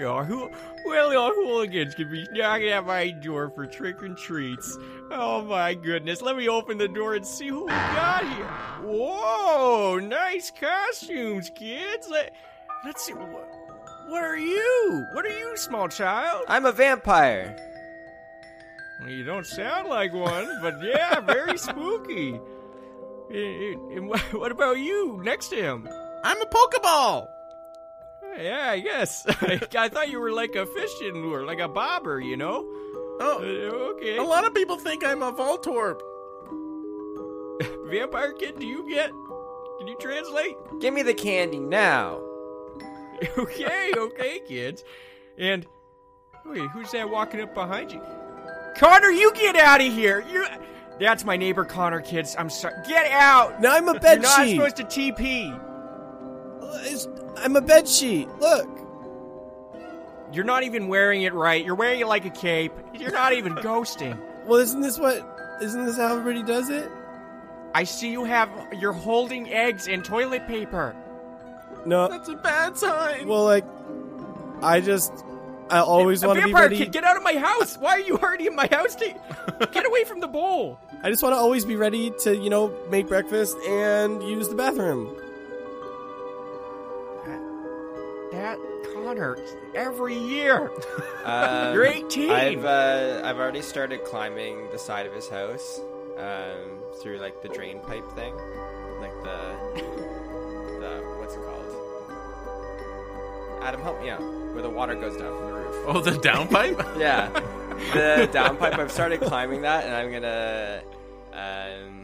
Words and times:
Ding 0.00 0.06
dong. 0.08 0.18
Yeah, 0.18 0.24
who, 0.24 0.50
well, 0.84 1.12
your 1.12 1.34
hooligans 1.34 1.94
can 1.94 2.10
be 2.10 2.26
knocking 2.32 2.68
at 2.68 2.86
my 2.86 3.10
door 3.10 3.50
for 3.50 3.66
trick 3.66 4.02
and 4.02 4.16
treats. 4.16 4.78
Oh 5.10 5.42
my 5.42 5.74
goodness, 5.74 6.22
let 6.22 6.36
me 6.36 6.48
open 6.48 6.78
the 6.78 6.88
door 6.88 7.14
and 7.14 7.26
see 7.26 7.48
who 7.48 7.64
we 7.64 7.70
got 7.70 8.22
here. 8.24 8.46
Whoa, 8.82 9.98
nice 9.98 10.50
costumes, 10.50 11.50
kids. 11.54 12.08
Let, 12.10 12.34
let's 12.84 13.04
see. 13.04 13.12
What, 13.12 13.48
what 14.08 14.22
are 14.22 14.38
you? 14.38 15.06
What 15.12 15.24
are 15.26 15.38
you, 15.38 15.56
small 15.56 15.88
child? 15.88 16.44
I'm 16.48 16.66
a 16.66 16.72
vampire. 16.72 17.56
Well, 19.00 19.10
you 19.10 19.24
don't 19.24 19.46
sound 19.46 19.88
like 19.88 20.12
one, 20.12 20.58
but 20.60 20.82
yeah, 20.82 21.20
very 21.20 21.56
spooky. 21.58 22.40
And, 23.30 23.92
and 23.92 24.14
wh- 24.14 24.34
what 24.34 24.52
about 24.52 24.78
you 24.78 25.20
next 25.22 25.48
to 25.48 25.56
him? 25.56 25.88
I'm 26.24 26.40
a 26.42 26.46
Pokeball. 26.46 27.28
Yeah, 28.38 28.68
I 28.70 28.80
guess. 28.80 29.26
I 29.76 29.88
thought 29.88 30.10
you 30.10 30.20
were 30.20 30.32
like 30.32 30.54
a 30.56 30.66
fishing 30.66 31.22
lure, 31.22 31.44
like 31.44 31.58
a 31.60 31.68
bobber, 31.68 32.20
you 32.20 32.36
know? 32.36 32.60
Uh, 33.20 33.36
Oh, 33.38 33.94
okay. 33.96 34.16
a 34.16 34.22
lot 34.22 34.46
of 34.46 34.54
people 34.54 34.76
think 34.78 35.04
I'm 35.04 35.22
a 35.22 35.32
Voltorb. 35.32 36.00
Vampire 37.90 38.32
kid, 38.32 38.58
do 38.58 38.66
you 38.66 38.88
get? 38.88 39.10
Can 39.78 39.88
you 39.88 39.96
translate? 40.00 40.56
Give 40.80 40.94
me 40.94 41.02
the 41.02 41.12
candy 41.14 41.58
now. 41.58 42.20
okay, 43.38 43.92
okay, 43.96 44.40
kids. 44.48 44.84
And 45.36 45.66
wait, 46.46 46.70
who's 46.70 46.90
that 46.92 47.10
walking 47.10 47.40
up 47.40 47.54
behind 47.54 47.92
you? 47.92 48.00
Connor, 48.76 49.10
you 49.10 49.32
get 49.34 49.56
out 49.56 49.80
of 49.80 49.92
here. 49.92 50.24
You. 50.32 50.46
That's 50.98 51.24
my 51.24 51.36
neighbor 51.36 51.64
Connor, 51.64 52.00
kids. 52.00 52.36
I'm 52.38 52.48
sorry. 52.50 52.74
Get 52.86 53.10
out. 53.10 53.60
No, 53.60 53.70
I'm 53.70 53.88
a 53.88 53.98
bed 53.98 54.22
You're 54.22 54.22
not 54.22 54.48
supposed 54.48 54.76
to 54.76 54.84
TP. 54.84 55.58
It's- 56.80 57.08
I'm 57.38 57.56
a 57.56 57.60
bed 57.60 57.88
sheet. 57.88 58.28
Look. 58.40 58.68
You're 60.32 60.44
not 60.44 60.62
even 60.62 60.88
wearing 60.88 61.22
it 61.22 61.34
right. 61.34 61.64
You're 61.64 61.74
wearing 61.74 62.00
it 62.00 62.06
like 62.06 62.24
a 62.24 62.30
cape. 62.30 62.72
You're 62.94 63.10
not 63.12 63.32
even 63.32 63.54
ghosting. 63.56 64.18
Well, 64.46 64.60
isn't 64.60 64.80
this 64.80 64.98
what? 64.98 65.26
Isn't 65.60 65.84
this 65.86 65.96
how 65.96 66.16
everybody 66.16 66.42
does 66.44 66.70
it? 66.70 66.88
I 67.74 67.84
see 67.84 68.10
you 68.10 68.24
have. 68.24 68.50
You're 68.78 68.92
holding 68.92 69.52
eggs 69.52 69.88
and 69.88 70.04
toilet 70.04 70.46
paper. 70.46 70.94
No. 71.86 72.08
That's 72.08 72.28
a 72.28 72.34
bad 72.36 72.76
sign. 72.76 73.26
Well, 73.26 73.44
like, 73.44 73.64
I 74.62 74.80
just, 74.80 75.12
I 75.70 75.78
always 75.80 76.24
want 76.24 76.38
to 76.40 76.46
be 76.46 76.52
ready. 76.52 76.76
kid, 76.76 76.92
get 76.92 77.04
out 77.04 77.16
of 77.16 77.22
my 77.22 77.34
house! 77.36 77.76
Why 77.78 77.92
are 77.92 78.00
you 78.00 78.18
already 78.18 78.46
in 78.46 78.54
my 78.54 78.68
house? 78.70 78.94
To- 78.96 79.14
get 79.72 79.86
away 79.86 80.04
from 80.04 80.20
the 80.20 80.28
bowl. 80.28 80.78
I 81.02 81.10
just 81.10 81.22
want 81.22 81.32
to 81.32 81.38
always 81.38 81.64
be 81.64 81.76
ready 81.76 82.12
to, 82.24 82.36
you 82.36 82.50
know, 82.50 82.74
make 82.90 83.08
breakfast 83.08 83.56
and 83.66 84.22
use 84.22 84.48
the 84.48 84.54
bathroom. 84.54 85.16
That 88.40 88.58
Connor, 88.94 89.36
every 89.74 90.16
year. 90.16 90.70
Um, 91.26 91.74
You're 91.74 91.84
18. 91.84 92.30
I've 92.30 92.64
uh, 92.64 93.20
I've 93.22 93.36
already 93.38 93.60
started 93.60 94.02
climbing 94.04 94.70
the 94.72 94.78
side 94.78 95.04
of 95.04 95.12
his 95.12 95.28
house 95.28 95.78
um, 96.16 96.80
through 97.02 97.18
like 97.18 97.42
the 97.42 97.50
drain 97.50 97.80
pipe 97.80 98.10
thing, 98.14 98.34
like 98.98 99.12
the 99.22 99.56
the 100.80 101.02
what's 101.18 101.34
it 101.34 101.42
called? 101.44 101.66
Adam, 103.62 103.82
help 103.82 104.00
me 104.00 104.08
out. 104.08 104.22
Where 104.22 104.62
the 104.62 104.70
water 104.70 104.94
goes 104.94 105.18
down 105.18 105.36
from 105.36 105.46
the 105.48 105.52
roof. 105.52 105.84
oh, 105.86 106.00
the 106.00 106.12
downpipe. 106.12 106.78
Yeah, 106.98 107.28
the 107.92 108.26
downpipe. 108.32 108.78
I've 108.78 108.90
started 108.90 109.20
climbing 109.20 109.60
that, 109.62 109.84
and 109.84 109.94
I'm 109.94 110.10
gonna. 110.10 110.82
Um, 111.34 111.99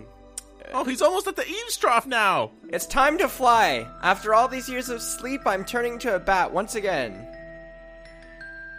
oh, 0.74 0.84
he's 0.84 1.02
almost 1.02 1.26
at 1.26 1.36
the 1.36 1.46
eaves 1.48 1.76
trough 1.76 2.06
now. 2.06 2.50
it's 2.68 2.86
time 2.86 3.18
to 3.18 3.28
fly. 3.28 3.86
After 4.02 4.34
all 4.34 4.48
these 4.48 4.68
years 4.68 4.88
of 4.88 5.00
sleep, 5.02 5.40
I'm 5.46 5.64
turning 5.64 5.98
to 6.00 6.14
a 6.14 6.18
bat 6.18 6.52
once 6.52 6.74
again. 6.74 7.26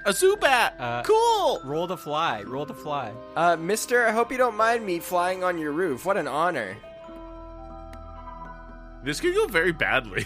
A 0.06 0.12
Zubat. 0.12 0.80
Uh, 0.80 1.04
cool. 1.04 1.60
Roll 1.66 1.88
to 1.88 1.98
fly. 1.98 2.42
Roll 2.44 2.66
to 2.66 2.74
fly. 2.74 3.12
Uh, 3.36 3.58
Mister, 3.58 4.06
I 4.08 4.12
hope 4.12 4.32
you 4.32 4.38
don't 4.38 4.56
mind 4.56 4.86
me 4.86 5.00
flying 5.00 5.44
on 5.44 5.58
your 5.58 5.72
roof. 5.74 6.06
What 6.06 6.16
an 6.18 6.28
honor. 6.30 6.78
This 9.04 9.20
could 9.20 9.36
go 9.36 9.48
very 9.48 9.72
badly. 9.72 10.26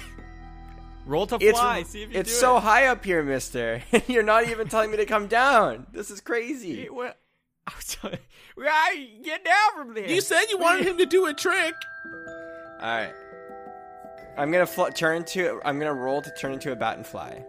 Roll 1.06 1.26
to 1.28 1.38
It's 1.42 1.58
fly. 1.60 1.82
See 1.84 2.04
if 2.04 2.12
you 2.14 2.20
it's 2.20 2.30
do 2.32 2.36
so 2.36 2.58
it. 2.58 2.62
high 2.62 2.86
up 2.88 3.04
here, 3.04 3.24
Mister. 3.24 3.82
You're 4.08 4.22
not 4.24 4.48
even 4.50 4.68
telling 4.68 4.92
me 4.92 4.98
to 4.98 5.06
come 5.06 5.26
down. 5.28 5.88
This 5.92 6.12
is 6.12 6.22
crazy. 6.22 6.84
It- 6.84 6.94
what- 6.94 7.08
I'm 7.08 7.08
sorry. 7.08 7.21
Right, 8.58 9.08
get 9.24 9.46
down 9.46 9.70
from 9.76 9.94
there. 9.94 10.10
You 10.10 10.22
said 10.22 10.44
you 10.50 10.58
wanted 10.58 10.86
him 10.86 10.98
to 10.98 11.06
do 11.06 11.26
a 11.26 11.34
trick. 11.34 11.74
All 12.82 12.88
right. 12.88 13.14
I'm 14.38 14.52
gonna 14.52 14.66
fl- 14.66 14.88
turn 14.88 15.24
to. 15.26 15.62
I'm 15.64 15.80
gonna 15.80 15.94
roll 15.94 16.22
to 16.22 16.32
turn 16.32 16.54
into 16.54 16.72
a 16.72 16.76
bat 16.76 16.98
and 16.98 17.06
fly. 17.06 17.44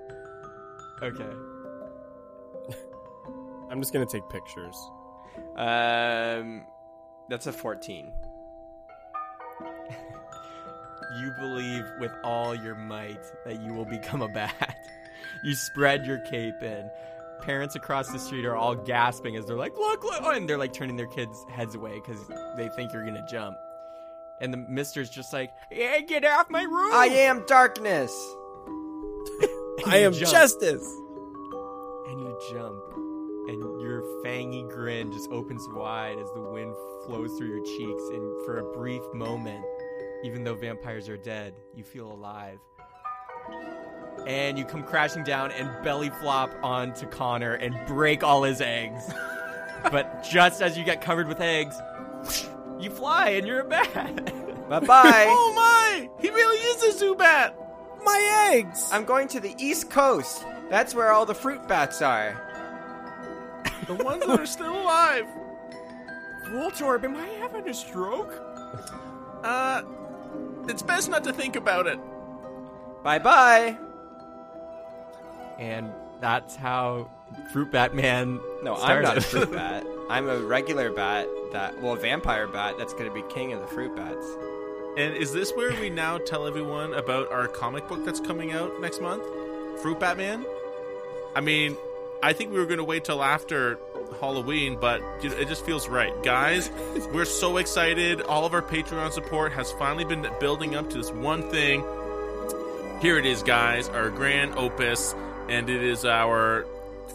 Okay. 1.03 1.25
I'm 3.71 3.81
just 3.81 3.93
gonna 3.93 4.07
take 4.07 4.29
pictures. 4.29 4.77
Um, 5.57 6.65
that's 7.29 7.47
a 7.47 7.53
14. 7.53 8.13
You 11.19 11.33
believe 11.39 11.85
with 11.99 12.13
all 12.25 12.55
your 12.55 12.75
might 12.75 13.23
that 13.45 13.61
you 13.63 13.73
will 13.75 13.85
become 13.85 14.23
a 14.23 14.29
bat. 14.29 14.77
You 15.45 15.55
spread 15.55 16.07
your 16.07 16.19
cape 16.21 16.63
in. 16.63 16.89
Parents 17.43 17.75
across 17.75 18.09
the 18.09 18.19
street 18.19 18.45
are 18.45 18.55
all 18.55 18.75
gasping 18.75 19.37
as 19.37 19.47
they're 19.47 19.57
like, 19.57 19.77
look, 19.77 20.05
look, 20.05 20.21
oh, 20.23 20.31
and 20.31 20.49
they're 20.49 20.59
like 20.59 20.73
turning 20.73 20.97
their 20.97 21.09
kids' 21.09 21.45
heads 21.51 21.75
away 21.75 21.95
because 21.95 22.29
they 22.57 22.69
think 22.77 22.93
you're 22.93 23.05
gonna 23.05 23.27
jump. 23.29 23.57
And 24.41 24.53
the 24.53 24.59
mister's 24.59 25.11
just 25.11 25.33
like, 25.33 25.51
hey, 25.71 26.05
get 26.07 26.25
off 26.25 26.51
my 26.51 26.63
roof! 26.63 26.95
I 26.95 27.07
am 27.07 27.45
darkness. 27.47 28.13
I 29.87 29.99
am 29.99 30.13
jump. 30.13 30.31
justice. 30.31 30.87
And 32.09 32.21
you 32.21 32.39
jump, 32.53 32.81
and 33.49 33.81
your 33.81 34.03
fangy 34.25 34.69
grin 34.69 35.13
just 35.13 35.31
opens 35.31 35.67
wide 35.73 36.19
as 36.19 36.31
the 36.35 36.41
wind 36.41 36.75
flows 37.07 37.37
through 37.37 37.49
your 37.49 37.65
cheeks. 37.65 38.03
And 38.13 38.45
for 38.45 38.59
a 38.59 38.73
brief 38.73 39.03
moment, 39.13 39.65
even 40.25 40.45
though 40.45 40.55
vampires 40.55 41.09
are 41.09 41.17
dead, 41.17 41.55
you 41.75 41.83
feel 41.83 42.13
alive. 42.13 42.61
And 44.27 44.57
you 44.59 44.65
come 44.65 44.83
crashing 44.83 45.25
down 45.25 45.51
and 45.53 45.69
belly 45.83 46.11
flop 46.11 46.53
onto 46.63 47.07
Connor 47.07 47.55
and 47.55 47.75
break 47.87 48.23
all 48.23 48.43
his 48.45 48.61
eggs. 48.61 49.13
but 49.91 50.23
just 50.23 50.63
as 50.63 50.79
you 50.79 50.85
get 50.85 51.01
covered 51.01 51.27
with 51.27 51.41
eggs, 51.41 51.81
you 52.79 52.91
fly 52.91 53.31
and 53.31 53.47
you're 53.47 53.61
a 53.61 53.65
bat. 53.65 54.69
Bye 54.69 54.81
bye. 54.81 55.27
Oh 55.29 55.53
my! 55.55 56.09
He 56.21 56.31
really 56.31 56.57
is 56.57 57.03
a 57.03 57.05
Zubat. 57.05 57.55
My 58.05 58.51
eggs. 58.53 58.89
I'm 58.93 59.05
going 59.05 59.29
to 59.29 59.41
the 59.41 59.55
East 59.59 59.91
Coast. 59.91 60.45
That's 60.71 60.95
where 60.95 61.13
all 61.13 61.27
the 61.27 61.35
fruit 61.35 61.67
bats 61.69 62.01
are. 62.01 62.41
The 63.87 63.95
ones 63.95 64.25
that 64.25 64.41
are 64.41 64.47
still 64.47 64.73
alive. 64.73 65.27
Voltorb, 66.47 67.05
am 67.05 67.17
I 67.17 67.27
having 67.41 67.69
a 67.69 67.75
stroke? 67.75 68.33
Uh, 69.43 69.83
it's 70.69 70.83
best 70.83 71.11
not 71.11 71.25
to 71.25 71.33
think 71.33 71.57
about 71.57 71.87
it. 71.87 71.99
Bye 73.03 73.19
bye. 73.19 73.77
And 75.63 75.93
that's 76.21 76.57
how 76.57 77.09
Fruit 77.53 77.71
Batman. 77.71 78.41
No, 78.65 78.75
I'm 78.75 79.01
not 79.01 79.17
a 79.17 79.21
fruit 79.21 79.53
bat. 79.53 79.87
I'm 80.11 80.29
a 80.29 80.39
regular 80.39 80.91
bat 80.91 81.29
that, 81.53 81.81
well, 81.81 81.93
a 81.93 81.97
vampire 81.97 82.49
bat 82.49 82.75
that's 82.79 82.93
going 82.93 83.07
to 83.07 83.15
be 83.15 83.23
king 83.33 83.53
of 83.53 83.61
the 83.61 83.69
fruit 83.69 83.95
bats. 83.95 84.27
And 84.97 85.15
is 85.15 85.33
this 85.33 85.53
where 85.53 85.71
we 85.81 85.89
now 85.89 86.19
tell 86.19 86.49
everyone 86.49 86.95
about 86.95 87.31
our 87.31 87.47
comic 87.47 87.87
book 87.89 88.05
that's 88.05 88.19
coming 88.19 88.53
out 88.53 88.81
next 88.81 89.01
month? 89.01 89.23
Fruit 89.81 90.01
Batman? 90.01 90.45
I 91.37 91.41
mean, 91.41 91.77
I 92.25 92.33
think 92.33 92.51
we 92.51 92.59
were 92.59 92.67
going 92.67 92.79
to 92.79 92.85
wait 92.85 93.05
till 93.05 93.23
after 93.23 93.79
Halloween, 94.19 94.79
but 94.81 95.01
it 95.23 95.47
just 95.47 95.65
feels 95.65 95.89
right. 95.89 96.13
Guys, 96.25 96.71
we're 97.15 97.25
so 97.25 97.59
excited. 97.59 98.21
All 98.23 98.45
of 98.45 98.53
our 98.53 98.63
Patreon 98.63 99.13
support 99.13 99.53
has 99.53 99.71
finally 99.73 100.05
been 100.05 100.27
building 100.41 100.75
up 100.75 100.91
to 100.91 100.99
this 100.99 101.13
one 101.13 101.49
thing. 101.51 101.85
Here 103.01 103.17
it 103.17 103.27
is, 103.27 103.43
guys, 103.43 103.89
our 103.89 104.11
grand 104.11 104.55
opus, 104.57 105.15
and 105.49 105.69
it 105.69 105.83
is 105.83 106.05
our 106.05 106.65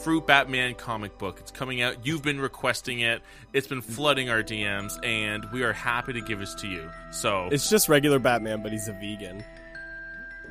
Fruit 0.03 0.27
Batman 0.27 0.75
comic 0.75 1.17
book. 1.17 1.37
It's 1.39 1.51
coming 1.51 1.81
out. 1.81 2.05
You've 2.05 2.21
been 2.21 2.39
requesting 2.39 2.99
it. 2.99 3.21
It's 3.53 3.67
been 3.67 3.81
flooding 3.81 4.29
our 4.29 4.43
DMs, 4.43 5.03
and 5.03 5.45
we 5.51 5.63
are 5.63 5.73
happy 5.73 6.13
to 6.13 6.21
give 6.21 6.39
this 6.39 6.53
to 6.55 6.67
you. 6.67 6.89
So 7.11 7.49
It's 7.51 7.69
just 7.69 7.89
regular 7.89 8.19
Batman, 8.19 8.61
but 8.61 8.71
he's 8.71 8.87
a 8.87 8.93
vegan. 8.93 9.43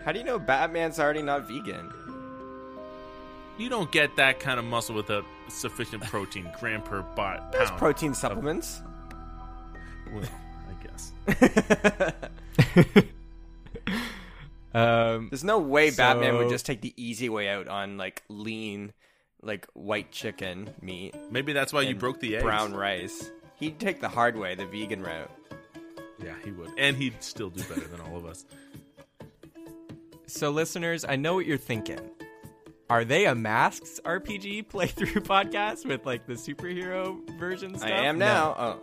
How 0.04 0.12
do 0.12 0.18
you 0.18 0.24
know 0.24 0.38
Batman's 0.38 0.98
already 1.00 1.22
not 1.22 1.48
vegan? 1.48 1.92
you 3.58 3.70
don't 3.70 3.90
get 3.90 4.16
that 4.16 4.38
kind 4.38 4.58
of 4.58 4.66
muscle 4.66 4.94
without 4.94 5.24
sufficient 5.48 6.02
protein, 6.04 6.46
gram 6.60 6.82
per 6.82 7.00
bot 7.16 7.52
There's 7.52 7.70
protein 7.72 8.12
supplements. 8.14 8.82
Well, 10.12 10.22
I 10.68 10.86
guess. 10.86 11.12
Um, 14.76 15.28
There's 15.30 15.44
no 15.44 15.58
way 15.58 15.90
Batman 15.90 16.36
would 16.36 16.48
just 16.50 16.66
take 16.66 16.80
the 16.82 16.92
easy 16.96 17.28
way 17.28 17.48
out 17.48 17.66
on 17.68 17.96
like 17.96 18.22
lean, 18.28 18.92
like 19.42 19.66
white 19.72 20.10
chicken 20.12 20.68
meat, 20.82 21.14
Maybe 21.30 21.52
that's 21.52 21.72
why 21.72 21.82
you 21.82 21.94
broke 21.94 22.20
the 22.20 22.34
eggs. 22.36 22.42
brown 22.44 22.74
rice. 22.74 23.30
He'd 23.58 23.78
take 23.80 24.00
the 24.00 24.08
hard 24.08 24.36
way, 24.36 24.54
the 24.54 24.66
vegan 24.66 25.02
route. 25.02 25.30
Yeah, 26.22 26.34
he 26.44 26.50
would, 26.52 26.72
and 26.76 26.96
he'd 26.96 27.22
still 27.22 27.48
do 27.50 27.62
better 27.64 27.86
than 27.88 28.00
all 28.00 28.16
of 28.16 28.26
us. 28.26 28.44
So, 30.26 30.50
listeners, 30.50 31.04
I 31.08 31.16
know 31.16 31.34
what 31.34 31.46
you're 31.46 31.56
thinking. 31.56 32.00
Are 32.90 33.04
they 33.04 33.26
a 33.26 33.34
masks 33.34 34.00
RPG 34.04 34.68
playthrough 34.68 35.22
podcast 35.26 35.86
with 35.86 36.04
like 36.04 36.26
the 36.26 36.34
superhero 36.34 37.16
version 37.38 37.76
stuff? 37.78 37.88
I 37.88 37.92
am 38.06 38.18
No. 38.18 38.26
now. 38.26 38.54
Oh, 38.58 38.82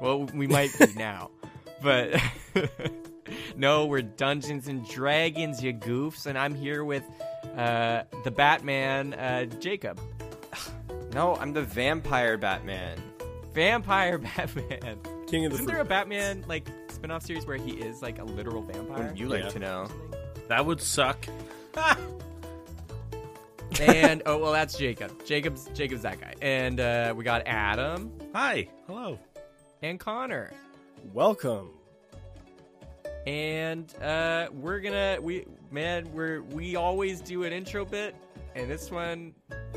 Well, 0.00 0.24
we 0.34 0.46
might 0.46 0.70
be 0.78 0.86
now, 0.96 1.30
but 1.82 2.20
no, 3.56 3.86
we're 3.86 4.02
Dungeons 4.02 4.68
and 4.68 4.86
Dragons, 4.88 5.62
you 5.62 5.72
goofs, 5.72 6.26
and 6.26 6.36
I'm 6.38 6.54
here 6.54 6.84
with 6.84 7.04
uh, 7.56 8.02
the 8.24 8.30
Batman, 8.30 9.14
uh, 9.14 9.44
Jacob, 9.60 10.00
no, 11.12 11.36
I'm 11.36 11.52
the 11.52 11.62
vampire 11.62 12.36
Batman. 12.36 12.98
Vampire 13.54 14.18
Batman. 14.38 14.98
King 15.28 15.44
of 15.46 15.52
the 15.52 15.56
Isn't 15.56 15.66
there 15.66 15.80
a 15.80 15.84
Batman 15.84 16.44
like 16.48 16.66
spin-off 16.88 17.22
series 17.22 17.46
where 17.46 17.56
he 17.56 17.72
is 17.72 18.00
like 18.02 18.18
a 18.18 18.24
literal 18.24 18.62
vampire? 18.62 19.08
Would 19.08 19.18
you 19.18 19.28
like 19.28 19.44
Yeah. 19.44 19.48
to 19.50 19.58
know? 19.58 19.88
That 20.48 20.64
would 20.66 20.80
suck. 20.80 21.26
and 23.80 24.22
oh 24.26 24.38
well, 24.38 24.52
that's 24.52 24.76
Jacob. 24.76 25.24
Jacob's 25.24 25.66
Jacob's 25.74 26.02
that 26.02 26.20
guy, 26.20 26.34
and 26.42 26.78
uh, 26.80 27.14
we 27.16 27.24
got 27.24 27.42
Adam 27.46 28.12
Hi. 28.34 28.68
Hello. 28.86 29.18
and 29.82 29.98
Connor. 29.98 30.52
Welcome. 31.12 31.70
And 33.26 33.94
uh, 34.02 34.48
we're 34.52 34.80
gonna 34.80 35.18
we 35.20 35.46
man 35.70 36.10
we're 36.12 36.42
we 36.42 36.76
always 36.76 37.20
do 37.20 37.44
an 37.44 37.52
intro 37.52 37.84
bit 37.84 38.14
and 38.54 38.70
this 38.70 38.90
one 38.90 39.32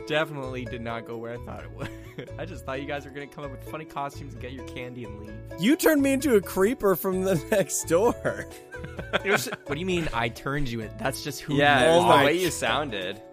definitely 0.07 0.65
did 0.65 0.81
not 0.81 1.05
go 1.05 1.15
where 1.17 1.33
i 1.39 1.45
thought 1.45 1.63
it 1.63 1.71
would 1.71 1.89
i 2.39 2.45
just 2.45 2.65
thought 2.65 2.81
you 2.81 2.87
guys 2.87 3.05
were 3.05 3.11
gonna 3.11 3.27
come 3.27 3.43
up 3.43 3.51
with 3.51 3.63
funny 3.69 3.85
costumes 3.85 4.33
and 4.33 4.41
get 4.41 4.51
your 4.51 4.65
candy 4.67 5.03
and 5.05 5.19
leave 5.21 5.33
You 5.59 5.75
turned 5.75 6.01
me 6.01 6.13
into 6.13 6.35
a 6.35 6.41
creeper 6.41 6.95
from 6.95 7.21
the 7.23 7.35
next 7.51 7.83
door. 7.87 8.13
Was, 9.25 9.45
what 9.65 9.75
do 9.75 9.79
you 9.79 9.85
mean 9.85 10.09
i 10.13 10.27
turned 10.29 10.67
you 10.69 10.81
in 10.81 10.89
that's 10.97 11.23
just 11.23 11.41
who 11.41 11.55
yeah, 11.55 11.81
you 11.85 11.91
it 11.91 12.03
was 12.03 12.19
the 12.19 12.25
way 12.25 12.37
you 12.37 12.51
sounded. 12.51 13.21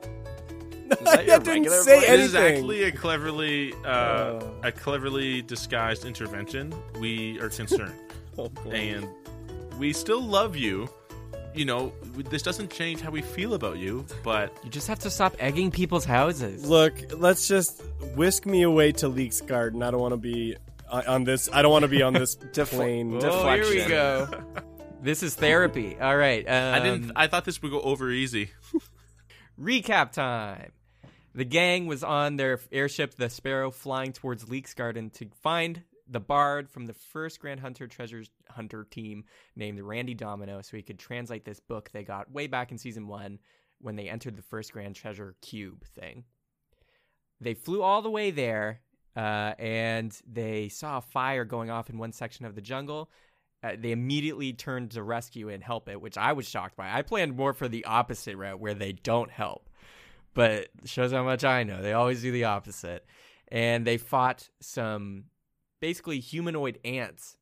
I 0.93 0.95
that 1.17 1.27
your 1.27 1.39
didn't 1.39 1.71
say 1.71 2.01
voice? 2.01 2.07
This 2.07 2.21
is 2.27 2.35
actually 2.35 2.83
a 2.85 2.93
cleverly 2.93 3.73
uh, 3.85 3.89
Uh. 3.89 4.53
a 4.63 4.71
cleverly 4.73 5.41
disguised 5.41 6.05
intervention. 6.05 6.73
We 7.01 7.41
are 7.41 7.49
concerned, 7.49 7.95
Oh, 8.39 8.51
and 8.71 9.09
we 9.83 9.93
still 9.93 10.23
love 10.23 10.55
you. 10.55 10.89
You 11.55 11.65
know, 11.65 11.93
this 12.31 12.41
doesn't 12.41 12.71
change 12.71 13.01
how 13.01 13.11
we 13.11 13.21
feel 13.21 13.55
about 13.55 13.79
you, 13.79 14.07
but 14.23 14.57
you 14.63 14.71
just 14.71 14.87
have 14.87 15.01
to 15.01 15.11
stop 15.11 15.35
egging 15.41 15.73
people's 15.73 16.05
houses 16.05 16.65
Look, 16.65 16.95
let's 17.17 17.49
just 17.49 17.83
whisk 18.15 18.47
me 18.47 18.63
away 18.63 18.93
to 18.93 19.09
Leek's 19.09 19.41
garden. 19.41 19.83
I 19.83 19.91
don't 19.91 20.01
want 20.01 20.13
to 20.13 20.19
be 20.19 20.57
on 20.89 21.05
on 21.09 21.25
this. 21.25 21.51
I 21.53 21.63
don't 21.63 21.73
want 21.73 21.83
to 21.83 21.89
be 21.89 22.01
on 22.01 22.13
this 22.13 22.37
plane. 22.55 23.19
oh 23.25 23.53
here 23.55 23.69
we 23.69 23.85
go 23.89 24.29
this 25.03 25.25
is 25.25 25.35
therapy 25.35 25.99
all 26.01 26.17
right 26.17 26.49
um, 26.49 26.75
I 26.75 26.79
didn't. 26.79 27.13
I 27.17 27.27
thought 27.27 27.45
this 27.45 27.61
would 27.61 27.73
go 27.73 27.81
over 27.81 28.09
easy. 28.09 28.53
Recap 29.61 30.13
time. 30.13 30.71
The 31.35 31.45
gang 31.45 31.87
was 31.87 32.05
on 32.05 32.37
their 32.37 32.61
airship, 32.71 33.17
the 33.17 33.29
Sparrow, 33.29 33.73
flying 33.73 34.13
towards 34.13 34.49
Leeks 34.49 34.75
Garden 34.75 35.11
to 35.11 35.27
find 35.43 35.83
the 36.13 36.21
bard 36.21 36.69
from 36.69 36.87
the 36.87 36.93
first 36.93 37.41
Grand 37.41 37.59
Hunter 37.59 37.87
Treasure 37.87 38.23
Hunter 38.51 38.85
team 38.85 39.25
named 39.57 39.81
Randy 39.81 40.15
Domino 40.15 40.61
so 40.61 40.77
he 40.77 40.83
could 40.83 40.99
translate 40.99 41.45
this 41.45 41.59
book 41.59 41.91
they 41.91 42.05
got 42.05 42.31
way 42.31 42.47
back 42.47 42.71
in 42.71 42.79
season 42.79 43.09
one 43.09 43.39
when 43.81 43.97
they 43.97 44.09
entered 44.09 44.37
the 44.37 44.43
first 44.43 44.73
Grand 44.73 44.95
Treasure 44.95 45.35
Cube 45.41 45.85
thing. 45.85 46.25
They 47.41 47.55
flew 47.55 47.83
all 47.83 48.03
the 48.03 48.11
way 48.11 48.31
there 48.31 48.83
uh, 49.17 49.55
and 49.59 50.17
they 50.31 50.69
saw 50.69 50.99
a 50.99 51.03
fire 51.03 51.45
going 51.45 51.71
off 51.71 51.91
in 51.91 51.99
one 51.99 52.13
section 52.13 52.45
of 52.45 52.55
the 52.55 52.61
jungle. 52.61 53.11
Uh, 53.65 53.73
they 53.79 53.93
immediately 53.93 54.53
turned 54.53 54.91
to 54.91 55.03
rescue 55.03 55.49
and 55.49 55.63
help 55.63 55.89
it, 55.89 56.01
which 56.01 56.19
I 56.19 56.35
was 56.35 56.49
shocked 56.49 56.77
by. 56.77 56.93
I 56.93 57.03
planned 57.03 57.37
more 57.37 57.53
for 57.55 57.69
the 57.69 57.85
opposite 57.87 58.37
route 58.37 58.61
where 58.61 58.75
they 58.75 58.93
don't 58.93 59.31
help, 59.31 59.71
but 60.35 60.69
shows 60.85 61.13
how 61.13 61.25
much 61.25 61.43
I 61.43 61.63
know. 61.63 61.81
They 61.81 61.95
always 61.95 62.21
do 62.21 62.33
the 62.33 62.45
opposite. 62.45 63.07
And 63.49 63.87
they 63.87 63.99
fought 63.99 64.49
some 64.61 65.25
basically 65.83 66.21
humanoid 66.21 66.79
ants. 66.87 67.37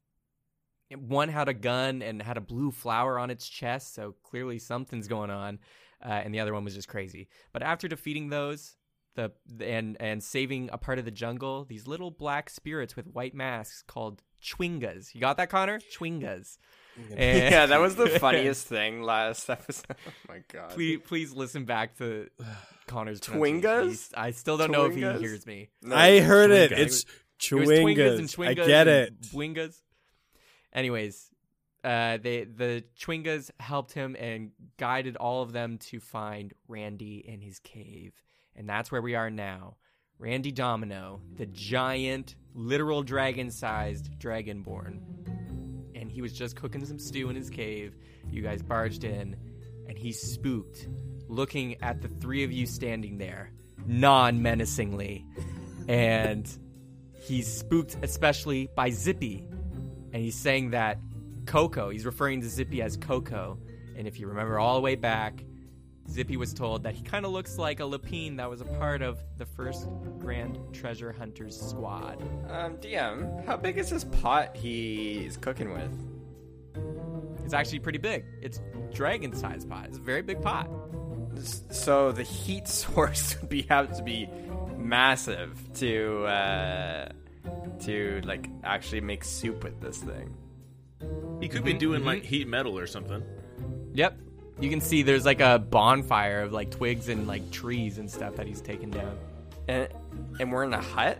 One 0.96 1.28
had 1.28 1.48
a 1.48 1.54
gun 1.54 2.02
and 2.02 2.20
had 2.20 2.36
a 2.36 2.40
blue 2.40 2.72
flower 2.72 3.16
on 3.20 3.30
its 3.30 3.48
chest, 3.48 3.94
so 3.94 4.16
clearly 4.24 4.58
something's 4.58 5.06
going 5.06 5.30
on. 5.30 5.60
Uh, 6.04 6.08
and 6.08 6.34
the 6.34 6.40
other 6.40 6.52
one 6.52 6.64
was 6.64 6.74
just 6.74 6.88
crazy. 6.88 7.28
But 7.52 7.62
after 7.62 7.86
defeating 7.86 8.30
those, 8.30 8.76
the 9.14 9.30
and 9.60 9.96
and 10.00 10.22
saving 10.24 10.70
a 10.72 10.78
part 10.78 10.98
of 10.98 11.04
the 11.04 11.10
jungle, 11.10 11.64
these 11.64 11.86
little 11.86 12.10
black 12.10 12.48
spirits 12.50 12.96
with 12.96 13.06
white 13.06 13.34
masks 13.34 13.84
called 13.86 14.22
Chwingas. 14.42 15.14
You 15.14 15.20
got 15.20 15.36
that, 15.36 15.50
Connor? 15.50 15.78
Chwingas. 15.96 16.56
And- 16.96 17.18
Yeah, 17.52 17.66
that 17.66 17.80
was 17.80 17.94
the 17.96 18.08
funniest 18.08 18.66
thing 18.66 19.02
last 19.02 19.48
episode. 19.48 19.84
Oh 20.06 20.12
my 20.28 20.40
god. 20.52 20.70
please, 20.70 21.00
please 21.06 21.32
listen 21.32 21.64
back 21.66 21.96
to 21.98 22.28
Connor's 22.86 23.20
Twingas? 23.20 24.12
I 24.16 24.30
still 24.32 24.56
don't 24.56 24.72
know 24.72 24.86
if 24.86 24.94
he 24.94 25.00
hears 25.02 25.46
me. 25.46 25.68
No, 25.82 25.94
I 25.94 26.20
heard 26.20 26.50
it. 26.50 26.72
Chewingas. 27.40 27.78
It 27.78 27.84
was 27.84 28.18
and 28.20 28.28
Chwingas. 28.28 28.48
I 28.48 28.54
get 28.54 28.88
it. 28.88 29.20
Bwingas. 29.22 29.80
Anyways, 30.72 31.30
uh, 31.82 32.18
they 32.18 32.44
the 32.44 32.84
Chwingas 32.98 33.50
helped 33.58 33.92
him 33.92 34.16
and 34.18 34.50
guided 34.76 35.16
all 35.16 35.42
of 35.42 35.52
them 35.52 35.78
to 35.78 36.00
find 36.00 36.52
Randy 36.68 37.24
in 37.26 37.40
his 37.40 37.58
cave, 37.58 38.12
and 38.54 38.68
that's 38.68 38.92
where 38.92 39.02
we 39.02 39.14
are 39.14 39.30
now. 39.30 39.76
Randy 40.18 40.52
Domino, 40.52 41.22
the 41.36 41.46
giant, 41.46 42.34
literal 42.54 43.02
dragon-sized 43.02 44.10
dragonborn, 44.18 45.00
and 45.94 46.10
he 46.10 46.20
was 46.20 46.34
just 46.34 46.56
cooking 46.56 46.84
some 46.84 46.98
stew 46.98 47.30
in 47.30 47.36
his 47.36 47.48
cave. 47.48 47.96
You 48.30 48.42
guys 48.42 48.62
barged 48.62 49.04
in, 49.04 49.34
and 49.88 49.96
he 49.96 50.12
spooked, 50.12 50.88
looking 51.26 51.82
at 51.82 52.02
the 52.02 52.08
three 52.08 52.44
of 52.44 52.52
you 52.52 52.66
standing 52.66 53.16
there, 53.16 53.50
non-menacingly, 53.86 55.24
and 55.88 56.46
he's 57.20 57.46
spooked 57.46 57.96
especially 58.02 58.68
by 58.74 58.90
Zippy, 58.90 59.44
and 60.12 60.22
he's 60.22 60.34
saying 60.34 60.70
that 60.70 60.98
Coco, 61.46 61.90
he's 61.90 62.04
referring 62.06 62.40
to 62.40 62.48
Zippy 62.48 62.82
as 62.82 62.96
Coco, 62.96 63.58
and 63.96 64.06
if 64.06 64.18
you 64.18 64.26
remember 64.26 64.58
all 64.58 64.74
the 64.74 64.80
way 64.80 64.94
back, 64.94 65.44
Zippy 66.08 66.36
was 66.36 66.52
told 66.52 66.82
that 66.82 66.94
he 66.94 67.02
kind 67.02 67.24
of 67.24 67.32
looks 67.32 67.56
like 67.58 67.80
a 67.80 67.84
Lapine 67.84 68.36
that 68.38 68.50
was 68.50 68.60
a 68.60 68.64
part 68.64 69.02
of 69.02 69.18
the 69.36 69.46
first 69.46 69.88
Grand 70.18 70.58
Treasure 70.72 71.12
Hunters 71.12 71.60
squad. 71.60 72.20
Um, 72.50 72.76
DM, 72.78 73.44
how 73.44 73.56
big 73.56 73.78
is 73.78 73.90
this 73.90 74.04
pot 74.04 74.56
he's 74.56 75.36
cooking 75.36 75.72
with? 75.72 77.44
It's 77.44 77.54
actually 77.54 77.80
pretty 77.80 77.98
big. 77.98 78.24
It's 78.42 78.60
dragon 78.92 79.34
sized 79.34 79.68
pot. 79.68 79.86
It's 79.86 79.98
a 79.98 80.00
very 80.00 80.22
big 80.22 80.42
pot. 80.42 80.68
So 81.70 82.12
the 82.12 82.22
heat 82.22 82.66
source 82.68 83.36
would 83.40 83.50
be 83.50 83.62
have 83.62 83.96
to 83.96 84.02
be 84.02 84.28
massive 84.80 85.58
to 85.74 86.24
uh, 86.24 87.08
to 87.80 88.20
like 88.24 88.48
actually 88.64 89.00
make 89.00 89.24
soup 89.24 89.64
with 89.64 89.80
this 89.80 89.98
thing. 89.98 90.34
He 91.40 91.48
could 91.48 91.64
be 91.64 91.72
doing 91.72 92.04
like 92.04 92.24
heat 92.24 92.48
metal 92.48 92.78
or 92.78 92.86
something. 92.86 93.22
Yep. 93.94 94.18
You 94.60 94.68
can 94.68 94.80
see 94.80 95.02
there's 95.02 95.24
like 95.24 95.40
a 95.40 95.58
bonfire 95.58 96.42
of 96.42 96.52
like 96.52 96.70
twigs 96.70 97.08
and 97.08 97.26
like 97.26 97.50
trees 97.50 97.98
and 97.98 98.10
stuff 98.10 98.36
that 98.36 98.46
he's 98.46 98.60
taken 98.60 98.90
down. 98.90 99.18
And 99.68 99.88
and 100.38 100.52
we're 100.52 100.64
in 100.64 100.74
a 100.74 100.82
hut. 100.82 101.18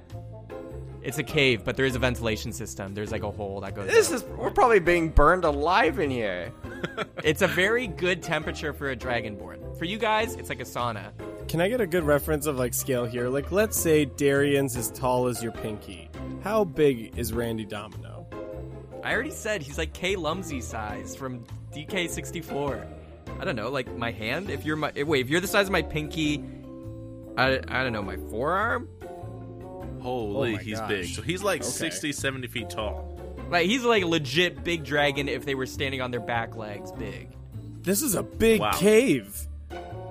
It's 1.03 1.19
a 1.19 1.23
cave, 1.23 1.65
but 1.65 1.77
there 1.77 1.87
is 1.87 1.97
a 1.97 1.99
ventilation 1.99 2.53
system. 2.53 2.95
There's 2.95 3.11
like 3.11 3.23
a 3.23 3.31
hole 3.31 3.61
that 3.61 3.75
goes. 3.75 3.87
This 3.87 4.11
up. 4.11 4.17
is 4.17 4.25
we're 4.25 4.51
probably 4.51 4.81
being 4.81 5.09
burned 5.09 5.45
alive 5.45 5.99
in 5.99 6.11
here. 6.11 6.53
It's 7.23 7.43
a 7.43 7.47
very 7.47 7.87
good 7.87 8.23
temperature 8.23 8.73
for 8.73 8.91
a 8.91 8.97
dragonborn. 8.97 9.79
For 9.79 9.85
you 9.85 9.99
guys, 9.99 10.35
it's 10.37 10.49
like 10.49 10.61
a 10.61 10.65
sauna. 10.65 11.13
Can 11.47 11.61
I 11.61 11.69
get 11.69 11.81
a 11.81 11.87
good 11.87 12.05
reference 12.05 12.47
of 12.47 12.57
like 12.57 12.73
scale 12.73 13.05
here? 13.05 13.29
Like, 13.29 13.53
let's 13.53 13.79
say 13.79 14.07
Darian's 14.07 14.77
as 14.77 14.91
tall 14.91 15.27
as 15.27 15.43
your 15.43 15.53
pinky. 15.53 16.09
How 16.43 16.65
big 16.65 17.19
is 17.19 17.35
Randy 17.35 17.67
Domino? 17.67 18.27
I 19.05 19.13
already 19.13 19.31
said 19.31 19.63
he's 19.63 19.77
like 19.77 19.93
K 19.93 20.17
Lumsy 20.17 20.63
size 20.63 21.15
from 21.15 21.45
DK64. 21.75 22.87
I 23.39 23.45
don't 23.45 23.57
know, 23.57 23.71
like 23.71 23.95
my 23.97 24.11
hand. 24.11 24.49
If 24.51 24.65
you're 24.65 24.77
my 24.77 24.93
wait, 24.97 25.21
if 25.21 25.31
you're 25.31 25.41
the 25.41 25.47
size 25.49 25.67
of 25.67 25.73
my 25.73 25.83
pinky, 25.83 26.43
I, 27.37 27.61
I 27.69 27.83
don't 27.83 27.93
know, 27.93 28.03
my 28.03 28.17
forearm. 28.31 28.89
Holy, 30.01 30.55
Oh 30.55 30.57
he's 30.59 30.79
gosh. 30.79 30.89
big. 30.89 31.07
So 31.07 31.23
he's 31.23 31.43
like 31.43 31.63
Okay. 31.63 31.71
60, 31.71 32.13
70 32.13 32.47
feet 32.49 32.71
tall. 32.71 33.17
Like 33.51 33.67
he's 33.67 33.83
like 33.85 34.03
a 34.03 34.07
legit 34.07 34.63
big 34.65 34.85
dragon 34.85 35.29
if 35.29 35.45
they 35.45 35.55
were 35.55 35.67
standing 35.67 36.01
on 36.01 36.11
their 36.11 36.21
back 36.21 36.57
legs, 36.57 36.93
big. 36.93 37.29
This 37.83 38.03
is 38.03 38.15
a 38.15 38.23
big 38.23 38.61
Wow. 38.61 38.73
cave. 38.73 39.47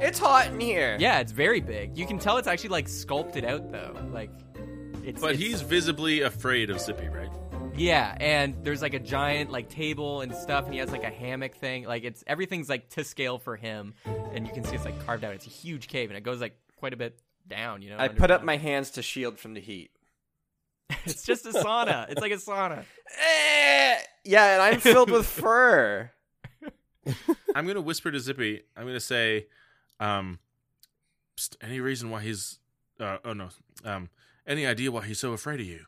It's 0.02 0.18
hot 0.20 0.48
in 0.48 0.60
here. 0.60 0.98
Yeah, 1.00 1.20
it's 1.20 1.32
very 1.32 1.60
big. 1.62 1.98
You 1.98 2.06
can 2.06 2.20
tell 2.20 2.38
it's 2.38 2.48
actually 2.48 2.70
like 2.70 2.88
sculpted 2.88 3.46
out 3.46 3.72
though. 3.72 3.96
Like 4.14 4.32
it's 5.04 5.22
But 5.22 5.32
it's- 5.36 5.40
he's 5.40 5.62
visibly 5.62 6.22
afraid 6.22 6.70
of 6.70 6.80
Zippy, 6.80 7.08
right? 7.10 7.30
Yeah, 7.76 8.18
and 8.20 8.56
there's 8.64 8.82
like 8.82 8.94
a 8.94 9.00
giant 9.00 9.52
like 9.52 9.70
table 9.70 10.20
and 10.22 10.34
stuff, 10.36 10.66
and 10.66 10.74
he 10.74 10.80
has 10.80 10.92
like 10.92 11.04
a 11.04 11.10
hammock 11.10 11.56
thing. 11.56 11.86
Like 11.86 12.04
it's 12.04 12.24
everything's 12.28 12.68
like 12.68 12.90
to 12.92 13.04
scale 13.06 13.38
for 13.38 13.56
him, 13.56 13.94
and 14.34 14.46
you 14.46 14.54
can 14.54 14.64
see 14.66 14.76
it's 14.76 14.84
like 14.86 15.06
carved 15.06 15.24
out. 15.24 15.34
It's 15.34 15.46
a 15.46 15.50
huge 15.50 15.88
cave, 15.88 16.10
and 16.10 16.18
it 16.18 16.22
goes 16.24 16.42
like 16.42 16.58
quite 16.78 16.94
a 16.94 16.98
bit 16.98 17.18
down. 17.50 17.82
You 17.82 17.90
know, 17.92 17.98
I 18.00 18.08
put 18.08 18.32
up 18.32 18.44
my 18.44 18.58
hands 18.58 18.92
to 18.92 19.02
shield 19.02 19.40
from 19.40 19.54
the 19.54 19.60
heat. 19.60 19.92
it's 21.06 21.24
just 21.24 21.46
a 21.46 21.50
sauna. 21.50 22.10
It's 22.10 22.22
like 22.22 22.32
a 22.32 22.36
sauna. 22.36 22.84
Eh, 23.20 23.98
yeah, 24.24 24.54
and 24.54 24.62
I'm 24.62 24.80
filled 24.80 25.12
with 25.12 25.26
fur. 25.28 26.12
I'm 27.56 27.68
gonna 27.68 27.82
whisper 27.82 28.12
to 28.12 28.20
Zippy. 28.20 28.62
I'm 28.78 28.86
gonna 28.86 29.00
say, 29.00 29.48
um, 30.00 30.40
"Psst, 31.38 31.56
any 31.62 31.80
reason 31.80 32.10
why 32.10 32.22
he's, 32.22 32.60
uh, 33.00 33.18
oh 33.26 33.34
no, 33.34 33.50
um, 33.84 34.10
any 34.46 34.66
idea 34.66 34.92
why 34.92 35.06
he's 35.06 35.20
so 35.20 35.34
afraid 35.34 35.60
of 35.60 35.66
you? 35.66 35.86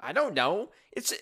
I 0.00 0.12
don't 0.12 0.34
know. 0.34 0.70
It's 0.92 1.12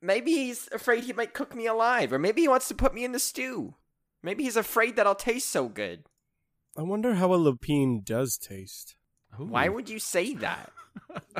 maybe 0.00 0.32
he's 0.32 0.68
afraid 0.72 1.04
he 1.04 1.12
might 1.12 1.34
cook 1.34 1.54
me 1.54 1.66
alive, 1.66 2.12
or 2.12 2.18
maybe 2.18 2.42
he 2.42 2.48
wants 2.48 2.68
to 2.68 2.74
put 2.74 2.94
me 2.94 3.04
in 3.04 3.12
the 3.12 3.18
stew. 3.18 3.74
Maybe 4.22 4.44
he's 4.44 4.56
afraid 4.56 4.96
that 4.96 5.06
I'll 5.06 5.14
taste 5.14 5.50
so 5.50 5.68
good. 5.68 6.04
I 6.78 6.82
wonder 6.82 7.14
how 7.14 7.34
a 7.34 7.38
lapine 7.38 8.04
does 8.04 8.38
taste. 8.38 8.94
Why 9.36 9.68
would 9.68 9.88
you 9.88 9.98
say 9.98 10.34
that? 10.34 10.70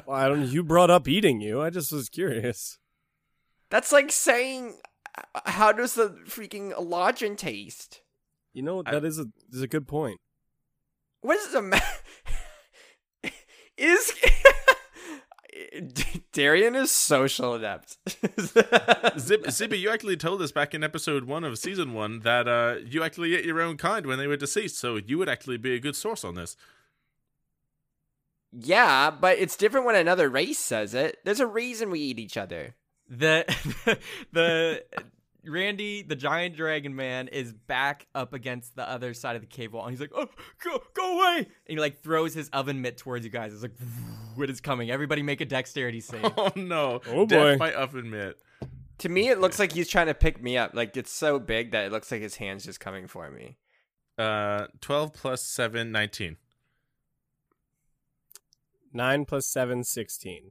Well, 0.06 0.16
I 0.16 0.28
don't. 0.28 0.46
You 0.46 0.62
brought 0.62 0.88
up 0.90 1.08
eating 1.08 1.40
you. 1.40 1.60
I 1.60 1.70
just 1.70 1.90
was 1.92 2.08
curious. 2.08 2.78
That's 3.70 3.90
like 3.92 4.12
saying, 4.12 4.76
uh, 5.34 5.40
how 5.50 5.72
does 5.72 5.94
the 5.94 6.10
freaking 6.26 6.72
lodging 6.78 7.34
taste? 7.34 8.02
You 8.54 8.62
know 8.62 8.82
I- 8.86 8.92
that 8.92 9.04
is 9.04 9.18
a 9.18 9.26
is 9.52 9.60
a 9.62 9.66
good 9.66 9.88
point. 9.88 10.20
What 11.22 11.36
is 11.38 11.48
the 11.52 11.62
ma- 11.62 11.80
is 13.76 14.12
Darian 16.32 16.74
is 16.74 16.90
social 16.90 17.54
adept. 17.54 17.96
Zip, 19.18 19.50
Zippy, 19.50 19.78
you 19.78 19.90
actually 19.90 20.16
told 20.16 20.42
us 20.42 20.52
back 20.52 20.74
in 20.74 20.84
episode 20.84 21.24
one 21.24 21.44
of 21.44 21.58
season 21.58 21.94
one 21.94 22.20
that 22.20 22.46
uh, 22.48 22.76
you 22.84 23.02
actually 23.02 23.34
ate 23.34 23.44
your 23.44 23.60
own 23.60 23.76
kind 23.76 24.06
when 24.06 24.18
they 24.18 24.26
were 24.26 24.36
deceased, 24.36 24.78
so 24.78 24.96
you 24.96 25.18
would 25.18 25.28
actually 25.28 25.56
be 25.56 25.74
a 25.74 25.80
good 25.80 25.96
source 25.96 26.24
on 26.24 26.34
this. 26.34 26.56
yeah, 28.52 29.10
but 29.10 29.38
it's 29.38 29.56
different 29.56 29.86
when 29.86 29.96
another 29.96 30.28
race 30.28 30.58
says 30.58 30.94
it. 30.94 31.18
There's 31.24 31.40
a 31.40 31.46
reason 31.46 31.90
we 31.90 32.00
eat 32.00 32.18
each 32.18 32.36
other. 32.36 32.74
The 33.08 33.44
the 34.32 34.84
Randy, 35.44 36.02
the 36.02 36.16
giant 36.16 36.56
dragon 36.56 36.94
man, 36.96 37.28
is 37.28 37.52
back 37.52 38.06
up 38.14 38.32
against 38.32 38.74
the 38.76 38.88
other 38.88 39.14
side 39.14 39.36
of 39.36 39.42
the 39.42 39.46
cave 39.46 39.72
wall, 39.72 39.84
and 39.84 39.92
he's 39.92 40.00
like, 40.00 40.10
"Oh, 40.14 40.26
go, 40.62 40.82
go 40.94 41.16
away!" 41.18 41.38
And 41.38 41.48
he 41.66 41.76
like 41.76 42.02
throws 42.02 42.34
his 42.34 42.48
oven 42.50 42.80
mitt 42.82 42.96
towards 42.98 43.24
you 43.24 43.30
guys. 43.30 43.52
It's 43.52 43.62
like, 43.62 43.76
"What 44.34 44.50
is 44.50 44.60
coming?" 44.60 44.90
Everybody 44.90 45.22
make 45.22 45.40
a 45.40 45.46
dexterity 45.46 46.00
save. 46.00 46.24
Oh 46.36 46.52
no! 46.56 47.00
Oh, 47.08 47.24
Death 47.26 47.56
boy. 47.56 47.58
by 47.58 47.72
oven 47.72 48.10
mitt. 48.10 48.38
To 48.98 49.08
me, 49.08 49.28
it 49.28 49.38
looks 49.38 49.58
like 49.60 49.72
he's 49.72 49.88
trying 49.88 50.08
to 50.08 50.14
pick 50.14 50.42
me 50.42 50.58
up. 50.58 50.72
Like 50.74 50.96
it's 50.96 51.12
so 51.12 51.38
big 51.38 51.70
that 51.70 51.84
it 51.86 51.92
looks 51.92 52.10
like 52.10 52.20
his 52.20 52.36
hand's 52.36 52.64
just 52.64 52.80
coming 52.80 53.06
for 53.06 53.30
me. 53.30 53.56
Uh, 54.18 54.66
twelve 54.80 55.12
plus 55.12 55.42
seven, 55.42 55.92
19. 55.92 56.36
Nine 58.92 59.24
plus 59.24 59.46
seven, 59.46 59.84
sixteen. 59.84 60.50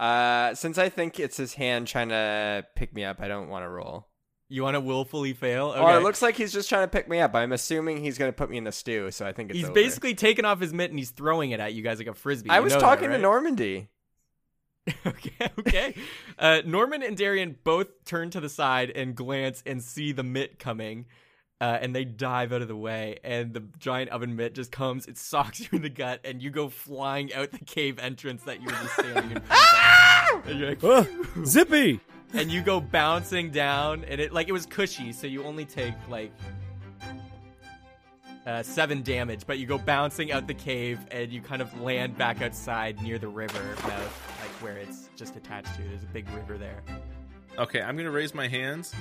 Uh, 0.00 0.54
since 0.54 0.78
I 0.78 0.88
think 0.88 1.20
it's 1.20 1.36
his 1.36 1.52
hand 1.54 1.86
trying 1.86 2.08
to 2.08 2.64
pick 2.74 2.94
me 2.94 3.04
up, 3.04 3.20
I 3.20 3.28
don't 3.28 3.48
want 3.48 3.64
to 3.64 3.68
roll. 3.68 4.06
You 4.48 4.62
want 4.62 4.74
to 4.74 4.80
willfully 4.80 5.34
fail? 5.34 5.68
Okay. 5.68 5.80
Or 5.80 5.96
it 5.96 6.02
looks 6.02 6.22
like 6.22 6.36
he's 6.36 6.52
just 6.52 6.68
trying 6.70 6.84
to 6.84 6.88
pick 6.88 7.06
me 7.08 7.20
up. 7.20 7.34
I'm 7.34 7.52
assuming 7.52 7.98
he's 7.98 8.16
going 8.18 8.30
to 8.30 8.36
put 8.36 8.48
me 8.50 8.56
in 8.56 8.64
the 8.64 8.72
stew, 8.72 9.10
so 9.10 9.26
I 9.26 9.32
think 9.32 9.50
it's 9.50 9.58
he's 9.58 9.66
over. 9.66 9.74
basically 9.74 10.14
taking 10.14 10.44
off 10.46 10.58
his 10.58 10.72
mitt 10.72 10.90
and 10.90 10.98
he's 10.98 11.10
throwing 11.10 11.50
it 11.50 11.60
at 11.60 11.74
you 11.74 11.82
guys 11.82 11.98
like 11.98 12.08
a 12.08 12.14
frisbee. 12.14 12.50
I 12.50 12.56
You 12.56 12.62
was 12.64 12.72
know 12.72 12.80
that, 12.80 12.86
talking 12.86 13.10
to? 13.10 13.18
Normandy. 13.18 13.90
okay, 15.06 15.50
okay. 15.58 15.94
Uh, 16.38 16.62
Norman 16.64 17.02
and 17.02 17.16
Darian 17.16 17.58
both 17.62 17.88
turn 18.06 18.30
to 18.30 18.40
the 18.40 18.48
side 18.48 18.90
and 18.90 19.14
glance 19.14 19.62
and 19.66 19.82
see 19.82 20.12
the 20.12 20.24
mitt 20.24 20.58
coming, 20.58 21.06
uh, 21.60 21.78
and 21.80 21.94
they 21.94 22.04
dive 22.04 22.52
out 22.52 22.62
of 22.62 22.68
the 22.68 22.76
way. 22.76 23.18
And 23.22 23.52
the 23.52 23.62
giant 23.78 24.10
oven 24.10 24.36
mitt 24.36 24.54
just 24.54 24.72
comes, 24.72 25.06
it 25.06 25.18
socks 25.18 25.60
you 25.60 25.68
in 25.72 25.82
the 25.82 25.88
gut, 25.90 26.20
and 26.24 26.42
you 26.42 26.50
go 26.50 26.68
flying 26.68 27.32
out 27.34 27.50
the 27.50 27.58
cave 27.64 27.98
entrance 27.98 28.42
that 28.44 28.60
you 28.60 28.66
were 28.66 28.72
just 28.72 28.94
standing 28.94 29.30
in 29.32 29.40
front 29.42 30.44
of. 30.44 30.48
And, 30.48 30.58
you're 30.60 30.68
like, 30.70 30.84
Ah, 30.84 31.06
Zippy. 31.44 32.00
and 32.32 32.50
you 32.50 32.62
go 32.62 32.80
bouncing 32.80 33.50
down, 33.50 34.04
and 34.04 34.20
it 34.20 34.32
like 34.32 34.48
it 34.48 34.52
was 34.52 34.64
cushy, 34.66 35.12
so 35.12 35.26
you 35.26 35.44
only 35.44 35.64
take 35.64 35.94
like. 36.08 36.32
Uh, 38.46 38.62
seven 38.62 39.02
damage, 39.02 39.42
but 39.46 39.58
you 39.58 39.66
go 39.66 39.76
bouncing 39.76 40.32
out 40.32 40.46
the 40.46 40.54
cave 40.54 40.98
and 41.10 41.30
you 41.30 41.42
kind 41.42 41.60
of 41.60 41.78
land 41.82 42.16
back 42.16 42.40
outside 42.40 43.00
near 43.02 43.18
the 43.18 43.28
river 43.28 43.62
mouth, 43.82 44.38
like 44.40 44.50
where 44.62 44.78
it's 44.78 45.10
just 45.14 45.36
attached 45.36 45.74
to. 45.76 45.82
There's 45.82 46.02
a 46.02 46.06
big 46.06 46.28
river 46.30 46.56
there. 46.56 46.82
Okay, 47.58 47.82
I'm 47.82 47.98
gonna 47.98 48.10
raise 48.10 48.34
my 48.34 48.48
hands 48.48 48.94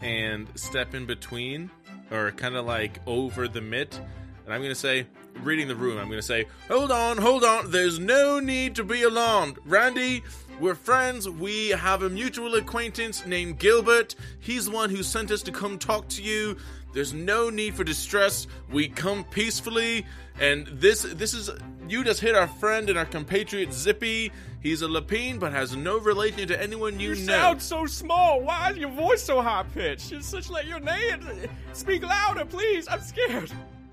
and 0.00 0.46
step 0.54 0.94
in 0.94 1.04
between, 1.04 1.68
or 2.10 2.30
kind 2.32 2.56
of 2.56 2.66
like 2.66 3.00
over 3.06 3.48
the 3.48 3.60
mitt, 3.60 4.00
and 4.44 4.54
I'm 4.54 4.62
gonna 4.62 4.74
say, 4.74 5.06
reading 5.42 5.68
the 5.68 5.76
room, 5.76 5.98
I'm 5.98 6.08
gonna 6.08 6.22
say, 6.22 6.46
"Hold 6.68 6.90
on, 6.90 7.18
hold 7.18 7.44
on. 7.44 7.70
There's 7.70 7.98
no 7.98 8.40
need 8.40 8.74
to 8.76 8.84
be 8.84 9.02
alarmed, 9.02 9.58
Randy." 9.64 10.22
We're 10.58 10.74
friends. 10.74 11.28
We 11.28 11.68
have 11.70 12.02
a 12.02 12.08
mutual 12.08 12.54
acquaintance 12.54 13.26
named 13.26 13.58
Gilbert. 13.58 14.14
He's 14.40 14.64
the 14.64 14.70
one 14.70 14.88
who 14.88 15.02
sent 15.02 15.30
us 15.30 15.42
to 15.42 15.52
come 15.52 15.78
talk 15.78 16.08
to 16.08 16.22
you. 16.22 16.56
There's 16.94 17.12
no 17.12 17.50
need 17.50 17.74
for 17.74 17.84
distress. 17.84 18.46
We 18.70 18.88
come 18.88 19.24
peacefully, 19.24 20.06
and 20.40 20.66
this 20.66 21.02
this 21.02 21.34
is 21.34 21.50
you 21.88 22.04
just 22.04 22.20
hit 22.20 22.34
our 22.34 22.48
friend 22.48 22.88
and 22.88 22.98
our 22.98 23.04
compatriot 23.04 23.72
Zippy. 23.72 24.32
He's 24.66 24.82
a 24.82 24.88
Lapine, 24.88 25.38
but 25.38 25.52
has 25.52 25.76
no 25.76 26.00
relation 26.00 26.48
to 26.48 26.60
anyone 26.60 26.98
you, 26.98 27.10
know. 27.10 27.14
You 27.14 27.24
sound 27.24 27.62
so 27.62 27.86
small. 27.86 28.40
Why 28.40 28.72
is 28.72 28.78
your 28.78 28.90
voice 28.90 29.22
so 29.22 29.40
high 29.40 29.62
pitched? 29.62 30.10
It's 30.10 30.26
such 30.26 30.50
like 30.50 30.66
your 30.66 30.80
name. 30.80 31.24
Speak 31.72 32.02
louder, 32.02 32.44
please. 32.44 32.88
I'm 32.90 33.00
scared. 33.00 33.52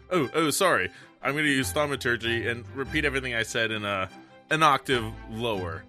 Oh, 0.09 0.27
oh, 0.33 0.49
sorry. 0.49 0.89
I'm 1.21 1.33
going 1.33 1.45
to 1.45 1.51
use 1.51 1.71
thaumaturgy 1.71 2.47
and 2.47 2.65
repeat 2.75 3.05
everything 3.05 3.35
I 3.35 3.43
said 3.43 3.69
in 3.69 3.85
a 3.85 4.09
an 4.49 4.63
octave 4.63 5.13
lower. 5.29 5.83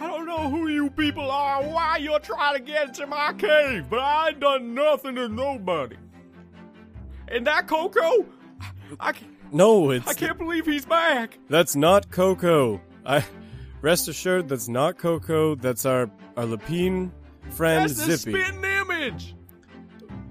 I 0.00 0.08
don't 0.08 0.26
know 0.26 0.50
who 0.50 0.66
you 0.66 0.90
people 0.90 1.30
are, 1.30 1.62
why 1.62 1.98
you're 1.98 2.18
trying 2.18 2.56
to 2.56 2.60
get 2.60 2.88
into 2.88 3.06
my 3.06 3.32
cave, 3.34 3.86
but 3.88 4.00
I 4.00 4.30
ain't 4.30 4.40
done 4.40 4.74
nothing 4.74 5.14
to 5.14 5.28
nobody. 5.28 5.94
And 7.28 7.46
that 7.46 7.68
Coco, 7.68 8.26
I, 8.98 9.12
ca- 9.12 9.26
No, 9.52 9.90
it's 9.90 10.06
I 10.06 10.14
can't 10.14 10.38
believe 10.38 10.66
he's 10.66 10.84
back. 10.86 11.38
that's 11.48 11.74
not 11.76 12.10
Coco. 12.10 12.80
I 13.04 13.24
rest 13.82 14.08
assured 14.08 14.48
that's 14.48 14.68
not 14.68 14.98
Coco. 14.98 15.54
That's 15.56 15.84
our 15.86 16.10
our 16.36 16.44
Lapine 16.44 17.10
friend 17.50 17.88
That's 17.90 18.04
the 18.04 18.16
Zippy. 18.16 18.38
spitting 18.42 18.64
image. 18.64 19.34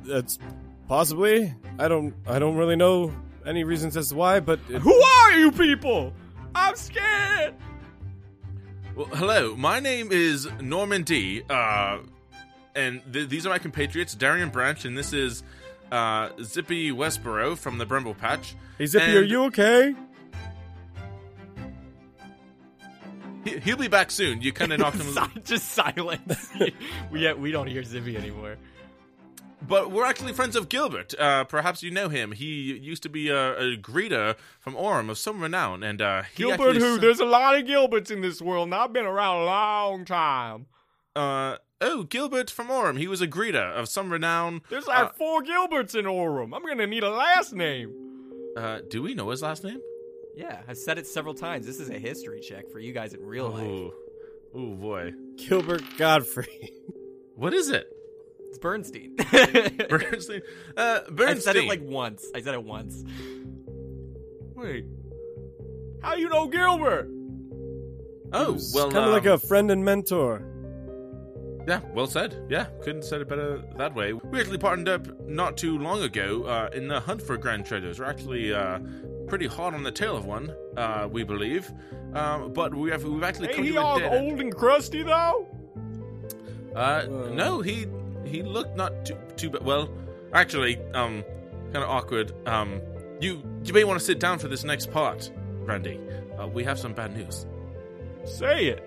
That's 0.04 0.40
possibly. 0.88 1.54
I 1.78 1.88
don't. 1.88 2.14
I 2.28 2.40
don't 2.40 2.56
really 2.56 2.76
know 2.76 3.14
any 3.46 3.64
reasons 3.64 3.98
as 3.98 4.10
to 4.10 4.16
why, 4.16 4.40
but 4.40 4.60
it, 4.70 4.80
Who 4.82 4.94
are 5.02 5.32
you 5.34 5.52
people? 5.52 6.14
I'm 6.56 6.76
scared. 6.76 7.56
Well, 8.96 9.08
hello. 9.08 9.56
My 9.56 9.80
name 9.80 10.10
is 10.12 10.48
Norman 10.62 11.04
D. 11.04 11.44
Uh, 11.50 12.00
and 12.76 13.02
th- 13.14 13.30
these 13.30 13.46
are 13.46 13.50
my 13.50 13.60
compatriots, 13.60 14.14
Darian 14.14 14.50
Branch, 14.50 14.84
and 14.86 14.98
this 14.98 15.14
is 15.14 15.44
uh, 15.92 16.30
Zippy 16.42 16.92
Westboro 16.92 17.58
from 17.58 17.78
the 17.78 17.86
Brimble 17.86 18.18
Patch. 18.18 18.56
Hey 18.80 18.86
Zippy, 18.88 19.06
And 19.06 19.18
are 19.18 19.24
you 19.24 19.44
okay? 19.46 19.94
He- 23.46 23.60
he'll 23.60 23.78
be 23.78 23.88
back 23.88 24.12
soon. 24.12 24.42
You 24.42 24.52
kind 24.52 24.74
of 24.74 24.80
knocked 24.80 24.98
him. 24.98 25.42
Just 25.46 25.70
silence. 25.70 26.50
we 27.12 27.22
yeah, 27.24 27.34
we 27.34 27.52
don't 27.52 27.68
hear 27.68 27.84
Zippy 27.84 28.18
anymore. 28.18 28.58
But 29.62 29.92
we're 29.92 30.06
actually 30.06 30.32
friends 30.34 30.56
of 30.56 30.70
Gilbert. 30.70 31.14
Uh, 31.20 31.44
perhaps 31.44 31.84
you 31.84 31.92
know 31.92 32.08
him. 32.08 32.32
He 32.32 32.74
used 32.78 33.04
to 33.04 33.10
be 33.10 33.28
a, 33.30 33.58
a 33.58 33.78
greeter 33.78 34.36
from 34.60 34.74
Orem 34.74 35.10
of 35.10 35.18
some 35.18 35.42
renown, 35.42 35.84
and 35.84 36.02
uh, 36.02 36.24
he 36.34 36.44
Gilbert 36.44 36.78
who? 36.78 36.98
There's 36.98 37.20
a 37.20 37.26
lot 37.26 37.56
of 37.58 37.66
Gilberts 37.66 38.10
in 38.10 38.22
this 38.22 38.42
world, 38.42 38.68
and 38.68 38.76
I've 38.76 38.94
been 38.94 39.06
around 39.06 39.42
a 39.42 39.46
long 39.46 40.06
time. 40.06 40.68
Uh, 41.14 41.58
oh, 41.82 42.04
Gilbert 42.04 42.50
from 42.50 42.68
Orem. 42.70 42.98
He 42.98 43.08
was 43.10 43.20
a 43.20 43.28
greeter 43.28 43.74
of 43.74 43.90
some 43.90 44.12
renown. 44.14 44.62
There's 44.70 44.88
like 44.88 45.08
Uh, 45.08 45.10
four 45.10 45.44
Gilberts 45.44 45.94
in 45.94 46.06
Orem. 46.06 46.56
I'm 46.56 46.66
gonna 46.66 46.88
need 46.88 47.04
a 47.04 47.10
last 47.10 47.54
name. 47.54 48.09
Uh, 48.58 48.80
do 48.90 49.02
we 49.02 49.14
know 49.14 49.30
his 49.30 49.42
last 49.42 49.64
name? 49.64 49.80
Yeah, 50.36 50.62
I've 50.68 50.78
said 50.78 50.98
it 50.98 51.08
several 51.08 51.34
times. 51.34 51.66
This 51.66 51.80
is 51.80 51.90
a 51.90 52.00
history 52.00 52.40
check 52.40 52.70
for 52.70 52.80
you 52.80 52.94
guys 52.94 53.14
in 53.14 53.26
real 53.26 53.50
life. 53.50 53.68
Oh, 53.68 53.94
oh 54.56 54.74
boy. 54.76 55.12
Gilbert 55.38 55.84
Godfrey. 55.98 56.74
What 57.36 57.54
is 57.54 57.70
it? 57.70 57.88
It's 58.50 58.58
Bernstein. 58.58 59.16
Bernstein. 59.90 60.42
Uh, 60.76 61.00
I 61.08 61.10
Bernstein. 61.10 61.42
said 61.42 61.56
it 61.56 61.70
like 61.70 61.80
once. 61.82 62.26
I 62.36 62.42
said 62.42 62.54
it 62.54 62.66
once. 62.66 63.02
Wait, 64.56 64.86
how 66.02 66.16
you 66.16 66.28
know 66.28 66.48
Gilbert? 66.48 67.08
oh, 68.34 68.58
well, 68.74 68.92
kind 68.92 69.06
of 69.06 69.14
like 69.14 69.26
um, 69.26 69.34
a 69.34 69.38
friend 69.38 69.72
and 69.72 69.86
mentor. 69.86 70.44
Yeah, 71.68 71.82
well 71.94 72.08
said. 72.08 72.46
Yeah, 72.50 72.66
couldn't 72.82 73.04
said 73.04 73.22
it 73.22 73.28
better 73.30 73.62
that 73.78 73.94
way. 73.94 74.14
We 74.14 74.40
actually 74.40 74.58
partnered 74.58 74.90
up 74.90 75.20
not 75.28 75.58
too 75.58 75.78
long 75.78 76.02
ago 76.02 76.44
uh, 76.44 76.70
in 76.74 76.88
the 76.88 77.00
hunt 77.00 77.22
for 77.22 77.38
grand 77.38 77.66
treasures. 77.66 78.00
We're 78.00 78.06
actually 78.06 78.54
uh, 78.54 78.80
pretty 79.28 79.46
hot 79.48 79.74
on 79.74 79.84
the 79.84 79.92
tail 79.92 80.16
of 80.18 80.26
one, 80.26 80.54
uh, 80.78 81.08
we 81.12 81.24
believe. 81.24 81.72
Um, 82.14 82.54
but 82.54 82.74
we 82.74 82.90
have 82.90 83.04
we've 83.04 83.22
actually 83.24 83.48
Ain't 83.50 83.56
come 83.58 83.66
he 83.66 83.72
to 83.74 83.82
all 83.82 84.00
dead 84.00 84.12
end. 84.14 84.32
old 84.32 84.40
and 84.40 84.56
crusty 84.56 85.04
though? 85.04 85.48
Uh, 86.76 87.04
no, 87.34 87.62
he 87.62 87.86
he 88.26 88.42
looked 88.42 88.76
not 88.76 89.06
too 89.06 89.18
too 89.36 89.50
bad. 89.52 89.64
Well, 89.64 89.90
actually, 90.34 90.78
um, 90.94 91.24
kind 91.66 91.84
of 91.84 91.90
awkward. 91.90 92.34
Um, 92.48 92.82
you 93.20 93.44
you 93.64 93.74
may 93.74 93.84
want 93.84 94.00
to 94.00 94.06
sit 94.06 94.20
down 94.20 94.40
for 94.40 94.48
this 94.48 94.64
next 94.64 94.92
part, 94.92 95.30
Randy. 95.60 96.00
Uh, 96.40 96.48
we 96.48 96.64
have 96.64 96.80
some 96.80 96.94
bad 96.94 97.16
news. 97.16 97.46
Say 98.24 98.68
it. 98.68 98.86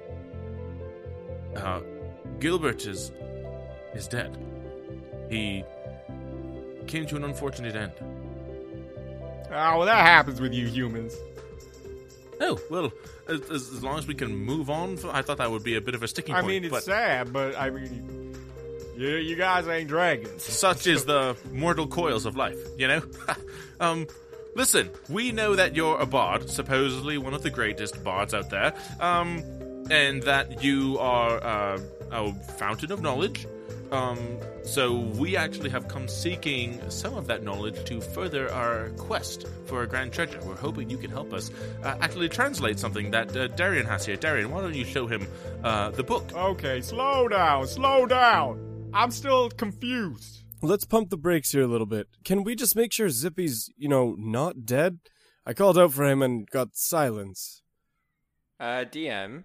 Uh, 1.57 1.81
Gilbert 2.43 2.87
is 2.87 3.13
is 3.95 4.09
dead. 4.09 4.37
He 5.31 5.65
came 6.89 7.07
to 7.07 7.15
an 7.15 7.23
unfortunate 7.23 7.77
end. 7.77 7.93
Oh, 8.01 9.79
well, 9.79 9.87
that 9.87 10.05
happens 10.05 10.41
with 10.41 10.53
you 10.53 10.67
humans. 10.67 11.15
Oh, 12.41 12.59
well, 12.69 12.93
as, 13.29 13.41
as 13.51 13.85
long 13.85 13.97
as 13.97 14.09
we 14.09 14.15
can 14.15 14.35
move 14.35 14.71
on, 14.71 14.99
I 15.13 15.23
thought 15.23 15.39
that 15.39 15.53
would 15.53 15.63
be 15.63 15.77
a 15.77 15.81
bit 15.81 15.95
of 15.95 16.03
a 16.03 16.09
sticking 16.09 16.35
I 16.35 16.41
point. 16.41 16.53
mean, 16.53 16.65
it's 16.65 16.73
but 16.73 16.83
sad, 16.83 17.33
but 17.33 17.57
I 17.57 17.71
mean, 17.71 18.35
you, 18.97 19.09
you 19.11 19.37
guys 19.37 19.69
ain't 19.69 19.89
dragons. 19.89 20.43
such 20.43 20.89
is 20.89 21.05
the 21.05 21.37
mortal 21.53 21.87
coils 21.87 22.27
of 22.27 22.35
life, 22.35 22.59
you 22.77 22.89
know? 22.89 23.03
um, 23.81 24.09
listen, 24.57 24.91
we 25.09 25.31
know 25.31 25.55
that 25.55 25.77
you're 25.77 26.01
a 26.01 26.07
bard, 26.07 26.51
supposedly 26.51 27.19
one 27.19 27.35
of 27.35 27.45
the 27.45 27.51
greatest 27.51 28.03
bards 28.03 28.35
out 28.35 28.51
there, 28.51 28.75
um, 28.99 29.45
and 29.91 30.25
that 30.25 30.65
you 30.65 30.99
are 30.99 31.45
uh, 31.45 31.79
a 32.13 32.33
fountain 32.33 32.93
of 32.93 33.03
knowledge. 33.03 33.47
Um, 33.91 34.39
so 34.65 35.01
we 35.01 35.37
actually 35.37 35.69
have 35.71 35.87
come 35.87 36.09
seeking 36.09 36.81
some 36.91 37.15
of 37.15 37.27
that 37.27 37.43
knowledge 37.43 37.85
to 37.85 38.01
further 38.01 38.51
our 38.51 38.89
quest 38.91 39.47
for 39.67 39.83
a 39.83 39.87
grand 39.87 40.13
treasure. 40.13 40.41
We're 40.45 40.57
hoping 40.57 40.89
you 40.89 40.97
can 40.97 41.11
help 41.11 41.33
us 41.35 41.51
uh, 41.83 41.97
actually 42.01 42.31
translate 42.31 42.79
something 42.79 43.11
that 43.11 43.37
uh, 43.37 43.49
Darian 43.49 43.85
has 43.87 44.07
here. 44.07 44.17
Darian, 44.17 44.51
why 44.51 44.63
don't 44.63 44.75
you 44.75 44.87
show 44.87 45.07
him 45.07 45.27
uh, 45.63 45.91
the 45.91 46.03
book? 46.03 46.33
Okay, 46.35 46.81
slow 46.81 47.29
down, 47.29 47.67
slow 47.67 48.07
down. 48.07 48.91
I'm 48.95 49.11
still 49.11 49.51
confused. 49.51 50.43
Let's 50.63 50.85
pump 50.85 51.11
the 51.11 51.19
brakes 51.19 51.51
here 51.51 51.63
a 51.63 51.67
little 51.67 51.87
bit. 51.87 52.07
Can 52.25 52.45
we 52.45 52.55
just 52.55 52.77
make 52.77 52.93
sure 52.93 53.11
Zippy's, 53.11 53.69
you 53.77 53.89
know, 53.89 54.15
not 54.19 54.65
dead? 54.65 55.01
I 55.45 55.55
called 55.55 55.77
out 55.77 55.93
for 55.93 56.05
him 56.05 56.23
and 56.23 56.49
got 56.49 56.77
silence. 56.77 57.63
Uh, 58.61 58.85
DM. 58.85 59.45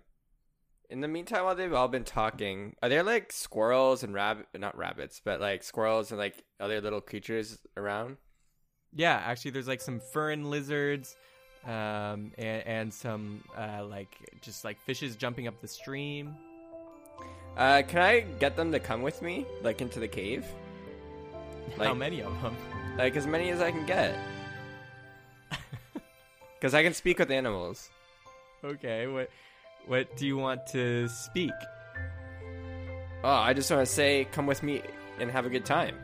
In 0.89 1.01
the 1.01 1.07
meantime, 1.07 1.43
while 1.43 1.55
they've 1.55 1.73
all 1.73 1.89
been 1.89 2.05
talking, 2.05 2.75
are 2.81 2.87
there 2.87 3.03
like 3.03 3.33
squirrels 3.33 4.03
and 4.03 4.13
rabbit, 4.13 4.47
not 4.57 4.77
rabbits, 4.77 5.21
but 5.23 5.41
like 5.41 5.63
squirrels 5.63 6.11
and 6.11 6.17
like 6.17 6.45
other 6.61 6.79
little 6.79 7.01
creatures 7.01 7.59
around? 7.75 8.15
Yeah, 8.95 9.21
actually, 9.25 9.51
there's 9.51 9.67
like 9.67 9.81
some 9.81 9.99
fern 9.99 10.49
lizards, 10.49 11.17
um, 11.65 12.31
and, 12.37 12.63
and 12.65 12.93
some 12.93 13.43
uh, 13.57 13.83
like 13.85 14.15
just 14.41 14.63
like 14.63 14.79
fishes 14.79 15.17
jumping 15.17 15.45
up 15.47 15.59
the 15.59 15.67
stream. 15.67 16.33
Uh, 17.57 17.81
can 17.85 18.01
I 18.01 18.21
get 18.39 18.55
them 18.55 18.71
to 18.71 18.79
come 18.79 19.01
with 19.01 19.21
me, 19.21 19.45
like 19.63 19.81
into 19.81 19.99
the 19.99 20.07
cave? 20.07 20.45
How 21.77 21.85
Like- 21.85 21.97
many 21.97 22.21
of 22.21 22.41
them? 22.41 22.55
Like 22.97 23.15
as 23.17 23.27
many 23.27 23.49
as 23.49 23.59
I 23.61 23.71
can 23.71 23.85
get. 23.85 24.15
Because 26.59 26.73
I 26.73 26.81
can 26.81 26.93
speak 26.95 27.19
with 27.19 27.29
animals. 27.29 27.91
Okay, 28.63 29.05
what 29.05 29.29
what 29.87 30.15
do 30.17 30.27
you 30.27 30.37
want 30.37 30.67
to 30.67 31.07
speak? 31.07 31.51
Oh, 33.23 33.29
I 33.29 33.53
just 33.53 33.69
want 33.71 33.85
to 33.85 33.91
say, 33.91 34.27
come 34.31 34.45
with 34.45 34.61
me 34.63 34.81
and 35.19 35.31
have 35.31 35.45
a 35.45 35.49
good 35.49 35.65
time. 35.65 35.95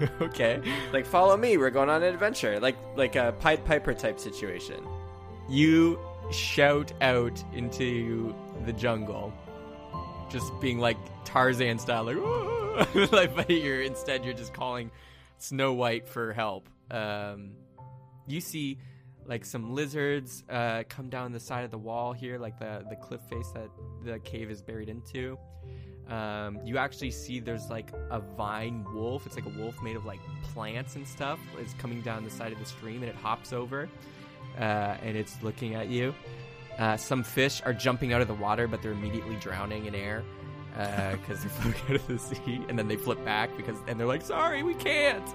okay, 0.20 0.60
Like, 0.92 1.06
follow 1.06 1.36
me. 1.36 1.56
We're 1.56 1.70
going 1.70 1.88
on 1.88 2.02
an 2.02 2.12
adventure. 2.12 2.60
Like, 2.60 2.76
like 2.96 3.16
a 3.16 3.34
Pied 3.40 3.64
Piper 3.64 3.94
type 3.94 4.18
situation. 4.20 4.86
you 5.48 5.98
shout 6.30 6.92
out 7.00 7.42
into 7.52 8.34
the 8.64 8.72
jungle, 8.72 9.32
just 10.30 10.52
being 10.60 10.78
like 10.78 10.96
Tarzan 11.24 11.78
style, 11.78 12.04
like, 12.04 12.94
like 13.12 13.34
but 13.34 13.50
you're 13.50 13.82
instead 13.82 14.24
you're 14.24 14.34
just 14.34 14.52
calling 14.52 14.90
Snow 15.38 15.72
White 15.72 16.08
for 16.08 16.32
help. 16.32 16.68
Um, 16.90 17.52
you 18.26 18.40
see 18.40 18.78
like 19.30 19.44
some 19.44 19.72
lizards 19.72 20.42
uh, 20.50 20.82
come 20.88 21.08
down 21.08 21.32
the 21.32 21.40
side 21.40 21.64
of 21.64 21.70
the 21.70 21.78
wall 21.78 22.12
here, 22.12 22.36
like 22.36 22.58
the 22.58 22.84
the 22.90 22.96
cliff 22.96 23.20
face 23.30 23.50
that 23.54 23.70
the 24.04 24.18
cave 24.18 24.50
is 24.50 24.60
buried 24.60 24.88
into. 24.88 25.38
Um, 26.08 26.58
you 26.64 26.76
actually 26.76 27.12
see 27.12 27.38
there's 27.38 27.70
like 27.70 27.92
a 28.10 28.18
vine 28.18 28.84
wolf. 28.92 29.26
It's 29.26 29.36
like 29.36 29.46
a 29.46 29.60
wolf 29.60 29.80
made 29.82 29.94
of 29.94 30.04
like 30.04 30.18
plants 30.42 30.96
and 30.96 31.06
stuff. 31.06 31.38
It's 31.58 31.74
coming 31.74 32.02
down 32.02 32.24
the 32.24 32.30
side 32.30 32.52
of 32.52 32.58
the 32.58 32.64
stream 32.64 33.02
and 33.02 33.08
it 33.08 33.14
hops 33.14 33.52
over 33.52 33.88
uh, 34.58 34.96
and 35.02 35.16
it's 35.16 35.40
looking 35.42 35.76
at 35.76 35.88
you. 35.88 36.12
Uh, 36.78 36.96
some 36.96 37.22
fish 37.22 37.62
are 37.64 37.72
jumping 37.72 38.12
out 38.12 38.20
of 38.20 38.26
the 38.26 38.34
water, 38.34 38.66
but 38.66 38.82
they're 38.82 38.92
immediately 38.92 39.36
drowning 39.36 39.86
in 39.86 39.94
air 39.94 40.24
because 41.12 41.40
they're 41.40 41.50
floating 41.50 41.82
out 41.88 41.96
of 41.96 42.06
the 42.08 42.18
sea, 42.18 42.64
and 42.68 42.76
then 42.76 42.88
they 42.88 42.96
flip 42.96 43.24
back 43.24 43.56
because 43.56 43.76
and 43.86 44.00
they're 44.00 44.06
like, 44.08 44.22
"Sorry, 44.22 44.64
we 44.64 44.74
can't." 44.74 45.28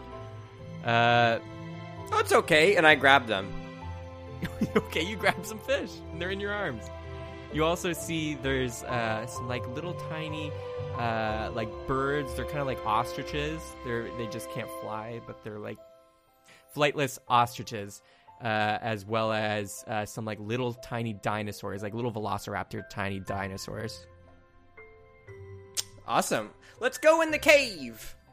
Uh, 0.83 1.39
Oh, 2.11 2.19
it's 2.19 2.33
okay. 2.33 2.75
And 2.75 2.85
I 2.85 2.95
grab 2.95 3.25
them. 3.27 3.51
okay, 4.75 5.03
you 5.03 5.15
grab 5.15 5.45
some 5.45 5.59
fish, 5.59 5.91
and 6.11 6.21
they're 6.21 6.31
in 6.31 6.39
your 6.39 6.53
arms. 6.53 6.83
You 7.53 7.63
also 7.63 7.93
see 7.93 8.35
there's 8.35 8.83
uh, 8.83 9.25
some 9.27 9.47
like 9.47 9.65
little 9.75 9.93
tiny 9.93 10.51
uh, 10.97 11.51
like 11.53 11.69
birds. 11.87 12.33
They're 12.35 12.45
kind 12.45 12.59
of 12.59 12.67
like 12.67 12.85
ostriches. 12.85 13.61
They're 13.85 14.09
they 14.17 14.27
just 14.27 14.49
can't 14.51 14.69
fly, 14.81 15.21
but 15.25 15.43
they're 15.43 15.59
like 15.59 15.77
flightless 16.75 17.17
ostriches, 17.27 18.01
uh, 18.41 18.77
as 18.81 19.05
well 19.05 19.31
as 19.31 19.83
uh, 19.87 20.05
some 20.05 20.25
like 20.25 20.39
little 20.39 20.73
tiny 20.73 21.13
dinosaurs, 21.13 21.81
like 21.81 21.93
little 21.93 22.11
velociraptor 22.11 22.83
tiny 22.89 23.19
dinosaurs. 23.19 24.05
Awesome. 26.07 26.51
Let's 26.79 26.97
go 26.97 27.21
in 27.21 27.31
the 27.31 27.39
cave. 27.39 28.15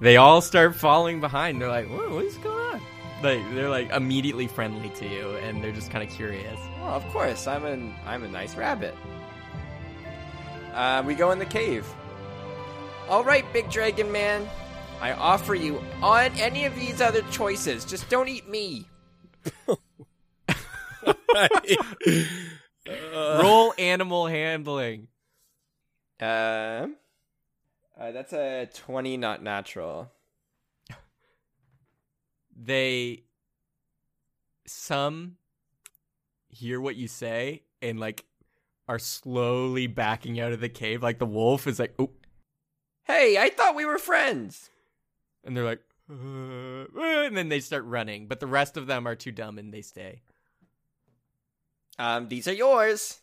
They 0.00 0.16
all 0.16 0.40
start 0.40 0.74
falling 0.74 1.20
behind. 1.20 1.60
They're 1.60 1.68
like, 1.68 1.86
Whoa, 1.86 2.16
"What 2.16 2.24
is 2.24 2.36
going 2.38 2.74
on?" 2.74 2.80
Like 3.22 3.54
they're 3.54 3.70
like 3.70 3.90
immediately 3.90 4.46
friendly 4.48 4.90
to 4.90 5.06
you, 5.06 5.36
and 5.36 5.62
they're 5.62 5.72
just 5.72 5.90
kind 5.90 6.08
of 6.08 6.14
curious. 6.14 6.58
Oh, 6.80 6.88
of 6.88 7.06
course. 7.08 7.46
I'm 7.46 7.64
an 7.64 7.94
I'm 8.04 8.24
a 8.24 8.28
nice 8.28 8.56
rabbit. 8.56 8.94
Uh, 10.74 11.02
we 11.06 11.14
go 11.14 11.30
in 11.30 11.38
the 11.38 11.46
cave. 11.46 11.86
All 13.08 13.22
right, 13.22 13.44
big 13.52 13.70
dragon 13.70 14.10
man. 14.10 14.48
I 15.00 15.12
offer 15.12 15.54
you 15.54 15.82
on 16.02 16.32
any 16.38 16.64
of 16.64 16.74
these 16.76 17.00
other 17.00 17.22
choices. 17.30 17.84
Just 17.84 18.08
don't 18.08 18.28
eat 18.28 18.48
me. 18.48 18.86
Roll 22.86 23.74
animal 23.78 24.26
handling. 24.26 25.08
Uh, 26.20 26.86
uh, 27.98 28.12
that's 28.12 28.32
a 28.32 28.68
twenty, 28.74 29.16
not 29.16 29.42
natural. 29.42 30.10
They 32.64 33.24
some 34.66 35.36
hear 36.48 36.80
what 36.80 36.96
you 36.96 37.08
say 37.08 37.62
and 37.80 37.98
like 37.98 38.24
are 38.88 38.98
slowly 38.98 39.86
backing 39.86 40.38
out 40.38 40.52
of 40.52 40.60
the 40.60 40.68
cave 40.68 41.02
like 41.02 41.18
the 41.18 41.26
wolf 41.26 41.66
is 41.66 41.78
like 41.78 41.94
oh 41.98 42.10
Hey, 43.04 43.36
I 43.36 43.48
thought 43.50 43.74
we 43.74 43.84
were 43.84 43.98
friends. 43.98 44.70
and 45.44 45.56
they're 45.56 45.64
like 45.64 45.80
uh, 46.10 46.84
uh," 46.96 47.24
and 47.26 47.36
then 47.36 47.48
they 47.48 47.58
start 47.60 47.84
running 47.84 48.26
but 48.28 48.38
the 48.38 48.46
rest 48.46 48.76
of 48.76 48.86
them 48.86 49.06
are 49.08 49.16
too 49.16 49.32
dumb 49.32 49.58
and 49.58 49.72
they 49.74 49.82
stay 49.82 50.22
Um, 51.98 52.28
these 52.28 52.46
are 52.48 52.52
yours. 52.54 53.20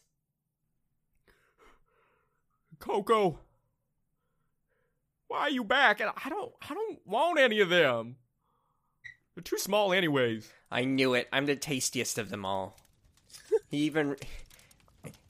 Coco, 2.80 3.40
why 5.28 5.40
are 5.42 5.50
you 5.50 5.64
back? 5.64 6.00
And 6.00 6.10
I 6.24 6.30
don't, 6.30 6.52
I 6.70 6.74
don't 6.74 7.00
want 7.06 7.38
any 7.40 7.60
of 7.60 7.70
them. 7.70 8.16
They're 9.40 9.58
too 9.58 9.58
small, 9.58 9.94
anyways. 9.94 10.52
I 10.70 10.84
knew 10.84 11.14
it. 11.14 11.30
I'm 11.32 11.46
the 11.46 11.56
tastiest 11.56 12.18
of 12.18 12.30
them 12.30 12.44
all. 12.46 12.76
he 13.72 13.78
even 13.78 14.18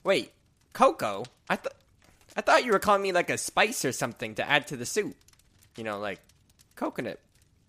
wait, 0.03 0.31
Coco. 0.73 1.25
I 1.47 1.57
thought 1.57 1.75
I 2.35 2.41
thought 2.41 2.65
you 2.65 2.71
were 2.71 2.79
calling 2.79 3.03
me 3.03 3.11
like 3.11 3.29
a 3.29 3.37
spice 3.37 3.85
or 3.85 3.91
something 3.91 4.33
to 4.33 4.49
add 4.49 4.65
to 4.69 4.77
the 4.77 4.87
soup. 4.87 5.15
You 5.77 5.83
know, 5.83 5.99
like 5.99 6.19
coconut 6.75 7.19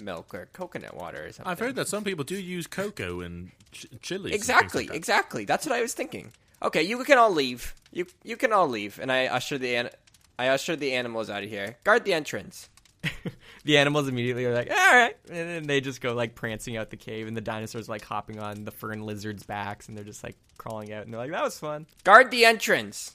milk 0.00 0.35
or 0.35 0.48
coconut 0.55 0.96
water 0.96 1.26
or 1.26 1.33
something. 1.33 1.50
I've 1.50 1.59
heard 1.59 1.76
that 1.76 1.88
some 1.88 2.05
people 2.05 2.24
do 2.24 2.40
use 2.40 2.66
cocoa 2.66 3.20
and 3.20 3.50
ch- 3.72 3.87
chilies. 4.00 4.33
and 4.33 4.35
Exactly, 4.35 4.85
like 4.85 4.88
that. 4.92 4.96
exactly. 4.96 5.44
That's 5.44 5.66
what 5.66 5.74
I 5.76 5.83
was 5.83 5.92
thinking. 5.92 6.33
Okay, 6.62 6.83
you 6.83 7.05
can 7.05 7.18
all 7.18 7.31
leave. 7.31 7.74
You 7.92 8.07
you 8.24 8.38
can 8.38 8.50
all 8.55 8.66
leave, 8.66 8.98
and 8.98 9.12
I 9.12 9.26
usher 9.26 9.59
the 9.59 9.74
an- 9.76 9.90
I 10.38 10.48
usher 10.48 10.74
the 10.74 10.94
animals 10.94 11.29
out 11.29 11.42
of 11.42 11.50
here. 11.50 11.76
Guard 11.85 12.07
the 12.07 12.14
entrance. 12.14 12.70
the 13.64 13.78
animals 13.78 14.08
immediately 14.08 14.44
are 14.44 14.52
like 14.54 14.70
all 14.70 14.76
right 14.94 15.16
and 15.28 15.48
then 15.48 15.62
they 15.66 15.80
just 15.80 16.00
go 16.00 16.12
like 16.12 16.34
prancing 16.34 16.76
out 16.76 16.90
the 16.90 16.96
cave 16.96 17.26
and 17.26 17.36
the 17.36 17.40
dinosaurs 17.40 17.88
like 17.88 18.04
hopping 18.04 18.38
on 18.38 18.64
the 18.64 18.70
fern 18.70 19.00
lizards 19.06 19.42
backs 19.42 19.88
and 19.88 19.96
they're 19.96 20.04
just 20.04 20.22
like 20.22 20.36
crawling 20.58 20.92
out 20.92 21.04
and 21.04 21.12
they're 21.12 21.20
like 21.20 21.30
that 21.30 21.42
was 21.42 21.58
fun 21.58 21.86
Guard 22.04 22.30
the 22.30 22.44
entrance. 22.44 23.14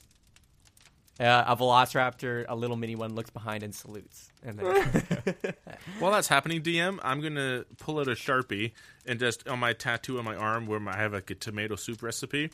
uh, 1.20 1.44
a 1.48 1.56
velociraptor 1.56 2.46
a 2.50 2.56
little 2.56 2.76
mini 2.76 2.96
one 2.96 3.14
looks 3.14 3.30
behind 3.30 3.62
and 3.62 3.76
salutes 3.76 4.32
and 4.44 4.58
then 4.60 4.66
While 6.00 6.12
that's 6.12 6.28
happening, 6.28 6.62
DM, 6.62 7.00
I'm 7.04 7.22
gonna 7.22 7.64
pull 7.80 8.00
out 8.00 8.08
a 8.08 8.12
sharpie 8.12 8.74
and 9.06 9.20
just 9.20 9.48
on 9.48 9.60
my 9.60 9.74
tattoo 9.74 10.18
on 10.20 10.26
my 10.26 10.36
arm 10.36 10.68
where 10.68 10.80
I 10.88 10.98
have 10.98 11.14
like 11.14 11.30
a 11.32 11.36
tomato 11.36 11.76
soup 11.76 12.04
recipe 12.04 12.50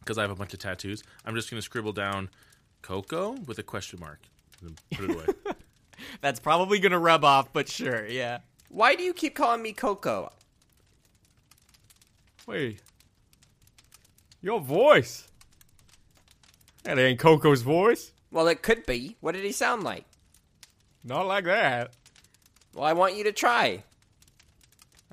because 0.00 0.18
I 0.18 0.22
have 0.22 0.30
a 0.30 0.34
bunch 0.34 0.52
of 0.52 0.58
tattoos. 0.58 1.02
I'm 1.24 1.34
just 1.34 1.48
gonna 1.50 1.62
scribble 1.62 1.92
down 1.92 2.28
Coco 2.82 3.32
with 3.46 3.58
a 3.58 3.62
question 3.62 4.00
mark 4.00 4.20
and 4.60 4.70
then 4.70 4.76
put 4.98 5.10
it 5.10 5.14
away. 5.14 5.54
That's 6.20 6.40
probably 6.40 6.78
gonna 6.78 6.98
rub 6.98 7.24
off, 7.24 7.52
but 7.52 7.68
sure, 7.68 8.06
yeah. 8.06 8.38
Why 8.68 8.94
do 8.94 9.02
you 9.02 9.12
keep 9.14 9.34
calling 9.34 9.62
me 9.62 9.72
Coco? 9.72 10.32
Wait, 12.46 12.80
your 14.40 14.60
voice. 14.60 15.26
That 16.84 16.98
ain't 16.98 17.18
Coco's 17.18 17.62
voice. 17.62 18.12
Well, 18.30 18.46
it 18.48 18.62
could 18.62 18.86
be. 18.86 19.16
What 19.20 19.32
did 19.34 19.44
he 19.44 19.52
sound 19.52 19.82
like? 19.82 20.04
Not 21.02 21.26
like 21.26 21.44
that. 21.44 21.92
Well, 22.74 22.84
I 22.84 22.92
want 22.92 23.16
you 23.16 23.24
to 23.24 23.32
try. 23.32 23.82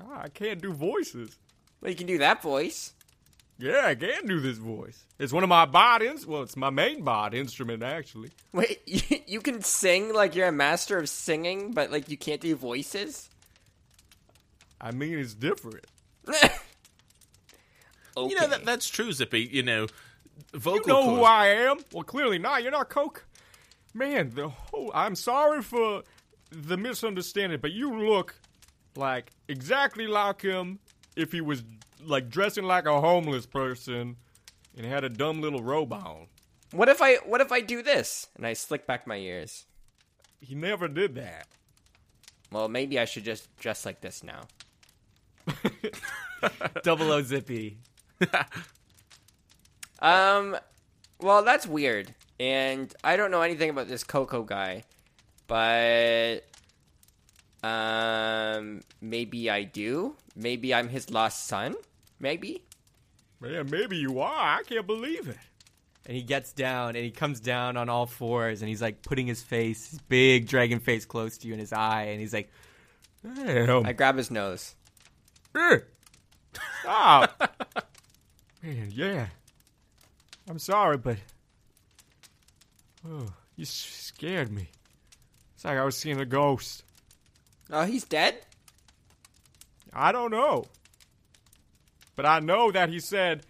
Ah, 0.00 0.22
I 0.22 0.28
can't 0.28 0.60
do 0.60 0.72
voices. 0.72 1.36
Well, 1.80 1.90
you 1.90 1.96
can 1.96 2.06
do 2.06 2.18
that 2.18 2.42
voice. 2.42 2.93
Yeah, 3.58 3.86
I 3.86 3.94
can 3.94 4.26
do 4.26 4.40
this 4.40 4.58
voice. 4.58 5.04
It's 5.18 5.32
one 5.32 5.44
of 5.44 5.48
my 5.48 5.64
bod 5.64 6.02
ins. 6.02 6.26
Well, 6.26 6.42
it's 6.42 6.56
my 6.56 6.70
main 6.70 7.02
bod 7.02 7.34
instrument, 7.34 7.82
actually. 7.82 8.30
Wait, 8.52 8.82
you, 8.86 9.18
you 9.26 9.40
can 9.40 9.62
sing 9.62 10.12
like 10.12 10.34
you're 10.34 10.48
a 10.48 10.52
master 10.52 10.98
of 10.98 11.08
singing, 11.08 11.72
but 11.72 11.90
like 11.92 12.08
you 12.10 12.16
can't 12.16 12.40
do 12.40 12.56
voices? 12.56 13.30
I 14.80 14.90
mean, 14.90 15.18
it's 15.18 15.34
different. 15.34 15.86
okay. 16.28 16.48
You 18.16 18.36
know 18.36 18.46
that 18.46 18.64
that's 18.64 18.88
true, 18.88 19.12
Zippy. 19.12 19.48
You 19.50 19.64
know, 19.64 19.88
vocal. 20.52 20.80
You 20.80 20.86
know 20.86 21.16
who 21.16 21.24
I 21.24 21.46
am? 21.46 21.78
Well, 21.92 22.04
clearly 22.04 22.38
not. 22.38 22.62
You're 22.62 22.70
not 22.70 22.88
Coke. 22.88 23.26
Man, 23.92 24.30
the 24.32 24.48
whole. 24.50 24.92
I'm 24.94 25.16
sorry 25.16 25.62
for 25.62 26.04
the 26.52 26.76
misunderstanding, 26.76 27.58
but 27.60 27.72
you 27.72 28.08
look 28.08 28.36
like 28.94 29.32
exactly 29.48 30.06
like 30.06 30.42
him 30.42 30.78
if 31.16 31.32
he 31.32 31.40
was 31.40 31.64
like 32.06 32.30
dressing 32.30 32.64
like 32.64 32.86
a 32.86 33.00
homeless 33.00 33.46
person 33.46 34.16
and 34.76 34.86
had 34.86 35.04
a 35.04 35.08
dumb 35.08 35.40
little 35.40 35.62
robe 35.62 35.92
on. 35.92 36.26
What 36.72 36.88
if 36.88 37.00
I 37.00 37.16
what 37.16 37.40
if 37.40 37.52
I 37.52 37.60
do 37.60 37.82
this 37.82 38.28
and 38.36 38.46
I 38.46 38.52
slick 38.52 38.86
back 38.86 39.06
my 39.06 39.16
ears? 39.16 39.66
He 40.40 40.54
never 40.54 40.88
did 40.88 41.14
that. 41.14 41.46
Well, 42.50 42.68
maybe 42.68 42.98
I 42.98 43.04
should 43.04 43.24
just 43.24 43.54
dress 43.56 43.86
like 43.86 44.00
this 44.00 44.22
now. 44.22 44.42
Double 46.82 47.10
O 47.10 47.22
Zippy. 47.22 47.78
Um, 50.04 50.56
well, 51.20 51.42
that's 51.42 51.66
weird, 51.66 52.14
and 52.38 52.94
I 53.02 53.16
don't 53.16 53.30
know 53.30 53.40
anything 53.40 53.70
about 53.70 53.88
this 53.88 54.04
Coco 54.04 54.42
guy, 54.42 54.84
but 55.46 56.40
um, 57.62 58.82
maybe 59.00 59.48
I 59.48 59.62
do. 59.62 60.16
Maybe 60.36 60.74
I'm 60.74 60.88
his 60.88 61.10
lost 61.10 61.46
son. 61.46 61.74
Maybe. 62.18 62.62
Man, 63.40 63.68
maybe 63.70 63.96
you 63.96 64.20
are. 64.20 64.58
I 64.58 64.62
can't 64.62 64.86
believe 64.86 65.28
it. 65.28 65.36
And 66.06 66.16
he 66.16 66.22
gets 66.22 66.52
down 66.52 66.96
and 66.96 67.04
he 67.04 67.10
comes 67.10 67.40
down 67.40 67.76
on 67.76 67.88
all 67.88 68.06
fours 68.06 68.60
and 68.60 68.68
he's 68.68 68.82
like 68.82 69.02
putting 69.02 69.26
his 69.26 69.42
face, 69.42 69.90
his 69.90 70.00
big 70.00 70.46
dragon 70.46 70.80
face 70.80 71.04
close 71.04 71.38
to 71.38 71.48
you 71.48 71.54
in 71.54 71.60
his 71.60 71.72
eye 71.72 72.04
and 72.04 72.20
he's 72.20 72.32
like, 72.34 72.50
Damn. 73.24 73.86
I 73.86 73.92
grab 73.92 74.16
his 74.16 74.30
nose. 74.30 74.74
Eh. 75.56 75.78
Stop. 76.80 77.88
Man, 78.62 78.90
yeah. 78.92 79.26
I'm 80.48 80.58
sorry, 80.58 80.98
but. 80.98 81.16
Oh, 83.08 83.26
you 83.56 83.64
scared 83.64 84.52
me. 84.52 84.68
It's 85.54 85.64
like 85.64 85.78
I 85.78 85.84
was 85.84 85.96
seeing 85.96 86.20
a 86.20 86.26
ghost. 86.26 86.84
Oh, 87.70 87.84
he's 87.84 88.04
dead. 88.04 88.36
I 89.92 90.12
don't 90.12 90.30
know. 90.30 90.66
But 92.16 92.26
I 92.26 92.40
know 92.40 92.70
that 92.70 92.88
he 92.88 93.00
said 93.00 93.44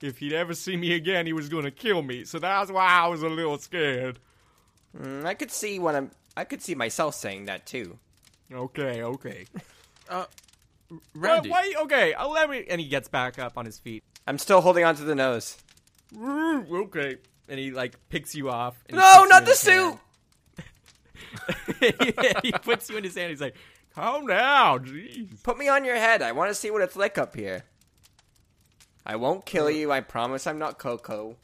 if 0.00 0.18
he'd 0.18 0.32
ever 0.32 0.54
see 0.54 0.76
me 0.76 0.94
again, 0.94 1.26
he 1.26 1.32
was 1.32 1.48
going 1.48 1.64
to 1.64 1.70
kill 1.70 2.02
me. 2.02 2.24
So 2.24 2.38
that's 2.38 2.70
why 2.70 2.86
I 2.86 3.06
was 3.08 3.22
a 3.22 3.28
little 3.28 3.58
scared. 3.58 4.18
Mm, 4.96 5.24
I 5.24 5.34
could 5.34 5.50
see 5.50 5.78
what 5.78 5.94
I'm. 5.94 6.10
I 6.36 6.44
could 6.44 6.62
see 6.62 6.74
myself 6.74 7.14
saying 7.14 7.46
that 7.46 7.66
too. 7.66 7.98
Okay, 8.52 9.02
okay. 9.02 9.46
Randy. 11.14 11.50
Well, 11.50 11.62
wait, 11.62 11.76
okay, 11.76 12.14
uh, 12.14 12.28
let 12.28 12.48
me. 12.48 12.64
And 12.68 12.80
he 12.80 12.88
gets 12.88 13.08
back 13.08 13.38
up 13.38 13.58
on 13.58 13.66
his 13.66 13.78
feet. 13.78 14.02
I'm 14.26 14.38
still 14.38 14.60
holding 14.60 14.84
on 14.84 14.94
to 14.96 15.04
the 15.04 15.14
nose. 15.14 15.58
okay. 16.16 17.16
And 17.48 17.58
he 17.58 17.70
like 17.70 17.96
picks 18.08 18.34
you 18.34 18.50
off. 18.50 18.82
No, 18.90 19.24
not 19.24 19.44
the 19.44 19.54
suit. 19.54 19.98
hand. 21.80 22.40
he 22.42 22.52
puts 22.52 22.88
you 22.88 22.96
in 22.96 23.04
his 23.04 23.16
hand. 23.16 23.30
He's 23.30 23.40
like, 23.40 23.54
Calm 23.94 24.26
down, 24.26 24.84
jeez. 24.86 25.42
Put 25.42 25.58
me 25.58 25.68
on 25.68 25.84
your 25.84 25.96
head. 25.96 26.22
I 26.22 26.32
want 26.32 26.50
to 26.50 26.54
see 26.54 26.70
what 26.70 26.82
it's 26.82 26.94
like 26.94 27.18
up 27.18 27.34
here. 27.34 27.64
I 29.08 29.16
won't 29.16 29.46
kill 29.46 29.70
you. 29.70 29.90
I 29.90 30.00
promise 30.00 30.46
I'm 30.46 30.58
not 30.58 30.78
Coco. 30.78 31.36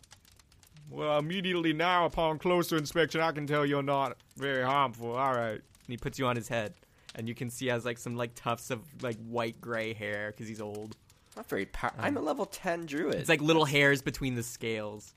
Well, 0.90 1.18
immediately 1.18 1.72
now, 1.72 2.04
upon 2.04 2.38
closer 2.38 2.76
inspection, 2.76 3.20
I 3.22 3.32
can 3.32 3.46
tell 3.46 3.64
you're 3.64 3.82
not 3.82 4.18
very 4.36 4.62
harmful. 4.62 5.16
All 5.16 5.32
right. 5.34 5.52
and 5.54 5.62
he 5.88 5.96
puts 5.96 6.18
you 6.18 6.26
on 6.26 6.36
his 6.36 6.46
head. 6.48 6.74
And 7.14 7.26
you 7.28 7.34
can 7.34 7.48
see 7.48 7.66
he 7.66 7.70
has 7.70 7.84
like 7.84 7.96
some 7.98 8.16
like 8.16 8.34
tufts 8.34 8.70
of 8.70 8.80
like 9.02 9.16
white 9.26 9.60
gray 9.60 9.94
hair 9.94 10.30
because 10.30 10.46
he's 10.48 10.60
old. 10.60 10.96
Not 11.36 11.48
very 11.48 11.66
power. 11.66 11.92
I'm 11.98 12.16
a 12.16 12.20
level 12.20 12.44
10 12.44 12.86
druid. 12.86 13.14
It's 13.14 13.28
like 13.28 13.40
little 13.40 13.64
hairs 13.64 14.02
between 14.02 14.34
the 14.34 14.42
scales. 14.42 15.14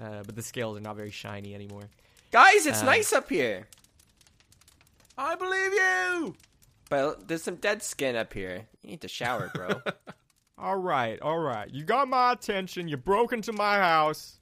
Uh, 0.00 0.22
but 0.24 0.36
the 0.36 0.42
scales 0.42 0.76
are 0.76 0.80
not 0.80 0.96
very 0.96 1.10
shiny 1.10 1.54
anymore. 1.54 1.84
Guys, 2.32 2.66
it's 2.66 2.82
Uh, 2.82 2.86
nice 2.86 3.12
up 3.12 3.28
here. 3.28 3.66
I 5.16 5.34
believe 5.36 5.72
you. 5.72 6.34
But 6.88 7.28
there's 7.28 7.42
some 7.42 7.56
dead 7.56 7.82
skin 7.82 8.16
up 8.16 8.32
here. 8.34 8.66
You 8.82 8.90
need 8.90 9.00
to 9.02 9.08
shower, 9.08 9.50
bro. 9.54 9.80
All 10.62 10.76
right, 10.76 11.20
all 11.20 11.40
right. 11.40 11.68
You 11.68 11.82
got 11.82 12.06
my 12.06 12.30
attention. 12.30 12.86
You 12.86 12.96
broke 12.96 13.32
into 13.32 13.52
my 13.52 13.78
house. 13.78 14.38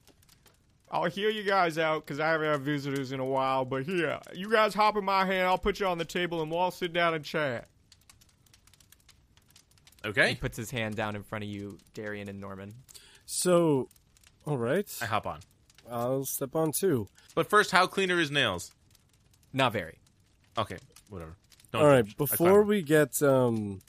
I'll 0.91 1.05
hear 1.05 1.31
you 1.31 1.41
guys 1.41 1.79
out 1.79 2.05
because 2.05 2.19
I 2.19 2.27
haven't 2.27 2.47
had 2.47 2.61
visitors 2.61 3.11
in 3.11 3.19
a 3.19 3.25
while. 3.25 3.65
But 3.65 3.85
here, 3.85 4.19
you 4.31 4.51
guys 4.51 4.75
hop 4.75 4.95
in 4.97 5.03
my 5.03 5.25
hand. 5.25 5.47
I'll 5.47 5.57
put 5.57 5.79
you 5.79 5.87
on 5.87 5.97
the 5.97 6.05
table 6.05 6.43
and 6.43 6.51
we'll 6.51 6.59
all 6.59 6.69
sit 6.69 6.93
down 6.93 7.15
and 7.15 7.25
chat. 7.25 7.67
Okay. 10.05 10.29
He 10.29 10.35
puts 10.35 10.55
his 10.55 10.69
hand 10.69 10.95
down 10.95 11.15
in 11.15 11.23
front 11.23 11.43
of 11.43 11.49
you, 11.49 11.79
Darian 11.95 12.29
and 12.29 12.39
Norman. 12.39 12.75
So, 13.25 13.89
all 14.45 14.59
right, 14.59 14.87
I 15.01 15.05
hop 15.05 15.25
on. 15.25 15.39
I'll 15.89 16.25
step 16.25 16.55
on 16.55 16.71
too. 16.71 17.07
But 17.33 17.49
first, 17.49 17.71
how 17.71 17.87
clean 17.87 18.11
are 18.11 18.19
his 18.19 18.29
nails? 18.29 18.73
Not 19.53 19.73
very. 19.73 19.97
Okay, 20.55 20.77
whatever. 21.09 21.35
Don't 21.71 21.81
All 21.81 21.87
right, 21.87 22.05
judge. 22.05 22.13
I 22.13 22.17
before 22.17 22.61
we 22.61 22.83
get 22.83 23.23
um 23.23 23.79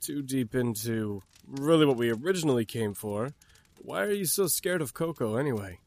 too 0.00 0.22
deep 0.22 0.54
into 0.54 1.22
really 1.48 1.86
what 1.86 1.96
we 1.96 2.10
originally 2.12 2.64
came 2.64 2.94
for, 2.94 3.32
why 3.78 4.02
are 4.02 4.10
you 4.12 4.24
so 4.26 4.46
scared 4.46 4.82
of 4.82 4.94
Coco 4.94 5.36
anyway? 5.36 5.78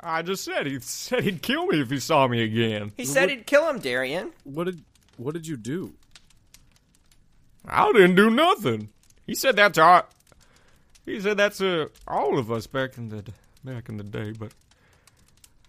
I 0.00 0.22
just 0.22 0.44
said 0.44 0.66
he 0.66 0.78
said 0.80 1.24
he'd 1.24 1.42
kill 1.42 1.66
me 1.66 1.80
if 1.80 1.90
he 1.90 1.98
saw 1.98 2.26
me 2.28 2.42
again. 2.42 2.92
he 2.96 3.04
said 3.04 3.30
he'd 3.30 3.46
kill 3.46 3.68
him, 3.68 3.78
Darian. 3.78 4.32
What 4.44 4.64
did 4.64 4.82
what 5.16 5.34
did 5.34 5.46
you 5.46 5.56
do? 5.56 5.94
I 7.66 7.90
didn't 7.92 8.14
do 8.14 8.30
nothing. 8.30 8.90
He 9.26 9.34
said 9.34 9.56
that's 9.56 9.78
our. 9.78 10.06
He 11.04 11.20
said 11.20 11.36
that's 11.36 11.60
uh, 11.60 11.86
all 12.06 12.38
of 12.38 12.50
us 12.50 12.66
back 12.66 12.98
in 12.98 13.08
the 13.08 13.24
back 13.64 13.88
in 13.88 13.96
the 13.96 14.04
day. 14.04 14.32
But 14.32 14.52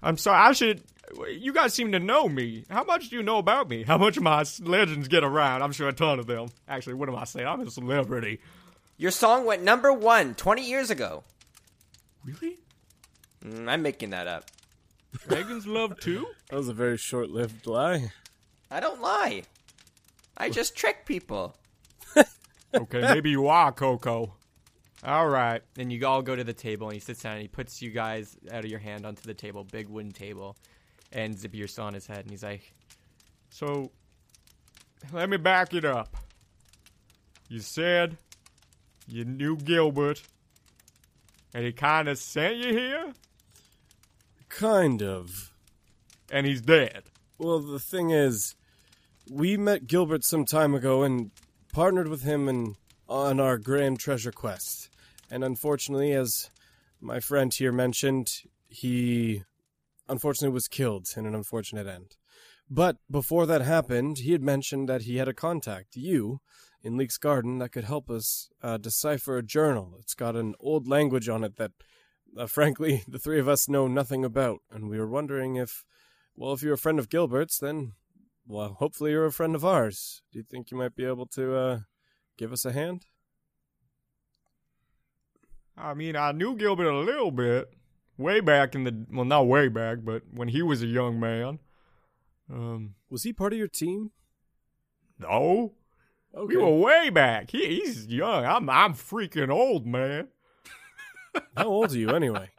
I'm 0.04 0.18
sorry. 0.18 0.50
I 0.50 0.52
should. 0.52 0.84
You 1.30 1.54
guys 1.54 1.74
seem 1.74 1.94
to 1.94 2.00
know 2.00 2.28
me. 2.28 2.66
How 2.70 2.84
much 2.84 3.10
do 3.10 3.16
you 3.16 3.24
know 3.24 3.38
about 3.38 3.70
me? 3.70 3.84
How 3.84 3.98
much 3.98 4.18
of 4.18 4.24
my 4.24 4.44
legends 4.60 5.08
get 5.08 5.24
around? 5.24 5.62
I'm 5.64 5.72
sure 5.72 5.88
a 5.88 5.94
ton 5.94 6.20
of 6.20 6.28
them. 6.28 6.50
Actually, 6.68 6.96
what 6.96 7.08
am 7.08 7.16
I 7.16 7.24
saying? 7.24 7.48
I'm 7.48 7.62
a 7.62 7.72
celebrity. 7.72 8.40
Your 8.98 9.12
song 9.12 9.46
went 9.46 9.62
number 9.62 9.94
one 9.94 10.34
20 10.34 10.68
years 10.68 10.90
ago. 10.90 11.24
Really? 12.26 12.58
Mm, 13.46 13.70
I'm 13.70 13.82
making 13.82 14.10
that 14.10 14.28
up. 14.28 14.46
Dragons 15.28 15.68
love 15.68 16.00
too? 16.00 16.26
That 16.50 16.58
was 16.58 16.68
a 16.68 16.74
very 16.74 16.98
short-lived 16.98 17.68
lie. 17.68 18.12
I 18.72 18.80
don't 18.80 19.02
lie. 19.02 19.44
I 20.36 20.50
just 20.50 20.76
trick 20.76 21.06
people. 21.06 21.56
Okay, 22.76 23.00
maybe 23.00 23.30
you 23.30 23.48
are 23.48 23.72
Coco. 23.72 24.34
All 25.04 25.28
right. 25.30 25.62
Then 25.76 25.90
you 25.90 26.06
all 26.06 26.22
go 26.22 26.36
to 26.36 26.44
the 26.44 26.54
table 26.54 26.88
and 26.88 26.94
he 26.96 27.00
sits 27.00 27.24
down 27.24 27.34
and 27.34 27.42
he 27.42 27.48
puts 27.48 27.82
you 27.82 27.92
guys 27.92 28.36
out 28.52 28.66
of 28.66 28.70
your 28.70 28.80
hand 28.80 29.06
onto 29.06 29.22
the 29.22 29.34
table, 29.34 29.64
big 29.64 29.88
wooden 29.88 30.12
table. 30.12 30.58
And 31.14 31.40
Zippy, 31.40 31.60
you're 31.60 31.70
still 31.70 31.86
on 31.86 31.94
his 31.94 32.06
head. 32.06 32.20
And 32.20 32.30
he's 32.30 32.44
like, 32.44 32.74
So, 33.50 33.92
let 35.14 35.30
me 35.30 35.38
back 35.38 35.74
it 35.74 35.86
up. 35.86 36.18
You 37.48 37.62
said 37.62 38.18
you 39.08 39.26
knew 39.26 39.56
Gilbert, 39.58 40.24
and 41.54 41.66
he 41.66 41.72
kind 41.72 42.08
of 42.08 42.18
sent 42.18 42.58
you 42.58 42.74
here, 42.74 43.14
Kind 44.50 45.02
of. 45.02 45.54
and 46.32 46.46
he's 46.46 46.62
dead. 46.62 47.04
Well, 47.38 47.60
the 47.60 47.80
thing 47.80 48.10
is, 48.12 48.56
we 49.30 49.58
met 49.58 49.88
Gilbert 49.88 50.24
some 50.24 50.46
time 50.46 50.74
ago 50.74 51.04
and 51.04 51.32
partnered 51.74 52.08
with 52.08 52.24
him 52.24 52.48
in, 52.50 52.76
on 53.08 53.40
our 53.40 53.58
grand 53.58 54.00
treasure 54.00 54.32
quest. 54.32 54.90
And 55.30 55.44
unfortunately, 55.44 56.14
as 56.14 56.50
my 57.02 57.20
friend 57.20 57.54
here 57.54 57.72
mentioned, 57.72 58.30
he 58.70 59.44
unfortunately 60.10 60.54
was 60.54 60.68
killed 60.68 61.08
in 61.16 61.26
an 61.26 61.36
unfortunate 61.36 61.86
end. 61.88 62.16
But 62.70 62.98
before 63.12 63.46
that 63.46 63.62
happened, 63.62 64.20
he 64.20 64.32
had 64.32 64.42
mentioned 64.42 64.90
that 64.90 65.04
he 65.04 65.18
had 65.18 65.28
a 65.28 65.34
contact, 65.34 65.96
you, 65.96 66.40
in 66.88 66.96
Leek's 66.96 67.18
Garden, 67.18 67.58
that 67.58 67.74
could 67.74 67.84
help 67.84 68.10
us 68.10 68.50
uh, 68.64 68.78
decipher 68.78 69.38
a 69.38 69.44
journal. 69.44 69.96
It's 70.00 70.14
got 70.14 70.38
an 70.38 70.56
old 70.58 70.88
language 70.88 71.28
on 71.28 71.44
it 71.44 71.58
that, 71.58 71.74
uh, 72.38 72.48
frankly, 72.48 73.04
the 73.08 73.20
three 73.20 73.40
of 73.40 73.48
us 73.50 73.68
know 73.68 73.88
nothing 73.88 74.24
about. 74.24 74.60
And 74.72 74.90
we 74.90 74.98
were 74.98 75.10
wondering 75.10 75.58
if 75.58 75.84
well, 76.38 76.54
if 76.54 76.62
you're 76.62 76.76
a 76.76 76.78
friend 76.78 76.98
of 77.00 77.10
Gilbert's, 77.10 77.58
then, 77.58 77.94
well, 78.48 78.78
hopefully 78.80 79.12
you're 79.12 79.26
a 79.26 79.32
friend 79.32 79.54
of 79.56 79.66
ours. 79.66 80.22
Do 80.32 80.40
you 80.40 80.44
think 80.44 80.72
you 80.72 80.78
might 80.78 80.96
be 80.96 81.04
able 81.04 81.26
to 81.28 81.56
uh, 81.56 81.80
give 82.38 82.54
us 82.54 82.64
a 82.64 82.72
hand? 82.72 83.06
I 85.76 85.94
mean, 85.94 86.16
I 86.16 86.32
knew 86.32 86.56
Gilbert 86.56 86.88
a 86.88 87.00
little 87.00 87.32
bit. 87.32 87.70
way 88.18 88.40
back 88.40 88.76
in 88.76 88.84
the 88.84 89.06
well, 89.12 89.26
not 89.26 89.48
way 89.48 89.68
back, 89.68 90.00
but 90.04 90.24
when 90.32 90.48
he 90.48 90.62
was 90.62 90.82
a 90.82 90.88
young 90.88 91.20
man. 91.20 91.60
Um, 92.50 92.96
Was 93.10 93.24
he 93.24 93.34
part 93.34 93.52
of 93.54 93.60
your 93.60 93.68
team? 93.68 94.12
no, 95.20 95.74
Okay. 96.38 96.56
we 96.56 96.62
were 96.62 96.78
way 96.78 97.10
back. 97.10 97.52
He, 97.52 97.66
he's 97.80 98.06
young. 98.08 98.46
I'm 98.46 98.70
I'm 98.70 98.94
freaking 98.94 99.50
old, 99.50 99.86
man. 99.86 100.28
How 101.56 101.68
old 101.68 101.92
are 101.92 101.98
you 101.98 102.10
anyway? 102.12 102.50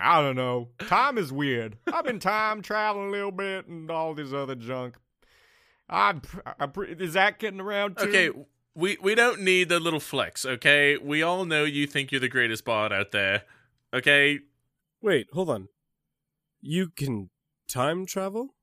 I 0.00 0.20
don't 0.22 0.36
know. 0.36 0.68
Time 0.86 1.18
is 1.18 1.32
weird. 1.32 1.76
I've 1.92 2.04
been 2.04 2.20
time 2.20 2.62
traveling 2.62 3.08
a 3.08 3.10
little 3.10 3.32
bit 3.32 3.66
and 3.66 3.90
all 3.90 4.14
this 4.14 4.32
other 4.32 4.54
junk. 4.54 4.96
I'm, 5.90 6.22
I'm 6.60 6.72
is 6.98 7.14
that 7.14 7.40
getting 7.40 7.60
around 7.60 7.96
too? 7.96 8.08
Okay, 8.08 8.30
we 8.74 8.96
we 9.02 9.14
don't 9.16 9.40
need 9.40 9.68
the 9.68 9.80
little 9.80 10.00
flex. 10.00 10.46
Okay, 10.46 10.96
we 10.96 11.22
all 11.22 11.44
know 11.44 11.64
you 11.64 11.86
think 11.86 12.12
you're 12.12 12.20
the 12.20 12.28
greatest 12.28 12.64
bard 12.64 12.92
out 12.92 13.10
there. 13.10 13.42
Okay, 13.92 14.40
Wait, 15.00 15.28
hold 15.32 15.50
on. 15.50 15.68
You 16.60 16.88
can 16.88 17.30
time 17.68 18.04
travel? 18.04 18.54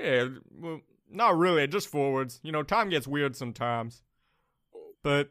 Yeah, 0.00 0.28
well, 0.50 0.80
not 1.12 1.36
really, 1.36 1.66
just 1.66 1.88
forwards. 1.88 2.40
You 2.42 2.52
know, 2.52 2.62
time 2.62 2.88
gets 2.88 3.06
weird 3.06 3.36
sometimes. 3.36 4.02
But 5.02 5.30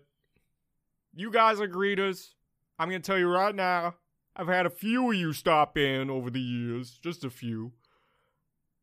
you 1.14 1.32
guys 1.32 1.60
are 1.60 1.68
greeters. 1.68 2.34
I'm 2.78 2.90
going 2.90 3.02
to 3.02 3.06
tell 3.06 3.18
you 3.18 3.28
right 3.28 3.56
now, 3.56 3.96
I've 4.36 4.48
had 4.48 4.66
a 4.66 4.70
few 4.70 5.12
of 5.12 5.16
you 5.16 5.34
stop 5.34 5.78
in 5.78 6.10
over 6.10 6.30
the 6.30 6.42
years, 6.42 7.00
just 7.04 7.24
a 7.24 7.30
few. 7.30 7.74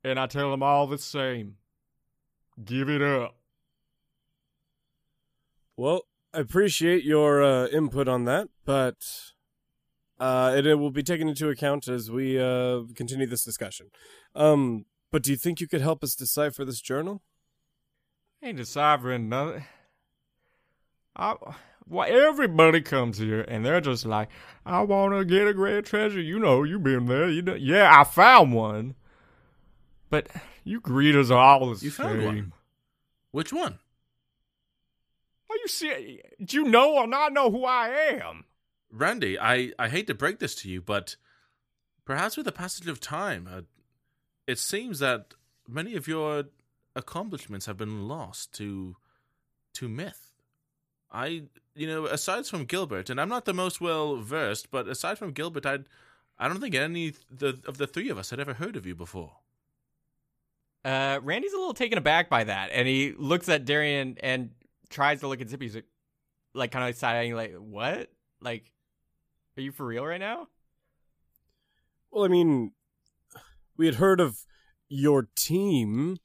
And 0.04 0.18
I 0.18 0.26
tell 0.26 0.50
them 0.50 0.62
all 0.62 0.86
the 0.86 0.98
same. 0.98 1.56
Give 2.62 2.88
it 2.88 3.02
up. 3.02 3.36
Well, 5.76 6.02
I 6.34 6.40
appreciate 6.40 7.04
your 7.04 7.42
uh, 7.42 7.66
input 7.68 8.08
on 8.08 8.24
that, 8.24 8.48
but 8.64 8.96
uh, 10.18 10.54
it, 10.56 10.66
it 10.66 10.74
will 10.74 10.90
be 10.90 11.02
taken 11.02 11.28
into 11.28 11.48
account 11.48 11.88
as 11.88 12.10
we 12.10 12.38
uh, 12.38 12.82
continue 12.94 13.26
this 13.26 13.44
discussion. 13.44 13.90
Um, 14.34 14.86
but 15.10 15.22
do 15.22 15.30
you 15.30 15.36
think 15.36 15.60
you 15.60 15.68
could 15.68 15.80
help 15.80 16.02
us 16.04 16.14
decipher 16.14 16.64
this 16.64 16.80
journal? 16.80 17.22
Ain't 18.42 18.58
deciphering 18.58 19.28
nothing. 19.28 19.64
I, 21.16 21.34
well, 21.88 22.06
everybody 22.08 22.80
comes 22.80 23.18
here 23.18 23.40
and 23.40 23.64
they're 23.64 23.80
just 23.80 24.06
like, 24.06 24.28
I 24.64 24.82
want 24.82 25.14
to 25.14 25.24
get 25.24 25.48
a 25.48 25.54
great 25.54 25.84
treasure. 25.86 26.20
You 26.20 26.38
know, 26.38 26.62
you 26.62 26.78
been 26.78 27.06
there. 27.06 27.28
You 27.28 27.42
know, 27.42 27.54
yeah, 27.54 27.90
I 27.98 28.04
found 28.04 28.52
one. 28.52 28.94
But 30.10 30.28
you 30.64 30.80
greeters 30.80 31.30
are 31.30 31.38
all 31.38 31.74
the 31.74 31.84
You 31.84 31.90
same. 31.90 32.06
found 32.06 32.24
one? 32.24 32.52
which 33.32 33.52
one? 33.52 33.78
Are 35.50 35.56
you 35.56 35.68
see? 35.68 36.20
Do 36.44 36.58
you 36.58 36.64
know 36.64 36.94
or 36.94 37.06
not 37.06 37.32
know 37.32 37.50
who 37.50 37.64
I 37.64 37.88
am? 37.88 38.44
Randy, 38.90 39.38
I, 39.38 39.72
I 39.78 39.88
hate 39.88 40.06
to 40.06 40.14
break 40.14 40.38
this 40.38 40.54
to 40.56 40.68
you, 40.68 40.80
but 40.80 41.16
perhaps 42.04 42.36
with 42.36 42.46
the 42.46 42.52
passage 42.52 42.86
of 42.86 43.00
time, 43.00 43.48
uh, 43.50 43.62
it 44.48 44.58
seems 44.58 44.98
that 45.00 45.34
many 45.68 45.94
of 45.94 46.08
your 46.08 46.44
accomplishments 46.96 47.66
have 47.66 47.76
been 47.76 48.08
lost 48.08 48.52
to 48.54 48.96
to 49.74 49.88
myth. 49.88 50.32
I, 51.12 51.44
you 51.74 51.86
know, 51.86 52.06
aside 52.06 52.46
from 52.46 52.64
Gilbert, 52.64 53.08
and 53.10 53.20
I'm 53.20 53.28
not 53.28 53.44
the 53.44 53.54
most 53.54 53.80
well 53.80 54.16
versed, 54.16 54.70
but 54.70 54.88
aside 54.88 55.18
from 55.18 55.32
Gilbert, 55.32 55.66
I, 55.66 55.78
I 56.38 56.48
don't 56.48 56.60
think 56.60 56.74
any 56.74 57.14
the, 57.30 57.60
of 57.66 57.78
the 57.78 57.86
three 57.86 58.08
of 58.08 58.18
us 58.18 58.30
had 58.30 58.40
ever 58.40 58.54
heard 58.54 58.74
of 58.76 58.86
you 58.86 58.94
before. 58.94 59.32
Uh, 60.84 61.20
Randy's 61.22 61.52
a 61.52 61.58
little 61.58 61.74
taken 61.74 61.98
aback 61.98 62.30
by 62.30 62.44
that, 62.44 62.70
and 62.72 62.88
he 62.88 63.12
looks 63.16 63.48
at 63.48 63.66
Darian 63.66 64.16
and 64.22 64.50
tries 64.88 65.20
to 65.20 65.28
look 65.28 65.40
at 65.40 65.50
Zippy. 65.50 65.66
He's 65.66 65.74
like, 65.74 65.84
like 66.54 66.70
kind 66.70 66.88
of 66.88 66.96
side 66.96 67.32
like, 67.34 67.54
"What? 67.54 68.10
Like, 68.40 68.70
are 69.56 69.60
you 69.60 69.72
for 69.72 69.84
real 69.84 70.06
right 70.06 70.20
now?" 70.20 70.48
Well, 72.10 72.24
I 72.24 72.28
mean, 72.28 72.72
we 73.78 73.86
had 73.86 73.94
heard 73.94 74.20
of 74.20 74.44
your 74.88 75.28
team, 75.34 76.18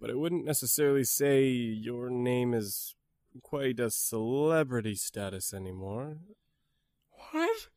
but 0.00 0.10
I 0.10 0.14
wouldn't 0.14 0.44
necessarily 0.44 1.04
say 1.04 1.46
your 1.46 2.10
name 2.10 2.52
is 2.52 2.94
quite 3.42 3.80
a 3.80 3.90
celebrity 3.90 4.96
status 4.96 5.54
anymore. 5.54 6.18
What? 7.30 7.68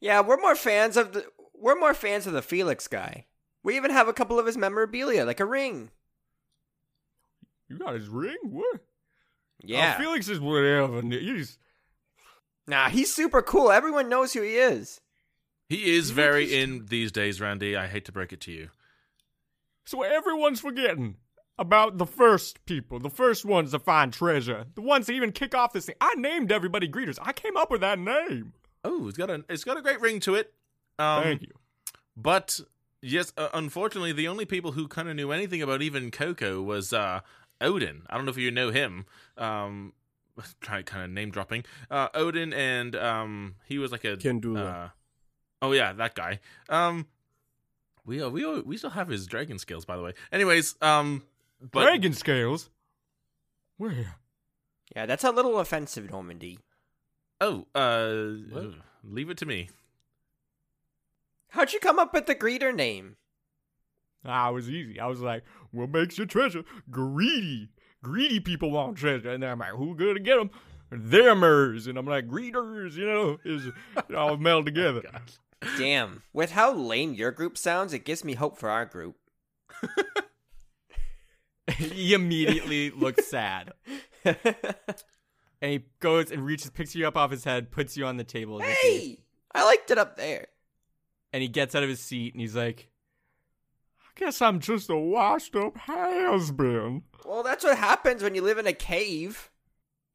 Yeah, 0.00 0.20
we're 0.20 0.40
more 0.40 0.54
fans 0.54 0.96
of 0.96 1.12
the 1.12 1.26
we're 1.52 1.78
more 1.78 1.94
fans 1.94 2.26
of 2.26 2.32
the 2.32 2.42
Felix 2.42 2.86
guy. 2.88 3.26
We 3.62 3.76
even 3.76 3.90
have 3.90 4.08
a 4.08 4.12
couple 4.12 4.38
of 4.38 4.46
his 4.46 4.56
memorabilia, 4.56 5.24
like 5.24 5.40
a 5.40 5.46
ring. 5.46 5.90
You 7.68 7.78
got 7.78 7.94
his 7.94 8.08
ring? 8.08 8.36
What? 8.42 8.76
Oh, 8.76 8.80
yeah. 9.60 9.96
Oh, 9.96 10.02
Felix 10.02 10.28
is 10.28 10.40
whatever. 10.40 11.00
He's 11.02 11.58
Nah, 12.66 12.88
he's 12.88 13.12
super 13.12 13.42
cool. 13.42 13.70
Everyone 13.70 14.08
knows 14.08 14.32
who 14.32 14.42
he 14.42 14.56
is. 14.56 15.00
He 15.68 15.94
is 15.96 16.10
very 16.10 16.54
in 16.54 16.86
these 16.86 17.10
days, 17.10 17.40
Randy. 17.40 17.76
I 17.76 17.86
hate 17.86 18.04
to 18.06 18.12
break 18.12 18.32
it 18.32 18.40
to 18.42 18.52
you. 18.52 18.68
So 19.84 20.02
everyone's 20.02 20.60
forgetting 20.60 21.16
about 21.58 21.98
the 21.98 22.06
first 22.06 22.64
people, 22.66 22.98
the 22.98 23.10
first 23.10 23.44
ones 23.44 23.70
to 23.70 23.78
find 23.78 24.12
treasure, 24.12 24.66
the 24.74 24.82
ones 24.82 25.06
that 25.06 25.12
even 25.12 25.32
kick 25.32 25.54
off 25.54 25.72
this 25.72 25.86
thing. 25.86 25.96
I 26.00 26.14
named 26.16 26.50
everybody 26.50 26.88
greeters. 26.88 27.18
I 27.22 27.32
came 27.32 27.56
up 27.56 27.70
with 27.70 27.80
that 27.80 27.98
name. 27.98 28.52
Oh, 28.82 29.08
it's 29.08 29.16
got 29.16 29.30
a 29.30 29.44
it's 29.48 29.64
got 29.64 29.76
a 29.76 29.82
great 29.82 30.00
ring 30.00 30.20
to 30.20 30.34
it. 30.34 30.52
Um, 30.98 31.22
Thank 31.22 31.42
you. 31.42 31.52
But 32.16 32.60
yes, 33.00 33.32
uh, 33.36 33.48
unfortunately, 33.54 34.12
the 34.12 34.28
only 34.28 34.44
people 34.44 34.72
who 34.72 34.88
kind 34.88 35.08
of 35.08 35.16
knew 35.16 35.32
anything 35.32 35.62
about 35.62 35.82
even 35.82 36.10
Coco 36.10 36.62
was 36.62 36.92
uh, 36.92 37.20
Odin. 37.60 38.02
I 38.08 38.16
don't 38.16 38.26
know 38.26 38.30
if 38.30 38.38
you 38.38 38.50
know 38.50 38.70
him. 38.70 39.06
Um, 39.38 39.92
try 40.60 40.82
kind 40.82 41.04
of 41.04 41.10
name 41.10 41.30
dropping. 41.30 41.64
Uh, 41.90 42.08
Odin, 42.14 42.52
and 42.52 42.94
um, 42.96 43.56
he 43.66 43.78
was 43.78 43.92
like 43.92 44.04
a 44.04 44.16
Kendula. 44.16 44.92
Uh, 45.64 45.68
oh 45.68 45.72
yeah, 45.72 45.92
that 45.94 46.14
guy. 46.14 46.40
Um, 46.68 47.06
we 48.04 48.22
uh, 48.22 48.28
we 48.28 48.60
we 48.62 48.76
still 48.76 48.90
have 48.90 49.08
his 49.08 49.26
dragon 49.26 49.58
skills, 49.58 49.84
by 49.84 49.96
the 49.96 50.02
way. 50.02 50.12
Anyways, 50.32 50.76
um, 50.82 51.22
but 51.72 51.82
Dragon 51.84 52.12
scales. 52.12 52.70
Where? 53.76 54.16
Yeah, 54.94 55.06
that's 55.06 55.24
a 55.24 55.30
little 55.30 55.58
offensive, 55.58 56.10
Normandy. 56.10 56.58
oh, 57.40 57.66
uh, 57.74 58.34
What? 58.50 58.74
leave 59.02 59.30
it 59.30 59.38
to 59.38 59.46
me. 59.46 59.70
How'd 61.48 61.72
you 61.72 61.80
come 61.80 61.98
up 61.98 62.12
with 62.12 62.26
the 62.26 62.34
greeter 62.34 62.74
name? 62.74 63.16
Ah, 64.24 64.48
it 64.50 64.52
was 64.52 64.70
easy. 64.70 64.98
I 65.00 65.06
was 65.06 65.20
like, 65.20 65.44
what 65.70 65.90
makes 65.90 66.18
your 66.18 66.26
treasure 66.26 66.64
greedy? 66.90 67.68
Greedy 68.02 68.40
people 68.40 68.70
want 68.70 68.96
treasure. 68.96 69.30
And 69.30 69.42
then 69.42 69.50
I'm 69.50 69.58
like, 69.58 69.70
who 69.72 69.94
gonna 69.96 70.20
get 70.20 70.36
them? 70.36 70.50
Themers. 70.92 71.86
And 71.88 71.98
I'm 71.98 72.06
like, 72.06 72.28
greeters, 72.28 72.94
you 72.94 73.06
know, 73.06 73.38
is 73.44 73.68
all 74.16 74.36
meld 74.36 74.66
together. 74.66 75.02
Damn. 75.78 76.22
With 76.32 76.52
how 76.52 76.72
lame 76.72 77.14
your 77.14 77.30
group 77.30 77.56
sounds, 77.56 77.92
it 77.92 78.04
gives 78.04 78.24
me 78.24 78.34
hope 78.34 78.58
for 78.58 78.68
our 78.70 78.84
group. 78.84 79.16
he 81.76 82.14
immediately 82.14 82.90
looks 82.90 83.26
sad, 83.26 83.72
and 84.24 84.36
he 85.60 85.84
goes 86.00 86.30
and 86.30 86.44
reaches, 86.44 86.70
picks 86.70 86.94
you 86.94 87.06
up 87.06 87.16
off 87.16 87.30
his 87.30 87.44
head, 87.44 87.70
puts 87.70 87.96
you 87.96 88.04
on 88.06 88.16
the 88.16 88.24
table, 88.24 88.60
hey! 88.60 89.18
I 89.54 89.64
liked 89.64 89.90
it 89.90 89.98
up 89.98 90.16
there. 90.16 90.48
and 91.32 91.42
he 91.42 91.48
gets 91.48 91.74
out 91.74 91.82
of 91.82 91.88
his 91.88 92.00
seat 92.00 92.34
and 92.34 92.40
he's 92.40 92.56
like, 92.56 92.88
I 94.00 94.20
guess 94.20 94.42
I'm 94.42 94.60
just 94.60 94.90
a 94.90 94.96
washed 94.96 95.56
up 95.56 95.74
been. 96.56 97.02
Well, 97.24 97.42
that's 97.42 97.64
what 97.64 97.78
happens 97.78 98.22
when 98.22 98.34
you 98.34 98.42
live 98.42 98.58
in 98.58 98.66
a 98.66 98.72
cave. 98.72 99.50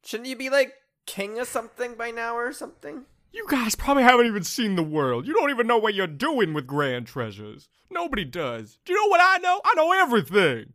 Shouldn't 0.04 0.28
you 0.28 0.36
be 0.36 0.50
like 0.50 0.74
king 1.06 1.38
of 1.38 1.48
something 1.48 1.94
by 1.94 2.10
now 2.10 2.36
or 2.36 2.52
something? 2.52 3.04
You 3.32 3.46
guys 3.48 3.74
probably 3.74 4.02
haven't 4.02 4.26
even 4.26 4.42
seen 4.42 4.74
the 4.74 4.82
world. 4.82 5.26
You 5.26 5.34
don't 5.34 5.50
even 5.50 5.66
know 5.66 5.78
what 5.78 5.94
you're 5.94 6.06
doing 6.06 6.52
with 6.52 6.66
grand 6.66 7.06
treasures. 7.06 7.68
Nobody 7.90 8.24
does. 8.24 8.78
Do 8.84 8.92
you 8.92 9.00
know 9.00 9.08
what 9.08 9.20
I 9.22 9.38
know? 9.38 9.60
I 9.64 9.74
know 9.74 9.92
everything. 9.92 10.72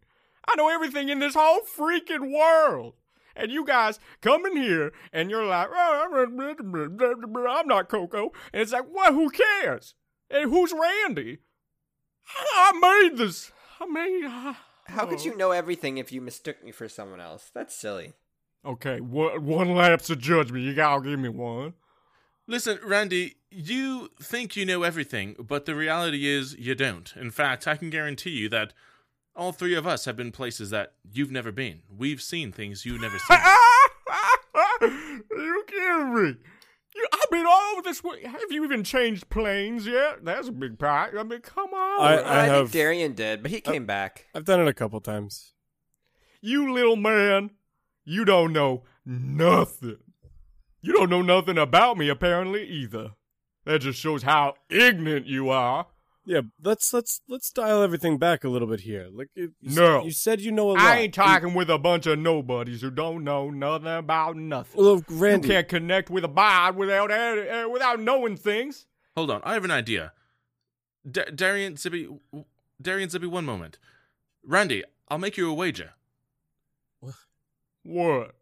I 0.48 0.56
know 0.56 0.70
everything 0.70 1.10
in 1.10 1.20
this 1.20 1.36
whole 1.36 1.62
freaking 1.62 2.32
world. 2.32 2.94
And 3.36 3.52
you 3.52 3.66
guys 3.66 4.00
come 4.22 4.46
in 4.46 4.56
here 4.56 4.94
and 5.12 5.30
you're 5.30 5.46
like, 5.46 5.68
"Oh, 5.70 6.26
I'm 7.50 7.68
not 7.68 7.90
Coco. 7.90 8.32
And 8.54 8.62
it's 8.62 8.72
like, 8.72 8.86
what? 8.90 9.14
Who 9.14 9.30
cares? 9.30 9.96
And 10.30 10.50
who's 10.50 10.72
Randy? 10.72 11.40
I 12.54 12.72
made 13.10 13.18
this. 13.18 13.52
I 13.82 13.86
made. 13.86 14.24
How 14.86 15.06
could 15.06 15.20
oh. 15.20 15.24
you 15.24 15.36
know 15.36 15.52
everything 15.52 15.98
if 15.98 16.12
you 16.12 16.22
mistook 16.22 16.64
me 16.64 16.72
for 16.72 16.88
someone 16.88 17.20
else? 17.20 17.52
That's 17.54 17.76
silly. 17.76 18.14
Okay, 18.64 19.02
one, 19.02 19.46
one 19.46 19.76
lapse 19.76 20.10
of 20.10 20.20
judgment. 20.20 20.64
You 20.64 20.74
gotta 20.74 21.04
give 21.04 21.20
me 21.20 21.30
one. 21.30 21.74
Listen, 22.48 22.80
Randy, 22.84 23.36
you 23.50 24.10
think 24.22 24.56
you 24.56 24.66
know 24.66 24.84
everything, 24.84 25.36
but 25.40 25.66
the 25.66 25.76
reality 25.76 26.28
is 26.28 26.56
you 26.60 26.76
don't. 26.76 27.12
In 27.16 27.32
fact, 27.32 27.68
I 27.68 27.76
can 27.76 27.90
guarantee 27.90 28.32
you 28.32 28.50
that 28.50 28.74
all 29.36 29.52
three 29.52 29.74
of 29.76 29.88
us 29.88 30.06
have 30.06 30.16
been 30.16 30.32
places 30.32 30.70
that 30.70 30.94
you've 31.12 31.32
never 31.32 31.52
been. 31.52 31.82
We've 31.90 32.22
seen 32.22 32.52
things 32.52 32.86
you've 32.86 33.02
never 33.02 33.18
seen. 33.18 33.38
you 35.32 35.64
kidding 35.68 36.14
me? 36.14 36.36
You, 36.96 37.08
I've 37.12 37.30
been 37.32 37.46
all 37.46 37.72
over 37.74 37.82
this 37.82 38.04
way. 38.04 38.24
Have 38.24 38.40
you 38.52 38.64
even 38.64 38.84
changed 38.84 39.28
planes 39.30 39.86
yet? 39.86 40.24
That's 40.24 40.48
a 40.48 40.52
big 40.52 40.80
pack. 40.80 41.14
I 41.18 41.24
mean, 41.24 41.42
come 41.42 41.74
on. 41.74 42.02
I- 42.02 42.14
I, 42.14 42.42
think 42.46 42.54
have- 42.56 42.72
Darian 42.72 43.14
did, 43.14 43.42
but 43.42 43.52
he 43.52 43.60
came 43.60 43.86
back. 43.86 44.28
I've 44.36 44.46
done 44.46 44.62
it 44.62 44.68
a 44.68 44.74
couple 44.74 45.02
times. 45.02 45.54
you 46.42 46.72
little 46.74 46.96
man, 46.96 47.50
you 48.06 48.24
don't 48.24 48.54
know 48.54 48.84
nothing. 49.06 49.98
You 50.86 50.94
don't 50.94 51.10
know 51.10 51.24
nothing 51.24 51.58
about 51.58 51.98
me, 51.98 52.10
apparently, 52.10 52.64
either. 52.68 53.14
That 53.66 53.80
just 53.80 54.00
shows 54.00 54.22
how 54.22 54.54
ignorant 54.70 55.26
you 55.26 55.50
are. 55.50 55.88
Yeah, 56.28 56.42
let's 56.64 56.94
let's 56.94 57.22
let's 57.28 57.52
dial 57.52 57.82
everything 57.82 58.20
back 58.20 58.44
a 58.44 58.50
little 58.50 58.68
bit 58.68 58.82
here. 58.82 59.08
Like 59.12 59.30
you, 59.36 59.54
you 59.62 59.76
No. 59.76 60.04
you 60.04 60.12
said 60.12 60.42
you 60.42 60.52
know 60.52 60.70
a 60.70 60.74
lot. 60.74 60.82
I 60.82 60.98
ain't 61.00 61.14
talking 61.16 61.56
with 61.56 61.70
a 61.72 61.80
bunch 61.80 62.06
of 62.06 62.20
nobodies 62.20 62.82
who 62.82 62.92
don't 62.92 63.24
know 63.24 63.50
nothing 63.50 63.88
about 63.88 64.36
nothing. 64.36 64.80
Well, 64.84 65.04
You 65.10 65.18
Randy, 65.18 65.48
you 65.48 65.54
can't 65.56 65.68
connect 65.68 66.10
with 66.12 66.24
a 66.24 66.28
bard 66.28 66.76
without 66.76 67.10
uh, 67.12 67.68
without 67.72 68.00
knowing 68.00 68.38
things. 68.38 68.86
Hold 69.16 69.32
on, 69.32 69.42
I 69.44 69.54
have 69.54 69.66
an 69.66 69.72
idea. 69.72 70.14
Da- 71.10 71.30
Darian 71.34 71.78
Zippy, 71.78 72.08
Darian 72.80 73.10
Zippy, 73.10 73.28
one 73.28 73.46
moment. 73.46 73.80
Randy, 74.44 74.84
I'll 75.08 75.18
make 75.20 75.38
you 75.38 75.50
a 75.50 75.54
wager. 75.54 75.92
What? 77.00 77.16
What? 77.84 78.36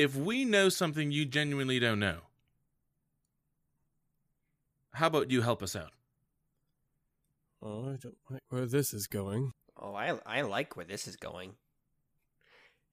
If 0.00 0.16
we 0.16 0.46
know 0.46 0.70
something 0.70 1.12
you 1.12 1.26
genuinely 1.26 1.78
don't 1.78 1.98
know, 2.00 2.20
how 4.94 5.08
about 5.08 5.30
you 5.30 5.42
help 5.42 5.62
us 5.62 5.76
out? 5.76 5.92
oh, 7.62 7.82
I 7.92 7.96
don't 7.96 8.16
like 8.30 8.40
where 8.48 8.64
this 8.64 8.94
is 8.94 9.06
going. 9.06 9.52
Oh, 9.78 9.94
I 9.94 10.18
I 10.24 10.40
like 10.40 10.74
where 10.74 10.86
this 10.86 11.06
is 11.06 11.16
going. 11.16 11.52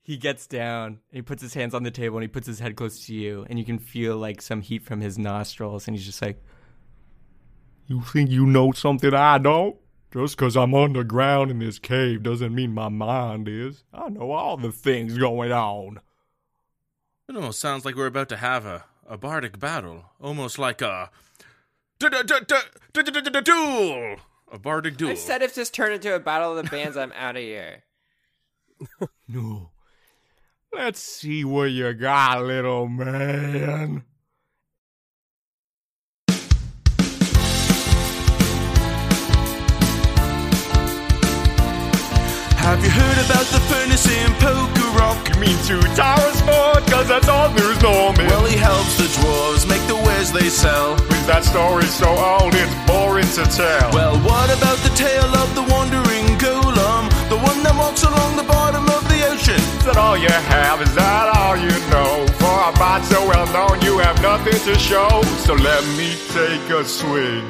He 0.02 0.18
gets 0.18 0.48
down 0.48 0.86
and 0.88 1.00
he 1.14 1.22
puts 1.22 1.42
his 1.42 1.54
hands 1.54 1.74
on 1.74 1.84
the 1.84 1.92
table 1.92 2.18
and 2.18 2.24
he 2.24 2.28
puts 2.28 2.48
his 2.48 2.60
head 2.60 2.76
close 2.76 3.06
to 3.06 3.14
you 3.14 3.46
and 3.50 3.58
you 3.58 3.64
can 3.64 3.80
feel 3.80 4.18
like 4.18 4.42
some 4.42 4.62
heat 4.62 4.84
from 4.84 5.00
his 5.00 5.18
nostrils 5.18 5.88
and 5.88 5.96
he's 5.96 6.06
just 6.06 6.22
like, 6.22 6.44
You 7.88 8.02
think 8.02 8.30
you 8.30 8.46
know 8.46 8.74
something 8.74 9.14
I 9.14 9.38
don't? 9.38 9.78
Just 10.12 10.38
'cause 10.38 10.58
I'm 10.58 10.74
underground 10.74 11.52
in 11.52 11.60
this 11.60 11.80
cave 11.80 12.24
doesn't 12.24 12.54
mean 12.54 12.74
my 12.74 12.90
mind 12.90 13.48
is. 13.48 13.86
I 13.94 14.10
know 14.10 14.32
all 14.32 14.58
the 14.58 14.74
things 14.74 15.18
going 15.18 15.54
on. 15.54 16.02
It 17.30 17.36
almost 17.36 17.60
sounds 17.60 17.84
like 17.84 17.96
we're 17.96 18.06
about 18.06 18.30
to 18.30 18.38
have 18.38 18.66
a, 18.66 18.86
a 19.06 19.18
bardic 19.18 19.60
battle, 19.60 20.06
almost 20.22 20.58
like 20.58 20.82
a 20.82 21.10
duel, 22.00 22.14
a 24.50 24.58
bardic 24.58 24.96
duel. 24.96 25.12
I 25.12 25.16
said, 25.16 25.42
if 25.42 25.54
this 25.54 25.70
turn 25.70 25.92
into 25.92 26.16
a 26.16 26.20
battle 26.20 26.58
of 26.58 26.64
the 26.64 26.72
bands, 26.72 26.96
I'm 26.96 27.12
out 27.12 27.36
of 27.36 27.42
here. 27.42 27.84
no, 29.28 29.72
let's 30.72 31.02
see 31.02 31.44
what 31.44 31.72
you 31.72 31.94
got, 31.94 32.44
little 32.44 32.88
man. 32.88 34.06
Have 42.56 42.82
you 42.82 42.90
heard 42.90 43.26
about 43.26 43.46
the 43.48 43.60
furnace 43.68 44.10
in 44.10 44.34
Poe? 44.36 44.67
Rock? 44.98 45.18
Mean 45.40 45.58
two 45.70 45.82
towers 45.96 46.36
sport? 46.42 46.82
Cause 46.90 47.08
that's 47.08 47.28
all 47.30 47.50
news 47.54 47.80
normal. 47.82 48.26
Well, 48.26 48.46
he 48.46 48.58
helps 48.58 48.98
the 48.98 49.08
dwarves 49.18 49.68
make 49.70 49.86
the 49.88 49.96
wares 49.96 50.32
they 50.32 50.50
sell. 50.50 50.96
Is 51.14 51.26
that 51.28 51.46
story 51.46 51.86
so 51.86 52.10
old 52.10 52.54
it's 52.56 52.74
boring 52.90 53.30
to 53.38 53.46
tell? 53.46 53.92
Well, 53.94 54.18
what 54.26 54.50
about 54.50 54.80
the 54.82 54.94
tale 54.96 55.32
of 55.44 55.50
the 55.54 55.64
wandering 55.74 56.28
golem? 56.42 57.06
The 57.30 57.38
one 57.38 57.62
that 57.64 57.76
walks 57.78 58.04
along 58.04 58.38
the 58.38 58.48
bottom 58.48 58.86
of 58.90 59.04
the 59.08 59.20
ocean. 59.30 59.62
Is 59.80 59.86
that 59.86 59.98
all 59.98 60.18
you 60.18 60.30
have? 60.30 60.82
Is 60.82 60.94
that 60.96 61.26
all 61.38 61.56
you 61.56 61.74
know? 61.94 62.26
For 62.42 62.58
a 62.70 62.72
bot 62.80 63.04
so 63.06 63.22
well 63.28 63.48
known, 63.54 63.82
you 63.82 64.00
have 64.00 64.22
nothing 64.22 64.58
to 64.68 64.74
show. 64.80 65.22
So 65.46 65.54
let 65.54 65.84
me 66.00 66.16
take 66.34 66.66
a 66.74 66.84
swing. 66.84 67.46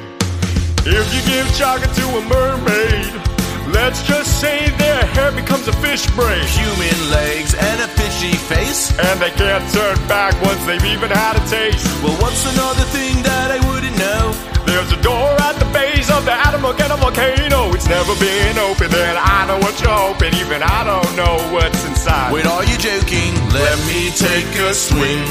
If 0.84 1.06
you 1.14 1.22
give 1.26 1.46
chocolate 1.56 1.94
to 1.96 2.06
a 2.16 2.22
mermaid, 2.28 3.37
let's 3.72 4.02
just 4.02 4.40
say 4.40 4.70
their 4.76 5.02
hair 5.14 5.32
becomes 5.32 5.68
a 5.68 5.72
fish 5.84 6.06
braid. 6.16 6.44
Human 6.44 6.98
legs 7.10 7.54
and 7.54 7.80
a 7.80 7.88
fishy 7.88 8.36
face. 8.50 8.90
And 8.98 9.20
they 9.20 9.30
can't 9.30 9.64
turn 9.72 9.96
back 10.08 10.34
once 10.42 10.64
they've 10.66 10.84
even 10.84 11.10
had 11.10 11.36
a 11.36 11.44
taste. 11.48 11.86
Well, 12.02 12.16
what's 12.22 12.44
another 12.54 12.84
thing 12.94 13.22
that 13.22 13.50
I 13.50 13.58
wouldn't 13.68 13.98
know? 13.98 14.32
There's 14.66 14.92
a 14.92 15.00
door 15.00 15.32
at 15.48 15.56
the 15.58 15.64
base 15.72 16.10
of 16.10 16.24
the 16.24 16.32
Atomogena 16.32 16.98
volcano. 16.98 17.72
It's 17.72 17.88
never 17.88 18.14
been 18.20 18.58
open, 18.58 18.92
and 18.92 19.18
I 19.18 19.46
know 19.48 19.58
what 19.58 19.80
you're 19.80 19.90
hoping. 19.90 20.34
Even 20.34 20.62
I 20.62 20.84
don't 20.84 21.16
know 21.16 21.36
what's 21.54 21.84
inside. 21.86 22.32
Wait, 22.32 22.44
are 22.44 22.64
you 22.64 22.76
joking? 22.76 23.32
Let 23.52 23.76
me 23.88 24.10
take 24.12 24.52
a 24.68 24.74
swing. 24.74 25.24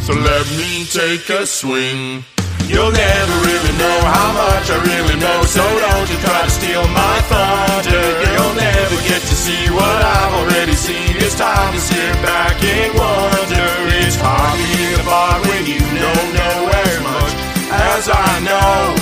so 0.00 0.14
let 0.14 0.46
me 0.56 0.84
take 0.84 1.28
a 1.30 1.44
swing. 1.46 2.24
You'll 2.72 2.90
never 2.90 3.36
really 3.44 3.74
know 3.76 3.98
how 4.00 4.32
much 4.32 4.72
I 4.72 4.80
really 4.80 5.20
know, 5.20 5.44
so 5.44 5.60
don't 5.60 6.08
you 6.08 6.16
try 6.24 6.40
to 6.40 6.50
steal 6.50 6.80
my 6.88 7.16
thunder. 7.28 8.04
You'll 8.32 8.56
never 8.56 8.96
get 9.04 9.20
to 9.20 9.36
see 9.36 9.68
what 9.68 9.98
I've 10.00 10.32
already 10.40 10.72
seen. 10.72 11.20
It's 11.20 11.36
time 11.36 11.74
to 11.76 11.80
sit 11.80 12.16
back 12.24 12.56
and 12.64 12.96
wonder. 12.96 13.68
It's 14.00 14.16
hard 14.16 14.56
being 14.56 14.96
a 14.96 15.04
bard 15.04 15.44
when 15.44 15.68
you 15.68 15.84
don't 15.84 16.30
know 16.32 16.58
as 16.72 16.96
much 17.04 17.32
as 17.76 18.02
I 18.08 18.32
know. 18.40 18.96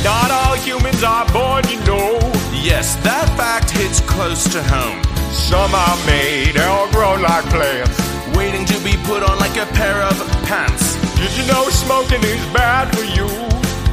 Not 0.00 0.30
all 0.32 0.56
humans 0.56 1.04
are 1.04 1.28
born, 1.36 1.68
you 1.68 1.76
know. 1.84 2.16
Yes, 2.56 2.96
that 3.04 3.28
fact 3.36 3.68
hits 3.68 4.00
close 4.00 4.48
to 4.56 4.62
home. 4.64 5.04
Some 5.28 5.74
are 5.76 5.98
made 6.08 6.56
or 6.56 6.88
grown 6.88 7.20
like 7.20 7.44
plants. 7.52 8.00
Waiting 8.32 8.64
to 8.64 8.78
be 8.80 8.96
put 9.04 9.22
on 9.22 9.36
like 9.44 9.60
a 9.60 9.66
pair 9.76 10.00
of 10.00 10.16
pants. 10.48 10.95
Did 11.26 11.42
you 11.42 11.46
know 11.50 11.66
smoking 11.74 12.22
is 12.22 12.38
bad 12.54 12.86
for 12.94 13.02
you? 13.02 13.26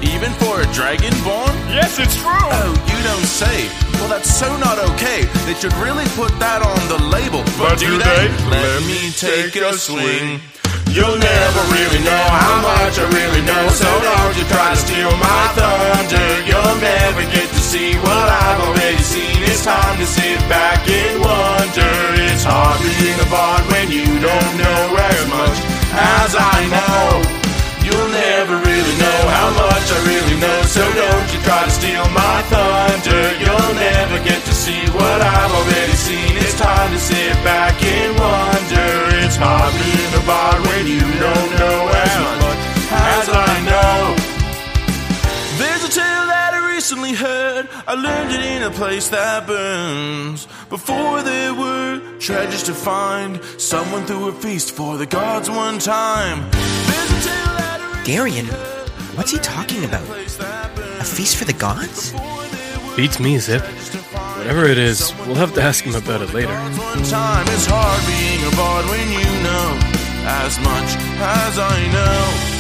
Even 0.06 0.30
for 0.38 0.62
a 0.62 0.70
dragonborn? 0.70 1.50
Yes, 1.66 1.98
it's 1.98 2.14
true. 2.22 2.30
Oh, 2.30 2.70
you 2.86 3.00
don't 3.02 3.26
say. 3.26 3.74
Well, 3.98 4.06
that's 4.06 4.30
so 4.30 4.46
not 4.62 4.78
okay. 4.94 5.26
They 5.50 5.58
should 5.58 5.74
really 5.82 6.06
put 6.14 6.30
that 6.38 6.62
on 6.62 6.78
the 6.94 7.02
label. 7.10 7.42
But 7.58 7.82
do 7.82 7.98
they? 7.98 8.30
Let 8.54 8.86
me 8.86 9.10
take 9.18 9.58
a 9.58 9.74
swing. 9.74 10.46
You'll 10.94 11.18
never 11.18 11.62
really 11.74 12.06
know 12.06 12.26
how 12.38 12.62
much 12.62 13.02
I 13.02 13.10
really 13.10 13.42
know, 13.50 13.66
so 13.74 13.90
don't 13.90 14.38
you 14.38 14.46
try 14.54 14.70
to 14.70 14.78
steal 14.78 15.10
my 15.18 15.44
thunder. 15.58 16.30
You'll 16.46 16.78
never 16.86 17.26
get 17.34 17.50
to 17.50 17.62
see 17.66 17.98
what 17.98 18.28
I've 18.30 18.62
already 18.62 19.02
seen. 19.02 19.42
It's 19.50 19.66
time 19.66 19.98
to 19.98 20.06
sit 20.06 20.38
back 20.46 20.86
and 20.86 21.18
wonder. 21.18 21.98
It's 22.30 22.46
hard 22.46 22.78
being 23.02 23.18
a 23.18 23.28
bard 23.34 23.66
when 23.74 23.90
you 23.90 24.06
don't 24.22 24.54
know 24.62 25.02
as 25.02 25.26
much 25.34 25.73
as 25.94 26.36
I 26.36 26.58
know. 26.70 27.22
You'll 27.84 28.14
never 28.16 28.56
really 28.64 28.96
know 28.96 29.22
how 29.28 29.50
much 29.60 29.86
I 29.92 30.00
really 30.08 30.38
know, 30.40 30.60
so 30.72 30.82
don't 30.82 31.28
you 31.34 31.40
try 31.44 31.64
to 31.68 31.72
steal 31.72 32.08
my 32.16 32.38
thunder. 32.48 33.24
You'll 33.44 33.76
never 33.76 34.18
get 34.24 34.40
to 34.40 34.54
see 34.54 34.82
what 34.96 35.20
I've 35.20 35.52
already 35.52 35.98
seen. 36.00 36.32
It's 36.40 36.58
time 36.58 36.92
to 36.92 37.00
sit 37.00 37.36
back 37.44 37.76
and 37.84 38.12
wonder. 38.16 38.92
It's 39.24 39.36
hard 39.36 39.74
being 39.76 40.14
a 40.16 40.24
bard 40.26 40.60
when 40.64 40.88
you 40.88 41.04
don't 41.04 41.52
know 41.60 41.80
as 41.92 42.16
much 42.40 42.62
as 42.88 43.26
I 43.30 43.54
know. 43.68 44.16
There's 45.60 45.84
a 45.84 45.92
tale 45.92 46.26
that 46.32 46.52
I 46.54 46.74
recently 46.74 47.14
heard. 47.14 47.68
I 47.86 47.94
learned 47.96 48.32
it 48.32 48.44
in 48.44 48.64
a 48.64 48.72
place 48.72 49.10
that 49.10 49.46
burns. 49.46 50.48
Before 50.74 51.22
there 51.22 51.54
were 51.54 52.02
treasures 52.18 52.64
to 52.64 52.74
find, 52.74 53.40
someone 53.62 54.08
threw 54.08 54.30
a 54.30 54.32
feast 54.32 54.72
for 54.72 54.98
the 54.98 55.06
gods 55.06 55.48
one 55.48 55.78
time. 55.78 56.50
There's 56.50 57.12
a 57.12 57.30
tale 57.30 57.46
that 57.46 57.80
I 57.80 57.96
recently 57.96 58.12
Darian, 58.12 58.46
what's 59.16 59.30
he 59.30 59.38
talking 59.38 59.86
about? 59.86 60.02
A 60.10 61.04
feast 61.04 61.38
for 61.38 61.46
the 61.46 61.54
gods? 61.54 62.16
Beats 62.96 63.20
me, 63.20 63.38
Zip. 63.38 63.62
Whatever 63.62 64.66
it 64.66 64.80
is, 64.80 65.14
we'll 65.28 65.36
have 65.36 65.54
to 65.54 65.62
ask 65.62 65.84
him 65.84 65.94
about 65.94 66.24
it 66.24 66.34
later. 66.34 66.58
One 66.58 67.04
time 67.04 67.46
it's 67.50 67.68
hard 67.70 68.02
being 68.10 68.42
a 68.42 68.56
bard 68.56 68.84
when 68.88 69.12
you 69.12 69.30
know 69.46 69.78
as 70.26 70.58
much 70.58 70.98
as 71.22 71.60
I 71.60 71.92
know. 71.94 72.53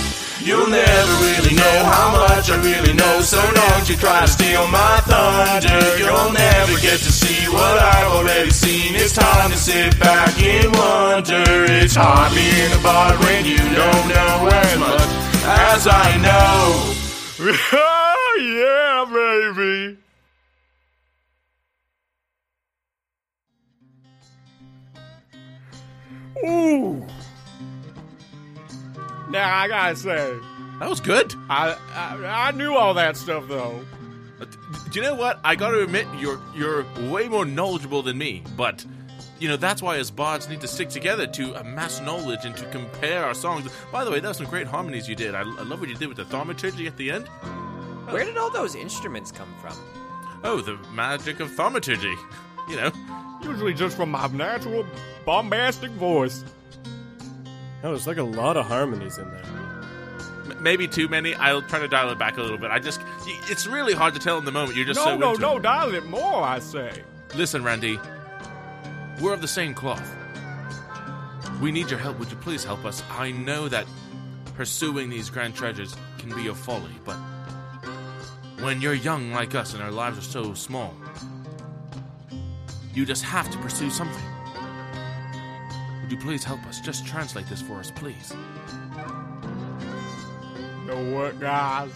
You'll 0.43 0.67
never 0.67 1.13
really 1.23 1.55
know 1.55 1.77
how 1.85 2.11
much 2.11 2.51
I 2.51 2.61
really 2.61 2.93
know, 2.93 3.21
so 3.21 3.39
don't 3.39 3.87
you 3.87 3.95
try 3.95 4.19
to 4.19 4.27
steal 4.27 4.67
my 4.67 4.99
thunder. 5.07 5.79
You'll 5.97 6.33
never 6.33 6.75
get 6.81 6.99
to 6.99 7.11
see 7.13 7.47
what 7.47 7.79
I've 7.79 8.11
already 8.11 8.49
seen. 8.49 8.93
It's 8.93 9.13
time 9.13 9.51
to 9.51 9.57
sit 9.57 9.97
back 10.01 10.37
and 10.41 10.75
wonder. 10.75 11.63
It's 11.71 11.95
hard 11.95 12.35
being 12.35 12.73
a 12.73 12.83
bard 12.83 13.19
when 13.21 13.45
you 13.45 13.55
don't 13.55 14.07
know 14.11 14.49
as 14.51 14.79
much 14.79 15.09
as 15.47 15.87
I 15.87 16.17
know. 16.19 16.93
yeah, 18.43 19.05
baby. 19.09 19.97
Ooh. 26.45 27.22
Now 29.33 29.57
I 29.57 29.67
gotta 29.67 29.95
say, 29.95 30.37
That 30.79 30.89
was 30.89 30.99
good. 31.01 31.33
I, 31.49 31.75
I 31.93 32.49
I 32.49 32.51
knew 32.51 32.75
all 32.75 32.93
that 32.93 33.17
stuff 33.17 33.47
though. 33.47 33.81
Uh, 34.39 34.45
Do 34.91 34.99
you 34.99 35.01
know 35.01 35.15
what? 35.15 35.39
I 35.43 35.55
got 35.55 35.71
to 35.71 35.81
admit, 35.83 36.07
you're 36.19 36.39
you're 36.55 36.85
way 37.09 37.27
more 37.27 37.43
knowledgeable 37.45 38.03
than 38.03 38.17
me. 38.17 38.43
But 38.55 38.85
you 39.39 39.47
know 39.49 39.57
that's 39.57 39.81
why 39.81 39.97
as 39.97 40.11
bards 40.11 40.47
need 40.47 40.61
to 40.61 40.67
stick 40.67 40.89
together 40.89 41.25
to 41.27 41.55
amass 41.59 41.99
knowledge 41.99 42.45
and 42.45 42.55
to 42.57 42.65
compare 42.69 43.25
our 43.25 43.33
songs. 43.33 43.67
By 43.91 44.03
the 44.05 44.11
way, 44.11 44.19
that 44.19 44.27
was 44.27 44.37
some 44.37 44.45
great 44.45 44.67
harmonies 44.67 45.09
you 45.09 45.15
did. 45.15 45.33
I, 45.35 45.41
I 45.41 45.63
love 45.63 45.79
what 45.79 45.89
you 45.89 45.95
did 45.95 46.07
with 46.07 46.17
the 46.17 46.25
thaumaturgy 46.25 46.85
at 46.87 46.95
the 46.97 47.11
end. 47.11 47.27
Where 48.09 48.23
did 48.23 48.37
all 48.37 48.51
those 48.51 48.75
instruments 48.75 49.31
come 49.31 49.51
from? 49.59 49.75
Oh, 50.43 50.61
the 50.61 50.77
magic 50.93 51.39
of 51.39 51.51
thaumaturgy. 51.51 52.13
You 52.69 52.77
know, 52.77 52.91
Usually 53.43 53.73
just 53.73 53.97
from 53.97 54.11
my 54.11 54.25
natural 54.27 54.85
bombastic 55.25 55.91
voice. 55.91 56.45
No, 57.83 57.89
there's 57.89 58.07
like 58.07 58.17
a 58.17 58.23
lot 58.23 58.55
of 58.57 58.65
harmonies 58.65 59.17
in 59.17 59.29
there. 59.29 59.43
M- 59.43 60.57
maybe 60.61 60.87
too 60.87 61.07
many. 61.09 61.35
I'll 61.35 61.61
try 61.61 61.79
to 61.79 61.87
dial 61.87 62.09
it 62.11 62.17
back 62.17 62.37
a 62.37 62.41
little 62.41 62.57
bit. 62.57 62.71
I 62.71 62.79
just, 62.79 63.01
it's 63.49 63.67
really 63.67 63.93
hard 63.93 64.13
to 64.13 64.19
tell 64.19 64.37
in 64.37 64.45
the 64.45 64.51
moment. 64.51 64.77
You're 64.77 64.85
just 64.85 64.99
No, 64.99 65.05
so 65.05 65.17
no, 65.17 65.33
no, 65.33 65.57
it. 65.57 65.63
dial 65.63 65.93
it 65.93 66.05
more, 66.05 66.41
I 66.43 66.59
say. 66.59 67.03
Listen, 67.35 67.63
Randy, 67.63 67.99
we're 69.19 69.33
of 69.33 69.41
the 69.41 69.47
same 69.47 69.73
cloth. 69.73 70.15
We 71.61 71.71
need 71.71 71.89
your 71.89 71.99
help. 71.99 72.19
Would 72.19 72.31
you 72.31 72.37
please 72.37 72.63
help 72.63 72.85
us? 72.85 73.03
I 73.11 73.31
know 73.31 73.67
that 73.69 73.85
pursuing 74.55 75.09
these 75.09 75.29
grand 75.29 75.55
treasures 75.55 75.95
can 76.19 76.33
be 76.35 76.47
a 76.47 76.53
folly, 76.55 76.91
but 77.05 77.15
when 78.61 78.79
you're 78.81 78.93
young 78.93 79.31
like 79.33 79.55
us 79.55 79.73
and 79.73 79.83
our 79.83 79.91
lives 79.91 80.17
are 80.17 80.21
so 80.21 80.53
small, 80.53 80.93
you 82.93 83.05
just 83.05 83.23
have 83.23 83.49
to 83.51 83.57
pursue 83.57 83.89
something. 83.89 84.23
Would 86.13 86.21
you 86.21 86.27
please 86.27 86.43
help 86.43 86.63
us? 86.67 86.79
Just 86.79 87.07
translate 87.07 87.47
this 87.47 87.59
for 87.59 87.79
us, 87.79 87.89
please. 87.89 88.35
know 90.85 91.11
what, 91.11 91.39
guys? 91.39 91.89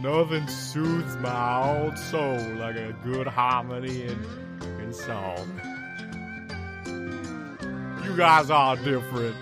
Nothing 0.00 0.46
soothes 0.46 1.16
my 1.16 1.80
old 1.80 1.98
soul 1.98 2.38
like 2.54 2.76
a 2.76 2.94
good 3.02 3.26
harmony 3.26 4.02
in, 4.02 4.24
in 4.80 4.92
song. 4.92 5.60
You 8.04 8.16
guys 8.16 8.48
are 8.48 8.76
different. 8.76 9.34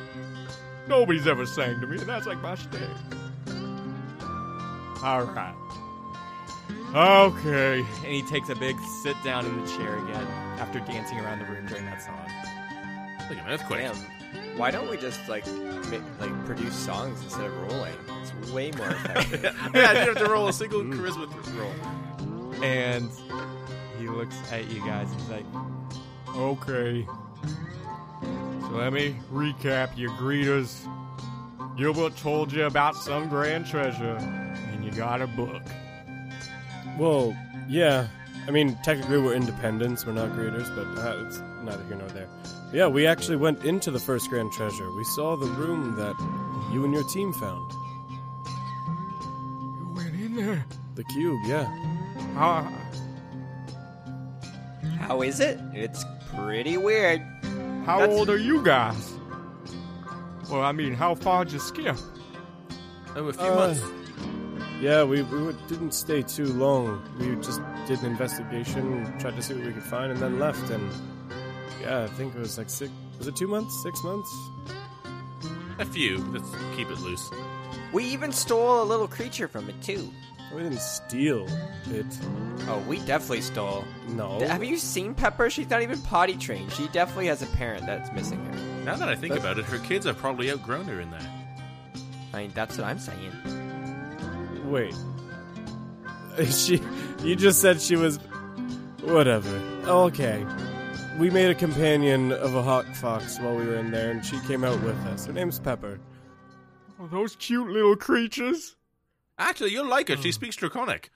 Nobody's 0.89 1.27
ever 1.27 1.45
sang 1.45 1.83
to 1.83 1.87
me, 1.87 1.99
and 1.99 2.09
that's 2.09 2.27
like 2.27 2.41
my 2.41 2.55
shtick. 2.55 2.81
All 5.05 5.25
right. 5.25 5.55
Okay. 6.95 7.81
And 7.81 8.07
he 8.07 8.23
takes 8.23 8.49
a 8.49 8.55
big 8.55 8.81
sit 9.03 9.23
down 9.23 9.45
in 9.45 9.61
the 9.61 9.67
chair 9.73 9.99
again 9.99 10.27
after 10.59 10.81
dancing 10.81 11.21
around 11.21 11.41
the 11.41 11.45
room 11.45 11.67
during 11.67 11.85
that 11.85 12.03
song. 12.03 12.38
Like 13.29 13.39
an 13.39 13.49
earthquake. 13.49 13.81
Damn. 13.81 13.97
Why 14.59 14.71
don't 14.71 14.89
we 14.91 14.97
just 14.97 15.27
like 15.29 15.47
ma- 15.47 15.99
like 16.21 16.45
produce 16.47 16.75
songs 16.75 17.23
instead 17.23 17.45
of 17.47 17.57
rolling? 17.73 17.95
It's 18.23 18.51
way 18.53 18.71
more 18.73 18.89
effective. 18.91 19.43
yeah, 19.75 19.93
you 19.93 20.15
have 20.15 20.19
to 20.19 20.27
roll 20.31 20.49
a 20.49 20.53
single 20.53 20.83
charisma 20.83 21.31
th- 21.45 21.55
roll. 21.57 22.65
And 22.65 23.09
he 23.99 24.09
looks 24.09 24.37
at 24.51 24.69
you 24.71 24.81
guys 24.81 25.11
and 25.11 25.21
he's 25.21 25.31
like, 25.31 25.45
Okay. 26.37 27.07
So 28.63 28.69
let 28.75 28.93
me 28.93 29.17
recap 29.33 29.97
your 29.97 30.11
greeters. 30.13 30.87
Gilbert 31.77 32.17
told 32.17 32.53
you 32.53 32.65
about 32.65 32.97
some 32.97 33.29
grand 33.29 33.67
treasure, 33.67 34.17
and 34.17 34.85
you 34.85 34.91
got 34.91 35.23
a 35.23 35.27
book. 35.29 35.63
Well, 36.99 37.37
yeah. 37.69 38.09
I 38.47 38.51
mean, 38.51 38.77
technically 38.83 39.19
we're 39.19 39.35
independents, 39.35 40.05
we're 40.05 40.13
not 40.13 40.31
greeters, 40.31 40.75
but 40.75 40.87
uh, 41.01 41.25
it's 41.27 41.39
neither 41.65 41.85
here 41.85 41.97
nor 41.97 42.09
there. 42.09 42.29
Yeah, 42.73 42.87
we 42.89 43.07
actually 43.07 43.37
went 43.37 43.65
into 43.65 43.91
the 43.91 43.99
first 43.99 44.29
grand 44.29 44.53
treasure. 44.53 44.91
We 44.93 45.05
saw 45.05 45.37
the 45.37 45.47
room 45.47 45.97
that 45.97 46.15
you 46.73 46.85
and 46.85 46.93
your 46.93 47.05
team 47.09 47.33
found. 47.33 47.73
You 49.81 49.93
went 49.97 50.15
in 50.21 50.37
there. 50.37 50.65
The 50.95 51.05
cube, 51.05 51.41
yeah. 51.47 51.65
How, 52.35 52.63
How 55.01 55.23
is 55.23 55.41
it? 55.41 55.59
It's 55.75 56.05
pretty 56.35 56.77
weird. 56.77 57.21
how 57.87 58.01
That's- 58.01 58.19
old 58.19 58.29
are 58.31 58.37
you 58.37 58.63
guys? 58.63 59.15
Well, 60.51 60.63
I 60.63 60.73
mean, 60.73 60.95
how 60.95 61.15
far 61.15 61.45
did 61.45 61.53
you 61.55 61.59
skip? 61.61 61.97
Oh, 63.17 63.27
a 63.29 63.33
few 63.33 63.43
Uh, 63.47 63.55
months. 63.55 63.83
Yeah, 64.81 65.03
we, 65.05 65.23
we 65.23 65.53
didn't 65.67 65.93
stay 65.93 66.23
too 66.23 66.47
long. 66.47 67.03
We 67.19 67.35
just 67.37 67.61
did 67.87 67.99
an 68.01 68.07
investigation, 68.07 69.13
tried 69.19 69.35
to 69.37 69.43
see 69.43 69.55
what 69.55 69.65
we 69.67 69.73
could 69.73 69.83
find, 69.83 70.13
and 70.13 70.21
then 70.21 70.39
left. 70.39 70.71
And 70.71 70.91
yeah, 71.81 72.05
I 72.05 72.07
think 72.09 72.35
it 72.35 72.39
was 72.41 72.59
like 72.59 72.71
six. 72.71 72.91
Was 73.19 73.27
it 73.29 73.37
two 73.37 73.49
months? 73.49 73.83
Six 73.83 74.03
months? 74.05 74.31
A 75.79 75.85
few. 75.85 76.19
Let's 76.33 76.49
keep 76.77 76.89
it 76.91 76.99
loose. 77.01 77.31
We 77.93 78.05
even 78.05 78.33
stole 78.33 78.83
a 78.83 78.85
little 78.85 79.09
creature 79.09 79.49
from 79.49 79.69
it 79.69 79.81
too. 79.83 80.11
We 80.55 80.63
didn't 80.63 80.81
steal 80.81 81.47
it. 81.91 82.07
Oh, 82.69 82.83
we 82.89 82.99
definitely 83.01 83.43
stole. 83.43 83.85
No. 84.09 84.41
Have 84.41 84.65
you 84.65 84.77
seen 84.79 85.15
Pepper? 85.15 85.51
She's 85.51 85.69
not 85.69 85.83
even 85.83 86.01
potty 86.03 86.37
trained. 86.37 86.73
She 86.73 86.89
definitely 86.89 87.27
has 87.27 87.43
a 87.43 87.47
parent 87.47 87.85
that's 87.87 88.11
missing 88.13 88.45
her. 88.47 88.85
Now 88.85 88.97
that 88.97 89.09
I 89.09 89.15
think 89.15 89.35
That's- 89.35 89.45
about 89.45 89.59
it, 89.59 89.67
her 89.67 89.79
kids 89.79 90.07
have 90.07 90.17
probably 90.17 90.51
outgrown 90.51 90.87
her 90.87 91.01
in 91.01 91.11
that. 91.11 91.27
I 92.33 92.43
mean, 92.43 92.53
that's 92.55 92.79
what 92.79 92.87
I'm 92.87 92.99
saying. 92.99 93.33
Wait. 94.71 94.95
She. 96.53 96.81
You 97.25 97.35
just 97.35 97.61
said 97.61 97.81
she 97.81 97.97
was. 97.97 98.19
Whatever. 99.03 99.57
Okay. 99.87 100.45
We 101.19 101.31
made 101.31 101.51
a 101.51 101.55
companion 101.55 102.33
of 102.33 102.55
a 102.55 102.63
hawk 102.63 102.87
fox 102.95 103.39
while 103.41 103.57
we 103.57 103.67
were 103.67 103.75
in 103.75 103.91
there, 103.91 104.11
and 104.11 104.25
she 104.25 104.39
came 104.41 104.65
out 104.65 104.81
with 104.83 104.97
us. 105.07 105.27
Her 105.27 105.33
name's 105.33 105.59
Pepper. 105.59 105.99
Oh, 107.01 107.09
those 107.09 107.37
cute 107.37 107.69
little 107.69 107.97
creatures. 107.97 108.77
Actually, 109.37 109.73
you'll 109.73 109.89
like 109.89 110.09
her. 110.09 110.17
She 110.17 110.29
hmm. 110.29 110.33
speaks 110.33 110.57
Draconic. 110.57 111.11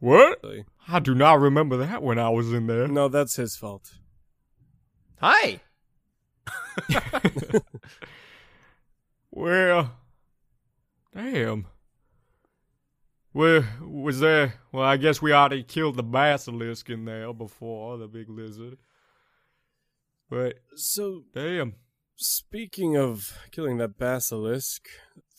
What? 0.00 0.42
I 0.88 0.98
do 0.98 1.14
not 1.14 1.38
remember 1.38 1.76
that 1.76 2.02
when 2.02 2.18
I 2.18 2.30
was 2.30 2.52
in 2.52 2.66
there. 2.66 2.88
No, 2.88 3.08
that's 3.08 3.36
his 3.36 3.56
fault. 3.56 3.92
Hi. 5.20 5.60
Well, 9.34 9.90
damn. 11.14 11.66
Well, 13.34 13.64
was 13.80 14.20
there? 14.20 14.54
Well, 14.72 14.84
I 14.84 14.98
guess 14.98 15.22
we 15.22 15.32
already 15.32 15.62
killed 15.62 15.96
the 15.96 16.02
basilisk 16.02 16.90
in 16.90 17.06
there 17.06 17.32
before 17.32 17.96
the 17.96 18.06
big 18.06 18.28
lizard. 18.28 18.76
But 20.28 20.56
So, 20.74 21.24
damn, 21.34 21.76
speaking 22.16 22.96
of 22.96 23.38
killing 23.50 23.78
that 23.78 23.98
basilisk, 23.98 24.88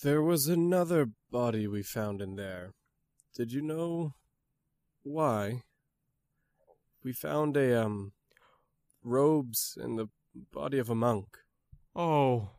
there 0.01 0.21
was 0.23 0.47
another 0.47 1.09
body 1.31 1.67
we 1.67 1.83
found 1.83 2.21
in 2.21 2.35
there. 2.35 2.73
Did 3.35 3.51
you 3.51 3.61
know 3.61 4.15
why? 5.03 5.63
We 7.03 7.13
found 7.13 7.57
a, 7.57 7.83
um, 7.85 8.13
robes 9.03 9.77
in 9.81 9.97
the 9.97 10.07
body 10.51 10.79
of 10.79 10.89
a 10.89 10.95
monk. 10.95 11.37
oh, 11.95 12.49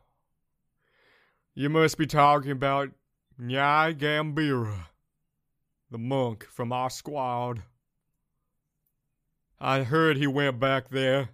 you 1.53 1.69
must 1.69 1.97
be 1.97 2.05
talking 2.05 2.51
about 2.51 2.89
Nyai 3.39 3.97
Gambira, 3.97 4.87
the 5.91 5.97
monk 5.97 6.45
from 6.45 6.71
our 6.71 6.89
squad. 6.89 7.63
I 9.59 9.83
heard 9.83 10.17
he 10.17 10.27
went 10.27 10.59
back 10.59 10.89
there. 10.89 11.29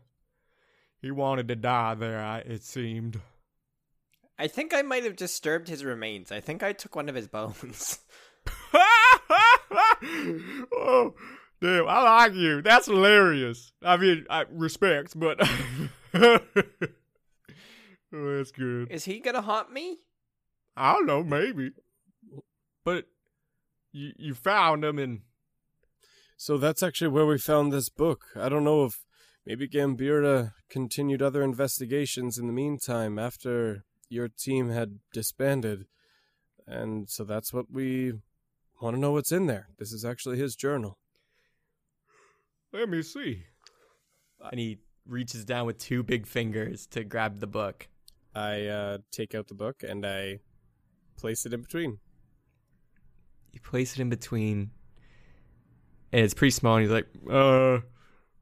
He 1.02 1.12
wanted 1.12 1.47
to 1.47 1.56
die 1.56 1.95
there. 1.95 2.43
It 2.45 2.64
seemed. 2.64 3.20
I 4.38 4.47
think 4.47 4.74
I 4.74 4.82
might 4.82 5.04
have 5.04 5.16
disturbed 5.16 5.68
his 5.68 5.84
remains. 5.84 6.32
I 6.32 6.39
think 6.39 6.64
I 6.64 6.74
took 6.74 6.95
one 6.95 7.10
of 7.10 7.16
his 7.16 7.28
bones. 7.28 7.99
oh, 10.74 11.14
damn! 11.62 11.88
I 11.88 12.02
like 12.04 12.34
you. 12.34 12.62
That's 12.62 12.86
hilarious. 12.88 13.72
I 13.84 13.97
mean, 13.97 14.26
I 14.30 14.45
respect, 14.52 15.20
but 15.20 15.39
oh, 16.14 16.39
that's 18.12 18.52
good. 18.52 18.91
Is 18.91 19.06
he 19.06 19.20
gonna 19.20 19.41
haunt 19.41 19.72
me? 19.72 19.97
I 20.76 20.93
don't 20.93 21.06
know, 21.06 21.24
maybe, 21.24 21.72
but 22.84 23.06
you 23.92 24.12
you 24.18 24.34
found 24.34 24.84
them 24.84 25.00
and 25.00 25.22
So 26.38 26.58
that's 26.58 26.82
actually 26.82 27.10
where 27.10 27.26
we 27.26 27.38
found 27.38 27.72
this 27.72 27.89
book. 27.89 28.26
I 28.36 28.50
don't 28.50 28.64
know 28.64 28.86
if 28.86 29.06
maybe 29.46 29.68
Gambira 29.68 30.54
continued 30.70 31.22
other 31.22 31.44
investigations 31.44 32.38
in 32.38 32.48
the 32.48 32.54
meantime 32.54 33.20
after 33.20 33.86
your 34.10 34.28
team 34.28 34.70
had 34.70 35.00
disbanded. 35.14 35.86
And 36.68 37.10
so 37.10 37.24
that's 37.24 37.54
what 37.54 37.72
we 37.72 38.14
want 38.82 38.96
to 38.96 39.00
know 39.00 39.12
what's 39.12 39.32
in 39.32 39.46
there. 39.48 39.70
This 39.78 39.92
is 39.92 40.04
actually 40.04 40.38
his 40.38 40.56
journal. 40.56 40.98
let 42.74 42.89
me 42.89 43.02
see. 43.04 43.44
and 44.50 44.60
he 44.60 44.80
reaches 45.06 45.46
down 45.46 45.66
with 45.66 45.78
two 45.78 46.04
big 46.04 46.26
fingers 46.26 46.88
to 46.88 47.04
grab 47.04 47.39
the 47.39 47.48
book. 47.48 47.88
I 48.34 48.66
uh, 48.66 48.98
take 49.12 49.36
out 49.36 49.48
the 49.48 49.54
book 49.54 49.84
and 49.84 50.06
I 50.06 50.39
place 51.18 51.46
it 51.46 51.54
in 51.54 51.62
between. 51.62 52.00
You 53.52 53.60
place 53.60 53.93
it 53.93 53.99
in 53.99 54.10
between, 54.10 54.72
and 56.12 56.24
it's 56.24 56.34
pretty 56.34 56.52
small. 56.52 56.76
And 56.78 56.84
he's 56.84 56.91
like, 56.91 57.08
Uh, 57.30 57.80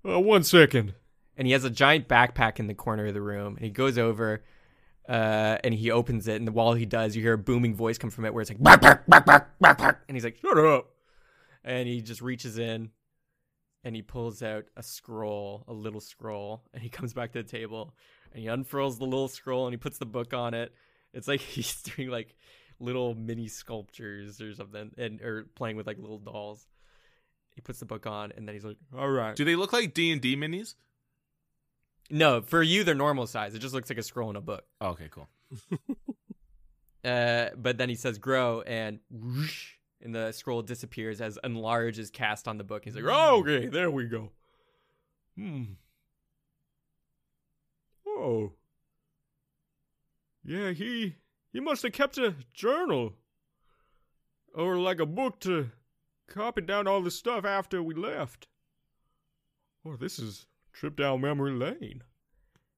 uh 0.07 0.20
one 0.20 0.43
second. 0.43 0.93
and 1.38 1.47
he 1.47 1.53
has 1.53 1.64
a 1.64 1.70
giant 1.70 2.07
backpack 2.07 2.60
in 2.60 2.68
the 2.68 2.74
corner 2.74 3.07
of 3.07 3.14
the 3.14 3.22
room. 3.22 3.55
And 3.55 3.66
he 3.66 3.72
goes 3.72 3.97
over, 3.97 4.43
uh, 5.07 5.57
and 5.64 5.74
he 5.74 5.89
opens 5.91 6.28
it. 6.28 6.36
And 6.41 6.49
while 6.53 6.74
he 6.74 6.86
does, 6.86 7.16
you 7.16 7.22
hear 7.22 7.34
a 7.34 7.38
booming 7.38 7.76
voice 7.76 7.97
come 7.97 8.10
from 8.10 8.26
it, 8.26 8.34
where 8.34 8.41
it's 8.41 8.51
like, 8.51 8.62
bark, 8.62 8.82
bark, 8.82 9.05
bark, 9.07 9.26
bark, 9.26 9.49
bark, 9.60 9.78
bark. 9.78 10.03
and 10.07 10.16
he's 10.16 10.24
like, 10.24 10.38
Shut 10.38 10.57
up. 10.57 10.89
and 11.64 11.88
he 11.88 12.01
just 12.01 12.22
reaches 12.22 12.57
in, 12.60 12.89
and 13.84 13.95
he 13.95 14.01
pulls 14.01 14.43
out 14.43 14.66
a 14.78 14.84
scroll, 14.84 15.64
a 15.68 15.74
little 15.74 16.01
scroll, 16.01 16.64
and 16.74 16.84
he 16.84 16.89
comes 16.89 17.14
back 17.14 17.32
to 17.34 17.41
the 17.41 17.49
table, 17.49 17.95
and 18.32 18.41
he 18.41 18.47
unfurls 18.47 18.97
the 18.99 19.05
little 19.05 19.28
scroll, 19.30 19.66
and 19.66 19.74
he 19.74 19.78
puts 19.78 19.97
the 19.97 20.05
book 20.05 20.34
on 20.34 20.53
it. 20.53 20.74
It's 21.14 21.28
like 21.28 21.39
he's 21.55 21.82
doing 21.82 22.10
like 22.10 22.36
little 22.80 23.15
mini 23.15 23.47
sculptures 23.47 24.41
or 24.41 24.53
something, 24.53 24.91
and 24.97 25.21
or 25.21 25.45
playing 25.55 25.75
with 25.77 25.88
like 25.88 25.97
little 25.97 26.19
dolls. 26.19 26.65
He 27.55 27.61
puts 27.61 27.80
the 27.80 27.86
book 27.86 28.05
on, 28.07 28.32
and 28.38 28.47
then 28.47 28.55
he's 28.55 28.63
like, 28.63 28.77
All 28.97 29.09
right. 29.09 29.36
Do 29.36 29.43
they 29.43 29.55
look 29.55 29.73
like 29.73 29.93
D 29.93 30.11
and 30.11 30.21
D 30.21 30.36
minis? 30.36 30.75
No, 32.09 32.41
for 32.41 32.63
you 32.63 32.84
they're 32.84 32.95
normal 32.95 33.27
size. 33.27 33.53
It 33.53 33.59
just 33.59 33.73
looks 33.73 33.89
like 33.89 33.99
a 33.99 34.03
scroll 34.03 34.30
in 34.30 34.36
a 34.36 34.41
book. 34.41 34.65
Oh, 34.82 34.89
okay, 34.89 35.09
cool. 35.11 35.30
Uh, 37.03 37.49
but 37.55 37.77
then 37.77 37.88
he 37.88 37.95
says 37.95 38.17
grow 38.17 38.61
and 38.61 38.99
whoosh, 39.09 39.75
and 40.01 40.13
the 40.13 40.34
scroll 40.34 40.61
disappears 40.61 41.21
as 41.21 41.39
enlarge 41.45 41.97
is 41.97 42.09
cast 42.09 42.45
on 42.45 42.57
the 42.57 42.63
book. 42.63 42.84
He's 42.84 42.93
like, 42.93 43.05
Oh, 43.07 43.39
okay, 43.39 43.67
there 43.67 43.89
we 43.89 44.05
go. 44.05 44.32
Hmm. 45.38 45.63
Oh. 48.05 48.51
Yeah, 50.43 50.71
he 50.71 51.15
he 51.54 51.60
must 51.60 51.84
have 51.84 51.91
kept 51.93 52.18
a 52.18 52.36
journal. 52.54 53.14
Or 54.56 54.78
like 54.78 55.00
a 55.00 55.06
book 55.06 55.39
to 55.41 55.70
copy 56.28 56.62
down 56.62 56.88
all 56.88 57.02
the 57.02 57.12
stuff 57.12 57.45
after 57.45 57.82
we 57.84 57.93
left. 57.93 58.47
Oh, 59.86 59.95
this 59.95 60.20
is 60.20 60.45
trip 60.74 60.95
down 60.95 61.22
memory 61.22 61.52
lane. 61.54 62.04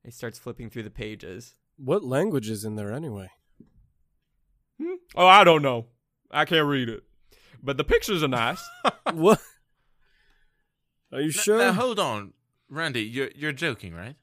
he 0.04 0.12
starts 0.12 0.38
flipping 0.40 0.70
through 0.70 0.84
the 0.84 0.90
pages. 0.90 1.56
What 1.78 2.04
language 2.04 2.50
is 2.50 2.66
in 2.66 2.76
there 2.76 2.92
anyway? 2.92 3.30
Hmm? 4.80 4.96
Oh, 5.16 5.26
I 5.28 5.44
don't 5.44 5.62
know. 5.62 5.88
I 6.30 6.46
can't 6.46 6.68
read 6.68 6.90
it. 6.90 7.04
But 7.64 7.78
the 7.78 7.84
pictures 7.84 8.24
are 8.24 8.28
nice. 8.28 8.64
what? 9.14 9.40
Are 11.14 11.20
you 11.20 11.26
N- 11.26 11.32
sure? 11.32 11.58
Now, 11.58 11.74
hold 11.74 12.00
on, 12.00 12.34
Randy. 12.70 13.02
You're 13.04 13.30
you're 13.36 13.52
joking, 13.52 13.94
right? 13.94 14.16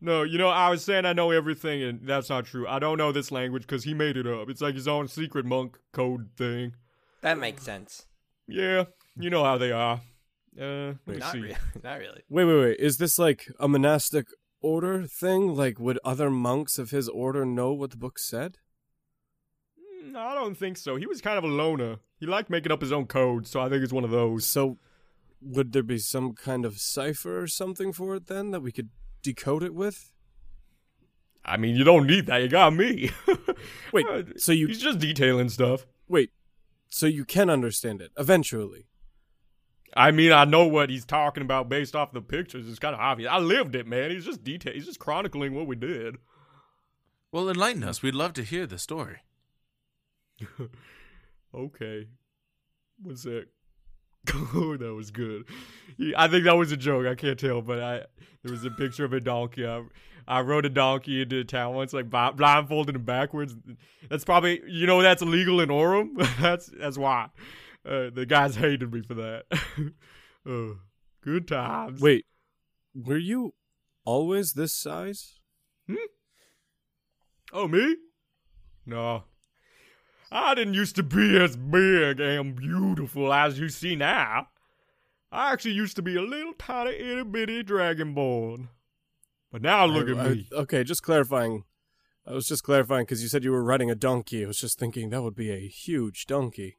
No, 0.00 0.22
you 0.22 0.38
know, 0.38 0.48
I 0.48 0.70
was 0.70 0.82
saying 0.84 1.04
I 1.04 1.12
know 1.12 1.30
everything, 1.30 1.82
and 1.82 2.00
that's 2.06 2.30
not 2.30 2.46
true. 2.46 2.66
I 2.66 2.78
don't 2.78 2.96
know 2.96 3.12
this 3.12 3.30
language 3.30 3.62
because 3.62 3.84
he 3.84 3.92
made 3.92 4.16
it 4.16 4.26
up. 4.26 4.48
It's 4.48 4.62
like 4.62 4.74
his 4.74 4.88
own 4.88 5.08
secret 5.08 5.44
monk 5.44 5.78
code 5.92 6.30
thing. 6.36 6.74
That 7.20 7.38
makes 7.38 7.62
sense. 7.62 8.06
Yeah, 8.46 8.84
you 9.16 9.28
know 9.28 9.44
how 9.44 9.58
they 9.58 9.72
are. 9.72 10.00
Uh, 10.58 10.94
let 11.06 11.06
me 11.06 11.16
Not 11.18 11.32
see. 11.32 11.40
really. 11.40 11.56
Not 11.84 11.98
really. 11.98 12.22
Wait, 12.30 12.44
wait, 12.44 12.60
wait. 12.60 12.80
Is 12.80 12.96
this 12.96 13.18
like 13.18 13.46
a 13.60 13.68
monastic 13.68 14.26
order 14.62 15.04
thing? 15.04 15.54
Like, 15.54 15.78
would 15.78 15.98
other 16.02 16.30
monks 16.30 16.78
of 16.78 16.90
his 16.90 17.08
order 17.08 17.44
know 17.44 17.72
what 17.72 17.90
the 17.90 17.96
book 17.98 18.18
said? 18.18 18.56
Mm, 20.04 20.16
I 20.16 20.34
don't 20.34 20.56
think 20.56 20.78
so. 20.78 20.96
He 20.96 21.06
was 21.06 21.20
kind 21.20 21.36
of 21.36 21.44
a 21.44 21.48
loner. 21.48 21.98
He 22.18 22.26
liked 22.26 22.48
making 22.50 22.72
up 22.72 22.80
his 22.80 22.92
own 22.92 23.06
code, 23.06 23.46
so 23.46 23.60
I 23.60 23.68
think 23.68 23.82
it's 23.82 23.92
one 23.92 24.04
of 24.04 24.10
those. 24.10 24.46
So, 24.46 24.78
would 25.42 25.72
there 25.72 25.82
be 25.82 25.98
some 25.98 26.32
kind 26.34 26.64
of 26.64 26.78
cipher 26.78 27.42
or 27.42 27.46
something 27.46 27.92
for 27.92 28.14
it 28.14 28.26
then 28.26 28.50
that 28.50 28.60
we 28.60 28.72
could 28.72 28.90
decode 29.22 29.62
it 29.62 29.74
with? 29.74 30.10
I 31.44 31.56
mean, 31.56 31.74
you 31.76 31.84
don't 31.84 32.06
need 32.06 32.26
that. 32.26 32.42
You 32.42 32.48
got 32.48 32.74
me. 32.74 33.10
Wait, 33.92 34.06
Uh, 34.06 34.22
so 34.36 34.52
you 34.52 34.66
He's 34.66 34.80
just 34.82 34.98
detailing 34.98 35.48
stuff. 35.48 35.86
wait, 36.08 36.30
so 36.88 37.06
you 37.06 37.24
can 37.24 37.48
understand 37.48 38.02
it 38.02 38.10
eventually? 38.18 38.86
I 39.96 40.10
mean, 40.12 40.30
I 40.32 40.44
know 40.44 40.66
what 40.66 40.88
he's 40.90 41.04
talking 41.04 41.42
about 41.42 41.68
based 41.68 41.96
off 41.96 42.12
the 42.12 42.20
pictures. 42.20 42.68
It's 42.68 42.78
kind 42.78 42.94
of 42.94 43.00
obvious. 43.00 43.28
I 43.32 43.38
lived 43.38 43.74
it, 43.74 43.86
man. 43.88 44.10
He's 44.12 44.24
just 44.24 44.44
detail. 44.44 44.72
He's 44.72 44.86
just 44.86 45.00
chronicling 45.00 45.54
what 45.54 45.66
we 45.66 45.74
did. 45.76 46.16
Well, 47.32 47.48
enlighten 47.48 47.82
us. 47.84 48.00
We'd 48.02 48.14
love 48.14 48.32
to 48.34 48.42
hear 48.44 48.66
the 48.66 48.78
story. 48.78 49.18
Okay. 51.52 52.06
One 53.02 53.16
sec. 53.16 53.44
Oh, 54.54 54.76
that 54.76 54.92
was 54.94 55.10
good. 55.10 55.44
I 56.16 56.28
think 56.28 56.44
that 56.44 56.56
was 56.56 56.72
a 56.72 56.76
joke. 56.76 57.06
I 57.06 57.14
can't 57.14 57.38
tell, 57.38 57.62
but 57.62 57.80
I 57.80 58.04
there 58.42 58.52
was 58.52 58.64
a 58.64 58.70
picture 58.70 59.04
of 59.04 59.12
a 59.12 59.20
donkey. 59.20 59.66
I, 59.66 59.82
I 60.26 60.40
rode 60.42 60.66
a 60.66 60.70
donkey 60.70 61.22
into 61.22 61.42
town 61.44 61.74
once, 61.74 61.92
like 61.92 62.10
blindfolded 62.10 62.96
and 62.96 63.06
backwards. 63.06 63.54
That's 64.08 64.24
probably 64.24 64.60
you 64.66 64.86
know 64.86 65.02
that's 65.02 65.22
illegal 65.22 65.60
in 65.60 65.70
Aurum. 65.70 66.16
that's 66.40 66.66
that's 66.66 66.98
why 66.98 67.28
uh, 67.86 68.10
the 68.10 68.26
guys 68.26 68.56
hated 68.56 68.92
me 68.92 69.02
for 69.02 69.14
that. 69.14 69.44
uh, 70.48 70.74
good 71.22 71.48
times. 71.48 72.00
Wait, 72.00 72.26
were 72.94 73.16
you 73.16 73.54
always 74.04 74.52
this 74.52 74.74
size? 74.74 75.38
Hmm? 75.86 75.94
Oh, 77.52 77.68
me? 77.68 77.96
No. 78.86 79.24
I 80.32 80.54
didn't 80.54 80.74
used 80.74 80.96
to 80.96 81.02
be 81.02 81.36
as 81.38 81.56
big 81.56 82.20
and 82.20 82.54
beautiful 82.54 83.32
as 83.32 83.58
you 83.58 83.68
see 83.68 83.96
now. 83.96 84.48
I 85.32 85.52
actually 85.52 85.72
used 85.74 85.96
to 85.96 86.02
be 86.02 86.16
a 86.16 86.22
little 86.22 86.52
tiny 86.54 86.90
itty 86.96 87.22
bitty 87.24 87.62
dragonborn. 87.64 88.68
But 89.50 89.62
now 89.62 89.84
look 89.86 90.08
I- 90.08 90.12
at 90.12 90.26
I- 90.26 90.28
me. 90.34 90.48
okay, 90.52 90.84
just 90.84 91.02
clarifying. 91.02 91.64
I 92.26 92.32
was 92.32 92.46
just 92.46 92.62
clarifying 92.62 93.04
because 93.06 93.22
you 93.22 93.28
said 93.28 93.42
you 93.44 93.50
were 93.50 93.64
riding 93.64 93.90
a 93.90 93.94
donkey. 93.96 94.44
I 94.44 94.46
was 94.46 94.58
just 94.58 94.78
thinking 94.78 95.10
that 95.10 95.22
would 95.22 95.34
be 95.34 95.50
a 95.50 95.66
huge 95.68 96.26
donkey. 96.26 96.76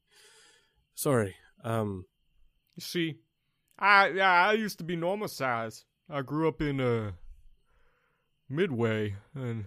Sorry. 0.96 1.36
Um. 1.64 2.06
You 2.76 2.82
see, 2.82 3.16
I 3.78 4.10
yeah, 4.10 4.32
I 4.48 4.54
used 4.54 4.78
to 4.78 4.84
be 4.86 4.96
normal 4.96 5.28
size. 5.28 5.84
I 6.10 6.22
grew 6.22 6.48
up 6.48 6.62
in 6.62 6.80
uh 6.80 7.12
Midway, 8.50 9.16
and 9.34 9.66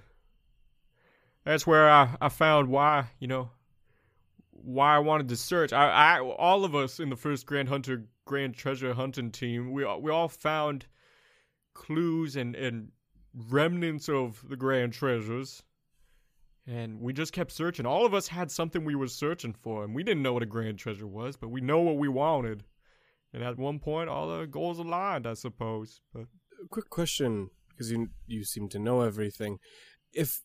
that's 1.44 1.66
where 1.66 1.90
I 1.90 2.16
I 2.20 2.28
found 2.28 2.68
why 2.68 3.08
you 3.18 3.26
know 3.28 3.50
why 4.64 4.96
I 4.96 4.98
wanted 4.98 5.28
to 5.28 5.36
search. 5.36 5.72
I 5.72 6.16
I 6.16 6.20
all 6.20 6.64
of 6.64 6.74
us 6.74 6.98
in 7.00 7.10
the 7.10 7.16
first 7.16 7.46
Grand 7.46 7.68
Hunter 7.68 8.06
Grand 8.24 8.54
Treasure 8.54 8.94
hunting 8.94 9.30
team, 9.30 9.72
we 9.72 9.84
we 9.84 10.10
all 10.10 10.28
found 10.28 10.86
clues 11.74 12.36
and 12.36 12.54
and 12.56 12.88
remnants 13.48 14.08
of 14.08 14.42
the 14.48 14.56
grand 14.56 14.92
treasures. 14.92 15.62
And 16.66 16.98
we 17.00 17.12
just 17.12 17.34
kept 17.34 17.52
searching. 17.52 17.84
All 17.84 18.06
of 18.06 18.14
us 18.14 18.26
had 18.26 18.50
something 18.50 18.86
we 18.86 18.94
were 18.94 19.08
searching 19.08 19.52
for, 19.52 19.84
and 19.84 19.94
we 19.94 20.02
didn't 20.02 20.22
know 20.22 20.32
what 20.32 20.42
a 20.42 20.46
grand 20.46 20.78
treasure 20.78 21.06
was, 21.06 21.36
but 21.36 21.50
we 21.50 21.60
know 21.60 21.80
what 21.80 21.98
we 21.98 22.08
wanted. 22.08 22.64
And 23.34 23.42
at 23.42 23.58
one 23.58 23.78
point, 23.80 24.08
all 24.08 24.38
the 24.38 24.46
goals 24.46 24.78
aligned, 24.78 25.26
I 25.26 25.34
suppose. 25.34 26.00
But 26.14 26.24
quick 26.70 26.88
question 26.88 27.50
because 27.68 27.90
you 27.90 28.08
you 28.26 28.44
seem 28.44 28.68
to 28.70 28.78
know 28.78 29.02
everything. 29.02 29.58
If 30.12 30.40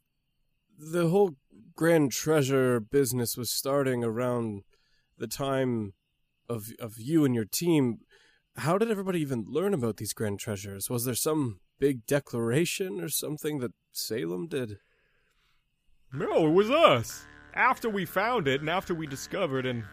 the 0.79 1.09
whole 1.09 1.35
grand 1.75 2.11
treasure 2.11 2.79
business 2.79 3.35
was 3.35 3.51
starting 3.51 4.03
around 4.03 4.63
the 5.17 5.27
time 5.27 5.93
of 6.47 6.69
of 6.79 6.95
you 6.97 7.25
and 7.25 7.35
your 7.35 7.45
team, 7.45 7.99
how 8.57 8.77
did 8.77 8.89
everybody 8.89 9.19
even 9.19 9.45
learn 9.47 9.73
about 9.73 9.97
these 9.97 10.13
grand 10.13 10.39
treasures? 10.39 10.89
Was 10.89 11.05
there 11.05 11.15
some 11.15 11.59
big 11.79 12.05
declaration 12.05 13.01
or 13.01 13.09
something 13.09 13.59
that 13.59 13.71
Salem 13.91 14.47
did? 14.47 14.77
no, 16.11 16.47
it 16.47 16.51
was 16.51 16.71
us. 16.71 17.25
After 17.53 17.89
we 17.89 18.05
found 18.05 18.47
it, 18.47 18.61
and 18.61 18.69
after 18.69 18.95
we 18.95 19.05
discovered 19.05 19.65
and 19.65 19.83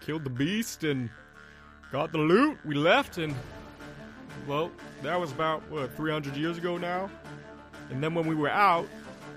killed 0.00 0.24
the 0.24 0.30
beast 0.30 0.84
and 0.84 1.10
got 1.90 2.12
the 2.12 2.18
loot, 2.18 2.58
we 2.64 2.74
left, 2.74 3.18
and 3.18 3.34
well, 4.46 4.70
that 5.02 5.18
was 5.18 5.32
about 5.32 5.68
what 5.70 5.94
300 5.96 6.36
years 6.36 6.58
ago 6.58 6.76
now. 6.76 7.10
And 7.90 8.02
then 8.02 8.14
when 8.14 8.26
we 8.26 8.34
were 8.34 8.50
out, 8.50 8.86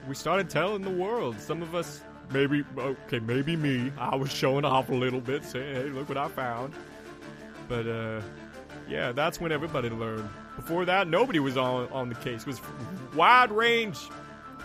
we 0.08 0.16
started 0.16 0.49
telling 0.49 0.82
the 0.82 0.89
world. 0.89 1.39
Some 1.39 1.62
of 1.62 1.76
us, 1.76 2.01
maybe, 2.32 2.64
okay, 2.78 3.20
maybe 3.20 3.56
me, 3.56 3.91
I 3.97 4.16
was 4.16 4.32
showing 4.32 4.66
off 4.66 4.89
a 4.89 4.95
little 4.95 5.22
bit, 5.22 5.43
saying, 5.45 5.76
"Hey, 5.76 5.89
look 5.89 6.10
what 6.10 6.18
I 6.18 6.28
found." 6.28 6.74
But 7.68 7.88
uh, 7.88 8.22
yeah, 8.88 9.12
that's 9.12 9.39
when 9.39 9.51
everybody 9.51 9.89
learned. 9.89 10.30
Before 10.56 10.86
that, 10.86 11.08
nobody 11.08 11.39
was 11.39 11.58
on 11.58 11.89
on 11.91 12.10
the 12.10 12.16
case. 12.16 12.41
It 12.41 12.47
was 12.47 12.62
wide 13.14 13.51
range, 13.51 13.97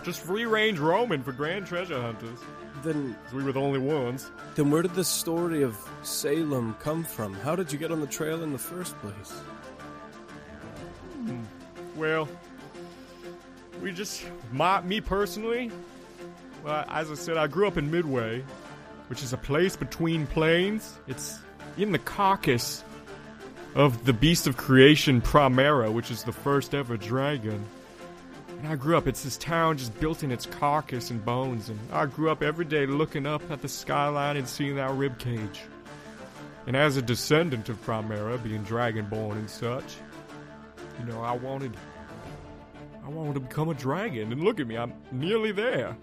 just 0.03 0.21
free 0.21 0.45
range 0.45 0.79
roaming 0.79 1.23
for 1.23 1.31
grand 1.31 1.67
treasure 1.67 1.99
hunters. 2.01 2.39
Then 2.83 3.15
we 3.33 3.43
were 3.43 3.51
the 3.51 3.59
only 3.59 3.79
ones. 3.79 4.31
then 4.55 4.71
where 4.71 4.81
did 4.81 4.95
the 4.95 5.03
story 5.03 5.61
of 5.61 5.77
Salem 6.03 6.75
come 6.79 7.03
from? 7.03 7.33
How 7.33 7.55
did 7.55 7.71
you 7.71 7.77
get 7.77 7.91
on 7.91 7.99
the 7.99 8.07
trail 8.07 8.41
in 8.43 8.51
the 8.53 8.57
first 8.57 8.97
place? 8.99 9.39
Well, 11.95 12.27
we 13.81 13.91
just 13.91 14.23
my 14.51 14.81
me 14.81 15.01
personally. 15.01 15.71
Well, 16.63 16.85
as 16.87 17.09
I 17.11 17.15
said, 17.15 17.37
I 17.37 17.47
grew 17.47 17.67
up 17.67 17.77
in 17.77 17.89
Midway, 17.89 18.43
which 19.07 19.23
is 19.23 19.33
a 19.33 19.37
place 19.37 19.75
between 19.75 20.27
plains. 20.27 20.97
It's 21.07 21.39
in 21.77 21.91
the 21.91 21.99
carcass 21.99 22.83
of 23.73 24.05
the 24.05 24.13
beast 24.13 24.47
of 24.47 24.57
creation 24.57 25.21
Primera, 25.21 25.91
which 25.91 26.11
is 26.11 26.23
the 26.23 26.31
first 26.31 26.75
ever 26.75 26.97
dragon. 26.97 27.63
And 28.59 28.67
I 28.67 28.75
grew 28.75 28.95
up, 28.95 29.07
it's 29.07 29.23
this 29.23 29.37
town 29.37 29.77
just 29.77 29.97
built 29.99 30.21
in 30.21 30.31
its 30.31 30.45
carcass 30.45 31.09
and 31.09 31.23
bones, 31.25 31.69
and 31.69 31.79
I 31.91 32.05
grew 32.05 32.29
up 32.29 32.43
every 32.43 32.65
day 32.65 32.85
looking 32.85 33.25
up 33.25 33.41
at 33.49 33.63
the 33.63 33.67
skyline 33.67 34.37
and 34.37 34.47
seeing 34.47 34.75
that 34.75 34.91
rib 34.91 35.17
cage. 35.17 35.61
And 36.67 36.75
as 36.75 36.95
a 36.95 37.01
descendant 37.01 37.69
of 37.69 37.83
Primera, 37.83 38.37
being 38.43 38.63
dragonborn 38.63 39.31
and 39.31 39.49
such, 39.49 39.95
you 40.99 41.05
know, 41.05 41.21
I 41.21 41.31
wanted 41.31 41.75
I 43.03 43.09
wanted 43.09 43.33
to 43.35 43.39
become 43.39 43.69
a 43.69 43.73
dragon, 43.73 44.31
and 44.31 44.43
look 44.43 44.59
at 44.59 44.67
me, 44.67 44.77
I'm 44.77 44.93
nearly 45.11 45.51
there. 45.51 45.97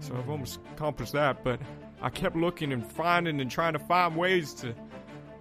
So 0.00 0.16
I've 0.16 0.30
almost 0.30 0.60
accomplished 0.72 1.12
that, 1.12 1.44
but 1.44 1.60
I 2.02 2.08
kept 2.08 2.36
looking 2.36 2.72
and 2.72 2.86
finding 2.86 3.40
and 3.40 3.50
trying 3.50 3.74
to 3.74 3.78
find 3.78 4.16
ways 4.16 4.54
to 4.54 4.74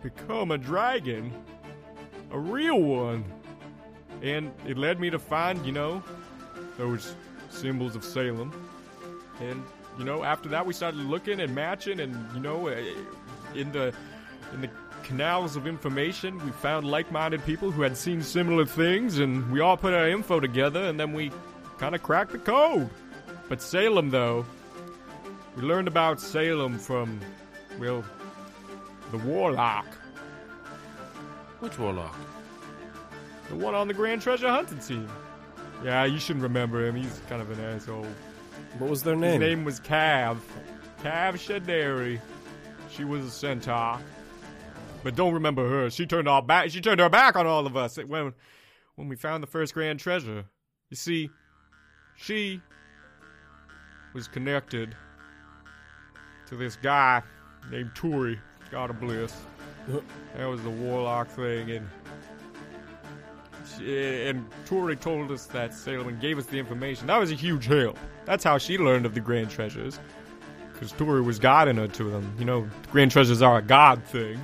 become 0.04 0.52
a 0.52 0.58
dragon. 0.58 1.34
A 2.32 2.40
real 2.40 2.82
one. 2.82 3.24
And 4.22 4.52
it 4.68 4.78
led 4.78 5.00
me 5.00 5.10
to 5.10 5.20
find, 5.20 5.66
you 5.66 5.72
know, 5.72 6.04
those 6.78 7.16
symbols 7.50 7.96
of 7.96 8.04
Salem. 8.04 8.52
And, 9.40 9.64
you 9.98 10.04
know, 10.04 10.24
after 10.24 10.50
that 10.50 10.66
we 10.66 10.74
started 10.74 11.00
looking 11.00 11.40
and 11.40 11.56
matching 11.56 12.02
and, 12.02 12.16
you 12.34 12.42
know, 12.42 12.68
eh, 12.68 12.94
in 13.56 13.72
the 13.72 13.94
in 14.54 14.62
the 14.62 14.70
canals 15.10 15.56
of 15.56 15.66
information. 15.66 16.38
We 16.46 16.52
found 16.52 16.86
like 16.86 17.12
minded 17.12 17.44
people 17.44 17.72
who 17.72 17.82
had 17.82 17.98
seen 17.98 18.22
similar 18.22 18.64
things, 18.64 19.18
and 19.18 19.52
we 19.52 19.60
all 19.60 19.76
put 19.76 19.92
our 19.92 20.08
info 20.08 20.40
together, 20.40 20.84
and 20.84 21.00
then 21.00 21.14
we 21.14 21.32
kind 21.80 21.96
of 21.96 22.04
cracked 22.04 22.32
the 22.32 22.38
code. 22.38 22.88
But 23.50 23.60
Salem, 23.60 24.12
though, 24.12 24.46
we 25.56 25.64
learned 25.64 25.88
about 25.88 26.22
Salem 26.22 26.78
from, 26.78 27.20
well, 27.80 28.06
the 29.10 29.18
Warlock. 29.18 29.88
Which 31.60 31.78
warlock? 31.80 32.16
The 33.50 33.56
one 33.56 33.74
on 33.74 33.88
the 33.88 33.94
Grand 33.96 34.22
Treasure 34.22 34.48
Hunting 34.48 34.78
team. 34.78 35.10
Yeah, 35.84 36.06
you 36.06 36.20
shouldn't 36.20 36.44
remember 36.44 36.86
him. 36.86 36.96
He's 36.96 37.20
kind 37.28 37.42
of 37.42 37.50
an 37.50 37.60
asshole. 37.66 38.06
What 38.78 38.90
was 38.92 39.02
their 39.02 39.16
name? 39.16 39.42
His 39.42 39.50
name? 39.50 39.66
was 39.66 39.80
Cav. 39.80 40.38
Cav 41.02 41.34
Shadari. 41.34 42.22
She 42.92 43.04
was 43.04 43.26
a 43.26 43.32
centaur. 43.32 44.00
But 45.04 45.16
don't 45.16 45.34
remember 45.34 45.68
her. 45.70 45.90
She 45.90 46.06
turned 46.06 46.28
our 46.28 46.42
back 46.42 46.70
she 46.70 46.82
turned 46.82 47.00
her 47.00 47.10
back 47.10 47.36
on 47.36 47.48
all 47.48 47.66
of 47.66 47.78
us 47.78 47.98
when 47.98 48.34
when 48.96 49.08
we 49.08 49.16
found 49.16 49.42
the 49.42 49.48
first 49.48 49.74
grand 49.74 50.00
treasure. 50.00 50.46
You 50.90 50.98
see, 50.98 51.30
she 52.16 52.62
was 54.14 54.28
connected 54.28 54.96
to 56.48 56.56
this 56.56 56.76
guy 56.76 57.22
named 57.72 57.92
Turi. 57.96 58.40
God 58.72 58.90
of 58.92 59.00
bliss. 59.00 59.34
That 60.36 60.46
was 60.46 60.62
the 60.62 60.70
warlock 60.70 61.28
thing 61.30 61.72
and 61.72 61.90
she, 63.78 64.28
and 64.28 64.46
Tori 64.66 64.96
told 64.96 65.32
us 65.32 65.46
that 65.48 65.74
Salem 65.74 66.18
gave 66.20 66.38
us 66.38 66.46
the 66.46 66.58
information. 66.58 67.08
That 67.08 67.18
was 67.18 67.32
a 67.32 67.36
huge 67.36 67.66
help. 67.66 67.98
That's 68.26 68.44
how 68.44 68.58
she 68.58 68.78
learned 68.78 69.06
of 69.06 69.14
the 69.14 69.20
grand 69.20 69.50
treasures. 69.50 70.00
Because 70.72 70.92
Tori 70.94 71.22
was 71.22 71.40
guiding 71.40 71.76
her 71.76 71.88
to 71.88 72.04
them. 72.10 72.34
You 72.40 72.46
know, 72.46 72.68
grand 72.92 73.12
treasures 73.12 73.42
are 73.42 73.58
a 73.58 73.62
god 73.62 74.04
thing. 74.06 74.40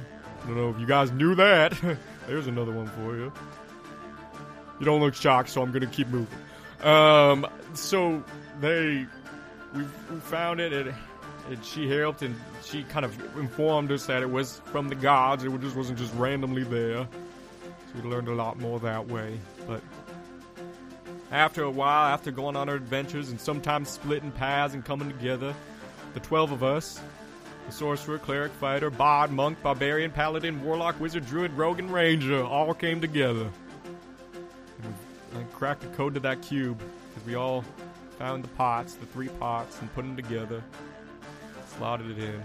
I 0.46 0.48
don't 0.48 0.58
know 0.58 0.70
if 0.70 0.80
you 0.80 0.86
guys 0.86 1.12
knew 1.12 1.34
that. 1.36 1.74
There's 2.28 2.46
another 2.46 2.72
one 2.72 2.86
for 2.86 3.16
you. 3.16 3.34
You 4.80 4.86
don't 4.86 5.00
look 5.00 5.16
shocked, 5.16 5.50
so 5.50 5.64
I'm 5.64 5.72
gonna 5.72 5.88
keep 5.88 6.08
moving. 6.08 6.38
Um, 6.84 7.48
so 7.74 8.24
they, 8.62 9.08
we, 9.74 9.84
we 10.12 10.20
found 10.20 10.60
it, 10.60 10.72
and, 10.72 10.94
and 11.50 11.66
she 11.66 11.90
helped, 11.90 12.22
and 12.22 12.36
she 12.64 12.84
kind 12.84 13.06
of 13.06 13.18
informed 13.38 13.92
us 13.92 14.06
that 14.06 14.22
it 14.22 14.30
was 14.30 14.62
from 14.66 14.88
the 14.88 14.94
gods. 14.94 15.44
It 15.44 15.62
just 15.62 15.76
wasn't 15.76 15.98
just 15.98 16.14
randomly 16.14 16.64
there. 16.64 17.08
So 17.64 18.04
we 18.04 18.08
learned 18.08 18.28
a 18.28 18.36
lot 18.36 18.60
more 18.60 18.80
that 18.82 19.08
way. 19.08 19.40
But 19.66 19.82
after 21.32 21.64
a 21.64 21.72
while, 21.72 22.14
after 22.14 22.30
going 22.30 22.56
on 22.56 22.70
our 22.70 22.76
adventures 22.76 23.32
and 23.32 23.42
sometimes 23.42 23.90
splitting 23.90 24.32
paths 24.32 24.76
and 24.76 24.86
coming 24.86 25.10
together, 25.10 25.56
the 26.14 26.20
12 26.20 26.52
of 26.52 26.64
us 26.64 27.00
the 27.66 27.72
sorcerer, 27.72 28.20
cleric, 28.20 28.52
fighter, 28.54 28.90
bard, 28.90 29.32
monk, 29.32 29.62
barbarian, 29.62 30.12
paladin, 30.12 30.64
warlock, 30.64 31.00
wizard, 31.00 31.26
druid, 31.26 31.52
rogue, 31.54 31.80
and 31.80 31.92
ranger 31.92 32.44
all 32.44 32.74
came 32.74 33.02
together. 33.02 33.50
And 35.34 35.52
cracked 35.52 35.82
the 35.82 35.88
code 35.90 36.14
to 36.14 36.20
that 36.22 36.42
cube 36.42 36.80
because 37.10 37.28
we 37.28 37.36
all 37.36 37.64
found 38.18 38.44
the 38.44 38.48
pots, 38.50 38.94
the 38.96 39.06
three 39.08 39.28
pots, 39.28 39.80
and 39.82 39.94
put 39.94 40.04
them 40.04 40.16
together, 40.16 40.64
slotted 41.78 42.12
it 42.12 42.24
in. 42.24 42.44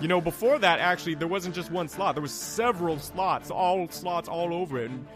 You 0.00 0.08
know, 0.08 0.20
before 0.20 0.58
that, 0.58 0.80
actually, 0.80 1.14
there 1.14 1.28
wasn't 1.28 1.54
just 1.54 1.70
one 1.70 1.88
slot. 1.88 2.14
There 2.14 2.22
was 2.22 2.32
several 2.32 2.98
slots, 2.98 3.50
all 3.50 3.88
slots 3.90 4.28
all 4.28 4.52
over 4.54 4.78
it, 4.80 4.90
and 4.90 5.06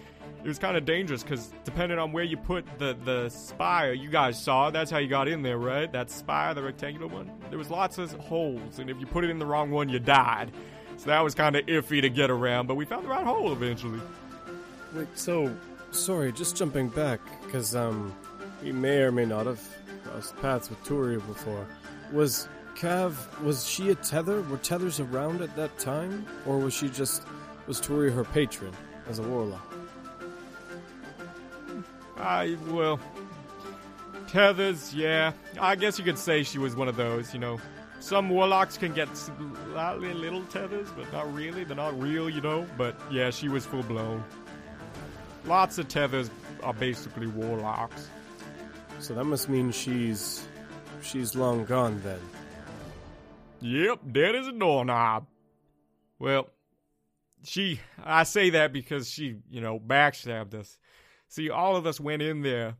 it 0.43 0.47
was 0.47 0.59
kind 0.59 0.76
of 0.76 0.84
dangerous 0.84 1.22
because 1.22 1.53
depending 1.64 1.99
on 1.99 2.12
where 2.12 2.24
you 2.24 2.36
put 2.36 2.64
the 2.78 2.97
the 3.05 3.28
spire, 3.28 3.93
you 3.93 4.09
guys 4.09 4.41
saw 4.41 4.70
that's 4.70 4.91
how 4.91 4.99
you 4.99 5.09
got 5.09 5.28
in 5.28 5.43
there, 5.43 5.59
right? 5.59 5.91
That 5.91 6.11
spire, 6.11 6.55
the 6.55 6.62
rectangular 6.62 7.07
one. 7.07 7.30
There 7.51 7.59
was 7.59 7.70
lots 7.70 7.99
of 7.99 8.12
holes, 8.12 8.78
and 8.78 8.89
if 8.89 9.01
you 9.01 9.07
put 9.07 9.24
it 9.24 9.30
in 9.30 9.39
the 9.39 9.47
wrong 9.47 9.70
one, 9.70 9.89
you 9.89 9.99
died. 9.99 10.53
So 10.97 11.07
that 11.07 11.22
was 11.22 11.34
kind 11.34 11.57
of 11.57 11.66
iffy 11.66 12.01
to 12.01 12.11
get 12.11 12.30
around, 12.30 12.66
but 12.66 12.74
we 12.74 12.84
found 12.84 13.05
the 13.05 13.09
right 13.09 13.24
hole 13.24 13.53
eventually. 13.53 14.01
Wait, 14.95 15.07
so 15.14 15.55
sorry, 15.91 16.32
just 16.32 16.57
jumping 16.57 16.89
back 16.89 17.20
because 17.45 17.76
um, 17.76 18.14
we 18.62 18.72
may 18.72 18.99
or 18.99 19.12
may 19.12 19.24
not 19.24 19.47
have 19.47 19.61
crossed 20.05 20.36
paths 20.41 20.70
with 20.70 20.82
Turia 20.84 21.24
before. 21.26 21.66
Was 22.12 22.49
Cav 22.74 23.14
was 23.43 23.68
she 23.68 23.91
a 23.91 23.95
tether? 23.97 24.43
Were 24.43 24.57
tethers 24.59 25.01
around 25.01 25.43
at 25.43 25.55
that 25.57 25.76
time, 25.78 26.26
or 26.47 26.59
was 26.59 26.74
she 26.74 26.89
just 26.89 27.22
was 27.66 27.80
Turia 27.80 28.12
her 28.12 28.24
patron 28.24 28.72
as 29.09 29.18
a 29.18 29.22
warlock? 29.22 29.68
I 32.21 32.57
well, 32.69 33.01
tethers, 34.29 34.95
yeah. 34.95 35.33
I 35.61 35.77
guess 35.77 35.99
you 35.99 36.05
could 36.05 36.19
say 36.19 36.43
she 36.43 36.59
was 36.59 36.77
one 36.77 36.89
of 36.89 36.97
those. 36.97 37.33
You 37.33 37.41
know, 37.41 37.59
some 38.01 38.29
warlocks 38.31 38.77
can 38.77 38.93
get 38.93 39.09
slightly 39.16 40.12
little 40.14 40.45
tethers, 40.45 40.89
but 40.97 41.11
not 41.12 41.33
really. 41.33 41.64
They're 41.64 41.77
not 41.77 41.99
real, 42.01 42.29
you 42.29 42.41
know. 42.41 42.66
But 42.77 42.99
yeah, 43.11 43.31
she 43.31 43.49
was 43.49 43.64
full 43.66 43.83
blown. 43.83 44.25
Lots 45.45 45.79
of 45.79 45.89
tethers 45.89 46.31
are 46.62 46.75
basically 46.75 47.27
warlocks. 47.27 48.09
So 49.01 49.14
that 49.14 49.25
must 49.25 49.49
mean 49.49 49.71
she's 49.71 50.47
she's 51.03 51.35
long 51.35 51.64
gone 51.64 52.01
then. 52.05 52.21
Yep, 53.61 54.01
dead 54.12 54.35
as 54.37 54.47
a 54.47 54.53
doorknob. 54.53 55.27
Well, 56.19 56.49
she, 57.45 57.81
I 58.03 58.25
say 58.25 58.51
that 58.51 58.73
because 58.73 59.11
she, 59.11 59.37
you 59.51 59.61
know, 59.61 59.79
backstabbed 59.79 60.55
us. 60.55 60.79
See, 61.29 61.51
all 61.51 61.76
of 61.76 61.87
us 61.87 62.01
went 62.01 62.22
in 62.22 62.43
there 62.43 62.76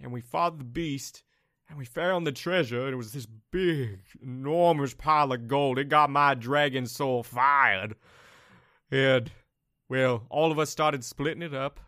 and 0.00 0.12
we 0.12 0.20
fought 0.20 0.58
the 0.58 0.64
beast 0.64 1.24
and 1.68 1.76
we 1.76 1.84
found 1.84 2.26
the 2.26 2.32
treasure. 2.32 2.84
And 2.84 2.92
it 2.94 2.96
was 2.96 3.12
this 3.12 3.26
big, 3.50 4.00
enormous 4.22 4.94
pile 4.94 5.32
of 5.32 5.48
gold. 5.48 5.78
It 5.78 5.88
got 5.88 6.10
my 6.10 6.34
dragon 6.34 6.86
soul 6.86 7.22
fired. 7.22 7.96
And, 8.90 9.30
well, 9.88 10.24
all 10.30 10.52
of 10.52 10.58
us 10.58 10.70
started 10.70 11.04
splitting 11.04 11.42
it 11.42 11.54
up. 11.54 11.80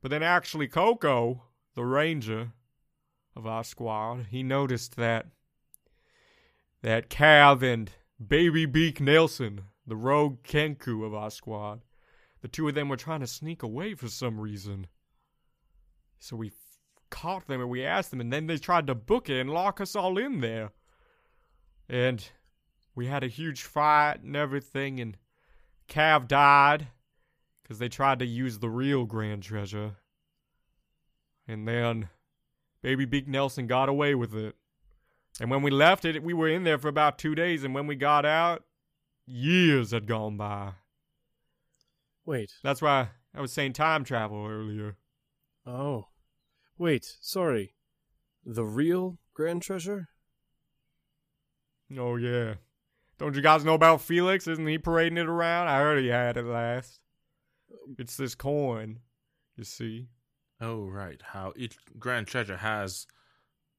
But 0.00 0.10
then 0.10 0.22
actually, 0.22 0.68
Coco, 0.68 1.42
the 1.74 1.84
ranger 1.84 2.52
of 3.34 3.46
our 3.46 3.64
squad, 3.64 4.26
he 4.30 4.42
noticed 4.42 4.96
that 4.96 5.26
that 6.82 7.10
Cav 7.10 7.62
and 7.62 7.90
Baby 8.24 8.64
Beak 8.64 9.00
Nelson, 9.00 9.62
the 9.84 9.96
rogue 9.96 10.44
Kenku 10.44 11.04
of 11.04 11.12
our 11.12 11.30
squad, 11.30 11.80
the 12.40 12.48
two 12.48 12.68
of 12.68 12.74
them 12.74 12.88
were 12.88 12.96
trying 12.96 13.20
to 13.20 13.26
sneak 13.26 13.62
away 13.62 13.94
for 13.94 14.08
some 14.08 14.40
reason. 14.40 14.86
So 16.18 16.36
we 16.36 16.48
f- 16.48 16.52
caught 17.10 17.46
them 17.46 17.60
and 17.60 17.70
we 17.70 17.84
asked 17.84 18.10
them, 18.10 18.20
and 18.20 18.32
then 18.32 18.46
they 18.46 18.58
tried 18.58 18.86
to 18.86 18.94
book 18.94 19.28
it 19.28 19.40
and 19.40 19.50
lock 19.50 19.80
us 19.80 19.96
all 19.96 20.18
in 20.18 20.40
there. 20.40 20.70
And 21.88 22.28
we 22.94 23.06
had 23.06 23.24
a 23.24 23.28
huge 23.28 23.62
fight 23.62 24.22
and 24.22 24.36
everything, 24.36 25.00
and 25.00 25.16
Cav 25.88 26.28
died 26.28 26.88
because 27.62 27.78
they 27.78 27.88
tried 27.88 28.18
to 28.18 28.26
use 28.26 28.58
the 28.58 28.70
real 28.70 29.04
grand 29.04 29.42
treasure. 29.42 29.96
And 31.46 31.66
then 31.66 32.08
Baby 32.82 33.04
Beak 33.04 33.26
Nelson 33.26 33.66
got 33.66 33.88
away 33.88 34.14
with 34.14 34.34
it. 34.34 34.54
And 35.40 35.50
when 35.50 35.62
we 35.62 35.70
left 35.70 36.04
it, 36.04 36.22
we 36.22 36.34
were 36.34 36.48
in 36.48 36.64
there 36.64 36.78
for 36.78 36.88
about 36.88 37.18
two 37.18 37.34
days, 37.34 37.64
and 37.64 37.74
when 37.74 37.86
we 37.86 37.94
got 37.94 38.26
out, 38.26 38.64
years 39.26 39.92
had 39.92 40.06
gone 40.06 40.36
by. 40.36 40.72
Wait. 42.28 42.52
That's 42.62 42.82
why 42.82 43.08
I 43.34 43.40
was 43.40 43.52
saying 43.52 43.72
time 43.72 44.04
travel 44.04 44.46
earlier. 44.46 44.98
Oh. 45.66 46.08
Wait, 46.76 47.16
sorry. 47.22 47.72
The 48.44 48.66
real 48.66 49.16
grand 49.32 49.62
treasure? 49.62 50.10
Oh, 51.96 52.16
yeah. 52.16 52.56
Don't 53.16 53.34
you 53.34 53.40
guys 53.40 53.64
know 53.64 53.72
about 53.72 54.02
Felix? 54.02 54.46
Isn't 54.46 54.66
he 54.66 54.76
parading 54.76 55.16
it 55.16 55.26
around? 55.26 55.68
I 55.68 55.78
heard 55.78 56.02
he 56.02 56.08
had 56.08 56.36
it 56.36 56.44
last. 56.44 57.00
It's 57.98 58.18
this 58.18 58.34
coin, 58.34 58.98
you 59.56 59.64
see. 59.64 60.08
Oh, 60.60 60.84
right. 60.84 61.22
How 61.32 61.54
each 61.56 61.78
grand 61.98 62.26
treasure 62.26 62.58
has 62.58 63.06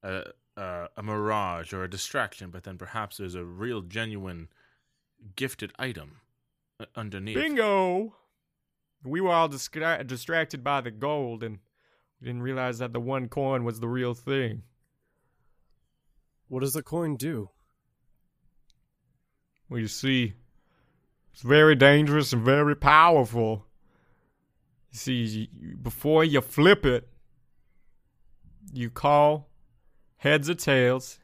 a, 0.02 0.24
a, 0.56 0.88
a 0.96 1.02
mirage 1.04 1.72
or 1.72 1.84
a 1.84 1.90
distraction, 1.90 2.50
but 2.50 2.64
then 2.64 2.78
perhaps 2.78 3.18
there's 3.18 3.36
a 3.36 3.44
real, 3.44 3.82
genuine, 3.82 4.48
gifted 5.36 5.72
item 5.78 6.16
uh, 6.80 6.86
underneath. 6.96 7.36
Bingo! 7.36 8.16
We 9.02 9.20
were 9.20 9.32
all 9.32 9.48
distra- 9.48 10.06
distracted 10.06 10.62
by 10.62 10.82
the 10.82 10.90
gold, 10.90 11.42
and 11.42 11.58
we 12.20 12.26
didn't 12.26 12.42
realize 12.42 12.78
that 12.78 12.92
the 12.92 13.00
one 13.00 13.28
coin 13.28 13.64
was 13.64 13.80
the 13.80 13.88
real 13.88 14.14
thing. 14.14 14.62
What 16.48 16.60
does 16.60 16.74
the 16.74 16.82
coin 16.82 17.16
do? 17.16 17.50
Well, 19.68 19.80
you 19.80 19.88
see, 19.88 20.34
it's 21.32 21.42
very 21.42 21.76
dangerous 21.76 22.32
and 22.32 22.44
very 22.44 22.76
powerful. 22.76 23.66
You 24.90 24.98
see, 24.98 25.12
you, 25.12 25.76
before 25.76 26.24
you 26.24 26.40
flip 26.40 26.84
it, 26.84 27.08
you 28.72 28.90
call 28.90 29.48
heads 30.16 30.50
or 30.50 30.54
tails, 30.54 31.20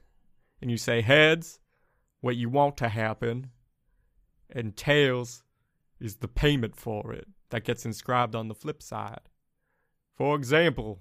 and 0.62 0.70
you 0.70 0.78
say 0.78 1.02
heads, 1.02 1.58
what 2.20 2.36
you 2.36 2.48
want 2.48 2.76
to 2.78 2.88
happen, 2.88 3.50
and 4.48 4.76
tails 4.76 5.42
is 6.00 6.16
the 6.16 6.28
payment 6.28 6.76
for 6.76 7.12
it 7.12 7.26
that 7.50 7.64
gets 7.64 7.84
inscribed 7.84 8.34
on 8.34 8.48
the 8.48 8.54
flip 8.54 8.82
side. 8.82 9.20
For 10.14 10.34
example, 10.36 11.00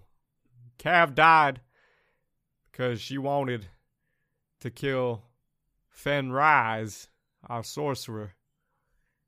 Cav 0.78 1.16
died 1.16 1.62
because 2.72 3.00
she 3.02 3.18
wanted 3.18 3.68
to 4.60 4.70
kill 4.70 5.24
Fenris, 5.90 7.08
our 7.48 7.64
sorcerer. 7.64 8.34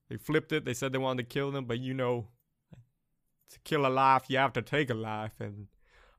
They 0.09 0.18
flipped 0.18 0.51
it. 0.51 0.65
They 0.65 0.74
said 0.74 0.91
they 0.91 0.97
wanted 0.97 1.30
to 1.30 1.34
kill 1.34 1.51
them, 1.51 1.65
but 1.65 1.80
you 1.80 1.93
know, 1.93 2.28
to 3.51 3.59
kill 3.63 3.86
a 3.86 3.89
life, 3.89 4.26
you 4.28 4.38
have 4.38 4.53
to 4.53 4.61
take 4.61 4.89
a 4.89 4.93
life, 4.93 5.39
and 5.39 5.68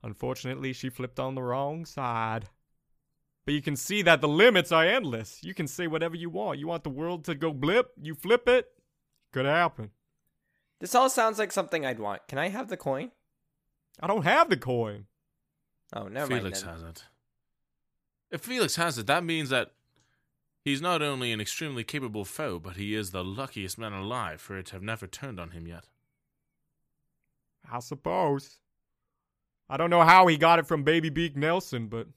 unfortunately, 0.01 0.73
she 0.73 0.89
flipped 0.89 1.19
on 1.19 1.35
the 1.35 1.43
wrong 1.43 1.85
side. 1.85 2.49
But 3.45 3.53
you 3.53 3.61
can 3.61 3.75
see 3.75 4.01
that 4.03 4.21
the 4.21 4.27
limits 4.27 4.71
are 4.71 4.85
endless. 4.85 5.43
You 5.43 5.53
can 5.53 5.67
say 5.67 5.87
whatever 5.87 6.15
you 6.15 6.29
want. 6.29 6.59
You 6.59 6.67
want 6.67 6.83
the 6.83 6.89
world 6.89 7.25
to 7.25 7.35
go 7.35 7.51
blip, 7.53 7.91
you 8.01 8.15
flip 8.15 8.47
it, 8.47 8.67
could 9.31 9.45
happen. 9.45 9.91
This 10.79 10.95
all 10.95 11.09
sounds 11.09 11.37
like 11.39 11.51
something 11.51 11.85
I'd 11.85 11.99
want. 11.99 12.27
Can 12.27 12.37
I 12.37 12.49
have 12.49 12.69
the 12.69 12.77
coin? 12.77 13.11
I 14.01 14.07
don't 14.07 14.23
have 14.23 14.49
the 14.49 14.57
coin. 14.57 15.05
Oh, 15.93 16.07
never 16.07 16.27
Felix 16.27 16.63
mind. 16.63 16.79
Then. 16.79 16.85
has 16.85 16.95
it. 16.97 17.03
If 18.31 18.41
Felix 18.41 18.75
has 18.75 18.97
it, 18.97 19.07
that 19.07 19.23
means 19.23 19.49
that 19.49 19.71
he's 20.63 20.81
not 20.81 21.01
only 21.01 21.31
an 21.31 21.41
extremely 21.41 21.83
capable 21.83 22.23
foe, 22.23 22.59
but 22.59 22.77
he 22.77 22.95
is 22.95 23.11
the 23.11 23.23
luckiest 23.23 23.77
man 23.77 23.91
alive 23.91 24.39
for 24.39 24.57
it 24.57 24.67
to 24.67 24.73
have 24.73 24.83
never 24.83 25.07
turned 25.07 25.39
on 25.39 25.51
him 25.51 25.67
yet. 25.67 25.85
I 27.69 27.79
suppose. 27.79 28.59
I 29.69 29.77
don't 29.77 29.89
know 29.89 30.03
how 30.03 30.27
he 30.27 30.37
got 30.37 30.59
it 30.59 30.67
from 30.67 30.83
Baby 30.83 31.09
Beak 31.09 31.35
Nelson, 31.35 31.87
but. 31.87 32.07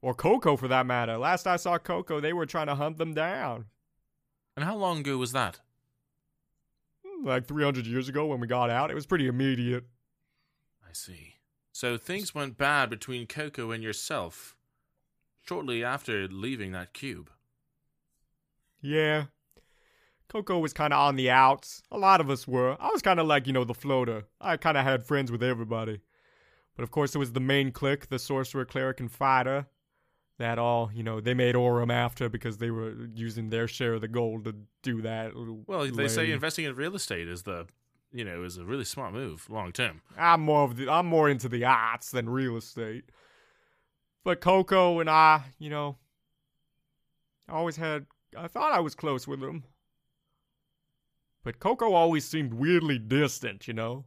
Or 0.00 0.14
Coco 0.14 0.56
for 0.56 0.68
that 0.68 0.86
matter. 0.86 1.18
Last 1.18 1.46
I 1.46 1.56
saw 1.56 1.76
Coco, 1.76 2.20
they 2.20 2.32
were 2.32 2.46
trying 2.46 2.68
to 2.68 2.76
hunt 2.76 2.98
them 2.98 3.14
down. 3.14 3.64
And 4.56 4.64
how 4.64 4.76
long 4.76 5.00
ago 5.00 5.16
was 5.16 5.32
that? 5.32 5.58
Like 7.22 7.46
300 7.46 7.86
years 7.86 8.08
ago 8.08 8.26
when 8.26 8.40
we 8.40 8.46
got 8.46 8.70
out. 8.70 8.90
It 8.90 8.94
was 8.94 9.06
pretty 9.06 9.26
immediate. 9.26 9.84
I 10.82 10.92
see. 10.92 11.34
So 11.72 11.96
things 11.96 12.34
went 12.34 12.58
bad 12.58 12.90
between 12.90 13.26
Coco 13.26 13.70
and 13.70 13.82
yourself 13.82 14.56
shortly 15.46 15.84
after 15.84 16.28
leaving 16.28 16.72
that 16.72 16.92
cube. 16.92 17.30
Yeah. 18.80 19.24
Coco 20.28 20.58
was 20.58 20.72
kind 20.72 20.92
of 20.92 21.00
on 21.00 21.16
the 21.16 21.30
outs. 21.30 21.82
A 21.90 21.98
lot 21.98 22.20
of 22.20 22.28
us 22.28 22.46
were. 22.46 22.76
I 22.80 22.90
was 22.90 23.02
kind 23.02 23.18
of 23.18 23.26
like, 23.26 23.46
you 23.46 23.52
know, 23.52 23.64
the 23.64 23.74
floater. 23.74 24.24
I 24.40 24.56
kind 24.56 24.76
of 24.76 24.84
had 24.84 25.04
friends 25.04 25.32
with 25.32 25.42
everybody. 25.42 26.00
But 26.76 26.82
of 26.82 26.90
course, 26.90 27.14
it 27.14 27.18
was 27.18 27.32
the 27.32 27.40
main 27.40 27.72
clique, 27.72 28.08
the 28.08 28.18
sorcerer, 28.18 28.64
cleric, 28.64 29.00
and 29.00 29.10
fighter. 29.10 29.66
That 30.38 30.58
all, 30.58 30.90
you 30.94 31.02
know, 31.02 31.20
they 31.20 31.34
made 31.34 31.56
Aurum 31.56 31.90
after 31.90 32.28
because 32.28 32.58
they 32.58 32.70
were 32.70 32.94
using 33.12 33.50
their 33.50 33.66
share 33.66 33.94
of 33.94 34.02
the 34.02 34.08
gold 34.08 34.44
to 34.44 34.54
do 34.82 35.02
that. 35.02 35.32
Well, 35.66 35.90
they 35.90 36.06
say 36.06 36.30
investing 36.30 36.64
in 36.64 36.76
real 36.76 36.94
estate 36.94 37.28
is 37.28 37.42
the, 37.42 37.66
you 38.12 38.24
know, 38.24 38.44
is 38.44 38.56
a 38.56 38.64
really 38.64 38.84
smart 38.84 39.12
move 39.12 39.50
long 39.50 39.72
term. 39.72 40.00
I'm 40.16 40.40
more 40.42 40.62
of 40.62 40.76
the, 40.76 40.88
I'm 40.88 41.06
more 41.06 41.28
into 41.28 41.48
the 41.48 41.64
arts 41.64 42.12
than 42.12 42.28
real 42.28 42.56
estate. 42.56 43.10
But 44.22 44.40
Coco 44.40 45.00
and 45.00 45.10
I, 45.10 45.42
you 45.58 45.70
know, 45.70 45.96
I 47.48 47.54
always 47.54 47.76
had 47.76 48.06
I 48.36 48.48
thought 48.48 48.72
I 48.72 48.80
was 48.80 48.94
close 48.94 49.26
with 49.26 49.42
him. 49.42 49.64
But 51.44 51.60
Coco 51.60 51.92
always 51.94 52.24
seemed 52.26 52.54
weirdly 52.54 52.98
distant, 52.98 53.66
you 53.68 53.74
know. 53.74 54.04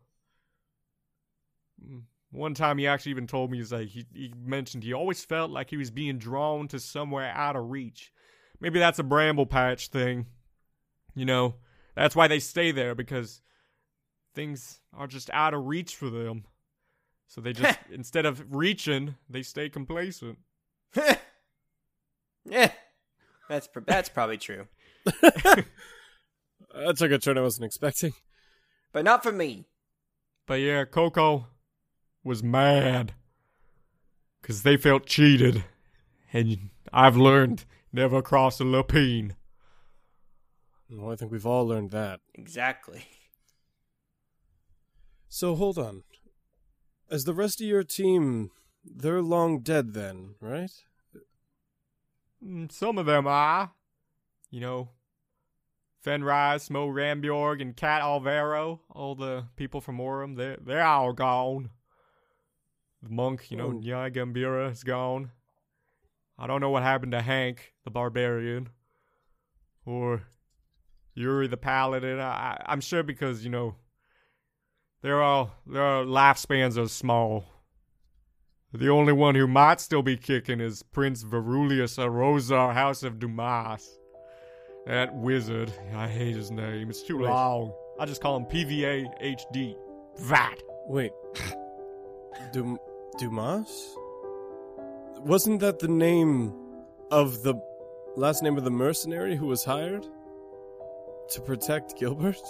Mm. 1.83 2.03
One 2.31 2.53
time 2.53 2.77
he 2.77 2.87
actually 2.87 3.11
even 3.11 3.27
told 3.27 3.51
me 3.51 3.57
he's 3.57 3.73
like 3.73 3.89
he, 3.89 4.05
he 4.13 4.33
mentioned 4.41 4.83
he 4.83 4.93
always 4.93 5.23
felt 5.23 5.51
like 5.51 5.69
he 5.69 5.77
was 5.77 5.91
being 5.91 6.17
drawn 6.17 6.67
to 6.69 6.79
somewhere 6.79 7.29
out 7.29 7.57
of 7.57 7.69
reach. 7.69 8.13
Maybe 8.61 8.79
that's 8.79 8.99
a 8.99 9.03
bramble 9.03 9.45
patch 9.45 9.89
thing. 9.89 10.27
You 11.13 11.25
know, 11.25 11.55
that's 11.95 12.15
why 12.15 12.27
they 12.27 12.39
stay 12.39 12.71
there 12.71 12.95
because 12.95 13.41
things 14.33 14.79
are 14.93 15.07
just 15.07 15.29
out 15.31 15.53
of 15.53 15.65
reach 15.65 15.95
for 15.95 16.09
them. 16.09 16.45
So 17.27 17.41
they 17.41 17.51
just 17.51 17.77
instead 17.91 18.25
of 18.25 18.55
reaching, 18.55 19.15
they 19.29 19.43
stay 19.43 19.69
complacent. 19.69 20.37
yeah, 22.45 22.71
that's 23.49 23.67
pr- 23.67 23.79
that's 23.85 24.09
probably 24.09 24.37
true, 24.37 24.67
That 25.05 25.65
took 26.95 27.11
a 27.11 27.17
turn 27.17 27.37
I 27.37 27.41
wasn't 27.41 27.65
expecting. 27.65 28.13
but 28.93 29.03
not 29.03 29.23
for 29.23 29.31
me. 29.33 29.65
But 30.47 30.55
yeah, 30.55 30.85
Coco 30.85 31.47
was 32.23 32.43
mad 32.43 33.13
because 34.41 34.63
they 34.63 34.77
felt 34.77 35.05
cheated, 35.05 35.63
and 36.33 36.69
I've 36.93 37.17
learned 37.17 37.65
never 37.91 38.21
cross 38.21 38.59
a 38.59 38.63
lapine. 38.63 39.35
Well, 40.89 41.11
I 41.11 41.15
think 41.15 41.31
we've 41.31 41.45
all 41.45 41.65
learned 41.67 41.91
that. 41.91 42.19
Exactly. 42.33 43.05
So 45.29 45.55
hold 45.55 45.77
on. 45.77 46.03
As 47.09 47.23
the 47.23 47.33
rest 47.33 47.61
of 47.61 47.67
your 47.67 47.83
team, 47.83 48.51
they're 48.83 49.21
long 49.21 49.59
dead 49.59 49.93
then, 49.93 50.35
right? 50.41 50.71
Mm, 52.43 52.71
Some 52.71 52.97
of 52.97 53.05
them 53.05 53.27
are, 53.27 53.71
you 54.49 54.59
know, 54.59 54.89
Fenris, 56.01 56.69
Mo 56.69 56.87
Rambjorg, 56.87 57.61
and 57.61 57.75
Cat 57.75 58.01
Alvaro. 58.01 58.81
All 58.89 59.15
the 59.15 59.45
people 59.55 59.81
from 59.81 59.99
Aurum, 59.99 60.35
they're 60.35 60.57
they're 60.59 60.83
all 60.83 61.13
gone. 61.13 61.69
The 63.03 63.09
monk, 63.09 63.49
you 63.51 63.57
know, 63.57 63.67
Oh. 63.67 63.73
Nyai 63.73 64.13
Gambira 64.13 64.71
is 64.71 64.83
gone. 64.83 65.31
I 66.37 66.47
don't 66.47 66.61
know 66.61 66.69
what 66.69 66.83
happened 66.83 67.11
to 67.13 67.21
Hank, 67.21 67.73
the 67.83 67.91
barbarian, 67.91 68.69
or 69.85 70.23
Yuri 71.13 71.47
the 71.47 71.57
paladin. 71.57 72.19
I, 72.19 72.23
I, 72.31 72.65
I'm 72.67 72.81
sure 72.81 73.03
because 73.03 73.43
you 73.43 73.49
know 73.51 73.75
they're 75.01 75.21
all 75.21 75.51
their 75.67 75.81
lifespans 76.05 76.77
are 76.77 76.87
small. 76.87 77.45
The 78.73 78.89
only 78.89 79.13
one 79.13 79.35
who 79.35 79.47
might 79.47 79.81
still 79.81 80.01
be 80.01 80.15
kicking 80.15 80.61
is 80.61 80.81
Prince 80.81 81.23
Verulius 81.25 81.97
Arozar, 81.97 82.73
House 82.73 83.03
of 83.03 83.19
Dumas. 83.19 83.97
That 84.87 85.13
wizard. 85.13 85.71
I 85.93 86.07
hate 86.07 86.35
his 86.35 86.49
name. 86.51 86.89
It's 86.89 87.03
too 87.03 87.17
Wait. 87.19 87.27
long. 87.29 87.73
I 87.99 88.05
just 88.05 88.21
call 88.21 88.37
him 88.37 88.45
PVA 88.45 89.05
HD. 89.21 89.75
VAT. 90.19 90.63
Wait. 90.87 91.11
Dum- 92.53 92.79
Dumas? 93.17 93.95
Wasn't 95.19 95.59
that 95.59 95.79
the 95.79 95.87
name 95.87 96.53
of 97.11 97.43
the 97.43 97.55
last 98.15 98.41
name 98.43 98.57
of 98.57 98.63
the 98.63 98.71
mercenary 98.71 99.35
who 99.35 99.45
was 99.47 99.63
hired 99.63 100.05
to 101.29 101.41
protect 101.41 101.97
Gilbert? 101.99 102.41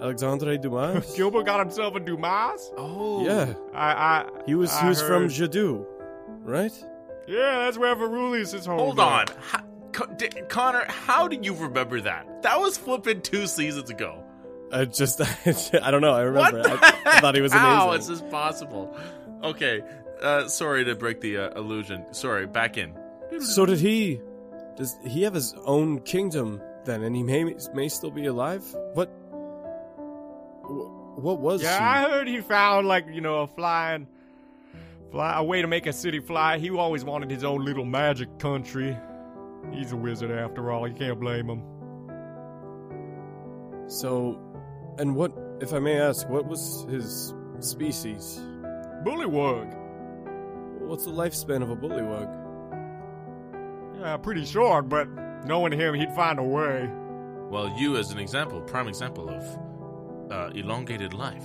Alexandre 0.00 0.56
Dumas? 0.56 1.12
Gilbert 1.16 1.44
got 1.44 1.60
himself 1.60 1.94
a 1.96 2.00
Dumas? 2.00 2.72
Oh, 2.76 3.24
Yeah, 3.24 3.52
I, 3.74 3.92
I. 3.92 4.28
he 4.46 4.54
was 4.54 4.70
I 4.72 4.82
he 4.82 4.88
was 4.88 5.00
from 5.00 5.22
heard- 5.22 5.30
Jadou, 5.32 5.84
right? 6.44 6.72
Yeah, 7.26 7.64
that's 7.64 7.76
where 7.76 7.94
Verulius 7.94 8.54
is 8.54 8.64
home. 8.64 8.78
Hold 8.78 9.00
on, 9.00 9.26
How, 9.40 9.60
Co- 9.92 10.06
D- 10.16 10.28
Connor. 10.48 10.86
How 10.88 11.28
do 11.28 11.36
you 11.42 11.52
remember 11.54 12.00
that? 12.00 12.42
That 12.42 12.58
was 12.60 12.78
flipping 12.78 13.20
two 13.20 13.46
seasons 13.46 13.90
ago. 13.90 14.24
I 14.72 14.84
just 14.86 15.20
I 15.82 15.90
don't 15.90 16.00
know. 16.00 16.12
I 16.12 16.24
What 16.30 16.52
remember. 16.54 16.62
the 16.62 16.84
I, 16.86 17.02
I 17.16 17.20
thought 17.20 17.34
he 17.34 17.40
was 17.42 17.52
How 17.52 17.90
amazing. 17.90 18.14
is 18.14 18.20
this 18.20 18.30
possible? 18.30 18.96
Okay, 19.42 19.82
uh, 20.20 20.48
sorry 20.48 20.84
to 20.84 20.94
break 20.94 21.20
the 21.20 21.36
uh, 21.38 21.58
illusion. 21.58 22.12
Sorry, 22.12 22.46
back 22.46 22.76
in. 22.76 22.96
So 23.40 23.66
did 23.66 23.78
he? 23.78 24.20
Does 24.76 24.96
he 25.04 25.22
have 25.22 25.34
his 25.34 25.54
own 25.64 26.00
kingdom 26.00 26.60
then? 26.84 27.02
And 27.02 27.14
he 27.14 27.22
may 27.22 27.54
may 27.74 27.88
still 27.88 28.10
be 28.10 28.26
alive. 28.26 28.64
What? 28.94 29.08
What 31.20 31.40
was 31.40 31.62
Yeah, 31.62 31.78
he? 31.78 31.84
I 32.06 32.10
heard 32.10 32.28
he 32.28 32.40
found 32.40 32.86
like 32.86 33.06
you 33.10 33.20
know 33.20 33.42
a 33.42 33.46
flying, 33.46 34.06
fly 35.10 35.36
a 35.38 35.42
way 35.44 35.62
to 35.62 35.68
make 35.68 35.86
a 35.86 35.92
city 35.92 36.20
fly. 36.20 36.58
He 36.58 36.70
always 36.70 37.04
wanted 37.04 37.30
his 37.30 37.42
own 37.44 37.64
little 37.64 37.84
magic 37.84 38.38
country. 38.38 38.96
He's 39.72 39.92
a 39.92 39.96
wizard 39.96 40.30
after 40.30 40.70
all. 40.70 40.86
You 40.88 40.94
can't 40.94 41.18
blame 41.20 41.48
him. 41.50 41.62
So, 43.88 44.38
and 44.98 45.16
what, 45.16 45.32
if 45.60 45.72
I 45.72 45.78
may 45.78 45.98
ask, 45.98 46.28
what 46.28 46.46
was 46.46 46.86
his 46.90 47.34
species? 47.60 48.40
Bullywug. 49.04 49.74
What's 50.80 51.04
the 51.04 51.10
lifespan 51.12 51.62
of 51.62 51.70
a 51.70 51.76
bullywug? 51.76 52.28
Yeah, 54.00 54.16
pretty 54.16 54.44
short, 54.44 54.88
but 54.88 55.08
knowing 55.44 55.72
him, 55.72 55.94
he'd 55.94 56.12
find 56.14 56.38
a 56.38 56.42
way. 56.42 56.88
Well, 57.50 57.74
you 57.78 57.96
as 57.96 58.10
an 58.10 58.18
example, 58.18 58.60
prime 58.62 58.88
example 58.88 59.28
of 59.28 59.42
uh, 60.30 60.50
elongated 60.54 61.14
life. 61.14 61.44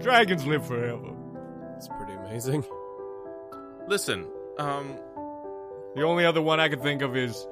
Dragons 0.00 0.46
live 0.46 0.66
forever. 0.66 1.14
It's 1.76 1.88
pretty 1.88 2.14
amazing. 2.14 2.64
Listen, 3.88 4.26
um, 4.58 4.96
The 5.94 6.02
only 6.02 6.24
other 6.24 6.40
one 6.40 6.60
I 6.60 6.68
could 6.68 6.82
think 6.82 7.02
of 7.02 7.16
is 7.16 7.46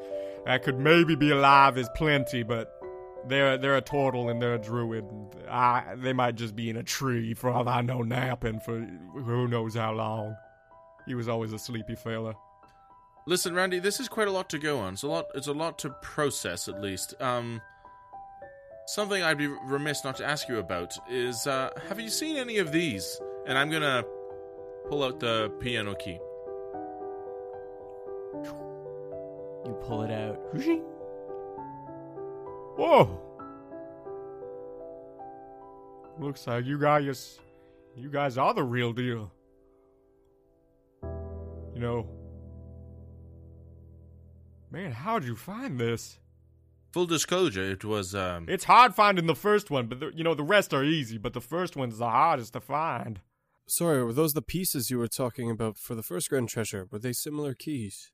that 0.47 0.63
could 0.63 0.79
maybe 0.79 1.17
be 1.17 1.31
alive 1.31 1.77
is 1.77 1.89
plenty, 1.97 2.43
but 2.43 2.78
they're 3.27 3.59
they're 3.59 3.77
a 3.77 3.81
turtle 3.83 4.29
and 4.29 4.41
they're 4.41 4.55
a 4.55 4.59
druid. 4.59 5.05
I, 5.49 5.95
they 5.97 6.13
might 6.13 6.35
just 6.37 6.55
be 6.55 6.71
in 6.71 6.77
a 6.77 6.83
tree 6.83 7.35
for 7.35 7.51
all 7.51 7.69
I 7.69 7.81
know, 7.83 8.03
napping 8.03 8.61
for 8.61 8.79
who 8.81 9.49
knows 9.49 9.75
how 9.75 9.93
long. 9.93 10.37
He 11.07 11.15
was 11.15 11.29
always 11.29 11.53
a 11.53 11.59
sleepy 11.59 11.95
fella. 11.95 12.35
listen, 13.27 13.55
Randy. 13.55 13.79
This 13.79 13.99
is 13.99 14.09
quite 14.09 14.29
a 14.29 14.31
lot 14.31 14.51
to 14.51 14.59
go 14.59 14.79
on. 14.81 14.93
It's 14.95 15.03
a 15.03 15.09
lot. 15.09 15.27
It's 15.35 15.47
a 15.47 15.53
lot 15.53 15.79
to 15.81 15.91
process, 16.03 16.69
at 16.69 16.81
least. 16.83 17.15
Um, 17.21 17.61
something 18.87 19.23
I'd 19.23 19.39
be 19.39 19.47
remiss 19.47 20.05
not 20.05 20.17
to 20.17 20.25
ask 20.27 20.49
you 20.49 20.59
about 20.59 20.95
is: 21.11 21.47
uh, 21.47 21.71
Have 21.89 21.99
you 21.99 22.11
seen 22.11 22.37
any 22.37 22.59
of 22.59 22.73
these? 22.73 23.21
And 23.47 23.57
I'm 23.57 23.71
gonna 23.71 24.05
pull 24.89 25.03
out 25.03 25.19
the 25.21 25.51
piano 25.61 25.95
key. 25.95 26.19
You 29.65 29.77
pull 29.83 30.03
it 30.03 30.11
out. 30.11 30.39
Whoa. 32.79 33.21
Looks 36.21 36.47
like 36.47 36.65
you 36.65 36.79
guys, 36.79 37.41
you 37.97 38.09
guys 38.09 38.39
are 38.39 38.55
the 38.55 38.63
real 38.63 38.93
deal. 38.93 39.33
You 41.03 41.81
know, 41.81 42.09
man, 44.71 44.93
how'd 44.93 45.25
you 45.25 45.35
find 45.35 45.81
this? 45.81 46.21
Full 46.93 47.07
disclosure, 47.07 47.69
it 47.69 47.85
was 47.85 48.15
um 48.15 48.47
It's 48.49 48.65
hard 48.65 48.95
finding 48.95 49.27
the 49.27 49.35
first 49.35 49.73
one, 49.73 49.89
but 49.89 49.99
the, 49.99 50.13
you 50.15 50.23
know 50.23 50.37
the 50.37 50.45
rest 50.45 50.73
are 50.73 50.85
easy. 50.85 51.19
But 51.19 51.33
the 51.33 51.41
first 51.41 51.75
one's 51.75 51.99
the 51.99 52.09
hardest 52.09 52.53
to 52.53 52.61
find. 52.61 53.21
Sorry, 53.67 54.05
were 54.05 54.13
those 54.13 54.35
the 54.35 54.41
pieces 54.41 54.89
you 54.89 54.99
were 54.99 55.09
talking 55.09 55.51
about 55.51 55.79
for 55.79 55.97
the 55.97 56.05
first 56.05 56.31
grand 56.31 56.49
treasure? 56.49 56.87
Were 56.93 57.01
they 57.01 57.13
similar 57.13 57.55
keys? 57.55 58.13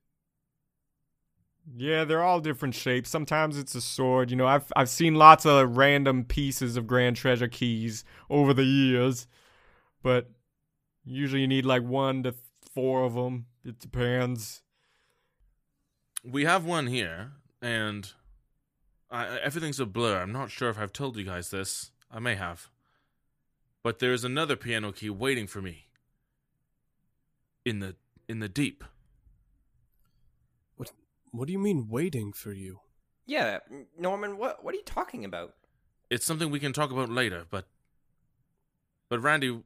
Yeah, 1.76 2.04
they're 2.04 2.22
all 2.22 2.40
different 2.40 2.74
shapes. 2.74 3.08
Sometimes 3.10 3.56
it's 3.56 3.74
a 3.74 3.80
sword. 3.80 4.30
You 4.30 4.36
know, 4.36 4.46
I've 4.46 4.70
I've 4.76 4.90
seen 4.90 5.14
lots 5.14 5.46
of 5.46 5.76
random 5.76 6.24
pieces 6.24 6.76
of 6.76 6.86
grand 6.86 7.16
treasure 7.16 7.48
keys 7.48 8.04
over 8.28 8.52
the 8.52 8.64
years, 8.64 9.26
but 10.02 10.30
usually 11.04 11.40
you 11.42 11.48
need 11.48 11.64
like 11.64 11.82
one 11.82 12.22
to 12.24 12.34
four 12.74 13.04
of 13.04 13.14
them. 13.14 13.46
It 13.64 13.78
depends. 13.78 14.62
we 16.22 16.44
have 16.44 16.64
one 16.64 16.86
here 16.86 17.32
and 17.62 18.12
I, 19.10 19.38
everything's 19.38 19.80
a 19.80 19.86
blur. 19.86 20.20
I'm 20.20 20.32
not 20.32 20.50
sure 20.50 20.68
if 20.70 20.78
I've 20.78 20.92
told 20.92 21.16
you 21.16 21.24
guys 21.24 21.50
this. 21.50 21.90
I 22.10 22.18
may 22.18 22.34
have. 22.34 22.68
But 23.82 23.98
there's 23.98 24.24
another 24.24 24.56
piano 24.56 24.92
key 24.92 25.10
waiting 25.10 25.46
for 25.46 25.62
me. 25.62 25.86
In 27.64 27.78
the 27.80 27.96
in 28.28 28.40
the 28.40 28.48
deep. 28.48 28.84
What 31.35 31.41
What 31.41 31.47
do 31.49 31.53
you 31.53 31.59
mean 31.59 31.89
waiting 31.89 32.32
for 32.32 32.53
you? 32.53 32.78
Yeah, 33.26 33.59
Norman, 33.99 34.39
what 34.39 34.62
what 34.64 34.72
are 34.72 34.76
you 34.76 34.85
talking 34.85 35.24
about? 35.24 35.55
It's 36.09 36.24
something 36.24 36.49
we 36.49 36.61
can 36.61 36.72
talk 36.72 36.93
about 36.93 37.09
later, 37.11 37.45
but 37.51 37.66
But 39.09 39.20
Randy, 39.20 39.61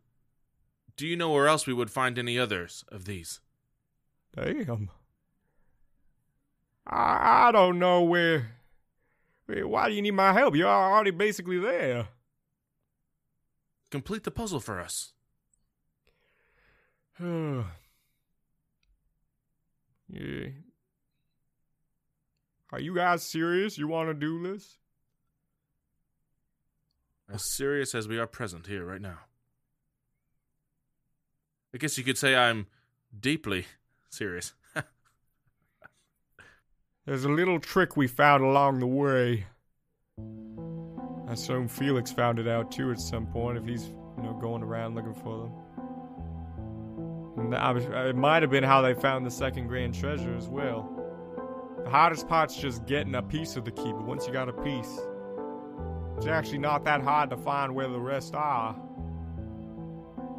do 0.97 1.07
you 1.07 1.15
know 1.17 1.31
where 1.31 1.47
else 1.47 1.67
we 1.67 1.75
would 1.75 1.91
find 1.91 2.19
any 2.19 2.39
others 2.39 2.85
of 2.89 3.05
these? 3.05 3.41
Damn. 4.35 4.89
I 6.87 7.49
I 7.49 7.53
don't 7.53 7.79
know 7.79 8.03
where. 8.03 8.53
where- 9.47 9.69
Why 9.69 9.89
do 9.91 9.95
you 9.95 10.01
need 10.03 10.13
my 10.15 10.33
help? 10.33 10.57
You're 10.57 10.69
already 10.69 11.11
basically 11.11 11.59
there. 11.59 12.09
Complete 13.91 14.25
the 14.25 14.31
puzzle 14.31 14.61
for 14.61 14.81
us. 14.81 15.13
yeah. 17.21 17.65
Are 22.73 22.81
you 22.81 22.95
guys 22.95 23.23
serious? 23.23 23.79
You 23.79 23.89
want 23.89 24.11
to 24.11 24.15
do 24.15 24.43
this? 24.43 24.77
As 27.33 27.55
serious 27.55 27.95
as 27.95 28.09
we 28.09 28.19
are 28.19 28.27
present 28.27 28.67
here 28.67 28.85
right 28.85 29.01
now. 29.01 29.19
I 31.75 31.79
guess 31.79 31.99
you 31.99 32.05
could 32.05 32.19
say 32.19 32.35
I'm 32.35 32.67
deeply 33.19 33.67
serious. 34.11 34.55
There's 37.07 37.25
a 37.25 37.29
little 37.29 37.61
trick 37.61 37.97
we 37.97 38.07
found 38.07 38.43
along 38.45 38.81
the 38.81 38.87
way. 38.87 39.47
I 41.29 41.33
assume 41.33 41.69
Felix 41.69 42.11
found 42.11 42.39
it 42.39 42.49
out 42.49 42.73
too 42.73 42.91
at 42.91 43.01
some 43.01 43.27
point 43.27 43.59
if 43.59 43.67
he's, 43.67 43.89
you 43.89 44.23
know, 44.23 44.39
going 44.41 44.63
around 44.63 44.95
looking 44.95 45.15
for 45.15 45.39
them. 45.39 45.53
And 47.39 47.75
was, 47.75 47.85
it 47.85 48.17
might 48.17 48.43
have 48.43 48.51
been 48.51 48.65
how 48.65 48.81
they 48.81 48.95
found 48.95 49.27
the 49.27 49.31
second 49.31 49.69
grand 49.69 49.95
treasure 49.95 50.35
as 50.35 50.49
well. 50.49 50.98
The 51.89 51.93
hardest 51.93 52.29
part's 52.29 52.55
just 52.55 52.85
getting 52.85 53.15
a 53.15 53.23
piece 53.23 53.57
of 53.57 53.65
the 53.65 53.71
key, 53.71 53.93
but 53.95 54.05
once 54.05 54.27
you 54.27 54.33
got 54.35 54.51
a 54.51 54.53
piece, 54.53 55.01
it's 56.19 56.27
actually 56.27 56.59
not 56.59 56.85
that 56.85 57.01
hard 57.01 57.31
to 57.31 57.39
find 57.39 57.75
where 57.75 57.89
the 57.89 57.99
rest 57.99 58.35
are. 58.35 58.77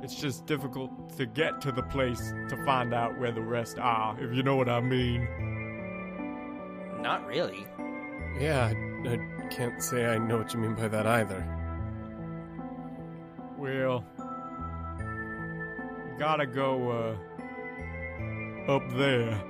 It's 0.04 0.14
just 0.14 0.46
difficult 0.46 1.18
to 1.18 1.26
get 1.26 1.60
to 1.62 1.72
the 1.72 1.82
place 1.82 2.22
to 2.50 2.66
find 2.66 2.94
out 2.94 3.20
where 3.20 3.32
the 3.32 3.42
rest 3.42 3.80
are, 3.80 4.16
if 4.22 4.32
you 4.36 4.44
know 4.44 4.58
what 4.58 4.70
I 4.70 4.80
mean. 4.80 5.28
Not 7.02 7.26
really. 7.26 7.66
Yeah, 8.40 8.72
I, 8.72 8.76
I 9.10 9.48
can't 9.48 9.82
say 9.82 10.06
I 10.06 10.20
know 10.20 10.38
what 10.38 10.54
you 10.54 10.60
mean 10.60 10.76
by 10.76 10.88
that 10.88 11.08
either. 11.08 11.44
Well, 13.58 14.06
gotta 16.20 16.46
go 16.46 17.18
uh, 18.68 18.72
up 18.72 18.88
there. 18.92 19.49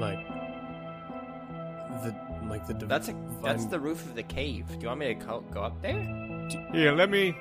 Like 0.00 0.26
the 2.02 2.16
like 2.48 2.66
the 2.66 2.74
That's 2.74 3.08
a, 3.08 3.14
that's 3.42 3.66
the 3.66 3.78
roof 3.78 4.04
of 4.06 4.14
the 4.14 4.22
cave. 4.22 4.66
Do 4.68 4.78
you 4.80 4.88
want 4.88 5.00
me 5.00 5.08
to 5.08 5.14
co- 5.14 5.44
go 5.52 5.60
up 5.62 5.80
there? 5.82 6.00
Here, 6.72 6.92
let 6.92 7.10
me 7.10 7.36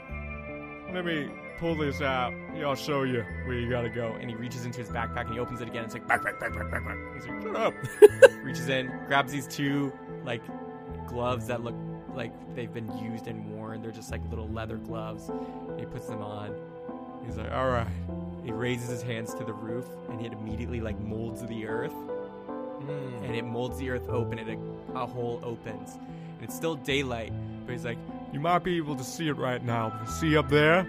let 0.94 1.06
me 1.06 1.30
pull 1.58 1.76
this 1.76 2.02
out. 2.02 2.34
Yeah, 2.56 2.68
I'll 2.68 2.76
show 2.76 3.04
you 3.04 3.24
where 3.46 3.56
you 3.56 3.70
gotta 3.70 3.90
go. 3.90 4.18
And 4.20 4.30
he 4.30 4.36
reaches 4.36 4.66
into 4.66 4.80
his 4.80 4.90
backpack 4.90 5.26
and 5.26 5.34
he 5.34 5.40
opens 5.40 5.62
it 5.62 5.70
again. 5.70 5.86
It's 5.86 5.94
like 5.94 6.06
backpack, 6.06 6.40
backpack, 6.40 6.70
backpack. 6.70 7.16
He's 7.16 7.28
like, 7.28 7.42
Shut 7.42 7.56
up. 7.56 7.74
reaches 8.44 8.68
in, 8.68 8.92
grabs 9.08 9.32
these 9.32 9.48
two 9.48 9.94
like 10.26 10.42
gloves 11.08 11.48
that 11.48 11.64
look 11.64 11.76
like 12.14 12.34
they've 12.56 12.74
been 12.74 12.92
used 12.98 13.28
and 13.28 13.50
worn. 13.54 13.82
They're 13.82 13.92
just 13.92 14.12
like 14.12 14.22
little 14.30 14.50
leather 14.50 14.78
gloves. 14.78 15.30
And 15.30 15.80
he 15.80 15.86
puts 15.86 16.08
them 16.08 16.22
on. 16.22 16.54
He's 17.26 17.38
like, 17.38 17.52
all 17.52 17.70
right. 17.70 17.88
He 18.44 18.52
raises 18.52 18.90
his 18.90 19.02
hands 19.02 19.34
to 19.36 19.44
the 19.44 19.54
roof 19.54 19.86
and 20.10 20.26
it 20.26 20.34
immediately 20.34 20.82
like 20.82 21.00
molds 21.00 21.46
the 21.46 21.66
earth. 21.66 21.94
Mm. 22.82 23.26
And 23.26 23.36
it 23.36 23.44
molds 23.44 23.78
the 23.78 23.90
earth 23.90 24.08
open 24.10 24.40
and 24.40 24.50
a, 24.50 25.00
a 25.00 25.06
hole 25.06 25.40
opens. 25.44 25.96
And 25.96 26.44
it's 26.44 26.56
still 26.56 26.76
daylight, 26.76 27.34
but 27.66 27.74
he's 27.74 27.86
like, 27.86 27.98
You 28.32 28.40
might 28.40 28.64
be 28.64 28.78
able 28.78 28.96
to 28.96 29.04
see 29.04 29.28
it 29.28 29.38
right 29.38 29.64
now. 29.64 29.90
But 29.90 30.08
you 30.08 30.14
see 30.14 30.38
up 30.38 30.50
there? 30.50 30.86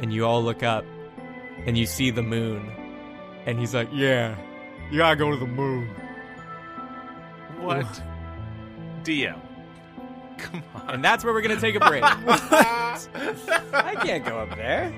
and 0.00 0.12
you 0.12 0.24
all 0.24 0.42
look 0.42 0.62
up 0.62 0.84
and 1.66 1.76
you 1.76 1.86
see 1.86 2.10
the 2.10 2.22
moon. 2.22 2.70
And 3.46 3.58
he's 3.58 3.74
like, 3.74 3.88
Yeah, 3.92 4.36
you 4.90 4.98
gotta 4.98 5.16
go 5.16 5.30
to 5.30 5.36
the 5.36 5.46
moon. 5.46 5.88
What? 7.60 8.02
DM. 9.02 9.40
Come 10.38 10.62
on. 10.74 10.90
And 10.90 11.04
that's 11.04 11.24
where 11.24 11.32
we're 11.32 11.42
gonna 11.42 11.60
take 11.60 11.74
a 11.74 11.80
break. 11.80 12.02
I 12.04 13.94
can't 14.02 14.24
go 14.24 14.38
up 14.38 14.50
there. 14.50 14.92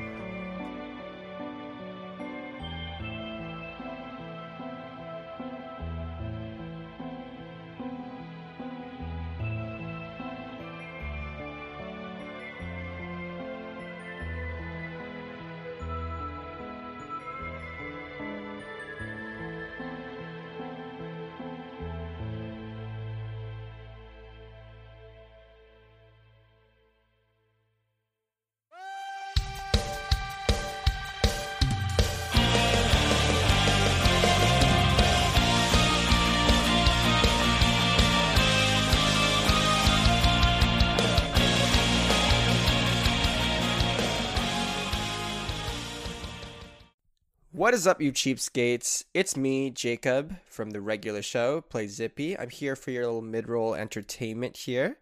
What 47.71 47.77
is 47.77 47.87
up, 47.87 48.03
you 48.03 48.11
cheapskates? 48.11 49.05
It's 49.15 49.37
me, 49.37 49.71
Jacob, 49.71 50.35
from 50.45 50.71
the 50.71 50.81
regular 50.81 51.23
show, 51.23 51.61
Play 51.61 51.87
Zippy. 51.87 52.37
I'm 52.37 52.51
here 52.51 52.75
for 52.75 52.91
your 52.91 53.07
little 53.07 53.23
mid 53.23 53.49
roll 53.49 53.77
entertainment 53.77 54.57
here. 54.57 54.99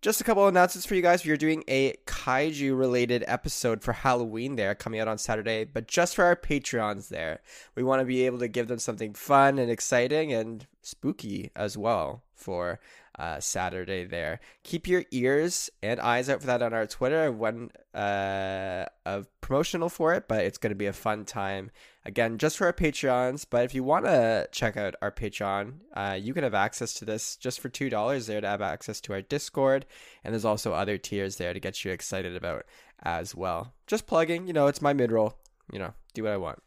Just 0.00 0.22
a 0.22 0.24
couple 0.24 0.42
of 0.42 0.48
announcements 0.48 0.86
for 0.86 0.94
you 0.94 1.02
guys. 1.02 1.26
We 1.26 1.30
are 1.32 1.36
doing 1.36 1.62
a 1.68 1.94
kaiju 2.06 2.78
related 2.78 3.22
episode 3.26 3.82
for 3.82 3.92
Halloween 3.92 4.56
there 4.56 4.74
coming 4.74 4.98
out 4.98 5.08
on 5.08 5.18
Saturday, 5.18 5.64
but 5.64 5.88
just 5.88 6.16
for 6.16 6.24
our 6.24 6.34
Patreons 6.34 7.08
there. 7.08 7.42
We 7.74 7.82
want 7.82 8.00
to 8.00 8.06
be 8.06 8.24
able 8.24 8.38
to 8.38 8.48
give 8.48 8.68
them 8.68 8.78
something 8.78 9.12
fun 9.12 9.58
and 9.58 9.70
exciting 9.70 10.32
and 10.32 10.66
spooky 10.80 11.50
as 11.54 11.76
well 11.76 12.22
for 12.34 12.80
uh, 13.18 13.40
Saturday 13.40 14.04
there. 14.04 14.40
Keep 14.62 14.86
your 14.86 15.04
ears 15.10 15.70
and 15.82 16.00
eyes 16.00 16.28
out 16.28 16.40
for 16.40 16.46
that 16.46 16.62
on 16.62 16.74
our 16.74 16.86
Twitter. 16.86 17.32
One 17.32 17.70
uh, 17.94 18.86
of 19.04 19.28
promotional 19.40 19.88
for 19.88 20.14
it, 20.14 20.28
but 20.28 20.44
it's 20.44 20.58
going 20.58 20.70
to 20.70 20.76
be 20.76 20.86
a 20.86 20.92
fun 20.92 21.24
time. 21.24 21.70
Again, 22.04 22.38
just 22.38 22.58
for 22.58 22.66
our 22.66 22.72
Patreons. 22.72 23.46
But 23.48 23.64
if 23.64 23.74
you 23.74 23.82
want 23.82 24.04
to 24.04 24.48
check 24.52 24.76
out 24.76 24.94
our 25.00 25.10
Patreon, 25.10 25.74
uh, 25.94 26.18
you 26.20 26.34
can 26.34 26.44
have 26.44 26.54
access 26.54 26.92
to 26.94 27.04
this 27.04 27.36
just 27.36 27.60
for 27.60 27.68
two 27.68 27.88
dollars 27.88 28.26
there 28.26 28.40
to 28.40 28.48
have 28.48 28.62
access 28.62 29.00
to 29.02 29.12
our 29.12 29.22
Discord, 29.22 29.86
and 30.22 30.32
there's 30.34 30.44
also 30.44 30.72
other 30.72 30.98
tiers 30.98 31.36
there 31.36 31.54
to 31.54 31.60
get 31.60 31.84
you 31.84 31.90
excited 31.90 32.36
about 32.36 32.66
as 33.02 33.34
well. 33.34 33.72
Just 33.86 34.06
plugging, 34.06 34.46
you 34.46 34.52
know, 34.52 34.66
it's 34.66 34.82
my 34.82 34.92
mid 34.92 35.10
roll. 35.10 35.34
You 35.72 35.78
know, 35.78 35.94
do 36.14 36.22
what 36.22 36.32
I 36.32 36.36
want. 36.36 36.62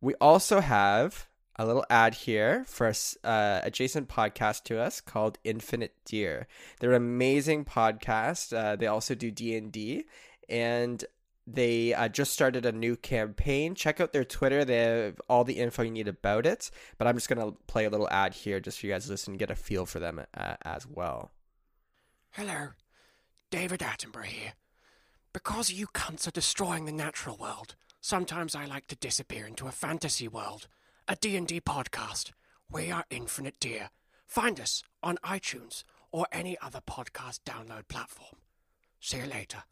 We 0.00 0.14
also 0.14 0.60
have 0.60 1.26
a 1.60 1.66
little 1.66 1.84
ad 1.90 2.14
here 2.14 2.64
for 2.66 2.88
a 2.88 2.94
uh, 3.28 3.60
adjacent 3.62 4.08
podcast 4.08 4.64
to 4.64 4.80
us 4.80 5.02
called 5.02 5.36
Infinite 5.44 5.94
Deer. 6.06 6.48
They're 6.80 6.92
an 6.92 6.96
amazing 6.96 7.66
podcast. 7.66 8.56
Uh, 8.56 8.76
they 8.76 8.86
also 8.86 9.14
do 9.14 9.30
D 9.30 9.54
and 9.54 9.70
D, 9.70 10.06
and 10.48 11.04
they 11.46 11.92
uh, 11.92 12.08
just 12.08 12.32
started 12.32 12.64
a 12.64 12.72
new 12.72 12.96
campaign. 12.96 13.74
Check 13.74 14.00
out 14.00 14.14
their 14.14 14.24
Twitter; 14.24 14.64
they 14.64 14.78
have 14.78 15.20
all 15.28 15.44
the 15.44 15.58
info 15.58 15.82
you 15.82 15.90
need 15.90 16.08
about 16.08 16.46
it. 16.46 16.70
But 16.96 17.06
I'm 17.06 17.16
just 17.16 17.28
gonna 17.28 17.52
play 17.66 17.84
a 17.84 17.90
little 17.90 18.08
ad 18.08 18.32
here, 18.32 18.58
just 18.58 18.80
for 18.80 18.86
you 18.86 18.92
guys 18.94 19.04
to 19.04 19.10
listen, 19.10 19.32
and 19.32 19.38
get 19.38 19.50
a 19.50 19.54
feel 19.54 19.84
for 19.84 19.98
them 19.98 20.22
uh, 20.34 20.54
as 20.62 20.86
well. 20.86 21.30
Hello, 22.30 22.68
David 23.50 23.80
Attenborough 23.80 24.24
here. 24.24 24.54
Because 25.34 25.70
you 25.70 25.88
cunts 25.88 26.26
are 26.26 26.30
destroying 26.32 26.86
the 26.86 26.92
natural 26.92 27.36
world, 27.36 27.74
sometimes 28.00 28.54
I 28.54 28.64
like 28.64 28.86
to 28.86 28.96
disappear 28.96 29.46
into 29.46 29.66
a 29.66 29.72
fantasy 29.72 30.26
world. 30.26 30.66
A 31.10 31.16
D&D 31.16 31.62
podcast. 31.62 32.30
We 32.70 32.92
are 32.92 33.04
Infinite 33.10 33.58
Deer. 33.58 33.90
Find 34.28 34.60
us 34.60 34.84
on 35.02 35.16
iTunes 35.24 35.82
or 36.12 36.28
any 36.30 36.56
other 36.62 36.80
podcast 36.80 37.40
download 37.44 37.88
platform. 37.88 38.36
See 39.00 39.16
you 39.16 39.26
later. 39.26 39.64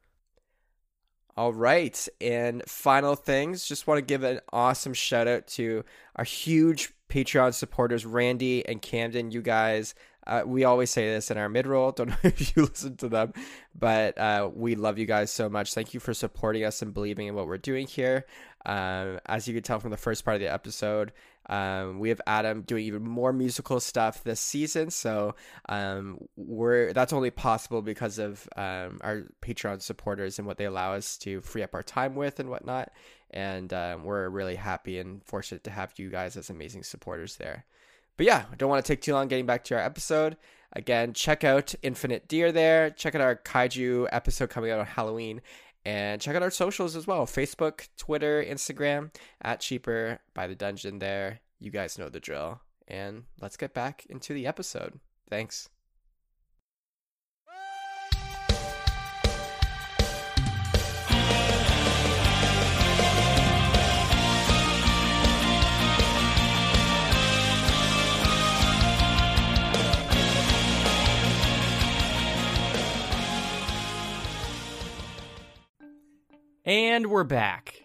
All 1.37 1.53
right. 1.53 2.09
And 2.21 2.65
final 2.67 3.15
things, 3.15 3.69
just 3.69 3.87
want 3.87 3.99
to 3.99 4.03
give 4.03 4.25
an 4.25 4.41
awesome 4.53 4.95
shout 4.95 5.29
out 5.29 5.47
to 5.49 5.85
our 6.17 6.25
huge 6.25 6.93
Patreon 7.09 7.55
supporters, 7.55 8.05
Randy 8.05 8.67
and 8.67 8.83
Camden. 8.83 9.31
You 9.31 9.41
guys, 9.41 9.95
uh, 10.29 10.43
we 10.45 10.65
always 10.65 10.91
say 10.91 11.09
this 11.09 11.31
in 11.31 11.39
our 11.39 11.49
mid 11.49 11.67
roll. 11.67 11.91
Don't 11.93 12.11
know 12.11 12.17
if 12.23 12.57
you 12.57 12.65
listen 12.65 12.97
to 12.99 13.09
them, 13.09 13.33
but 13.75 14.17
uh, 14.19 14.51
we 14.53 14.75
love 14.75 14.99
you 14.99 15.07
guys 15.07 15.31
so 15.31 15.49
much. 15.49 15.75
Thank 15.75 15.95
you 15.95 16.01
for 16.01 16.15
supporting 16.15 16.65
us 16.65 16.83
and 16.83 16.93
believing 16.93 17.27
in 17.27 17.35
what 17.35 17.47
we're 17.47 17.59
doing 17.59 17.87
here. 17.87 18.27
Um, 18.67 19.19
as 19.27 19.49
you 19.49 19.55
can 19.55 19.63
tell 19.63 19.81
from 19.81 19.91
the 19.91 19.97
first 19.97 20.25
part 20.25 20.35
of 20.35 20.41
the 20.41 20.53
episode, 20.53 21.13
um, 21.49 21.99
we 21.99 22.11
have 22.11 22.21
Adam 22.27 22.63
doing 22.63 22.85
even 22.85 23.03
more 23.03 23.33
musical 23.33 23.81
stuff 23.81 24.23
this 24.23 24.41
season. 24.41 24.91
So 24.91 25.35
um, 25.69 26.19
we're 26.37 26.93
that's 26.93 27.13
only 27.13 27.31
possible 27.31 27.81
because 27.81 28.19
of 28.19 28.47
um, 28.57 28.99
our 29.01 29.25
Patreon 29.41 29.81
supporters 29.81 30.39
and 30.39 30.47
what 30.47 30.59
they 30.59 30.67
allow 30.67 30.93
us 30.93 31.17
to 31.19 31.41
free 31.41 31.63
up 31.63 31.75
our 31.75 31.83
time 31.83 32.15
with 32.15 32.39
and 32.39 32.51
whatnot. 32.51 32.93
And 33.31 33.73
um, 33.73 34.05
we're 34.05 34.29
really 34.29 34.57
happy 34.57 34.99
and 34.99 35.23
fortunate 35.25 35.65
to 35.65 35.71
have 35.71 35.95
you 35.97 36.11
guys 36.11 36.37
as 36.37 36.51
amazing 36.51 36.83
supporters 36.83 37.37
there. 37.37 37.65
But 38.19 38.27
yeah, 38.27 38.45
I 38.53 38.57
don't 38.57 38.69
want 38.69 38.85
to 38.85 38.93
take 38.93 39.01
too 39.01 39.15
long 39.15 39.29
getting 39.29 39.47
back 39.47 39.65
to 39.65 39.77
our 39.77 39.81
episode. 39.81 40.37
Again, 40.75 41.15
check 41.15 41.45
out 41.45 41.75
Infinite 41.83 42.29
Deer 42.29 42.53
there. 42.53 42.91
Check 42.91 43.15
out 43.15 43.23
our 43.23 43.37
Kaiju 43.37 44.09
episode 44.13 44.51
coming 44.51 44.71
out 44.71 44.81
on 44.81 44.87
Halloween. 44.87 45.41
And 45.87 46.21
check 46.21 46.37
out 46.37 46.43
our 46.43 46.51
socials 46.51 46.97
as 46.97 47.07
well 47.07 47.25
Facebook, 47.25 47.89
Twitter, 47.97 48.45
Instagram, 48.45 49.15
at 49.41 49.61
Cheaper 49.61 50.19
by 50.35 50.49
the 50.49 50.57
Dungeon 50.57 50.99
there. 50.99 51.41
You 51.61 51.71
guys 51.71 51.97
know 51.97 52.09
the 52.09 52.21
drill. 52.21 52.61
And 52.89 53.23
let's 53.41 53.57
get 53.57 53.73
back 53.73 54.05
into 54.11 54.35
the 54.35 54.47
episode. 54.47 54.99
Thanks. 55.31 55.71
And 76.69 77.07
we're 77.07 77.25
back. 77.25 77.83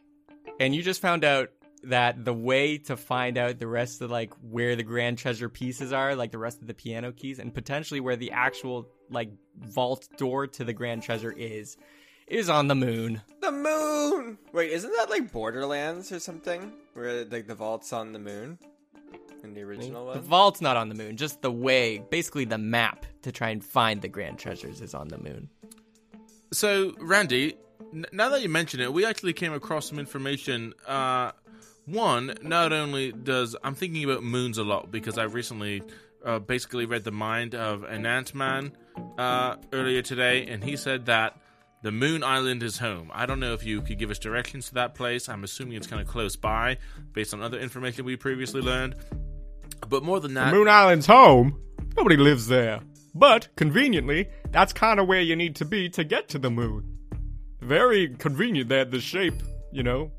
And 0.60 0.76
you 0.76 0.84
just 0.84 1.02
found 1.02 1.24
out 1.24 1.52
that 1.84 2.26
the 2.26 2.34
way 2.34 2.78
to 2.80 2.98
find 2.98 3.38
out 3.38 3.58
the 3.58 3.66
rest 3.66 4.02
of 4.02 4.12
like 4.12 4.34
where 4.42 4.76
the 4.76 4.84
grand 4.84 5.18
treasure 5.18 5.48
pieces 5.48 5.94
are, 5.94 6.18
like 6.18 6.32
the 6.34 6.38
rest 6.38 6.60
of 6.60 6.68
the 6.68 6.74
piano 6.74 7.14
keys, 7.14 7.40
and 7.40 7.54
potentially 7.54 8.02
where 8.02 8.18
the 8.18 8.32
actual 8.34 8.90
like 9.10 9.30
vault 9.58 10.10
door 10.18 10.48
to 10.48 10.66
the 10.66 10.74
grand 10.74 11.02
treasure 11.02 11.32
is, 11.32 11.78
is 12.28 12.50
on 12.50 12.68
the 12.68 12.76
moon. 12.76 13.22
The 13.40 13.54
moon! 13.54 14.38
Wait, 14.52 14.72
isn't 14.72 14.92
that 14.98 15.10
like 15.10 15.32
Borderlands 15.32 16.12
or 16.12 16.20
something? 16.20 16.74
Where 16.94 17.24
like 17.24 17.48
the 17.48 17.56
vault's 17.56 17.94
on 17.94 18.12
the 18.12 18.20
moon? 18.20 18.60
In 19.46 19.54
the 19.54 19.62
original 19.62 20.08
The 20.08 20.20
one? 20.20 20.22
vault's 20.24 20.60
not 20.60 20.76
on 20.76 20.90
the 20.90 20.96
moon, 20.96 21.16
just 21.16 21.42
the 21.42 21.54
way, 21.54 22.00
basically 22.12 22.44
the 22.44 22.58
map 22.58 23.06
to 23.22 23.32
try 23.32 23.52
and 23.52 23.64
find 23.64 24.02
the 24.02 24.10
grand 24.10 24.40
treasures 24.40 24.82
is 24.82 24.94
on 24.94 25.08
the 25.08 25.20
moon. 25.20 25.48
So, 26.52 26.94
Randy, 27.00 27.56
n- 27.94 28.06
now 28.12 28.30
that 28.30 28.42
you 28.42 28.50
mention 28.50 28.80
it, 28.80 28.92
we 28.92 29.06
actually 29.06 29.34
came 29.34 29.54
across 29.54 29.88
some 29.90 30.00
information. 30.00 30.74
Uh, 30.88 31.32
one, 31.86 32.36
not 32.42 32.74
only 32.74 33.12
does 33.12 33.56
I'm 33.64 33.76
thinking 33.76 34.04
about 34.04 34.24
moons 34.24 34.58
a 34.58 34.64
lot 34.64 34.92
because 34.92 35.18
I 35.18 35.24
recently 35.24 35.84
uh, 36.26 36.40
basically 36.40 36.86
read 36.86 37.04
the 37.04 37.12
mind 37.12 37.56
of 37.56 37.84
an 37.84 38.06
Ant 38.06 38.34
Man 38.34 38.72
uh, 39.18 39.58
earlier 39.72 40.02
today, 40.02 40.46
and 40.48 40.64
he 40.64 40.76
said 40.78 41.08
that 41.08 41.38
the 41.82 41.92
Moon 41.92 42.24
Island 42.24 42.64
is 42.64 42.78
home. 42.78 43.12
I 43.14 43.26
don't 43.26 43.42
know 43.42 43.54
if 43.54 43.66
you 43.66 43.82
could 43.82 44.00
give 44.00 44.10
us 44.10 44.18
directions 44.18 44.70
to 44.70 44.76
that 44.76 44.96
place. 44.96 45.28
I'm 45.28 45.44
assuming 45.44 45.74
it's 45.74 45.88
kind 45.88 46.02
of 46.02 46.08
close 46.08 46.38
by, 46.38 46.78
based 47.12 47.34
on 47.34 47.42
other 47.42 47.60
information 47.60 48.06
we 48.06 48.16
previously 48.16 48.62
learned. 48.62 48.96
But 49.90 50.04
more 50.04 50.22
than 50.22 50.34
that, 50.36 50.54
Moon 50.54 50.70
Island's 50.70 51.08
home. 51.08 51.60
Nobody 51.98 52.16
lives 52.16 52.48
there. 52.48 52.80
But, 53.14 53.50
conveniently, 53.56 54.30
that's 54.50 54.74
kind 54.74 55.00
of 55.00 55.08
where 55.08 55.22
you 55.22 55.36
need 55.36 55.58
to 55.58 55.66
be 55.66 55.90
to 55.90 56.04
get 56.04 56.30
to 56.30 56.40
the 56.40 56.50
moon. 56.50 56.93
Very 57.66 58.10
convenient 58.10 58.70
that 58.70 58.92
the 58.92 59.00
shape, 59.00 59.42
you 59.72 59.84
know, 59.84 60.12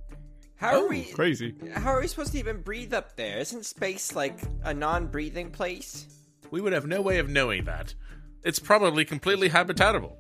How 0.57 0.83
are 0.83 0.89
we 0.89 1.05
crazy. 1.05 1.55
how 1.75 1.91
are 1.93 2.01
we 2.01 2.07
supposed 2.07 2.33
to 2.33 2.39
even 2.39 2.63
breathe 2.63 2.95
up 2.95 3.17
there? 3.17 3.39
Isn't 3.39 3.65
space 3.67 4.15
like 4.15 4.39
a 4.65 4.73
non 4.75 5.07
breathing 5.09 5.51
place? 5.51 6.07
we 6.51 6.61
would 6.61 6.73
have 6.73 6.87
no 6.87 7.01
way 7.03 7.19
of 7.19 7.29
knowing 7.29 7.65
that. 7.65 7.95
It's 8.45 8.59
probably 8.61 9.05
completely 9.05 9.49
habitable. 9.49 10.17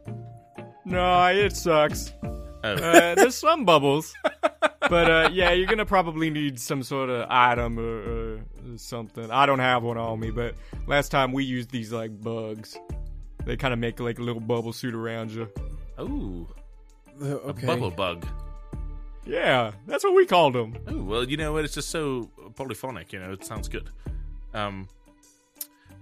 No, 0.84 1.26
it 1.26 1.56
sucks. 1.56 2.12
Oh. 2.22 2.72
Uh, 2.74 3.14
there's 3.14 3.36
some 3.36 3.64
bubbles. 3.64 4.14
But, 4.90 5.10
uh, 5.10 5.30
yeah, 5.32 5.50
you're 5.52 5.66
gonna 5.66 5.86
probably 5.86 6.28
need 6.28 6.60
some 6.60 6.82
sort 6.82 7.08
of 7.08 7.26
item 7.30 7.78
or, 7.78 8.02
or 8.02 8.40
something. 8.76 9.30
I 9.30 9.46
don't 9.46 9.58
have 9.60 9.82
one 9.82 9.96
on 9.96 10.20
me, 10.20 10.30
but 10.30 10.54
last 10.86 11.08
time 11.10 11.32
we 11.32 11.42
used 11.42 11.70
these, 11.70 11.90
like, 11.90 12.20
bugs. 12.20 12.76
They 13.46 13.56
kind 13.56 13.72
of 13.72 13.80
make, 13.80 13.98
like, 13.98 14.18
a 14.18 14.22
little 14.22 14.42
bubble 14.42 14.74
suit 14.74 14.94
around 14.94 15.30
you. 15.30 15.48
Ooh, 15.98 16.46
Uh, 17.22 17.38
a 17.38 17.52
bubble 17.52 17.90
bug. 17.90 18.26
Yeah, 19.26 19.72
that's 19.86 20.04
what 20.04 20.14
we 20.14 20.26
called 20.26 20.54
them. 20.54 20.76
Oh 20.86 21.02
well, 21.02 21.24
you 21.28 21.36
know 21.36 21.52
what? 21.52 21.64
It's 21.64 21.74
just 21.74 21.90
so 21.90 22.30
polyphonic. 22.56 23.12
You 23.12 23.20
know, 23.20 23.32
it 23.32 23.44
sounds 23.44 23.68
good. 23.68 23.88
Um, 24.52 24.88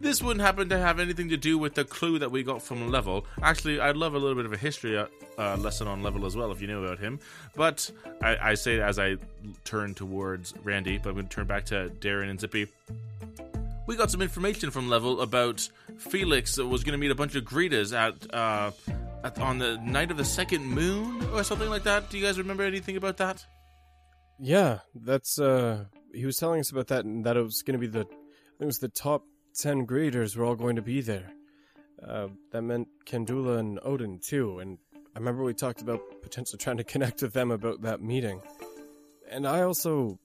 this 0.02 0.20
wouldn't 0.20 0.44
happen 0.44 0.68
to 0.68 0.78
have 0.78 0.98
anything 0.98 1.28
to 1.28 1.36
do 1.36 1.56
with 1.56 1.74
the 1.74 1.84
clue 1.84 2.18
that 2.18 2.32
we 2.32 2.42
got 2.42 2.60
from 2.60 2.90
Level. 2.90 3.24
Actually, 3.40 3.78
I'd 3.78 3.96
love 3.96 4.14
a 4.14 4.18
little 4.18 4.34
bit 4.34 4.44
of 4.44 4.52
a 4.52 4.56
history 4.56 4.98
uh, 4.98 5.06
uh, 5.38 5.56
lesson 5.56 5.86
on 5.86 6.02
Level 6.02 6.26
as 6.26 6.36
well, 6.36 6.50
if 6.50 6.60
you 6.60 6.66
know 6.66 6.82
about 6.82 6.98
him. 6.98 7.20
But 7.54 7.88
I, 8.20 8.50
I 8.50 8.54
say 8.54 8.80
as 8.80 8.98
I 8.98 9.16
turn 9.64 9.94
towards 9.94 10.54
Randy, 10.64 10.98
but 10.98 11.10
I'm 11.10 11.14
going 11.14 11.28
to 11.28 11.34
turn 11.34 11.46
back 11.46 11.66
to 11.66 11.88
Darian 11.88 12.30
and 12.30 12.40
Zippy. 12.40 12.66
We 13.86 13.96
got 13.96 14.10
some 14.10 14.22
information 14.22 14.72
from 14.72 14.88
Level 14.88 15.20
about 15.20 15.68
Felix 15.98 16.56
that 16.56 16.66
was 16.66 16.82
going 16.82 16.92
to 16.92 16.98
meet 16.98 17.12
a 17.12 17.14
bunch 17.14 17.36
of 17.36 17.44
greeters 17.44 17.96
at, 17.96 18.34
uh, 18.34 18.72
at 18.88 19.11
on 19.24 19.58
the 19.58 19.78
night 19.78 20.10
of 20.10 20.16
the 20.16 20.24
second 20.24 20.64
moon 20.64 21.22
or 21.32 21.44
something 21.44 21.70
like 21.70 21.84
that. 21.84 22.10
Do 22.10 22.18
you 22.18 22.24
guys 22.24 22.38
remember 22.38 22.64
anything 22.64 22.96
about 22.96 23.18
that? 23.18 23.44
Yeah, 24.38 24.80
that's 24.94 25.38
uh 25.38 25.84
he 26.12 26.26
was 26.26 26.36
telling 26.36 26.60
us 26.60 26.70
about 26.70 26.88
that 26.88 27.04
and 27.04 27.24
that 27.24 27.36
it 27.36 27.42
was 27.42 27.62
going 27.62 27.80
to 27.80 27.86
be 27.86 27.86
the 27.86 28.06
it 28.60 28.64
was 28.64 28.78
the 28.78 28.88
top 28.88 29.24
10 29.58 29.84
graders 29.84 30.36
were 30.36 30.44
all 30.44 30.56
going 30.56 30.76
to 30.76 30.82
be 30.82 31.00
there. 31.00 31.32
Uh 32.06 32.28
that 32.50 32.62
meant 32.62 32.88
Kendula 33.06 33.58
and 33.58 33.78
Odin 33.82 34.18
too 34.18 34.58
and 34.58 34.78
I 35.14 35.18
remember 35.18 35.44
we 35.44 35.54
talked 35.54 35.82
about 35.82 36.00
potentially 36.22 36.58
trying 36.58 36.78
to 36.78 36.84
connect 36.84 37.22
with 37.22 37.34
them 37.34 37.50
about 37.50 37.82
that 37.82 38.00
meeting. 38.00 38.40
And 39.30 39.46
I 39.46 39.62
also 39.62 40.18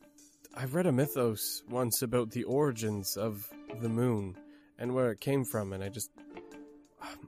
I've 0.55 0.73
read 0.73 0.87
a 0.87 0.91
mythos 0.91 1.61
once 1.69 2.01
about 2.01 2.31
the 2.31 2.45
origins 2.45 3.15
of 3.15 3.47
the 3.81 3.89
moon 3.89 4.35
and 4.79 4.95
where 4.95 5.11
it 5.11 5.19
came 5.19 5.45
from 5.45 5.73
and 5.73 5.83
I 5.83 5.89
just 5.89 6.09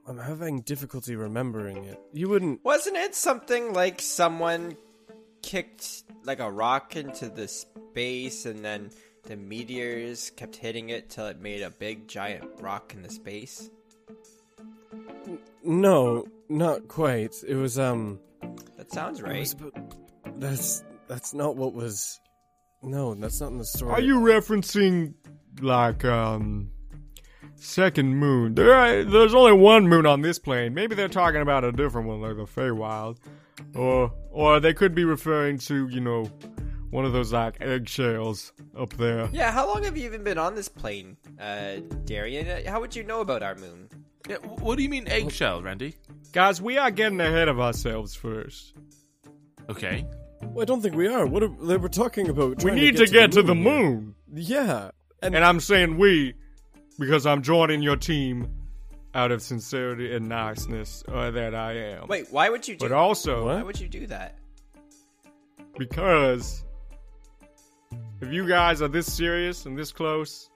I'm 0.06 0.18
having 0.18 0.62
difficulty 0.62 1.14
remembering 1.16 1.84
it. 1.84 2.00
You 2.12 2.28
wouldn't 2.28 2.64
Wasn't 2.64 2.96
it 2.96 3.14
something 3.14 3.72
like 3.72 4.00
someone 4.00 4.76
kicked 5.42 6.04
like 6.24 6.40
a 6.40 6.50
rock 6.50 6.96
into 6.96 7.28
the 7.28 7.48
space 7.48 8.46
and 8.46 8.64
then 8.64 8.90
the 9.24 9.36
meteors 9.36 10.30
kept 10.30 10.56
hitting 10.56 10.90
it 10.90 11.10
till 11.10 11.26
it 11.26 11.40
made 11.40 11.62
a 11.62 11.70
big 11.70 12.08
giant 12.08 12.44
rock 12.60 12.94
in 12.94 13.02
the 13.02 13.10
space? 13.10 13.70
No, 15.62 16.26
not 16.48 16.88
quite. 16.88 17.36
It 17.46 17.54
was 17.54 17.78
um 17.78 18.18
That 18.76 18.90
sounds 18.92 19.22
right. 19.22 19.38
was 19.38 19.54
that's 20.36 20.84
that's 21.06 21.34
not 21.34 21.56
what 21.56 21.74
was. 21.74 22.20
No, 22.82 23.14
that's 23.14 23.40
not 23.40 23.50
in 23.50 23.58
the 23.58 23.64
story. 23.64 23.92
Are 23.92 24.00
you 24.00 24.16
referencing 24.20 25.14
like 25.60 26.04
um 26.04 26.70
second 27.60 28.16
moon? 28.16 28.54
There, 28.54 28.74
are- 28.74 29.04
there's 29.04 29.34
only 29.34 29.52
one 29.52 29.88
moon 29.88 30.06
on 30.06 30.22
this 30.22 30.38
plane. 30.38 30.74
Maybe 30.74 30.94
they're 30.94 31.08
talking 31.08 31.40
about 31.40 31.64
a 31.64 31.72
different 31.72 32.08
one, 32.08 32.20
like 32.20 32.36
the 32.36 32.44
Feywild, 32.44 33.18
or 33.74 34.12
or 34.30 34.60
they 34.60 34.72
could 34.74 34.94
be 34.94 35.04
referring 35.04 35.58
to 35.58 35.88
you 35.88 36.00
know 36.00 36.24
one 36.90 37.04
of 37.04 37.12
those 37.12 37.32
like 37.32 37.56
eggshells 37.60 38.52
up 38.76 38.92
there. 38.94 39.28
Yeah, 39.32 39.52
how 39.52 39.66
long 39.68 39.84
have 39.84 39.96
you 39.96 40.04
even 40.06 40.24
been 40.24 40.38
on 40.38 40.54
this 40.54 40.68
plane, 40.68 41.16
uh, 41.40 41.76
Darian? 42.04 42.48
Uh, 42.48 42.70
How 42.70 42.80
would 42.80 42.96
you 42.96 43.04
know 43.04 43.20
about 43.20 43.42
our 43.42 43.54
moon? 43.54 43.88
Yeah, 44.28 44.36
what 44.36 44.76
do 44.76 44.82
you 44.82 44.88
mean 44.88 45.06
eggshell, 45.08 45.62
Randy? 45.62 45.94
Guys, 46.32 46.60
we 46.62 46.78
are 46.78 46.90
getting 46.90 47.20
ahead 47.20 47.48
of 47.48 47.58
ourselves 47.60 48.14
first. 48.14 48.74
Okay. 49.68 50.04
Well, 50.42 50.62
I 50.62 50.64
don't 50.64 50.80
think 50.80 50.94
we 50.94 51.06
are. 51.08 51.26
What 51.26 51.42
are, 51.42 51.48
they 51.48 51.76
were 51.76 51.88
talking 51.88 52.28
about? 52.28 52.62
We 52.62 52.70
need 52.72 52.96
to 52.96 53.06
get 53.06 53.32
to 53.32 53.42
the 53.42 53.54
here. 53.54 53.62
moon. 53.64 54.14
Yeah, 54.32 54.90
and, 55.22 55.34
And 55.34 55.44
I'm 55.44 55.60
saying 55.60 55.96
we 55.98 56.34
because 57.00 57.26
I'm 57.26 57.42
joining 57.42 57.82
your 57.82 57.96
team 57.96 58.48
out 59.14 59.32
of 59.32 59.42
sincerity 59.42 60.14
and 60.14 60.28
niceness 60.28 61.02
uh, 61.08 61.32
that 61.32 61.52
I 61.52 61.72
am. 61.72 62.06
Wait, 62.06 62.30
why 62.30 62.48
would 62.48 62.68
you 62.68 62.76
do? 62.76 62.84
But 62.88 62.92
also 62.92 63.46
why 63.46 63.62
would 63.62 63.80
you 63.80 63.88
do 63.88 64.06
that? 64.06 64.36
because 65.78 66.62
if 68.20 68.30
you 68.32 68.46
guys 68.46 68.82
are 68.82 68.88
this 68.88 69.10
serious 69.12 69.64
and 69.66 69.76
this 69.78 69.90
close, 69.92 70.50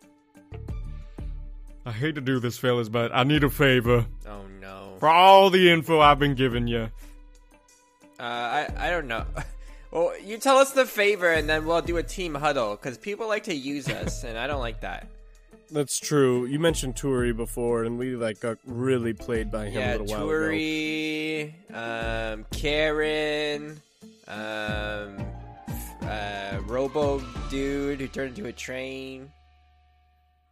I 1.87 1.93
hate 1.93 2.15
to 2.17 2.21
do 2.21 2.39
this, 2.41 2.59
fellas, 2.59 2.89
but 2.89 3.11
I 3.15 3.25
need 3.25 3.43
a 3.45 3.51
favor 3.51 4.07
Oh 4.29 4.43
no. 4.61 4.97
for 5.01 5.09
all 5.09 5.51
the 5.51 5.71
info 5.71 6.01
I've 6.01 6.19
been 6.19 6.35
giving 6.35 6.67
you. 6.67 6.91
Uh, 8.21 8.23
I 8.23 8.69
I 8.77 8.91
don't 8.91 9.09
know. 9.09 9.25
Well, 9.91 10.13
you 10.19 10.39
tell 10.39 10.57
us 10.59 10.73
the 10.73 10.87
favor, 10.87 11.31
and 11.33 11.49
then 11.49 11.65
we'll 11.67 11.81
do 11.81 11.99
a 11.99 12.03
team 12.03 12.35
huddle 12.35 12.73
because 12.75 12.99
people 12.99 13.29
like 13.29 13.45
to 13.45 13.55
use 13.55 13.89
us, 13.89 14.25
and 14.25 14.37
I 14.37 14.49
don't 14.49 14.59
like 14.59 14.81
that. 14.81 15.07
That's 15.75 15.99
true. 15.99 16.47
You 16.47 16.61
mentioned 16.61 16.95
Turi 16.95 17.37
before, 17.37 17.85
and 17.85 17.99
we 17.99 18.15
like 18.15 18.41
got 18.41 18.59
really 18.65 19.13
played 19.13 19.51
by 19.51 19.67
him 19.67 19.81
yeah, 19.81 19.91
a 19.91 19.99
little 19.99 20.07
while 20.07 20.31
ago. 20.31 20.37
Turi, 20.37 21.53
um, 21.75 22.47
Karen, 22.53 23.83
um, 24.29 25.27
uh, 26.03 26.59
Robo 26.67 27.21
dude 27.51 28.01
who 28.01 28.07
turned 28.07 28.39
into 28.39 28.49
a 28.49 28.53
train. 28.53 29.31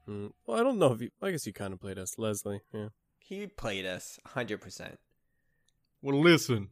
Hmm. 0.07 0.29
Well, 0.45 0.59
I 0.59 0.65
don't 0.65 0.79
know 0.79 0.93
if 0.93 1.01
you. 1.01 1.11
I 1.23 1.31
guess 1.31 1.47
you 1.47 1.53
kind 1.53 1.73
of 1.73 1.81
played 1.81 1.99
us, 1.99 2.19
Leslie. 2.19 2.61
Yeah. 2.75 2.89
He 3.21 3.47
played 3.47 3.87
us 3.87 4.19
hundred 4.27 4.61
percent. 4.61 4.99
Well, 6.03 6.21
listen. 6.21 6.71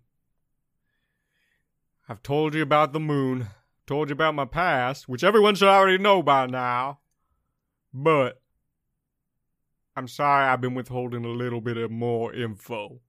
I've 2.08 2.24
told 2.24 2.56
you 2.56 2.62
about 2.62 2.92
the 2.92 2.98
moon, 2.98 3.46
told 3.86 4.08
you 4.08 4.14
about 4.14 4.34
my 4.34 4.44
past, 4.44 5.08
which 5.08 5.22
everyone 5.22 5.54
should 5.54 5.68
already 5.68 5.96
know 5.96 6.24
by 6.24 6.46
now. 6.46 6.98
But 7.94 8.39
I'm 9.96 10.08
sorry 10.08 10.46
I've 10.46 10.60
been 10.60 10.74
withholding 10.74 11.24
a 11.24 11.28
little 11.28 11.60
bit 11.60 11.76
of 11.76 11.90
more 11.90 12.32
info. 12.32 13.00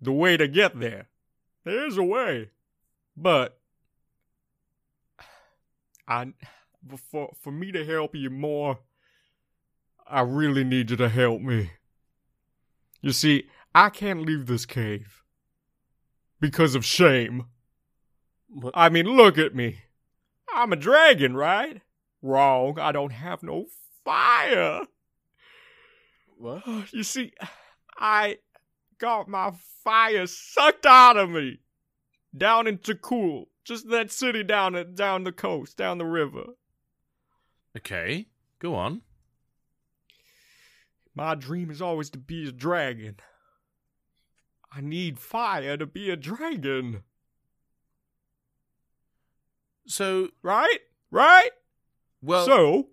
The 0.00 0.12
way 0.12 0.36
to 0.36 0.48
get 0.48 0.78
there. 0.78 1.08
There's 1.64 1.96
a 1.96 2.02
way. 2.02 2.50
But 3.16 3.58
I 6.06 6.32
for 7.10 7.32
for 7.40 7.50
me 7.50 7.72
to 7.72 7.84
help 7.84 8.14
you 8.14 8.30
more, 8.30 8.78
I 10.06 10.20
really 10.20 10.64
need 10.64 10.90
you 10.90 10.96
to 10.96 11.08
help 11.08 11.40
me. 11.40 11.72
You 13.00 13.12
see, 13.12 13.48
I 13.74 13.90
can't 13.90 14.22
leave 14.22 14.46
this 14.46 14.66
cave 14.66 15.22
because 16.40 16.74
of 16.74 16.84
shame. 16.84 17.46
What? 18.48 18.72
I 18.76 18.88
mean, 18.88 19.06
look 19.06 19.38
at 19.38 19.54
me. 19.54 19.78
I'm 20.52 20.72
a 20.72 20.76
dragon, 20.76 21.36
right? 21.36 21.82
Wrong. 22.22 22.78
I 22.78 22.92
don't 22.92 23.12
have 23.12 23.42
no 23.42 23.66
fire. 24.04 24.82
What? 26.36 26.62
You 26.92 27.02
see, 27.02 27.32
I 27.98 28.38
got 28.98 29.28
my 29.28 29.52
fire 29.84 30.26
sucked 30.26 30.86
out 30.86 31.16
of 31.16 31.30
me 31.30 31.60
down 32.36 32.66
in 32.66 32.78
Takul, 32.78 33.46
just 33.64 33.88
that 33.88 34.10
city 34.10 34.42
down 34.42 34.74
at, 34.76 34.94
down 34.94 35.24
the 35.24 35.32
coast, 35.32 35.76
down 35.76 35.98
the 35.98 36.04
river. 36.04 36.44
Okay. 37.76 38.26
Go 38.58 38.74
on. 38.74 39.02
My 41.14 41.34
dream 41.34 41.70
is 41.70 41.80
always 41.80 42.10
to 42.10 42.18
be 42.18 42.48
a 42.48 42.52
dragon. 42.52 43.16
I 44.70 44.82
need 44.82 45.18
fire 45.18 45.76
to 45.78 45.86
be 45.86 46.10
a 46.10 46.16
dragon, 46.16 47.02
So, 49.86 50.28
right? 50.42 50.80
Right? 51.10 51.50
well, 52.20 52.44
so, 52.44 52.88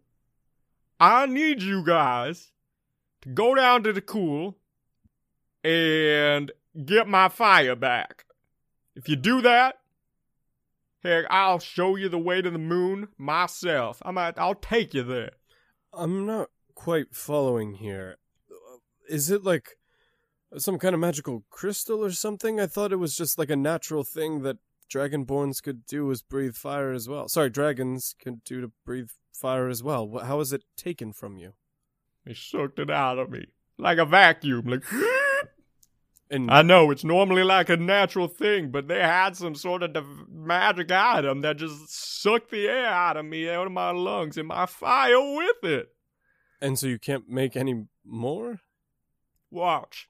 I 0.99 1.25
need 1.25 1.61
you 1.61 1.83
guys 1.83 2.52
to 3.23 3.29
go 3.29 3.55
down 3.55 3.83
to 3.83 3.93
Takul 3.93 4.55
and 5.63 6.51
get 6.85 7.07
my 7.07 7.29
fire 7.29 7.75
back. 7.75 8.25
If 8.95 9.07
you 9.07 9.15
do 9.15 9.41
that, 9.41 9.79
heck, 11.03 11.25
I'll 11.29 11.59
show 11.59 11.95
you 11.95 12.09
the 12.09 12.19
way 12.19 12.41
to 12.41 12.51
the 12.51 12.57
moon 12.57 13.07
myself. 13.17 14.01
I'm 14.03 14.17
at, 14.17 14.37
I'll 14.37 14.55
take 14.55 14.93
you 14.93 15.03
there. 15.03 15.31
I'm 15.93 16.25
not 16.25 16.49
quite 16.75 17.15
following 17.15 17.75
here. 17.75 18.17
Is 19.07 19.31
it 19.31 19.43
like 19.43 19.77
some 20.57 20.77
kind 20.77 20.93
of 20.93 20.99
magical 20.99 21.45
crystal 21.49 22.03
or 22.03 22.11
something? 22.11 22.59
I 22.59 22.67
thought 22.67 22.91
it 22.91 22.97
was 22.97 23.15
just 23.15 23.39
like 23.39 23.49
a 23.49 23.55
natural 23.55 24.03
thing 24.03 24.41
that 24.41 24.57
dragonborns 24.93 25.63
could 25.63 25.85
do 25.85 26.11
is 26.11 26.21
breathe 26.21 26.55
fire 26.55 26.91
as 26.91 27.07
well. 27.07 27.29
Sorry, 27.29 27.49
dragons 27.49 28.15
could 28.21 28.43
do 28.43 28.59
to 28.61 28.71
breathe 28.85 29.09
fire 29.33 29.69
as 29.69 29.81
well. 29.81 30.19
How 30.23 30.41
is 30.41 30.51
it 30.51 30.63
taken 30.75 31.13
from 31.13 31.37
you? 31.37 31.53
They 32.25 32.33
sucked 32.33 32.79
it 32.79 32.89
out 32.89 33.19
of 33.19 33.29
me 33.29 33.45
like 33.77 33.97
a 33.97 34.05
vacuum, 34.05 34.65
like. 34.67 34.83
And 36.31 36.49
I 36.49 36.63
know 36.63 36.89
it's 36.89 37.03
normally 37.03 37.43
like 37.43 37.69
a 37.69 37.77
natural 37.77 38.27
thing, 38.27 38.71
but 38.71 38.87
they 38.87 39.01
had 39.01 39.37
some 39.37 39.53
sort 39.53 39.83
of 39.83 39.93
div- 39.93 40.27
magic 40.31 40.89
item 40.91 41.41
that 41.41 41.57
just 41.57 41.93
sucked 42.23 42.49
the 42.49 42.67
air 42.67 42.87
out 42.87 43.17
of 43.17 43.25
me, 43.25 43.47
out 43.47 43.67
of 43.67 43.71
my 43.71 43.91
lungs, 43.91 44.35
and 44.35 44.47
my 44.47 44.65
fire 44.65 45.19
with 45.35 45.63
it. 45.63 45.89
and 46.59 46.79
so 46.79 46.87
you 46.87 46.97
can't 46.97 47.29
make 47.29 47.55
any 47.55 47.85
more? 48.03 48.61
Watch. 49.51 50.09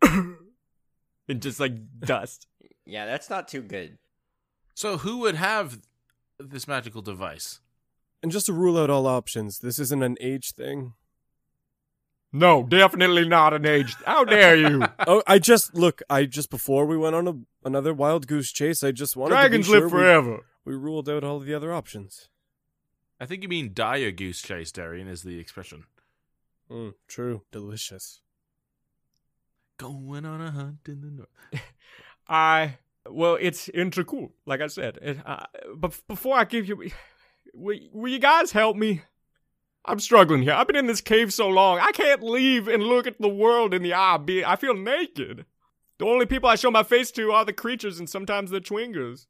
and 0.02 0.36
just 1.40 1.58
like 1.58 1.72
dust. 1.98 2.46
Yeah, 2.84 3.06
that's 3.06 3.28
not 3.28 3.48
too 3.48 3.62
good. 3.62 3.98
so 4.74 4.98
who 4.98 5.18
would 5.18 5.34
have 5.34 5.80
this 6.38 6.68
magical 6.68 7.02
device? 7.02 7.58
And 8.22 8.30
just 8.30 8.46
to 8.46 8.52
rule 8.52 8.78
out 8.78 8.90
all 8.90 9.08
options, 9.08 9.58
this 9.58 9.80
isn't 9.80 10.04
an 10.04 10.16
age 10.20 10.52
thing. 10.52 10.92
No, 12.36 12.62
definitely 12.62 13.26
not 13.26 13.54
an 13.54 13.64
age. 13.64 13.96
How 14.04 14.24
dare 14.24 14.56
you? 14.56 14.84
oh, 15.06 15.22
I 15.26 15.38
just 15.38 15.74
look. 15.74 16.02
I 16.10 16.26
just 16.26 16.50
before 16.50 16.84
we 16.84 16.96
went 16.96 17.14
on 17.14 17.26
a, 17.26 17.66
another 17.66 17.94
wild 17.94 18.26
goose 18.26 18.52
chase, 18.52 18.82
I 18.82 18.92
just 18.92 19.16
wanted 19.16 19.36
Dragons 19.36 19.66
to 19.66 19.72
be 19.72 19.74
sure 19.74 19.80
live 19.80 19.92
we- 19.92 19.98
forever. 19.98 20.46
We, 20.64 20.74
ruled 20.74 21.08
out 21.08 21.24
all 21.24 21.38
the 21.38 21.54
other 21.54 21.72
options. 21.72 22.28
I 23.20 23.26
think 23.26 23.42
you 23.42 23.48
mean 23.48 23.70
die 23.72 23.98
a 23.98 24.10
goose 24.10 24.42
chase, 24.42 24.72
Darian, 24.72 25.06
is 25.06 25.22
the 25.22 25.38
expression. 25.38 25.84
Mm, 26.70 26.94
true, 27.06 27.42
delicious. 27.52 28.20
Going 29.78 30.26
on 30.26 30.42
a 30.42 30.50
hunt 30.50 30.80
in 30.86 31.00
the 31.00 31.10
north. 31.10 31.62
I 32.28 32.78
well, 33.08 33.38
it's 33.40 33.68
intercool. 33.68 34.32
Like 34.44 34.60
I 34.60 34.66
said, 34.66 34.98
it, 35.00 35.18
uh, 35.24 35.46
but 35.74 35.98
before 36.06 36.36
I 36.36 36.44
give 36.44 36.68
you, 36.68 36.90
will, 37.54 37.78
will 37.92 38.12
you 38.12 38.18
guys 38.18 38.52
help 38.52 38.76
me? 38.76 39.02
I'm 39.86 40.00
struggling 40.00 40.42
here. 40.42 40.52
I've 40.52 40.66
been 40.66 40.76
in 40.76 40.86
this 40.86 41.00
cave 41.00 41.32
so 41.32 41.48
long. 41.48 41.78
I 41.78 41.92
can't 41.92 42.22
leave 42.22 42.68
and 42.68 42.82
look 42.82 43.06
at 43.06 43.20
the 43.20 43.28
world 43.28 43.72
in 43.74 43.82
the 43.82 43.94
eye. 43.94 44.16
Be 44.18 44.44
I 44.44 44.56
feel 44.56 44.74
naked. 44.74 45.44
The 45.98 46.04
only 46.04 46.26
people 46.26 46.48
I 46.48 46.56
show 46.56 46.70
my 46.70 46.82
face 46.82 47.10
to 47.12 47.32
are 47.32 47.44
the 47.44 47.52
creatures 47.52 47.98
and 47.98 48.08
sometimes 48.08 48.50
the 48.50 48.60
twingers. 48.60 49.26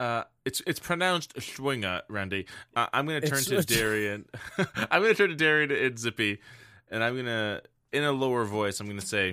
Uh, 0.00 0.24
it's 0.44 0.60
it's 0.66 0.80
pronounced 0.80 1.34
Schwinga, 1.36 2.02
Randy. 2.08 2.46
Uh, 2.74 2.86
I'm 2.92 3.06
gonna 3.06 3.20
turn 3.20 3.38
It's- 3.38 3.64
to 3.66 3.74
Darian. 3.78 4.24
I'm 4.90 5.02
gonna 5.02 5.14
turn 5.14 5.28
to 5.30 5.36
Darian 5.36 5.70
and 5.70 5.98
Zippy, 5.98 6.40
and 6.90 7.02
I'm 7.04 7.16
gonna, 7.16 7.60
in 7.92 8.02
a 8.02 8.12
lower 8.12 8.44
voice, 8.44 8.80
I'm 8.80 8.86
gonna 8.88 9.00
say, 9.00 9.32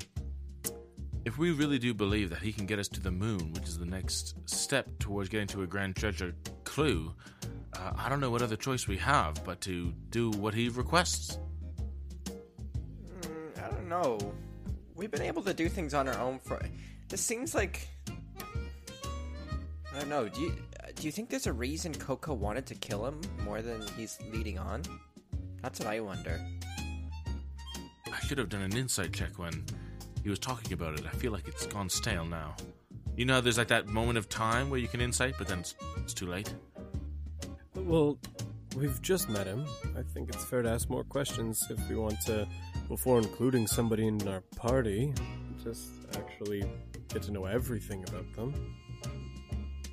if 1.26 1.38
we 1.38 1.52
really 1.52 1.78
do 1.78 1.94
believe 1.94 2.30
that 2.30 2.40
he 2.40 2.52
can 2.52 2.66
get 2.66 2.80
us 2.80 2.88
to 2.90 3.00
the 3.00 3.12
moon, 3.12 3.54
which 3.54 3.68
is 3.68 3.78
the 3.78 3.86
next 3.86 4.36
step 4.50 4.88
towards 5.00 5.30
getting 5.30 5.48
to 5.48 5.62
a 5.62 5.68
grand 5.68 5.96
treasure 5.96 6.34
clue, 6.64 7.14
uh, 7.78 7.92
I 7.96 8.10
don't 8.10 8.20
know 8.20 8.32
what 8.32 8.42
other 8.42 8.56
choice 8.56 8.88
we 8.88 8.98
have 8.98 9.44
but 9.46 9.62
to 9.62 9.94
do 10.10 10.32
what 10.32 10.54
he 10.54 10.70
requests. 10.70 11.40
Mm, 13.22 13.64
I 13.64 13.70
don't 13.70 13.88
know. 13.88 14.34
We've 14.96 15.12
been 15.12 15.22
able 15.22 15.44
to 15.44 15.54
do 15.54 15.70
things 15.70 15.94
on 15.94 16.08
our 16.08 16.20
own 16.20 16.40
for. 16.40 16.62
This 17.10 17.22
seems 17.22 17.56
like. 17.56 17.88
I 18.08 20.00
don't 20.00 20.10
know. 20.10 20.30
Do 20.30 20.42
you 20.42 20.54
do 20.96 21.08
you 21.08 21.12
think 21.12 21.30
there's 21.30 21.48
a 21.48 21.54
reason 21.54 21.94
Coco 21.94 22.34
wanted 22.34 22.66
to 22.68 22.76
kill 22.76 23.06
him 23.06 23.20
more 23.44 23.62
than 23.62 23.82
he's 23.98 24.18
leading 24.32 24.58
on? 24.58 24.84
That's 25.62 25.80
what 25.80 25.88
I 25.88 26.00
wonder. 26.00 26.40
I 28.12 28.20
should 28.26 28.38
have 28.38 28.50
done 28.50 28.62
an 28.62 28.76
insight 28.76 29.14
check 29.14 29.38
when 29.38 29.66
he 30.24 30.30
was 30.30 30.40
talking 30.40 30.74
about 30.74 31.00
it. 31.00 31.06
I 31.06 31.16
feel 31.16 31.32
like 31.32 31.48
it's 31.48 31.66
gone 31.66 31.90
stale 31.90 32.26
now. 32.26 32.56
You 33.16 33.26
know, 33.26 33.42
there's 33.42 33.58
like 33.58 33.68
that 33.70 33.88
moment 33.88 34.18
of 34.18 34.30
time 34.30 34.70
where 34.70 34.80
you 34.80 34.88
can 34.88 35.02
insight, 35.02 35.36
but 35.38 35.48
then 35.48 35.60
it's, 35.60 35.76
it's 35.98 36.14
too 36.14 36.28
late. 36.28 36.54
Well, 37.76 38.18
we've 38.76 39.02
just 39.02 39.30
met 39.30 39.48
him. 39.48 39.66
I 39.98 40.02
think 40.02 40.30
it's 40.30 40.46
fair 40.46 40.62
to 40.62 40.70
ask 40.70 40.90
more 40.90 41.04
questions 41.04 41.62
if 41.70 41.90
we 41.90 41.96
want 41.96 42.22
to, 42.28 42.48
before 42.88 43.18
including 43.18 43.68
somebody 43.68 44.08
in 44.08 44.26
our 44.28 44.42
party. 44.56 45.14
Just 45.64 45.90
actually 46.16 46.64
get 47.10 47.22
to 47.24 47.32
know 47.32 47.46
everything 47.46 48.04
about 48.08 48.32
them. 48.34 48.76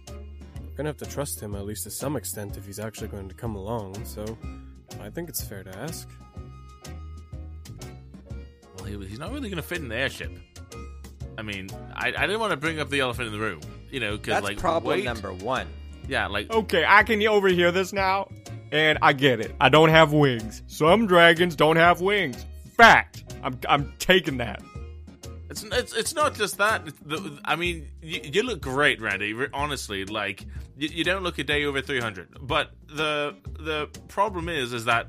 We're 0.08 0.76
gonna 0.76 0.90
have 0.90 0.96
to 0.98 1.06
trust 1.06 1.40
him 1.40 1.54
at 1.54 1.66
least 1.66 1.84
to 1.84 1.90
some 1.90 2.16
extent 2.16 2.56
if 2.56 2.66
he's 2.66 2.78
actually 2.78 3.08
going 3.08 3.28
to 3.28 3.34
come 3.34 3.56
along. 3.56 4.04
So, 4.04 4.38
I 5.00 5.10
think 5.10 5.28
it's 5.28 5.42
fair 5.42 5.64
to 5.64 5.76
ask. 5.76 6.08
Well, 8.90 9.00
he, 9.00 9.06
he's 9.08 9.18
not 9.18 9.32
really 9.32 9.48
going 9.48 9.56
to 9.56 9.62
fit 9.62 9.78
in 9.78 9.88
the 9.88 9.96
airship. 9.96 10.30
I 11.36 11.42
mean, 11.42 11.68
I, 11.94 12.08
I 12.08 12.26
didn't 12.26 12.40
want 12.40 12.50
to 12.50 12.56
bring 12.56 12.80
up 12.80 12.90
the 12.90 13.00
elephant 13.00 13.26
in 13.26 13.32
the 13.32 13.38
room, 13.38 13.60
you 13.90 14.00
know, 14.00 14.16
because 14.16 14.34
That's 14.34 14.44
like 14.44 14.58
problem 14.58 14.98
wait- 14.98 15.04
number 15.04 15.32
one. 15.32 15.68
Yeah, 16.08 16.26
like 16.26 16.50
Okay, 16.50 16.84
I 16.86 17.02
can 17.02 17.24
overhear 17.26 17.70
this 17.70 17.92
now, 17.92 18.28
and 18.72 18.98
I 19.02 19.12
get 19.12 19.40
it. 19.40 19.54
I 19.60 19.68
don't 19.68 19.90
have 19.90 20.12
wings. 20.12 20.62
Some 20.66 21.06
dragons 21.06 21.54
don't 21.54 21.76
have 21.76 22.00
wings. 22.00 22.44
Fact. 22.76 23.24
I'm 23.42 23.58
I'm 23.68 23.92
taking 23.98 24.38
that. 24.38 24.62
It's 25.50 25.62
it's, 25.62 25.94
it's 25.94 26.14
not 26.14 26.34
just 26.34 26.58
that. 26.58 26.86
The, 27.06 27.38
I 27.44 27.56
mean, 27.56 27.86
you, 28.02 28.20
you 28.24 28.42
look 28.42 28.60
great, 28.60 29.00
Randy. 29.00 29.34
Honestly, 29.52 30.04
like 30.06 30.46
you, 30.76 30.88
you 30.88 31.04
don't 31.04 31.22
look 31.22 31.38
a 31.38 31.44
day 31.44 31.64
over 31.64 31.80
three 31.82 32.00
hundred. 32.00 32.28
But 32.40 32.70
the 32.88 33.36
the 33.60 33.88
problem 34.08 34.48
is, 34.48 34.72
is 34.72 34.86
that 34.86 35.08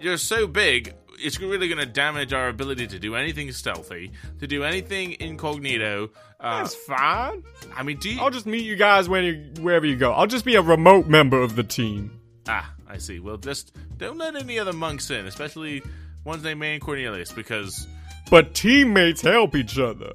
you're 0.00 0.16
so 0.16 0.46
big. 0.46 0.94
It's 1.20 1.40
really 1.40 1.68
going 1.68 1.78
to 1.78 1.86
damage 1.86 2.32
our 2.32 2.48
ability 2.48 2.86
to 2.88 2.98
do 2.98 3.14
anything 3.14 3.50
stealthy, 3.52 4.12
to 4.40 4.46
do 4.46 4.64
anything 4.64 5.16
incognito. 5.20 6.10
Uh, 6.40 6.62
That's 6.62 6.74
fine. 6.74 7.42
I 7.74 7.82
mean, 7.82 7.98
do 7.98 8.10
you? 8.10 8.20
I'll 8.20 8.30
just 8.30 8.46
meet 8.46 8.64
you 8.64 8.76
guys 8.76 9.08
when 9.08 9.24
you, 9.24 9.62
wherever 9.62 9.86
you 9.86 9.96
go. 9.96 10.12
I'll 10.12 10.26
just 10.26 10.44
be 10.44 10.54
a 10.54 10.62
remote 10.62 11.06
member 11.06 11.40
of 11.40 11.56
the 11.56 11.64
team. 11.64 12.20
Ah, 12.48 12.72
I 12.88 12.98
see. 12.98 13.18
Well, 13.20 13.36
just 13.36 13.76
don't 13.98 14.18
let 14.18 14.36
any 14.36 14.58
other 14.58 14.72
monks 14.72 15.10
in, 15.10 15.26
especially 15.26 15.82
ones 16.24 16.42
named 16.44 16.60
Man 16.60 16.80
Cornelius, 16.80 17.32
because 17.32 17.86
But 18.30 18.54
teammates 18.54 19.20
help 19.20 19.54
each 19.56 19.78
other. 19.78 20.12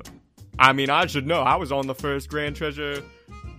I 0.58 0.74
mean, 0.74 0.90
I 0.90 1.08
should 1.08 1.28
know. 1.28 1.42
I 1.42 1.56
was 1.56 1.72
on 1.72 1.88
the 1.88 1.96
first 1.96 2.30
Grand 2.30 2.56
Treasure 2.56 3.04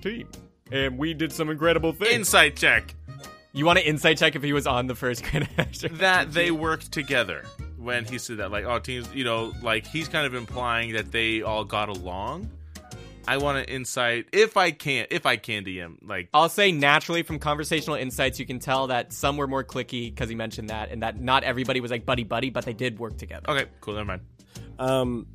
team, 0.01 0.29
and 0.73 0.97
we 0.97 1.13
did 1.15 1.33
some 1.33 1.51
incredible 1.51 1.93
things. 1.93 2.13
insight 2.13 2.57
check 2.57 2.95
You 3.55 3.65
want 3.65 3.79
to 3.79 3.87
insight 3.87 4.19
check 4.19 4.35
if 4.35 4.43
he 4.43 4.53
was 4.53 4.67
on 4.67 4.89
the 4.89 4.97
first 4.97 5.23
Grand 5.31 5.49
Treasure? 5.55 5.89
that 5.89 6.33
they 6.33 6.51
worked 6.51 6.91
together 6.91 7.45
when 7.79 8.05
he 8.05 8.19
said 8.19 8.39
that. 8.39 8.51
Like, 8.51 8.65
oh, 8.65 8.81
teams, 8.81 9.09
you 9.15 9.23
know, 9.23 9.53
like 9.63 9.87
he's 9.87 10.09
kind 10.09 10.27
of 10.27 10.35
implying 10.35 10.95
that 10.95 11.13
they 11.13 11.43
all 11.43 11.65
got 11.65 11.89
along. 11.89 12.51
I 13.29 13.37
want 13.37 13.65
to 13.65 13.73
insight 13.73 14.27
if 14.33 14.57
I 14.57 14.73
can, 14.73 15.07
if 15.11 15.25
I 15.25 15.37
can 15.37 15.65
DM. 15.65 15.99
Like, 16.03 16.29
I'll 16.35 16.49
say 16.49 16.73
naturally 16.73 17.23
from 17.23 17.39
conversational 17.39 17.97
insights, 17.97 18.41
you 18.41 18.45
can 18.45 18.59
tell 18.59 18.89
that 18.89 19.13
some 19.13 19.37
were 19.37 19.47
more 19.47 19.63
clicky 19.63 20.13
because 20.13 20.29
he 20.29 20.35
mentioned 20.35 20.71
that, 20.71 20.91
and 20.91 21.03
that 21.05 21.21
not 21.21 21.45
everybody 21.45 21.81
was 21.81 21.93
like 21.93 22.05
buddy 22.05 22.25
buddy, 22.25 22.51
but 22.51 22.65
they 22.65 22.75
did 22.75 22.99
work 22.99 23.17
together. 23.17 23.49
okay, 23.49 23.67
cool, 23.81 23.95
never 23.95 24.05
mind. 24.05 24.23
Um, 24.81 25.27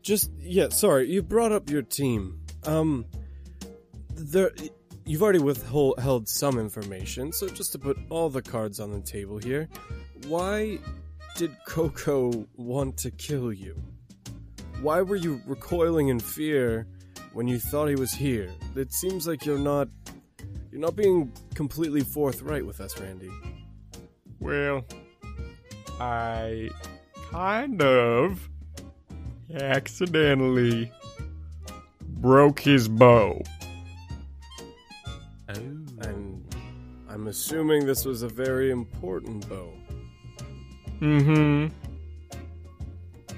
just 0.00 0.30
yeah. 0.40 0.70
Sorry, 0.70 1.10
you 1.10 1.22
brought 1.22 1.52
up 1.52 1.68
your 1.68 1.82
team. 1.82 2.40
Um, 2.64 3.04
there, 4.14 4.52
you've 5.06 5.22
already 5.22 5.38
withheld 5.38 6.28
some 6.28 6.58
information. 6.58 7.32
So 7.32 7.48
just 7.48 7.72
to 7.72 7.78
put 7.78 7.96
all 8.10 8.28
the 8.28 8.42
cards 8.42 8.80
on 8.80 8.90
the 8.90 9.00
table 9.00 9.38
here, 9.38 9.68
why 10.26 10.78
did 11.36 11.56
Coco 11.66 12.46
want 12.56 12.98
to 12.98 13.10
kill 13.12 13.52
you? 13.52 13.80
Why 14.82 15.00
were 15.00 15.16
you 15.16 15.40
recoiling 15.46 16.08
in 16.08 16.20
fear 16.20 16.86
when 17.32 17.46
you 17.48 17.58
thought 17.58 17.86
he 17.86 17.94
was 17.94 18.12
here? 18.12 18.50
It 18.74 18.92
seems 18.92 19.26
like 19.26 19.46
you're 19.46 19.58
not. 19.58 19.88
You're 20.70 20.80
not 20.80 20.96
being 20.96 21.32
completely 21.54 22.02
forthright 22.02 22.66
with 22.66 22.82
us, 22.82 22.98
Randy. 23.00 23.30
Well, 24.40 24.84
I 25.98 26.68
kind 27.30 27.80
of 27.80 28.50
accidentally 29.54 30.92
broke 32.02 32.60
his 32.60 32.88
bow. 32.88 33.42
I'm 37.26 37.30
assuming 37.30 37.86
this 37.86 38.04
was 38.04 38.22
a 38.22 38.28
very 38.28 38.70
important 38.70 39.48
bow. 39.48 39.74
Mm-hmm. 41.00 41.74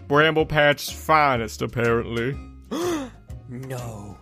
Bramble 0.06 0.44
Patch's 0.44 0.90
finest, 0.90 1.62
apparently. 1.62 2.36
No. 3.48 4.19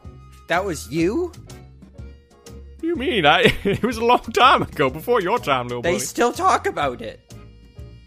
That 0.47 0.64
was 0.64 0.88
you? 0.88 1.32
What 1.32 2.80
do 2.80 2.86
you 2.86 2.94
mean? 2.94 3.26
I 3.26 3.52
it 3.64 3.82
was 3.82 3.97
a 3.97 4.05
long 4.05 4.20
time 4.20 4.62
ago, 4.62 4.88
before 4.88 5.20
your 5.20 5.40
time, 5.40 5.66
little 5.66 5.82
boy 5.82 5.88
They 5.88 5.94
buddy. 5.94 6.05
still 6.05 6.32
talk 6.32 6.68
about 6.68 7.02
it. 7.02 7.34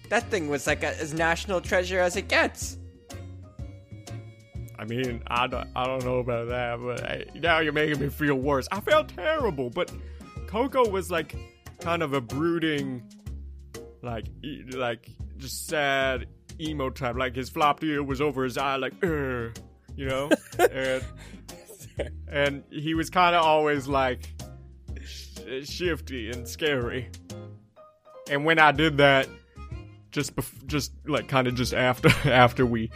That 0.07 0.31
thing 0.31 0.47
was 0.47 0.65
like 0.65 0.81
a, 0.83 0.97
as 0.97 1.13
national 1.13 1.59
treasure 1.59 1.99
as 1.99 2.15
it 2.15 2.29
gets. 2.29 2.77
I 4.77 4.85
mean, 4.85 5.21
I 5.27 5.47
don't, 5.47 5.67
I 5.75 5.85
don't 5.87 6.05
know 6.05 6.19
about 6.19 6.47
that, 6.47 6.79
but 6.81 7.01
hey, 7.05 7.25
now 7.35 7.59
you're 7.59 7.73
making 7.73 7.99
me 7.99 8.07
feel 8.07 8.35
worse. 8.35 8.65
I 8.71 8.79
felt 8.79 9.09
terrible, 9.09 9.69
but 9.69 9.91
Coco 10.49 10.89
was 10.89 11.11
like 11.11 11.35
kind 11.79 12.01
of 12.01 12.13
a 12.13 12.21
brooding, 12.21 13.03
like, 14.01 14.25
e- 14.43 14.63
like 14.73 15.07
just 15.37 15.67
sad 15.67 16.25
emo 16.59 16.89
type. 16.89 17.15
Like 17.15 17.35
his 17.35 17.51
flopped 17.51 17.83
ear 17.83 18.01
was 18.01 18.19
over 18.19 18.43
his 18.43 18.57
eye, 18.57 18.77
like, 18.77 18.93
"Ugh," 19.03 19.55
you 19.95 20.07
know, 20.07 20.31
and 20.71 21.03
and 22.27 22.63
he 22.71 22.95
was 22.95 23.11
kind 23.11 23.35
of 23.35 23.43
always 23.43 23.87
like 23.87 24.27
sh- 25.05 25.37
shifty 25.65 26.31
and 26.31 26.47
scary. 26.47 27.09
And 28.31 28.43
when 28.43 28.57
I 28.57 28.71
did 28.71 28.97
that, 28.97 29.27
just 30.09 30.35
bef- 30.35 30.65
just 30.65 30.93
like 31.05 31.27
kind 31.27 31.47
of 31.47 31.53
just 31.53 31.75
after 31.75 32.09
after 32.27 32.65
we 32.65 32.89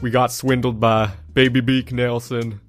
we 0.00 0.10
got 0.10 0.32
swindled 0.32 0.80
by 0.80 1.12
Baby 1.34 1.60
Beak 1.60 1.92
Nelson. 1.92 2.60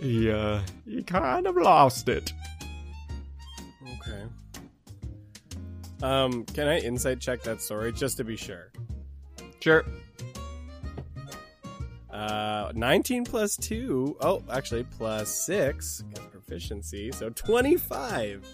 He 0.00 0.28
uh 0.28 0.62
he 0.84 1.04
kind 1.04 1.46
of 1.46 1.54
lost 1.56 2.08
it. 2.08 2.32
Um, 6.02 6.44
can 6.46 6.66
I 6.66 6.80
insight 6.80 7.20
check 7.20 7.42
that 7.42 7.62
story 7.62 7.92
just 7.92 8.16
to 8.16 8.24
be 8.24 8.36
sure? 8.36 8.72
Sure. 9.60 9.84
Uh, 12.10 12.72
19 12.74 13.24
plus 13.24 13.56
2. 13.56 14.16
Oh, 14.20 14.42
actually, 14.50 14.84
plus 14.84 15.30
6. 15.46 16.04
Got 16.14 16.32
proficiency, 16.32 17.12
so 17.12 17.30
25. 17.30 18.46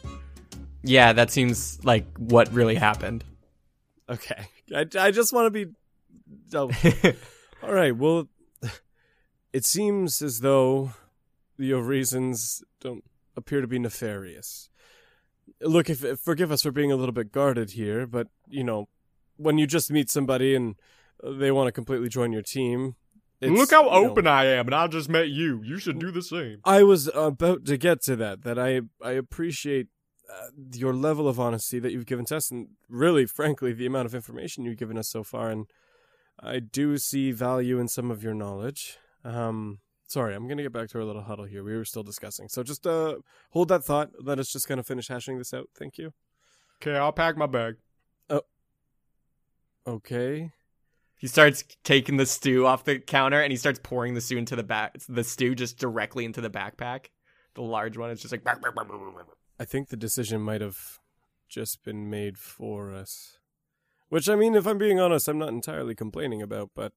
Yeah, 0.82 1.12
that 1.14 1.30
seems 1.30 1.82
like 1.84 2.06
what 2.18 2.52
really 2.52 2.76
happened. 2.76 3.24
Okay. 4.08 4.46
I, 4.74 4.86
I 4.98 5.10
just 5.10 5.32
want 5.32 5.46
to 5.46 5.50
be. 5.50 5.72
Oh. 6.54 6.70
All 7.62 7.72
right, 7.72 7.96
well, 7.96 8.28
it 9.52 9.64
seems 9.64 10.22
as 10.22 10.40
though 10.40 10.92
your 11.56 11.82
reasons 11.82 12.62
don't 12.80 13.02
appear 13.36 13.60
to 13.60 13.66
be 13.66 13.78
nefarious. 13.78 14.70
Look, 15.60 15.90
if, 15.90 16.20
forgive 16.20 16.52
us 16.52 16.62
for 16.62 16.70
being 16.70 16.92
a 16.92 16.96
little 16.96 17.12
bit 17.12 17.32
guarded 17.32 17.72
here, 17.72 18.06
but 18.06 18.28
you 18.48 18.62
know, 18.64 18.88
when 19.36 19.58
you 19.58 19.66
just 19.66 19.90
meet 19.90 20.10
somebody 20.10 20.54
and 20.54 20.76
they 21.22 21.50
want 21.50 21.66
to 21.68 21.72
completely 21.72 22.08
join 22.08 22.32
your 22.32 22.42
team, 22.42 22.94
it's, 23.40 23.56
Look 23.56 23.70
how 23.70 23.84
you 23.84 23.90
know- 24.02 24.10
open 24.10 24.26
I 24.26 24.46
am, 24.46 24.66
and 24.66 24.74
I 24.74 24.86
just 24.88 25.08
met 25.08 25.28
you. 25.28 25.62
You 25.62 25.78
should 25.78 25.98
do 25.98 26.10
the 26.10 26.22
same. 26.22 26.58
I 26.64 26.82
was 26.82 27.08
about 27.14 27.64
to 27.66 27.76
get 27.76 28.02
to 28.02 28.16
that. 28.16 28.42
That 28.42 28.58
I 28.58 28.80
I 29.02 29.12
appreciate 29.12 29.86
uh, 30.28 30.48
your 30.74 30.92
level 30.92 31.28
of 31.28 31.38
honesty 31.38 31.78
that 31.78 31.92
you've 31.92 32.06
given 32.06 32.24
to 32.26 32.36
us, 32.36 32.50
and 32.50 32.68
really, 32.88 33.26
frankly, 33.26 33.72
the 33.72 33.86
amount 33.86 34.06
of 34.06 34.14
information 34.14 34.64
you've 34.64 34.76
given 34.76 34.98
us 34.98 35.08
so 35.08 35.22
far. 35.22 35.50
And 35.50 35.66
I 36.40 36.58
do 36.58 36.98
see 36.98 37.30
value 37.30 37.78
in 37.78 37.86
some 37.88 38.10
of 38.10 38.22
your 38.24 38.34
knowledge. 38.34 38.98
Um, 39.24 39.78
sorry, 40.08 40.34
I'm 40.34 40.48
gonna 40.48 40.62
get 40.62 40.72
back 40.72 40.88
to 40.90 40.98
our 40.98 41.04
little 41.04 41.22
huddle 41.22 41.44
here. 41.44 41.62
We 41.62 41.76
were 41.76 41.84
still 41.84 42.02
discussing, 42.02 42.48
so 42.48 42.64
just 42.64 42.86
uh, 42.86 43.16
hold 43.50 43.68
that 43.68 43.84
thought. 43.84 44.10
Let 44.20 44.40
us 44.40 44.52
just 44.52 44.66
kind 44.66 44.80
of 44.80 44.86
finish 44.86 45.08
hashing 45.08 45.38
this 45.38 45.54
out. 45.54 45.68
Thank 45.78 45.98
you. 45.98 46.12
Okay, 46.82 46.96
I'll 46.96 47.12
pack 47.12 47.36
my 47.36 47.46
bag. 47.46 47.76
Oh. 48.28 48.42
Okay. 49.86 50.52
He 51.16 51.26
starts 51.26 51.64
taking 51.82 52.16
the 52.16 52.26
stew 52.26 52.66
off 52.66 52.84
the 52.84 53.00
counter 53.00 53.40
and 53.40 53.50
he 53.50 53.56
starts 53.56 53.80
pouring 53.82 54.14
the 54.14 54.20
stew 54.20 54.38
into 54.38 54.54
the 54.54 54.62
back 54.62 54.96
the 55.08 55.24
stew 55.24 55.56
just 55.56 55.78
directly 55.78 56.24
into 56.24 56.40
the 56.40 56.50
backpack. 56.50 57.06
The 57.54 57.62
large 57.62 57.96
one 57.96 58.10
is 58.10 58.20
just 58.20 58.30
like 58.30 58.44
I 59.58 59.64
think 59.64 59.88
the 59.88 59.96
decision 59.96 60.40
might 60.40 60.60
have 60.60 61.00
just 61.48 61.82
been 61.84 62.08
made 62.08 62.38
for 62.38 62.92
us. 62.92 63.38
Which, 64.08 64.28
I 64.28 64.36
mean, 64.36 64.54
if 64.54 64.66
I'm 64.66 64.78
being 64.78 65.00
honest, 65.00 65.28
I'm 65.28 65.38
not 65.38 65.48
entirely 65.48 65.94
complaining 65.94 66.40
about, 66.40 66.70
but 66.74 66.92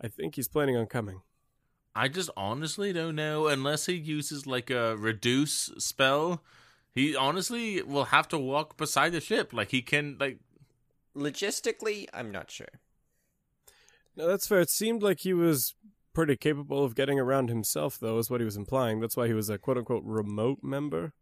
I 0.00 0.08
think 0.08 0.34
he's 0.34 0.48
planning 0.48 0.76
on 0.76 0.86
coming. 0.86 1.22
I 1.94 2.08
just 2.08 2.30
honestly 2.36 2.92
don't 2.92 3.16
know 3.16 3.46
unless 3.46 3.86
he 3.86 3.94
uses 3.94 4.46
like 4.46 4.70
a 4.70 4.96
reduce 4.96 5.70
spell. 5.78 6.42
He 6.94 7.14
honestly 7.14 7.82
will 7.82 8.06
have 8.06 8.28
to 8.28 8.38
walk 8.38 8.76
beside 8.76 9.12
the 9.12 9.20
ship. 9.20 9.52
Like 9.52 9.70
he 9.70 9.82
can 9.82 10.16
like 10.18 10.38
Logistically, 11.16 12.06
I'm 12.12 12.30
not 12.30 12.50
sure. 12.50 12.80
No, 14.16 14.26
that's 14.26 14.46
fair. 14.46 14.60
It 14.60 14.70
seemed 14.70 15.02
like 15.02 15.20
he 15.20 15.34
was 15.34 15.74
pretty 16.12 16.36
capable 16.36 16.84
of 16.84 16.94
getting 16.94 17.18
around 17.18 17.48
himself, 17.48 17.98
though, 17.98 18.18
is 18.18 18.30
what 18.30 18.40
he 18.40 18.44
was 18.44 18.56
implying. 18.56 19.00
That's 19.00 19.16
why 19.16 19.26
he 19.26 19.34
was 19.34 19.48
a 19.48 19.58
quote 19.58 19.78
unquote 19.78 20.04
remote 20.04 20.58
member. 20.62 21.12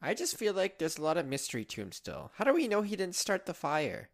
I 0.00 0.14
just 0.14 0.36
feel 0.36 0.52
like 0.52 0.78
there's 0.78 0.98
a 0.98 1.02
lot 1.02 1.16
of 1.16 1.26
mystery 1.26 1.64
to 1.64 1.80
him 1.80 1.92
still. 1.92 2.30
How 2.34 2.44
do 2.44 2.52
we 2.52 2.68
know 2.68 2.82
he 2.82 2.96
didn't 2.96 3.14
start 3.14 3.46
the 3.46 3.54
fire? 3.54 4.10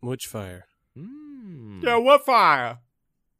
Which 0.00 0.26
fire? 0.26 0.66
hmm. 0.96 1.80
Yeah, 1.82 1.96
what 1.96 2.24
fire? 2.24 2.78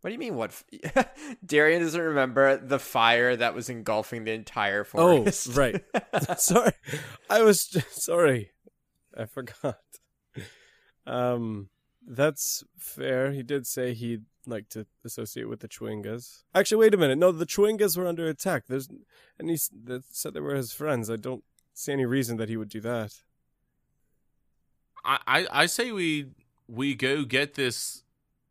What 0.07 0.11
do 0.11 0.13
you 0.13 0.21
mean? 0.21 0.37
What? 0.37 0.51
F- 0.95 1.37
Darian 1.45 1.83
doesn't 1.83 2.01
remember 2.01 2.59
the 2.59 2.79
fire 2.79 3.35
that 3.35 3.57
was 3.57 3.69
engulfing 3.69 4.23
the 4.23 4.31
entire 4.35 4.85
forest. 4.85 5.49
Oh, 5.49 5.51
forest. 5.51 5.83
right. 6.23 6.39
sorry. 6.39 6.71
I 7.29 7.43
was 7.43 7.67
j- 7.67 7.83
sorry. 7.91 8.53
I 9.19 9.25
forgot. 9.25 9.81
Um 11.09 11.71
that's 12.07 12.63
fair. 12.79 13.33
He 13.33 13.43
did 13.43 13.67
say 13.67 13.95
he'd 13.95 14.27
like 14.47 14.69
to 14.69 14.87
associate 15.05 15.49
with 15.49 15.59
the 15.59 15.67
Chewingas. 15.67 16.45
Actually, 16.55 16.79
wait 16.79 16.95
a 16.95 16.99
minute. 16.99 17.19
No, 17.19 17.33
the 17.33 17.45
Chewingas 17.45 17.97
were 17.97 18.07
under 18.07 18.29
attack. 18.29 18.67
There's 18.69 18.89
and 19.41 19.49
he 19.49 19.55
s- 19.55 19.71
said 20.13 20.35
they 20.35 20.41
were 20.41 20.55
his 20.55 20.73
friends. 20.73 21.11
I 21.11 21.17
don't 21.17 21.43
see 21.75 21.91
any 21.91 22.07
reason 22.07 22.37
that 22.37 22.49
he 22.49 22.57
would 22.57 22.69
do 22.69 22.81
that. 22.83 23.13
I, 25.05 25.19
I, 25.27 25.47
I 25.51 25.67
say 25.67 25.91
we 25.91 26.27
we 26.69 26.95
go 26.95 27.25
get 27.25 27.55
this 27.55 28.05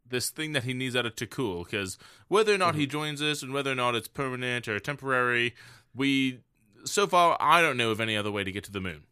this 0.07 0.29
thing 0.29 0.53
that 0.53 0.63
he 0.63 0.73
needs 0.73 0.95
out 0.95 1.05
of 1.05 1.15
Takul 1.15 1.65
because 1.65 1.97
whether 2.27 2.53
or 2.53 2.57
not 2.57 2.75
he 2.75 2.85
joins 2.85 3.21
us 3.21 3.41
and 3.41 3.53
whether 3.53 3.71
or 3.71 3.75
not 3.75 3.95
it's 3.95 4.07
permanent 4.07 4.67
or 4.67 4.79
temporary, 4.79 5.55
we 5.93 6.39
so 6.83 7.07
far 7.07 7.37
I 7.39 7.61
don't 7.61 7.77
know 7.77 7.91
of 7.91 7.99
any 7.99 8.15
other 8.15 8.31
way 8.31 8.43
to 8.43 8.51
get 8.51 8.63
to 8.65 8.71
the 8.71 8.81
moon, 8.81 9.03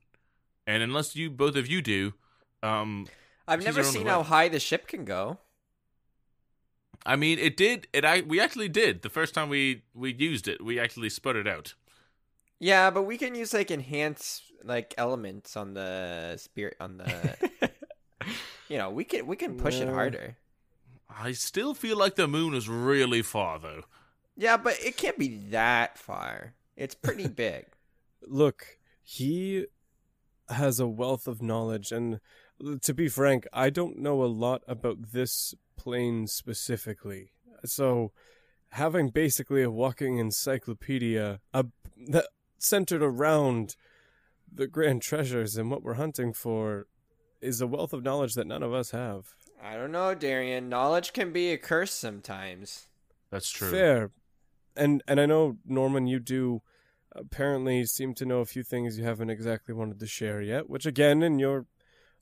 and 0.68 0.84
unless 0.84 1.16
you 1.16 1.30
both 1.30 1.56
of 1.56 1.68
you 1.68 1.82
do, 1.82 2.14
um, 2.62 3.08
I've 3.48 3.64
never 3.64 3.84
seen 3.84 4.08
how 4.08 4.24
high 4.24 4.50
the 4.50 4.60
ship 4.60 4.88
can 4.88 5.06
go. 5.06 5.40
I 7.06 7.16
mean 7.18 7.38
it 7.38 7.58
did 7.58 7.88
it 7.92 8.06
I 8.06 8.22
we 8.22 8.40
actually 8.40 8.70
did 8.70 9.02
the 9.02 9.10
first 9.10 9.34
time 9.34 9.50
we 9.50 9.82
we 9.94 10.14
used 10.14 10.48
it 10.48 10.64
we 10.64 10.80
actually 10.80 11.10
sput 11.10 11.36
it 11.36 11.48
out. 11.48 11.74
Yeah, 12.60 12.92
but 12.92 13.04
we 13.04 13.18
can 13.18 13.36
use 13.36 13.54
like 13.54 13.72
enhance 13.72 14.42
like 14.64 14.94
elements 14.98 15.58
on 15.58 15.74
the 15.74 16.38
spirit 16.38 16.78
on 16.80 16.98
the. 16.98 17.36
you 18.70 18.78
know, 18.78 18.90
we 18.90 19.04
can 19.04 19.28
we 19.28 19.36
can 19.36 19.58
push 19.58 19.80
it 19.80 19.90
harder. 19.90 20.38
I 21.18 21.34
still 21.34 21.74
feel 21.74 21.98
like 21.98 22.16
the 22.16 22.28
moon 22.28 22.54
is 22.54 22.68
really 22.70 23.22
far 23.22 23.60
though. 23.60 23.84
Yeah, 24.36 24.58
but 24.58 24.78
it 24.84 24.98
can't 24.98 25.18
be 25.18 25.38
that 25.52 25.98
far. 25.98 26.54
It's 26.76 26.96
pretty 26.96 27.28
big. 27.46 27.66
Look, 28.26 28.78
he 29.04 29.68
has 30.50 30.80
a 30.80 30.88
wealth 30.88 31.28
of 31.28 31.42
knowledge 31.42 31.92
and 31.92 32.20
to 32.82 32.94
be 32.94 33.10
frank, 33.10 33.48
I 33.52 33.70
don't 33.70 34.00
know 34.00 34.24
a 34.24 34.26
lot 34.26 34.62
about 34.68 35.12
this 35.12 35.54
plane 35.76 36.28
specifically. 36.28 37.32
So 37.66 38.12
having 38.70 39.10
basically 39.10 39.64
a 39.64 39.72
walking 39.72 40.18
encyclopedia 40.18 41.40
uh, 41.54 41.64
that 42.08 42.28
centered 42.58 43.04
around 43.04 43.76
the 44.52 44.68
grand 44.68 45.02
treasures 45.02 45.58
and 45.58 45.70
what 45.70 45.84
we're 45.84 45.96
hunting 45.96 46.34
for 46.34 46.88
is 47.42 47.60
a 47.60 47.68
wealth 47.68 47.94
of 47.94 48.04
knowledge 48.04 48.36
that 48.36 48.48
none 48.48 48.64
of 48.64 48.74
us 48.74 48.92
have. 48.92 49.36
I 49.64 49.76
don't 49.76 49.94
know, 49.94 50.14
Darian. 50.14 50.68
Knowledge 50.68 51.14
can 51.14 51.32
be 51.32 51.52
a 51.52 51.58
curse 51.58 51.94
sometimes. 51.94 52.88
That's 53.32 53.50
true. 53.50 53.72
Fair. 53.72 54.12
And 54.76 55.02
and 55.08 55.22
I 55.22 55.26
know 55.26 55.58
Norman 55.66 56.06
you 56.06 56.20
do 56.20 56.62
apparently 57.16 57.86
seem 57.86 58.14
to 58.16 58.26
know 58.26 58.40
a 58.40 58.46
few 58.46 58.64
things 58.64 58.98
you 58.98 59.06
haven't 59.06 59.30
exactly 59.30 59.74
wanted 59.74 60.00
to 60.00 60.08
share 60.08 60.42
yet, 60.42 60.70
which 60.70 60.86
again 60.86 61.24
in 61.24 61.40
your 61.40 61.66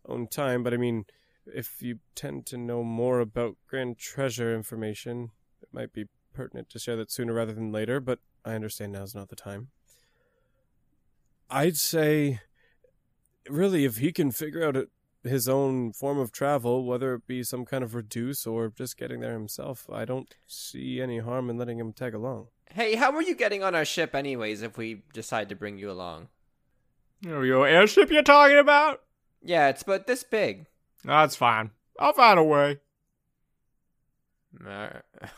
own 0.06 0.28
time, 0.28 0.62
but 0.62 0.74
I 0.74 0.78
mean 0.78 1.06
if 1.48 1.82
you 1.82 2.00
tend 2.14 2.46
to 2.48 2.58
know 2.58 2.84
more 2.84 3.20
about 3.20 3.56
Grand 3.68 3.98
Treasure 3.98 4.56
information, 4.56 5.32
it 5.62 5.70
might 5.72 5.94
be 5.94 6.06
pertinent 6.34 6.70
to 6.70 6.80
share 6.80 6.96
that 6.98 7.12
sooner 7.12 7.34
rather 7.34 7.54
than 7.54 7.72
later, 7.72 8.00
but 8.00 8.20
I 8.46 8.54
understand 8.54 8.92
now's 8.92 9.16
not 9.16 9.30
the 9.30 9.36
time. 9.36 9.70
I'd 11.50 11.78
say 11.78 12.42
really 13.50 13.86
if 13.86 13.98
he 13.98 14.12
can 14.12 14.32
figure 14.32 14.66
out 14.66 14.78
a, 14.78 14.88
his 15.24 15.48
own 15.48 15.94
form 15.94 16.18
of 16.18 16.32
travel, 16.32 16.86
whether 16.86 17.14
it 17.14 17.28
be 17.28 17.44
some 17.44 17.66
kind 17.66 17.84
of 17.84 17.94
reduce 17.96 18.48
or 18.48 18.70
just 18.70 18.98
getting 18.98 19.20
there 19.20 19.34
himself, 19.34 19.88
I 19.92 20.06
don't 20.06 20.34
see 20.48 21.02
any 21.02 21.20
harm 21.20 21.50
in 21.50 21.58
letting 21.58 21.80
him 21.80 21.94
tag 21.94 22.14
along. 22.14 22.48
Hey, 22.74 22.96
how 22.96 23.12
are 23.14 23.22
you 23.22 23.36
getting 23.36 23.64
on 23.64 23.76
our 23.76 23.86
ship, 23.86 24.16
anyways? 24.16 24.62
If 24.62 24.78
we 24.78 25.04
decide 25.14 25.50
to 25.50 25.56
bring 25.56 25.78
you 25.78 25.92
along? 25.92 26.30
Oh, 27.28 27.42
your 27.42 27.68
airship 27.68 28.10
you're 28.10 28.24
talking 28.24 28.58
about? 28.58 29.02
Yeah, 29.44 29.70
it's 29.70 29.82
about 29.82 30.08
this 30.08 30.24
big. 30.24 30.68
That's 31.04 31.36
fine. 31.36 31.72
I'll 32.00 32.14
find 32.14 32.40
a 32.40 32.44
way. 32.44 32.80
Uh, 34.66 34.90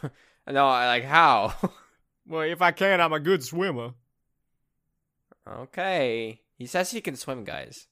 no, 0.47 0.67
like 0.67 1.03
how? 1.03 1.53
Well, 2.25 2.43
if 2.43 2.61
I 2.61 2.71
can, 2.71 3.01
I'm 3.01 3.11
a 3.11 3.19
good 3.19 3.43
swimmer. 3.43 3.95
okay. 5.45 6.39
He 6.57 6.65
says 6.65 6.91
he 6.91 7.01
can 7.01 7.17
swim, 7.17 7.43
guys. 7.43 7.87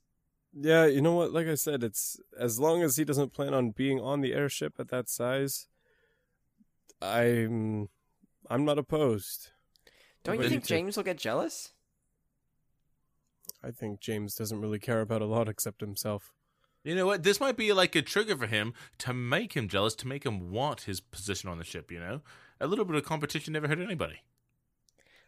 Yeah, 0.54 0.86
you 0.86 1.02
know 1.02 1.14
what? 1.14 1.32
Like 1.32 1.48
I 1.48 1.56
said, 1.56 1.84
it's 1.84 2.20
as 2.38 2.60
long 2.60 2.84
as 2.84 2.98
he 2.98 3.06
doesn't 3.06 3.34
plan 3.34 3.54
on 3.54 3.72
being 3.72 4.00
on 4.00 4.22
the 4.22 4.34
airship 4.34 4.74
at 4.80 4.90
that 4.90 5.10
size, 5.10 5.68
I'm 7.02 7.90
I'm 8.50 8.66
not 8.66 8.78
opposed. 8.78 9.50
Don't 10.24 10.42
you 10.42 10.50
think 10.50 10.64
to- 10.64 10.70
James 10.70 10.98
will 10.98 11.04
get 11.04 11.18
jealous? 11.18 11.72
I 13.64 13.72
think 13.72 14.00
James 14.00 14.36
doesn't 14.36 14.60
really 14.60 14.80
care 14.80 15.02
about 15.02 15.22
a 15.22 15.26
lot 15.26 15.48
except 15.48 15.82
himself. 15.82 16.34
You 16.84 16.96
know 16.96 17.06
what? 17.06 17.22
This 17.24 17.40
might 17.40 17.58
be 17.58 17.74
like 17.74 17.96
a 17.96 18.02
trigger 18.02 18.36
for 18.36 18.48
him 18.48 18.74
to 19.00 19.14
make 19.14 19.54
him 19.54 19.68
jealous, 19.68 19.94
to 19.96 20.08
make 20.08 20.26
him 20.26 20.52
want 20.52 20.82
his 20.82 21.00
position 21.00 21.48
on 21.48 21.60
the 21.60 21.64
ship, 21.64 21.92
you 21.92 22.00
know? 22.00 22.22
A 22.60 22.66
little 22.66 22.86
bit 22.86 22.96
of 22.96 23.06
competition 23.06 23.54
never 23.54 23.68
hurt 23.68 23.80
anybody. 23.80 24.24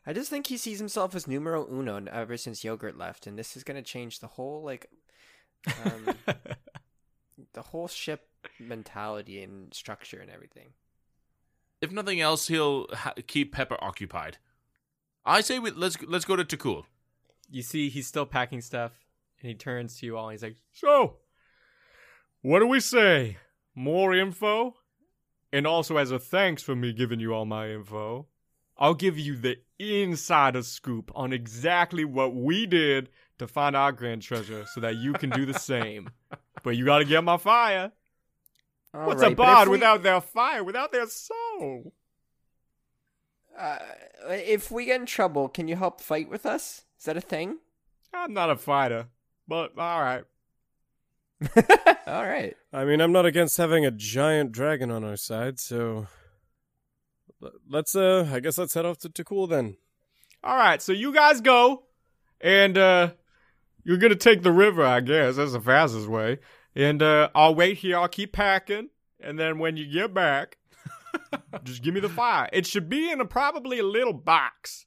I 0.06 0.14
just 0.14 0.32
think 0.32 0.48
he 0.48 0.58
sees 0.58 0.80
himself 0.80 1.14
as 1.14 1.28
numero 1.28 1.68
uno 1.72 2.04
ever 2.12 2.38
since 2.38 2.64
Yogurt 2.64 2.98
left, 2.98 3.28
and 3.28 3.38
this 3.38 3.56
is 3.56 3.64
going 3.64 3.76
to 3.76 3.84
change 3.84 4.20
the 4.20 4.28
whole 4.28 4.64
like, 4.64 4.90
um, 5.68 6.16
the 7.54 7.62
whole 7.62 7.88
ship 7.88 8.28
mentality 8.60 9.42
and 9.42 9.74
structure 9.74 10.20
and 10.20 10.30
everything. 10.30 10.74
If 11.82 11.92
nothing 11.92 12.22
else, 12.22 12.48
he'll 12.48 12.88
ha- 12.94 13.14
keep 13.28 13.54
Pepper 13.54 13.78
occupied. 13.82 14.38
I 15.26 15.42
say 15.42 15.60
we 15.60 15.72
let's 15.72 16.02
let's 16.04 16.26
go 16.26 16.36
to 16.36 16.44
Takul. 16.44 16.84
You 17.50 17.62
see, 17.62 17.90
he's 17.90 18.08
still 18.08 18.26
packing 18.26 18.62
stuff, 18.62 18.92
and 19.42 19.50
he 19.50 19.56
turns 19.56 20.00
to 20.00 20.06
you 20.06 20.18
all. 20.18 20.30
And 20.30 20.34
he's 20.34 20.44
like, 20.44 20.58
So, 20.72 21.18
what 22.42 22.60
do 22.60 22.68
we 22.68 22.80
say? 22.80 23.38
More 23.76 24.14
info? 24.14 24.76
And 25.52 25.68
also, 25.68 25.98
as 25.98 26.12
a 26.12 26.20
thanks 26.20 26.64
for 26.64 26.76
me 26.76 26.94
giving 26.94 27.20
you 27.20 27.34
all 27.34 27.46
my 27.46 27.70
info, 27.70 28.28
I'll 28.78 28.96
give 28.96 29.20
you 29.20 29.38
the 29.38 29.58
insider 29.78 30.64
scoop 30.64 31.12
on 31.16 31.32
exactly 31.32 32.06
what 32.06 32.34
we 32.34 32.66
did 32.66 33.10
to 33.46 33.48
find 33.54 33.76
our 33.76 33.92
grand 33.92 34.22
treasure 34.22 34.66
so 34.66 34.80
that 34.82 34.96
you 34.96 35.14
can 35.14 35.30
do 35.30 35.46
the 35.46 35.54
same. 35.60 36.10
but 36.64 36.76
you 36.78 36.86
gotta 36.86 37.06
get 37.06 37.24
my 37.24 37.38
fire. 37.38 37.92
What's 38.92 39.22
a 39.24 39.32
bard 39.32 39.68
we- 39.68 39.74
without 39.74 40.04
their 40.04 40.22
fire, 40.22 40.64
without 40.64 40.92
their 40.92 41.08
soul? 41.08 41.94
Uh, 43.58 43.78
if 44.30 44.72
we 44.72 44.86
get 44.86 45.00
in 45.00 45.06
trouble, 45.06 45.48
can 45.50 45.68
you 45.68 45.76
help 45.76 46.02
fight 46.02 46.30
with 46.30 46.46
us? 46.46 46.86
Is 46.98 47.06
that 47.06 47.18
a 47.18 47.22
thing? 47.22 47.58
I'm 48.14 48.34
not 48.34 48.50
a 48.50 48.56
fighter, 48.56 49.08
but 49.48 49.78
alright. 49.78 50.24
All 52.08 52.24
right. 52.26 52.56
I 52.72 52.86
mean, 52.86 53.02
I'm 53.02 53.12
not 53.12 53.26
against 53.26 53.58
having 53.58 53.86
a 53.86 53.92
giant 53.92 54.52
dragon 54.54 54.90
on 54.90 55.04
our 55.04 55.18
side, 55.18 55.60
so 55.60 56.08
let's 57.70 57.96
uh 57.96 58.30
I 58.32 58.40
guess 58.40 58.58
let's 58.58 58.74
head 58.74 58.86
off 58.86 59.00
to 59.00 59.10
Takul 59.10 59.50
then. 59.50 59.76
All 60.44 60.56
right, 60.58 60.82
so 60.82 60.92
you 60.92 61.14
guys 61.14 61.40
go, 61.42 61.84
and 62.42 62.78
uh, 62.78 63.12
you're 63.84 63.98
gonna 63.98 64.16
take 64.16 64.44
the 64.44 64.52
river, 64.52 64.84
I 64.84 65.00
guess. 65.02 65.36
That's 65.36 65.54
the 65.54 65.62
fastest 65.62 66.08
way. 66.08 66.40
And 66.76 67.02
uh, 67.02 67.30
I'll 67.36 67.56
wait 67.56 67.78
here. 67.78 67.98
I'll 67.98 68.08
keep 68.08 68.34
packing, 68.34 68.90
and 69.20 69.40
then 69.40 69.60
when 69.60 69.78
you 69.78 69.92
get 69.92 70.14
back, 70.14 70.58
just 71.64 71.84
give 71.84 71.94
me 71.94 72.00
the 72.00 72.10
fire. 72.10 72.50
It 72.52 72.66
should 72.66 72.90
be 72.90 73.12
in 73.12 73.22
a 73.22 73.26
probably 73.26 73.80
a 73.80 73.84
little 73.84 74.14
box 74.14 74.86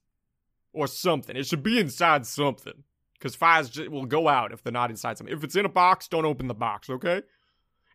or 0.73 0.87
something. 0.87 1.37
It 1.37 1.47
should 1.47 1.63
be 1.63 1.79
inside 1.79 2.27
something, 2.27 2.85
because 3.15 3.35
fires 3.35 3.77
will 3.79 4.07
go 4.07 4.29
out 4.29 4.53
if 4.53 4.63
they're 4.63 4.73
not 4.73 4.91
inside 4.91 5.19
something. 5.19 5.37
If 5.37 5.45
it's 5.45 5.57
in 5.57 5.65
a 5.65 5.71
box, 5.71 6.09
don't 6.09 6.25
open 6.25 6.49
the 6.49 6.55
box, 6.55 6.91
okay? 6.91 7.23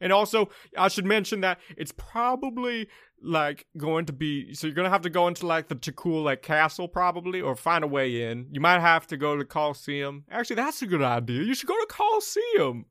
And 0.02 0.12
also, 0.12 0.50
I 0.78 0.88
should 0.90 1.06
mention 1.06 1.42
that 1.42 1.60
it's 1.78 1.94
probably 1.96 2.90
like 3.24 3.68
going 3.78 4.06
to 4.06 4.14
be 4.14 4.54
so 4.54 4.66
you're 4.66 4.76
gonna 4.76 4.90
have 4.90 5.04
to 5.04 5.10
go 5.10 5.28
into 5.28 5.46
like 5.46 5.68
the 5.68 5.76
Takul 5.76 6.24
like 6.24 6.42
castle 6.42 6.88
probably 6.88 7.40
or 7.40 7.56
find 7.56 7.84
a 7.84 7.88
way 7.88 8.30
in. 8.30 8.48
You 8.52 8.60
might 8.60 8.80
have 8.80 9.08
to 9.08 9.18
go 9.18 9.38
to 9.38 9.46
Coliseum. 9.46 10.26
Actually, 10.30 10.58
that's 10.58 10.82
a 10.82 10.88
good 10.88 11.04
idea. 11.04 11.44
You 11.44 11.54
should 11.54 11.70
go 11.70 11.80
to 11.80 11.88
Coliseum. 11.88 12.86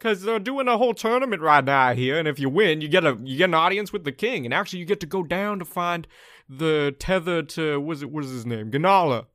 Cause 0.00 0.22
they're 0.22 0.38
doing 0.38 0.68
a 0.68 0.76
whole 0.76 0.92
tournament 0.92 1.40
right 1.40 1.64
now 1.64 1.94
here, 1.94 2.18
and 2.18 2.28
if 2.28 2.38
you 2.38 2.50
win, 2.50 2.82
you 2.82 2.88
get 2.88 3.04
a 3.04 3.16
you 3.22 3.38
get 3.38 3.48
an 3.48 3.54
audience 3.54 3.92
with 3.92 4.04
the 4.04 4.12
king, 4.12 4.44
and 4.44 4.52
actually 4.52 4.80
you 4.80 4.84
get 4.84 5.00
to 5.00 5.06
go 5.06 5.22
down 5.22 5.58
to 5.60 5.64
find 5.64 6.06
the 6.48 6.94
tether 6.98 7.42
to 7.42 7.80
what's 7.80 8.02
it 8.02 8.10
what's 8.10 8.28
his 8.28 8.44
name 8.44 8.70
Ganala, 8.70 9.26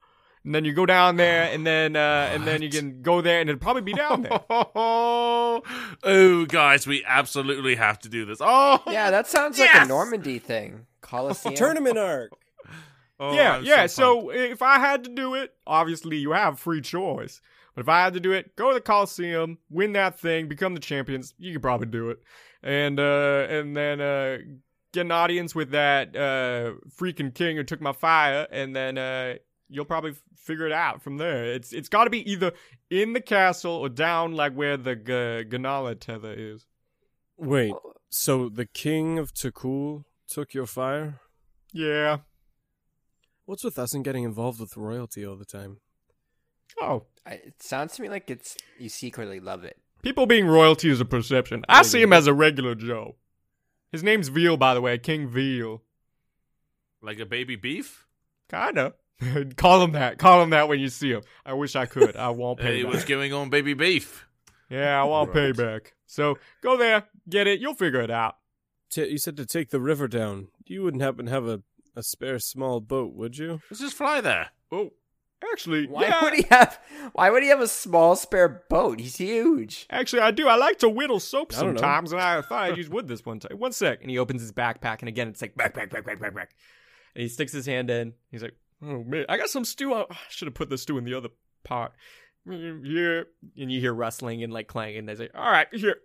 and 0.44 0.56
then 0.56 0.66
you 0.66 0.74
go 0.74 0.86
down 0.86 1.18
there, 1.18 1.44
and 1.52 1.66
then 1.66 1.96
uh, 1.96 2.30
and 2.32 2.46
then 2.46 2.62
you 2.62 2.70
can 2.70 3.02
go 3.02 3.22
there, 3.22 3.42
and 3.42 3.50
it'll 3.50 3.60
probably 3.60 3.82
be 3.82 3.94
down 3.94 4.22
there. 4.22 4.40
oh, 4.50 6.46
guys, 6.48 6.88
we 6.88 7.04
absolutely 7.06 7.76
have 7.76 8.00
to 8.00 8.10
do 8.10 8.26
this. 8.26 8.40
Oh, 8.42 8.82
Yeah, 8.88 9.12
that 9.12 9.28
sounds 9.28 9.60
like 9.60 9.74
a 9.74 9.86
Normandy 9.86 10.40
thing. 10.40 10.86
Coliseum. 11.02 11.56
Tournament 11.56 11.98
arc. 11.98 12.32
Oh, 13.22 13.34
yeah, 13.34 13.60
yeah. 13.60 13.86
so 13.88 14.30
So, 14.30 14.30
if 14.30 14.62
I 14.62 14.80
had 14.80 15.04
to 15.04 15.10
do 15.10 15.34
it, 15.36 15.54
obviously 15.68 16.16
you 16.16 16.32
have 16.32 16.58
free 16.58 16.80
choice. 16.80 17.42
But 17.76 17.82
if 17.82 17.90
I 17.90 18.02
had 18.02 18.14
to 18.14 18.22
do 18.22 18.32
it, 18.32 18.56
go 18.56 18.70
to 18.70 18.76
the 18.76 18.80
Coliseum, 18.80 19.58
win 19.70 19.92
that 19.92 20.18
thing, 20.18 20.48
become 20.48 20.74
the 20.74 20.80
champions. 20.80 21.34
You 21.38 21.52
could 21.52 21.62
probably 21.62 21.88
do 21.88 22.12
it, 22.12 22.20
and 22.64 22.98
uh, 22.98 23.46
and 23.50 23.76
then 23.76 24.00
uh, 24.00 24.38
get 24.94 25.02
an 25.02 25.12
audience 25.12 25.54
with 25.54 25.72
that 25.72 26.16
uh, 26.16 26.76
freaking 26.98 27.34
king 27.34 27.58
who 27.58 27.66
took 27.66 27.82
my 27.82 27.92
fire, 27.92 28.48
and 28.52 28.74
then 28.74 28.98
uh, 28.98 29.36
you'll 29.70 29.86
probably 29.86 30.12
f- 30.12 30.22
figure 30.36 30.66
it 30.66 30.72
out 30.72 31.02
from 31.02 31.18
there. 31.18 31.46
It's 31.46 31.72
it's 31.72 31.90
got 31.90 32.06
to 32.06 32.10
be 32.10 32.30
either 32.30 32.52
in 32.90 33.14
the 33.14 33.22
castle 33.22 33.72
or 33.74 33.90
down 33.90 34.34
like 34.34 34.54
where 34.54 34.78
the 34.78 34.96
G- 34.96 35.50
Ganala 35.50 36.00
tether 36.00 36.34
is. 36.36 36.66
Wait, 37.38 37.74
oh. 37.74 37.94
so 38.10 38.50
the 38.50 38.66
king 38.66 39.18
of 39.18 39.34
Takul 39.34 40.04
took 40.28 40.54
your 40.54 40.66
fire? 40.66 41.20
Yeah. 41.72 42.18
What's 43.46 43.64
with 43.64 43.80
us 43.80 43.94
and 43.94 44.04
getting 44.04 44.24
involved 44.24 44.60
with 44.60 44.78
royalty 44.78 45.26
all 45.26 45.36
the 45.36 45.46
time? 45.46 45.78
Oh, 46.80 47.06
I, 47.26 47.34
it 47.34 47.64
sounds 47.64 47.94
to 47.96 48.02
me 48.02 48.10
like 48.10 48.30
it's 48.30 48.56
you 48.78 48.90
secretly 48.90 49.40
love 49.40 49.64
it. 49.64 49.78
people 50.04 50.26
being 50.26 50.46
royalty 50.48 50.90
is 50.90 51.00
a 51.02 51.06
perception. 51.06 51.64
I 51.68 51.82
see 51.84 52.02
him 52.02 52.14
as 52.14 52.28
a 52.28 52.34
regular 52.34 52.76
Joe. 52.76 53.16
His 53.92 54.04
name's 54.04 54.28
Veal, 54.28 54.56
by 54.56 54.74
the 54.76 54.82
way, 54.82 54.98
King 55.00 55.28
Veal. 55.28 55.82
Like 57.02 57.20
a 57.20 57.26
baby 57.26 57.56
beef? 57.56 58.06
Kinda. 58.52 58.94
Call 59.58 59.84
him 59.84 59.92
that. 59.94 60.18
Call 60.18 60.42
him 60.44 60.52
that 60.52 60.68
when 60.68 60.80
you 60.80 60.90
see 60.90 61.12
him. 61.12 61.22
I 61.46 61.54
wish 61.54 61.76
I 61.76 61.86
could. 61.86 62.16
I 62.16 62.30
won't 62.30 62.60
pay 62.60 62.78
He 62.78 62.84
back. 62.84 62.94
was 62.94 63.06
giving 63.06 63.34
on 63.34 63.50
baby 63.50 63.74
beef. 63.74 64.26
Yeah, 64.70 65.02
I 65.02 65.04
want 65.06 65.30
Right. 65.34 65.54
payback. 65.54 65.88
So 66.06 66.38
go 66.62 66.78
there, 66.78 67.06
get 67.28 67.48
it. 67.48 67.60
You'll 67.60 67.74
figure 67.74 68.02
it 68.02 68.12
out. 68.12 68.36
T- 68.90 69.08
you 69.10 69.18
said 69.18 69.38
to 69.38 69.46
take 69.46 69.70
the 69.70 69.80
river 69.80 70.08
down. 70.08 70.48
You 70.66 70.84
wouldn't 70.84 71.04
happen 71.04 71.26
to 71.26 71.32
have 71.32 71.48
a, 71.48 71.62
a 71.96 72.04
spare 72.04 72.40
small 72.40 72.80
boat, 72.80 73.14
would 73.14 73.38
you? 73.38 73.62
Let's 73.70 73.82
just 73.82 73.96
fly 73.96 74.22
there. 74.22 74.50
Oh, 74.72 74.92
actually, 75.52 75.88
Why 75.88 76.04
yeah. 76.04 76.24
would 76.24 76.34
he 76.36 76.46
have? 76.50 76.80
Why 77.14 77.30
would 77.30 77.44
he 77.44 77.50
have 77.50 77.62
a 77.62 77.68
small 77.68 78.16
spare 78.16 78.64
boat? 78.70 79.00
He's 79.00 79.18
huge. 79.18 79.86
Actually, 79.90 80.22
I 80.22 80.32
do. 80.32 80.48
I 80.48 80.56
like 80.56 80.80
to 80.80 80.90
whittle 80.90 81.20
soap 81.20 81.52
I 81.54 81.58
sometimes, 81.58 82.12
and 82.12 82.22
I 82.22 82.42
thought 82.42 82.64
I'd 82.72 82.78
use 82.78 82.90
wood 82.90 83.08
this 83.08 83.26
one 83.26 83.40
time. 83.40 83.58
One 83.58 83.72
sec. 83.72 84.02
And 84.02 84.10
he 84.10 84.18
opens 84.18 84.42
his 84.42 84.52
backpack, 84.52 85.00
and 85.00 85.10
again, 85.10 85.28
it's 85.28 85.42
like 85.42 85.56
back, 85.56 85.74
back, 85.74 85.90
back, 85.92 86.06
back, 86.06 86.20
back, 86.20 86.34
back. 86.36 86.52
And 87.16 87.24
he 87.24 87.28
sticks 87.28 87.52
his 87.52 87.66
hand 87.66 87.90
in. 87.90 88.14
He's 88.32 88.42
like, 88.44 88.56
"Oh 88.82 89.04
man, 89.04 89.26
I 89.30 89.38
got 89.38 89.50
some 89.50 89.66
stew. 89.66 89.94
I 89.94 90.06
should 90.30 90.48
have 90.48 90.56
put 90.56 90.70
the 90.70 90.78
stew 90.78 90.98
in 90.98 91.04
the 91.04 91.14
other 91.14 91.30
pot." 91.64 91.94
Here, 92.46 93.28
and 93.58 93.72
you 93.72 93.80
hear 93.80 93.94
rustling 93.94 94.44
and 94.44 94.52
like 94.52 94.68
clanging. 94.68 95.06
They 95.06 95.16
say, 95.16 95.30
"All 95.36 95.52
right, 95.52 95.68
here," 95.72 95.98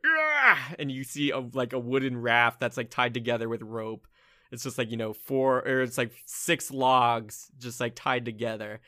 and 0.79 0.91
you 0.91 1.05
see 1.05 1.31
a 1.31 1.39
like 1.39 1.73
a 1.73 1.79
wooden 1.79 2.21
raft 2.21 2.61
that's 2.61 2.77
like 2.77 2.91
tied 2.91 3.15
together 3.15 3.49
with 3.49 3.63
rope. 3.63 4.07
It's 4.51 4.63
just 4.63 4.77
like 4.77 4.91
you 4.91 4.97
know 4.97 5.13
four 5.13 5.59
or 5.67 5.83
it's 5.83 5.97
like 5.97 6.13
six 6.27 6.71
logs 6.71 7.51
just 7.59 7.81
like 7.81 7.95
tied 7.95 8.25
together, 8.25 8.81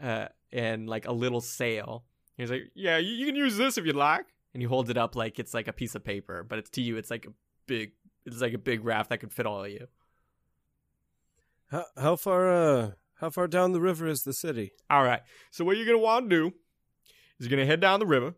uh, 0.00 0.28
and 0.52 0.88
like 0.88 1.06
a 1.06 1.12
little 1.12 1.40
sail. 1.40 2.04
He's 2.36 2.50
like, 2.50 2.70
"Yeah, 2.74 2.98
you, 2.98 3.12
you 3.14 3.26
can 3.26 3.36
use 3.36 3.56
this 3.56 3.78
if 3.78 3.86
you'd 3.86 3.96
like." 3.96 4.26
And 4.54 4.62
he 4.62 4.66
holds 4.66 4.90
it 4.90 4.98
up 4.98 5.16
like 5.16 5.38
it's 5.38 5.54
like 5.54 5.68
a 5.68 5.72
piece 5.72 5.94
of 5.94 6.04
paper, 6.04 6.44
but 6.44 6.58
it's 6.58 6.70
to 6.70 6.82
you, 6.82 6.98
it's 6.98 7.10
like 7.10 7.26
a 7.26 7.32
big, 7.66 7.92
it's 8.26 8.40
like 8.40 8.52
a 8.52 8.58
big 8.58 8.84
raft 8.84 9.10
that 9.10 9.18
could 9.18 9.32
fit 9.32 9.46
all 9.46 9.64
of 9.64 9.70
you. 9.70 9.86
How 11.70 11.86
how 11.96 12.16
far 12.16 12.52
uh 12.52 12.90
how 13.22 13.30
far 13.30 13.46
down 13.46 13.70
the 13.70 13.80
river 13.80 14.08
is 14.08 14.24
the 14.24 14.32
city? 14.32 14.72
All 14.90 15.04
right. 15.04 15.22
So 15.52 15.64
what 15.64 15.76
you're 15.76 15.86
gonna 15.86 15.98
want 15.98 16.28
to 16.28 16.36
do 16.36 16.46
is 17.38 17.46
you're 17.46 17.56
gonna 17.56 17.64
head 17.64 17.80
down 17.80 18.00
the 18.00 18.06
river, 18.06 18.34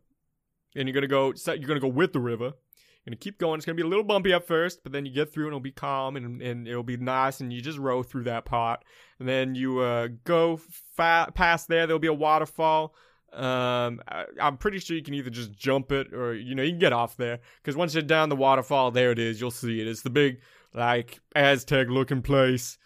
and 0.76 0.86
you're 0.86 0.94
gonna 0.94 1.08
go. 1.08 1.32
You're 1.46 1.66
gonna 1.66 1.80
go 1.80 1.88
with 1.88 2.12
the 2.12 2.20
river. 2.20 2.44
You're 2.44 3.10
gonna 3.10 3.16
keep 3.16 3.38
going. 3.38 3.56
It's 3.56 3.64
gonna 3.64 3.76
be 3.76 3.82
a 3.82 3.86
little 3.86 4.04
bumpy 4.04 4.34
at 4.34 4.46
first, 4.46 4.82
but 4.82 4.92
then 4.92 5.06
you 5.06 5.12
get 5.12 5.32
through, 5.32 5.44
and 5.44 5.52
it'll 5.52 5.60
be 5.60 5.72
calm, 5.72 6.16
and 6.16 6.42
and 6.42 6.68
it'll 6.68 6.82
be 6.82 6.98
nice, 6.98 7.40
and 7.40 7.50
you 7.50 7.62
just 7.62 7.78
row 7.78 8.02
through 8.02 8.24
that 8.24 8.44
part. 8.44 8.84
And 9.18 9.26
then 9.26 9.54
you 9.54 9.80
uh, 9.80 10.08
go 10.24 10.60
fa- 10.96 11.32
past 11.34 11.66
there. 11.68 11.86
There'll 11.86 11.98
be 11.98 12.08
a 12.08 12.12
waterfall. 12.12 12.94
Um, 13.32 14.02
I, 14.06 14.26
I'm 14.38 14.58
pretty 14.58 14.80
sure 14.80 14.96
you 14.98 15.02
can 15.02 15.14
either 15.14 15.30
just 15.30 15.52
jump 15.52 15.92
it, 15.92 16.12
or 16.12 16.34
you 16.34 16.54
know, 16.54 16.62
you 16.62 16.72
can 16.72 16.78
get 16.78 16.92
off 16.92 17.16
there. 17.16 17.40
Because 17.62 17.74
once 17.74 17.94
you're 17.94 18.02
down 18.02 18.28
the 18.28 18.36
waterfall, 18.36 18.90
there 18.90 19.12
it 19.12 19.18
is. 19.18 19.40
You'll 19.40 19.50
see 19.50 19.80
it. 19.80 19.88
It's 19.88 20.02
the 20.02 20.10
big 20.10 20.40
like 20.74 21.20
Aztec 21.34 21.88
looking 21.88 22.20
place. 22.20 22.76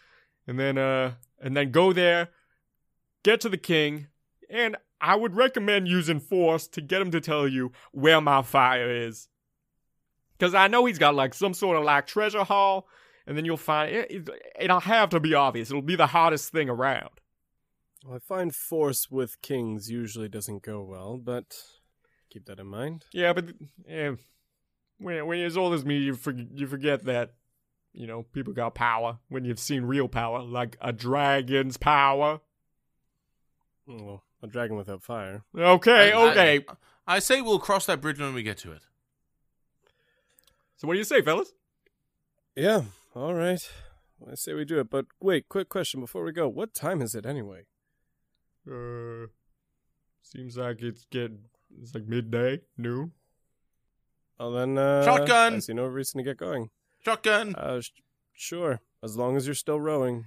And 0.47 0.59
then 0.59 0.79
uh, 0.79 1.15
and 1.41 1.57
then 1.57 1.71
go 1.71 1.93
there 1.93 2.31
get 3.23 3.41
to 3.43 3.49
the 3.49 3.59
king, 3.59 4.07
and 4.49 4.77
I 5.01 5.15
would 5.17 5.37
recommend 5.37 5.89
using 5.89 6.21
force 6.21 6.67
to 6.69 6.81
get 6.81 7.03
him 7.03 7.11
to 7.13 7.21
tell 7.21 7.47
you 7.47 7.73
where 7.93 8.21
my 8.21 8.43
fire 8.43 8.91
is. 8.91 9.29
Because 10.37 10.55
I 10.55 10.69
know 10.69 10.85
he's 10.85 10.99
got 10.99 11.15
like 11.15 11.35
some 11.35 11.55
sort 11.55 11.77
of 11.77 11.85
like 11.85 12.07
treasure 12.07 12.45
haul, 12.45 12.89
and 13.27 13.37
then 13.37 13.45
you'll 13.45 13.57
find 13.57 13.95
it, 13.95 14.11
it, 14.11 14.31
it'll 14.59 14.81
have 14.81 15.11
to 15.11 15.21
be 15.21 15.35
obvious. 15.35 15.71
It'll 15.71 15.83
be 15.83 15.97
the 15.97 16.07
hottest 16.07 16.51
thing 16.53 16.69
around. 16.69 17.11
Well, 18.05 18.17
I 18.17 18.19
find 18.21 18.55
force 18.55 19.11
with 19.11 19.43
kings 19.43 19.91
usually 19.91 20.29
doesn't 20.29 20.63
go 20.63 20.83
well, 20.83 21.19
but 21.19 21.57
keep 22.31 22.47
that 22.47 22.61
in 22.61 22.67
mind. 22.67 23.05
Yeah, 23.13 23.33
but 23.33 23.47
yeah, 23.87 24.13
when, 24.99 25.27
when 25.27 25.39
you're 25.39 25.49
as 25.49 25.57
old 25.57 25.75
as 25.75 25.85
me, 25.85 25.99
you, 25.99 26.15
for, 26.15 26.33
you 26.33 26.69
forget 26.69 27.05
that, 27.05 27.35
you 27.93 28.07
know, 28.07 28.23
people 28.23 28.53
got 28.53 28.75
power 28.75 29.19
when 29.29 29.45
you've 29.45 29.59
seen 29.59 29.83
real 29.85 30.09
power, 30.09 30.41
like 30.43 30.77
a 30.81 30.93
dragon's 30.93 31.77
power. 31.77 32.41
Well, 33.87 34.23
a 34.43 34.47
dragon 34.47 34.77
without 34.77 35.03
fire. 35.03 35.43
Okay, 35.57 36.13
I- 36.13 36.19
I- 36.19 36.31
okay. 36.31 36.65
I 37.07 37.19
say 37.21 37.41
we'll 37.41 37.59
cross 37.59 37.87
that 37.87 38.01
bridge 38.01 38.19
when 38.21 38.35
we 38.35 38.43
get 38.43 38.59
to 38.59 38.73
it. 38.73 38.83
so 40.77 40.87
what 40.87 40.95
do 40.95 40.99
you 40.99 41.05
say, 41.05 41.23
fellas? 41.23 41.53
Yeah, 42.55 42.83
all 43.15 43.35
right. 43.35 43.61
I 44.31 44.35
say 44.35 44.53
we 44.53 44.65
do 44.65 44.79
it, 44.81 44.91
but 44.91 45.07
wait, 45.21 45.49
quick 45.49 45.69
question 45.69 46.01
before 46.01 46.25
we 46.25 46.33
go. 46.33 46.49
What 46.49 46.75
time 46.75 47.01
is 47.03 47.15
it 47.15 47.25
anyway? 47.25 47.67
Uh, 48.71 49.29
seems 50.23 50.57
like 50.57 50.83
it's 50.83 51.07
getting 51.11 51.39
it's 51.81 51.95
like 51.95 52.07
midday, 52.07 52.61
noon. 52.77 53.13
Well 54.39 54.53
then, 54.53 54.77
uh, 54.77 55.05
Shotgun! 55.05 55.55
I 55.55 55.59
see 55.61 55.73
no 55.73 55.87
reason 55.87 56.19
to 56.19 56.25
get 56.25 56.37
going. 56.37 56.71
Shotgun. 57.05 57.55
Uh, 57.55 57.81
sh- 57.81 57.91
sure, 58.35 58.81
as 59.03 59.17
long 59.17 59.37
as 59.37 59.47
you're 59.47 59.55
still 59.55 59.81
rowing. 59.81 60.27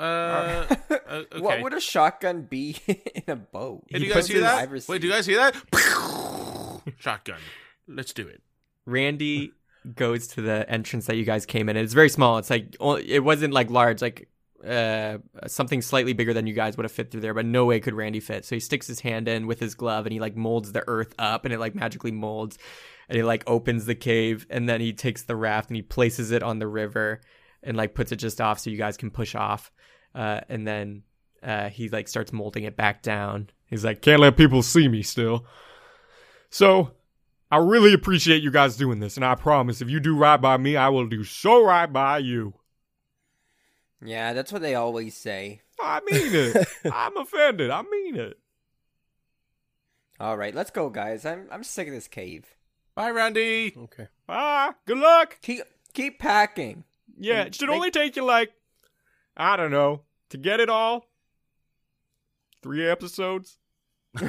Uh, 0.00 0.02
uh, 0.90 0.96
okay. 1.10 1.40
What 1.40 1.62
would 1.62 1.74
a 1.74 1.80
shotgun 1.80 2.42
be 2.42 2.76
in 2.86 3.24
a 3.28 3.36
boat? 3.36 3.84
Hey, 3.88 3.98
do 3.98 4.04
you 4.06 4.10
guys 4.12 4.22
puts 4.24 4.28
hear 4.28 4.40
that? 4.40 4.70
Wait, 4.88 5.00
do 5.00 5.06
you 5.06 5.12
guys 5.12 5.26
hear 5.26 5.36
that? 5.38 6.82
Shotgun. 6.98 7.38
Let's 7.86 8.14
do 8.14 8.26
it. 8.26 8.40
Randy 8.86 9.52
goes 9.94 10.26
to 10.28 10.42
the 10.42 10.68
entrance 10.70 11.06
that 11.06 11.16
you 11.16 11.24
guys 11.24 11.44
came 11.44 11.68
in. 11.68 11.76
And 11.76 11.84
it's 11.84 11.92
very 11.92 12.08
small. 12.08 12.38
It's 12.38 12.48
like 12.48 12.76
it 13.04 13.20
wasn't 13.20 13.52
like 13.52 13.70
large, 13.70 14.00
like 14.00 14.28
uh 14.66 15.18
something 15.46 15.82
slightly 15.82 16.12
bigger 16.12 16.34
than 16.34 16.46
you 16.46 16.54
guys 16.54 16.76
would 16.76 16.84
have 16.84 16.92
fit 16.92 17.10
through 17.10 17.20
there, 17.22 17.34
but 17.34 17.46
no 17.46 17.64
way 17.64 17.80
could 17.80 17.94
Randy 17.94 18.20
fit. 18.20 18.44
So 18.44 18.56
he 18.56 18.60
sticks 18.60 18.86
his 18.86 19.00
hand 19.00 19.28
in 19.28 19.46
with 19.46 19.60
his 19.60 19.74
glove 19.74 20.06
and 20.06 20.12
he 20.12 20.20
like 20.20 20.36
molds 20.36 20.72
the 20.72 20.84
earth 20.86 21.14
up 21.18 21.44
and 21.44 21.54
it 21.54 21.60
like 21.60 21.74
magically 21.74 22.12
molds 22.12 22.58
and 23.08 23.16
he 23.16 23.22
like 23.22 23.44
opens 23.46 23.86
the 23.86 23.94
cave 23.94 24.46
and 24.50 24.68
then 24.68 24.80
he 24.80 24.92
takes 24.92 25.22
the 25.22 25.36
raft 25.36 25.70
and 25.70 25.76
he 25.76 25.82
places 25.82 26.30
it 26.30 26.42
on 26.42 26.58
the 26.58 26.68
river 26.68 27.20
and 27.62 27.76
like 27.76 27.94
puts 27.94 28.12
it 28.12 28.16
just 28.16 28.40
off 28.40 28.58
so 28.58 28.70
you 28.70 28.76
guys 28.76 28.96
can 28.96 29.10
push 29.10 29.34
off. 29.34 29.70
Uh 30.14 30.40
and 30.48 30.66
then 30.66 31.02
uh 31.42 31.68
he 31.68 31.88
like 31.88 32.08
starts 32.08 32.32
molding 32.32 32.64
it 32.64 32.76
back 32.76 33.02
down. 33.02 33.50
He's 33.66 33.84
like, 33.84 34.02
can't 34.02 34.20
let 34.20 34.36
people 34.36 34.62
see 34.62 34.88
me 34.88 35.02
still. 35.02 35.46
So, 36.50 36.90
I 37.52 37.56
really 37.58 37.92
appreciate 37.92 38.42
you 38.42 38.50
guys 38.50 38.76
doing 38.76 39.00
this, 39.00 39.16
and 39.16 39.24
I 39.24 39.34
promise 39.34 39.80
if 39.80 39.90
you 39.90 39.98
do 39.98 40.16
right 40.16 40.36
by 40.36 40.56
me, 40.56 40.76
I 40.76 40.88
will 40.88 41.06
do 41.06 41.24
so 41.24 41.64
right 41.64 41.92
by 41.92 42.18
you. 42.18 42.54
Yeah, 44.04 44.32
that's 44.32 44.52
what 44.52 44.62
they 44.62 44.74
always 44.74 45.16
say. 45.16 45.60
I 45.80 46.00
mean 46.10 46.34
it. 46.34 46.68
I'm 46.92 47.16
offended. 47.16 47.70
I 47.70 47.82
mean 47.82 48.16
it. 48.16 48.38
All 50.18 50.36
right, 50.36 50.54
let's 50.54 50.70
go, 50.70 50.90
guys. 50.90 51.24
I'm 51.24 51.46
I'm 51.50 51.64
sick 51.64 51.88
of 51.88 51.94
this 51.94 52.08
cave. 52.08 52.46
Bye, 52.94 53.10
Randy. 53.10 53.72
Okay. 53.76 54.08
Ah, 54.28 54.74
good 54.86 54.98
luck. 54.98 55.38
Keep 55.42 55.62
keep 55.94 56.18
packing. 56.18 56.84
Yeah, 57.18 57.40
And 57.40 57.48
it 57.48 57.54
should 57.54 57.68
make- 57.68 57.76
only 57.76 57.90
take 57.90 58.16
you 58.16 58.24
like, 58.24 58.52
I 59.36 59.56
don't 59.56 59.70
know, 59.70 60.02
to 60.30 60.38
get 60.38 60.60
it 60.60 60.68
all. 60.70 61.06
Three 62.62 62.86
episodes. 62.88 63.58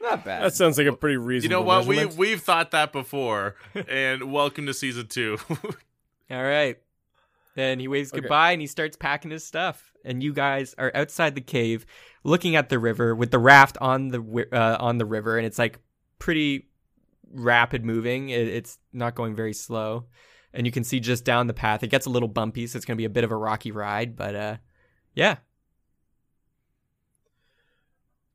Not 0.00 0.24
bad. 0.24 0.42
That 0.44 0.54
sounds 0.54 0.76
like 0.78 0.86
a 0.86 0.92
pretty 0.92 1.16
reasonable. 1.16 1.60
You 1.60 1.64
know 1.64 1.66
what? 1.66 1.86
We 1.86 2.04
we've 2.06 2.40
thought 2.42 2.72
that 2.72 2.92
before. 2.92 3.54
and 3.88 4.32
welcome 4.32 4.66
to 4.66 4.74
season 4.74 5.06
two. 5.06 5.38
All 6.30 6.42
right. 6.42 6.78
Then 7.54 7.78
he 7.80 7.88
waves 7.88 8.12
Okay. 8.12 8.20
goodbye 8.22 8.52
and 8.52 8.60
he 8.60 8.66
starts 8.66 8.96
packing 8.96 9.30
his 9.30 9.44
stuff. 9.44 9.92
And 10.04 10.22
you 10.22 10.32
guys 10.32 10.74
are 10.78 10.90
outside 10.94 11.34
the 11.34 11.40
cave, 11.40 11.86
looking 12.24 12.56
at 12.56 12.68
the 12.70 12.78
river 12.78 13.14
with 13.14 13.30
the 13.30 13.38
raft 13.38 13.78
on 13.80 14.08
the 14.08 14.48
uh, 14.52 14.76
on 14.80 14.98
the 14.98 15.04
river, 15.06 15.36
and 15.38 15.46
it's 15.46 15.58
like 15.58 15.78
pretty 16.18 16.68
rapid 17.30 17.84
moving. 17.84 18.30
It, 18.30 18.48
it's 18.48 18.78
not 18.92 19.14
going 19.14 19.36
very 19.36 19.52
slow, 19.52 20.06
and 20.52 20.66
you 20.66 20.72
can 20.72 20.82
see 20.82 20.98
just 20.98 21.24
down 21.24 21.46
the 21.46 21.54
path. 21.54 21.84
It 21.84 21.88
gets 21.88 22.06
a 22.06 22.10
little 22.10 22.28
bumpy, 22.28 22.66
so 22.66 22.76
it's 22.76 22.84
going 22.84 22.96
to 22.96 23.00
be 23.00 23.04
a 23.04 23.10
bit 23.10 23.22
of 23.22 23.30
a 23.30 23.36
rocky 23.36 23.70
ride. 23.70 24.16
But 24.16 24.34
uh, 24.34 24.56
yeah, 25.14 25.36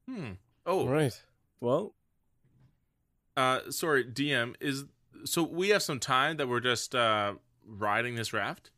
hmm. 0.08 0.32
Oh, 0.66 0.88
right. 0.88 1.22
Well, 1.60 1.94
uh, 3.36 3.60
sorry, 3.72 4.06
DM 4.06 4.56
is. 4.60 4.86
So 5.26 5.44
we 5.44 5.70
have 5.70 5.84
some 5.84 6.00
time 6.00 6.38
that 6.38 6.48
we're 6.48 6.60
just 6.60 6.94
uh 6.96 7.34
riding 7.66 8.16
this 8.16 8.32
raft. 8.34 8.72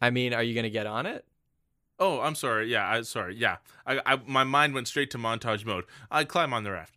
I 0.00 0.10
mean, 0.10 0.32
are 0.32 0.42
you 0.42 0.54
going 0.54 0.64
to 0.64 0.70
get 0.70 0.86
on 0.86 1.06
it? 1.06 1.24
Oh, 1.98 2.20
I'm 2.20 2.34
sorry. 2.34 2.70
Yeah, 2.70 2.88
I 2.88 3.02
sorry. 3.02 3.36
Yeah, 3.36 3.56
I, 3.86 4.00
I 4.06 4.18
my 4.26 4.42
mind 4.42 4.72
went 4.72 4.88
straight 4.88 5.10
to 5.10 5.18
montage 5.18 5.66
mode. 5.66 5.84
I 6.10 6.24
climb 6.24 6.54
on 6.54 6.64
the 6.64 6.72
raft. 6.72 6.96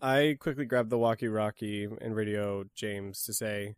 I 0.00 0.36
quickly 0.38 0.64
grabbed 0.64 0.90
the 0.90 0.98
walkie-talkie 0.98 1.88
and 2.00 2.16
radio 2.16 2.64
James 2.74 3.22
to 3.24 3.32
say, 3.32 3.76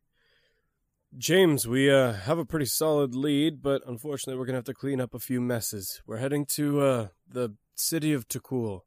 James, 1.17 1.69
we 1.69 1.91
uh, 1.91 2.13
have 2.13 2.39
a 2.39 2.45
pretty 2.45 2.67
solid 2.67 3.15
lead, 3.15 3.63
but 3.63 3.83
unfortunately, 3.87 4.39
we're 4.39 4.47
gonna 4.47 4.59
have 4.59 4.65
to 4.65 4.75
clean 4.75 5.01
up 5.01 5.15
a 5.15 5.19
few 5.19 5.41
messes. 5.41 6.03
We're 6.07 6.19
heading 6.19 6.47
to 6.57 6.81
uh, 6.81 7.09
the 7.29 7.55
city 7.75 8.13
of 8.13 8.29
Takul. 8.29 8.83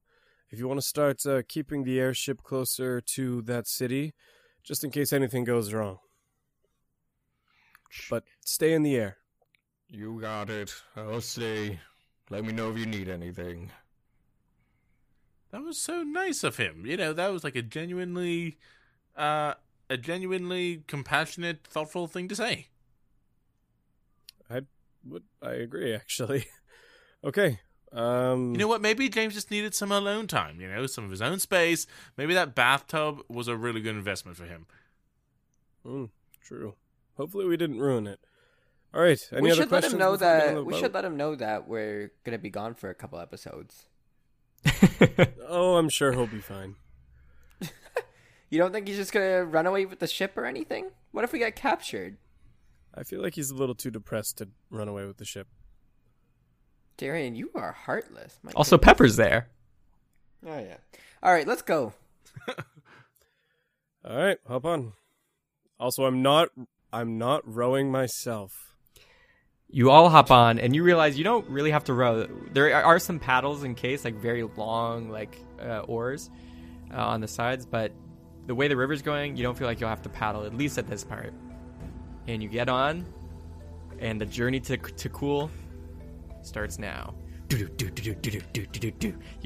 If 0.49 0.59
you 0.59 0.67
want 0.67 0.79
to 0.79 0.85
start 0.87 1.25
uh, 1.25 1.41
keeping 1.47 1.83
the 1.83 1.99
airship 1.99 2.43
closer 2.43 3.01
to 3.01 3.41
that 3.43 3.67
city, 3.67 4.13
just 4.63 4.83
in 4.83 4.91
case 4.91 5.13
anything 5.13 5.43
goes 5.43 5.73
wrong. 5.73 5.99
But 8.09 8.23
stay 8.45 8.73
in 8.73 8.83
the 8.83 8.95
air. 8.95 9.17
You 9.89 10.19
got 10.21 10.49
it. 10.49 10.73
I'll 10.95 11.21
stay. 11.21 11.79
Let 12.29 12.43
me 12.45 12.53
know 12.53 12.69
if 12.71 12.77
you 12.77 12.85
need 12.85 13.09
anything. 13.09 13.71
That 15.51 15.63
was 15.63 15.79
so 15.79 16.03
nice 16.03 16.43
of 16.43 16.57
him. 16.57 16.85
You 16.85 16.97
know, 16.97 17.13
that 17.13 17.31
was 17.31 17.43
like 17.43 17.55
a 17.55 17.61
genuinely, 17.61 18.57
uh, 19.15 19.55
a 19.89 19.97
genuinely 19.97 20.83
compassionate, 20.87 21.65
thoughtful 21.65 22.07
thing 22.07 22.27
to 22.27 22.35
say. 22.35 22.67
I 24.49 24.61
would, 25.03 25.23
I 25.41 25.51
agree, 25.53 25.93
actually. 25.95 26.45
okay. 27.23 27.59
Um, 27.91 28.53
You 28.53 28.59
know 28.59 28.67
what? 28.67 28.81
Maybe 28.81 29.09
James 29.09 29.33
just 29.33 29.49
needed 29.49 29.73
some 29.73 29.91
alone 29.91 30.27
time. 30.27 30.61
You 30.61 30.69
know, 30.69 30.85
some 30.85 31.03
of 31.03 31.11
his 31.11 31.21
own 31.21 31.39
space. 31.39 31.87
Maybe 32.17 32.33
that 32.35 32.53
bathtub 32.55 33.21
was 33.27 33.47
a 33.47 33.55
really 33.57 33.81
good 33.81 33.95
investment 33.95 34.37
for 34.37 34.45
him. 34.45 34.67
mm, 35.85 36.09
true. 36.41 36.75
Hopefully, 37.19 37.45
we 37.45 37.57
didn't 37.57 37.79
ruin 37.79 38.07
it. 38.07 38.19
All 38.93 39.01
right. 39.01 39.19
Any 39.31 39.41
we 39.41 39.51
other 39.51 39.61
should 39.61 39.71
let 39.71 39.81
questions 39.81 39.93
him 39.93 39.99
know 39.99 40.11
we 40.11 40.17
that 40.17 40.65
we 40.65 40.79
should 40.79 40.93
let 40.93 41.05
him 41.05 41.17
know 41.17 41.35
that 41.35 41.67
we're 41.67 42.11
gonna 42.23 42.39
be 42.39 42.49
gone 42.49 42.73
for 42.73 42.89
a 42.89 42.95
couple 42.95 43.19
episodes. 43.19 43.85
Oh, 45.51 45.77
I'm 45.77 45.89
sure 45.89 46.11
he'll 46.11 46.27
be 46.27 46.39
fine. 46.39 46.75
You 48.51 48.57
don't 48.57 48.71
think 48.71 48.87
he's 48.87 48.97
just 48.97 49.11
gonna 49.11 49.43
run 49.45 49.65
away 49.67 49.85
with 49.85 49.99
the 49.99 50.07
ship 50.07 50.37
or 50.37 50.45
anything? 50.45 50.91
What 51.11 51.23
if 51.23 51.31
we 51.31 51.39
get 51.39 51.55
captured? 51.55 52.17
I 52.95 53.03
feel 53.03 53.21
like 53.21 53.35
he's 53.35 53.51
a 53.51 53.55
little 53.55 53.75
too 53.75 53.91
depressed 53.91 54.37
to 54.39 54.49
run 54.71 54.87
away 54.87 55.05
with 55.05 55.17
the 55.17 55.25
ship. 55.25 55.47
Darian, 56.97 57.35
you 57.35 57.51
are 57.53 57.71
heartless. 57.71 58.39
My 58.43 58.51
Also, 58.55 58.77
Pepper's 58.77 59.15
there. 59.17 59.49
oh 60.45 60.57
yeah. 60.57 60.77
All 61.21 61.31
right, 61.31 61.47
let's 61.47 61.61
go. 61.61 61.93
All 64.05 64.17
right, 64.17 64.37
hop 64.47 64.65
on. 64.65 64.93
Also, 65.79 66.05
I'm 66.05 66.21
not. 66.21 66.49
I'm 66.91 67.17
not 67.17 67.41
rowing 67.45 67.91
myself. 67.91 68.75
You 69.67 69.91
all 69.91 70.09
hop 70.09 70.31
on 70.31 70.57
and 70.57 70.75
you 70.75 70.83
realize 70.83 71.17
you 71.17 71.23
don't 71.23 71.47
really 71.47 71.71
have 71.71 71.83
to 71.85 71.93
row. 71.93 72.27
There 72.51 72.83
are 72.83 72.97
some 72.97 73.19
paddles 73.19 73.63
in 73.63 73.75
case, 73.75 74.03
like 74.03 74.15
very 74.15 74.43
long, 74.43 75.09
like 75.09 75.37
uh, 75.61 75.81
oars 75.81 76.31
uh, 76.91 76.97
on 76.97 77.21
the 77.21 77.27
sides, 77.27 77.67
but 77.67 77.91
the 78.47 78.55
way 78.55 78.67
the 78.67 78.75
river's 78.75 79.03
going, 79.03 79.37
you 79.37 79.43
don't 79.43 79.55
feel 79.55 79.67
like 79.67 79.79
you'll 79.79 79.89
have 79.89 80.01
to 80.01 80.09
paddle, 80.09 80.43
at 80.43 80.55
least 80.55 80.79
at 80.79 80.87
this 80.87 81.03
part. 81.03 81.33
And 82.27 82.41
you 82.41 82.49
get 82.49 82.67
on, 82.67 83.05
and 83.99 84.19
the 84.19 84.25
journey 84.25 84.59
to, 84.61 84.77
to 84.77 85.09
cool 85.09 85.51
starts 86.41 86.79
now. 86.79 87.13
You 87.49 87.67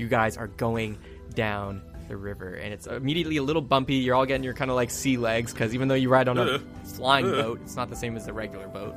guys 0.08 0.38
are 0.38 0.48
going 0.48 0.98
down 1.34 1.82
the 2.14 2.18
river, 2.18 2.54
and 2.54 2.72
it's 2.72 2.86
immediately 2.86 3.38
a 3.38 3.44
little 3.44 3.62
bumpy. 3.62 3.96
You're 3.96 4.14
all 4.14 4.28
getting 4.28 4.44
your 4.44 4.54
kind 4.54 4.70
of 4.70 4.76
like 4.76 4.92
sea 4.92 5.18
legs 5.18 5.52
because 5.52 5.74
even 5.74 5.88
though 5.88 5.96
you 5.96 6.10
ride 6.10 6.28
on 6.28 6.38
a 6.38 6.60
flying 6.86 7.26
boat, 7.26 7.60
it's 7.64 7.76
not 7.76 7.90
the 7.90 7.96
same 7.96 8.16
as 8.16 8.28
the 8.28 8.34
regular 8.34 8.68
boat. 8.68 8.94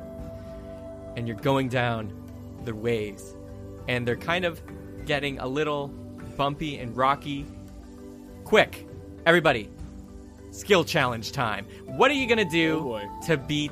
And 1.15 1.27
you're 1.27 1.37
going 1.37 1.67
down 1.69 2.13
the 2.63 2.75
waves, 2.75 3.35
and 3.87 4.07
they're 4.07 4.15
kind 4.15 4.45
of 4.45 4.61
getting 5.05 5.39
a 5.39 5.47
little 5.47 5.87
bumpy 6.37 6.77
and 6.77 6.95
rocky. 6.95 7.47
Quick, 8.43 8.87
everybody, 9.25 9.67
skill 10.51 10.83
challenge 10.83 11.31
time. 11.31 11.65
What 11.85 12.11
are 12.11 12.13
you 12.13 12.27
gonna 12.27 12.45
do 12.45 12.97
Oh, 12.97 13.21
to 13.25 13.35
beat 13.35 13.71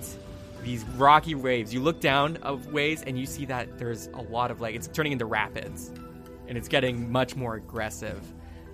these 0.63 0.83
rocky 0.97 1.35
waves? 1.35 1.71
You 1.71 1.81
look 1.81 1.99
down 2.01 2.37
of 2.37 2.73
waves 2.73 3.03
and 3.05 3.19
you 3.19 3.27
see 3.27 3.45
that 3.45 3.77
there's 3.77 4.07
a 4.07 4.21
lot 4.23 4.49
of 4.49 4.59
like 4.59 4.73
it's 4.73 4.87
turning 4.87 5.11
into 5.11 5.25
rapids, 5.27 5.91
and 6.47 6.57
it's 6.57 6.67
getting 6.67 7.11
much 7.11 7.35
more 7.35 7.53
aggressive. 7.53 8.19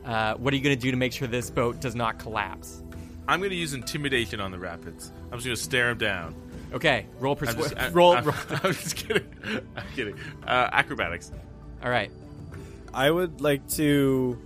Uh, 0.06 0.36
what 0.36 0.54
are 0.54 0.58
you 0.58 0.64
gonna 0.64 0.76
do 0.76 0.92
to 0.92 0.98
make 0.98 1.14
sure 1.14 1.28
this 1.28 1.50
boat 1.50 1.80
does 1.80 1.96
not 1.96 2.20
collapse? 2.20 2.82
I'm 3.28 3.40
going 3.40 3.52
to 3.52 3.56
use 3.56 3.74
intimidation 3.74 4.42
on 4.42 4.52
the 4.52 4.60
rapids. 4.60 5.12
I'm 5.32 5.38
just 5.38 5.46
going 5.46 5.56
to 5.56 5.62
stare 5.62 5.92
him 5.92 5.98
down. 6.00 6.36
Okay, 6.74 7.06
roll 7.20 7.34
I'm 7.34 7.38
persuasion. 7.38 7.78
just, 7.78 7.78
I, 7.78 7.90
roll, 7.90 8.14
I'm, 8.14 8.26
roll. 8.26 8.36
I'm 8.50 8.74
just 8.74 8.96
kidding. 8.96 9.26
I'm 9.76 9.84
kidding. 9.96 10.16
Uh, 10.46 10.70
acrobatics. 10.72 11.32
All 11.84 11.90
right. 11.90 12.12
I 12.94 13.10
would 13.10 13.40
like 13.40 13.68
to. 13.72 14.38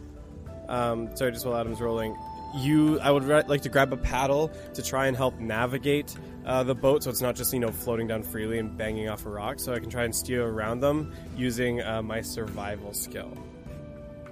Um, 0.67 1.15
sorry, 1.15 1.31
just 1.31 1.45
while 1.45 1.57
Adam's 1.57 1.81
rolling, 1.81 2.15
you. 2.57 2.99
I 2.99 3.11
would 3.11 3.23
ri- 3.23 3.43
like 3.47 3.61
to 3.61 3.69
grab 3.69 3.93
a 3.93 3.97
paddle 3.97 4.51
to 4.73 4.83
try 4.83 5.07
and 5.07 5.15
help 5.17 5.39
navigate 5.39 6.15
uh, 6.45 6.63
the 6.63 6.75
boat, 6.75 7.03
so 7.03 7.09
it's 7.09 7.21
not 7.21 7.35
just 7.35 7.53
you 7.53 7.59
know 7.59 7.71
floating 7.71 8.07
down 8.07 8.23
freely 8.23 8.59
and 8.59 8.77
banging 8.77 9.09
off 9.09 9.25
a 9.25 9.29
rock. 9.29 9.59
So 9.59 9.73
I 9.73 9.79
can 9.79 9.89
try 9.89 10.03
and 10.03 10.15
steer 10.15 10.45
around 10.45 10.81
them 10.81 11.13
using 11.35 11.81
uh, 11.81 12.01
my 12.03 12.21
survival 12.21 12.93
skill. 12.93 13.31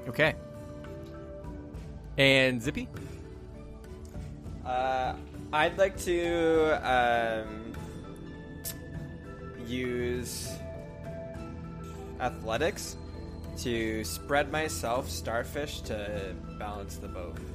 Okay. 0.07 0.35
And 2.17 2.61
Zippy? 2.61 2.87
Uh, 4.65 5.13
I'd 5.51 5.77
like 5.77 5.97
to 6.01 6.79
um, 6.83 7.73
use 9.67 10.51
athletics 12.19 12.97
to 13.57 14.03
spread 14.03 14.51
myself 14.51 15.09
starfish 15.09 15.81
to 15.81 16.35
balance 16.57 16.97
the 16.97 17.07
boat. 17.07 17.37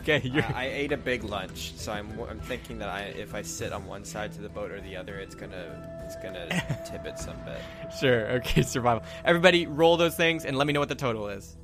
Okay, 0.00 0.22
you're, 0.24 0.44
I, 0.44 0.64
I 0.64 0.64
ate 0.64 0.92
a 0.92 0.96
big 0.96 1.24
lunch, 1.24 1.74
so 1.74 1.92
I'm 1.92 2.08
I'm 2.30 2.40
thinking 2.40 2.78
that 2.78 2.88
I 2.88 3.00
if 3.02 3.34
I 3.34 3.42
sit 3.42 3.70
on 3.70 3.84
one 3.86 4.02
side 4.02 4.32
to 4.32 4.40
the 4.40 4.48
boat 4.48 4.70
or 4.70 4.80
the 4.80 4.96
other, 4.96 5.18
it's 5.18 5.34
gonna 5.34 6.00
it's 6.06 6.16
gonna 6.16 6.48
tip 6.90 7.04
it 7.04 7.18
some 7.18 7.36
bit. 7.44 7.60
sure. 8.00 8.28
Okay, 8.36 8.62
survival. 8.74 9.02
Everybody, 9.26 9.66
roll 9.66 9.98
those 9.98 10.16
things 10.16 10.46
and 10.46 10.56
let 10.56 10.66
me 10.66 10.72
know 10.72 10.80
what 10.80 10.88
the 10.88 10.94
total 10.94 11.28
is. 11.28 11.54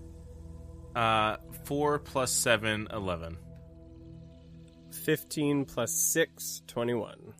Uh, 0.94 1.36
4 1.64 1.98
plus 1.98 2.32
7, 2.32 2.88
11. 2.92 3.38
15 5.04 5.64
plus 5.64 5.92
6, 5.92 6.62
21. 6.66 7.34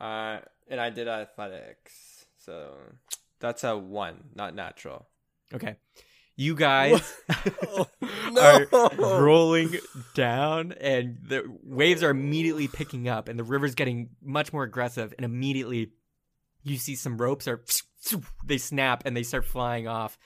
Uh, 0.00 0.38
and 0.68 0.80
I 0.80 0.90
did 0.90 1.08
athletics, 1.08 2.26
so 2.38 2.74
that's 3.40 3.64
a 3.64 3.76
one, 3.76 4.24
not 4.34 4.54
natural. 4.54 5.06
Okay. 5.52 5.76
You 6.36 6.54
guys 6.54 7.00
are 8.38 8.66
rolling 8.98 9.76
down, 10.14 10.72
and 10.72 11.16
the 11.26 11.44
waves 11.62 12.02
are 12.02 12.10
immediately 12.10 12.68
picking 12.68 13.08
up, 13.08 13.28
and 13.28 13.38
the 13.38 13.44
river's 13.44 13.74
getting 13.74 14.10
much 14.22 14.52
more 14.52 14.62
aggressive. 14.62 15.14
And 15.16 15.24
immediately, 15.24 15.92
you 16.62 16.76
see 16.76 16.94
some 16.94 17.16
ropes 17.16 17.48
are 17.48 17.62
they 18.44 18.58
snap 18.58 19.02
and 19.04 19.16
they 19.16 19.22
start 19.22 19.44
flying 19.44 19.88
off. 19.88 20.18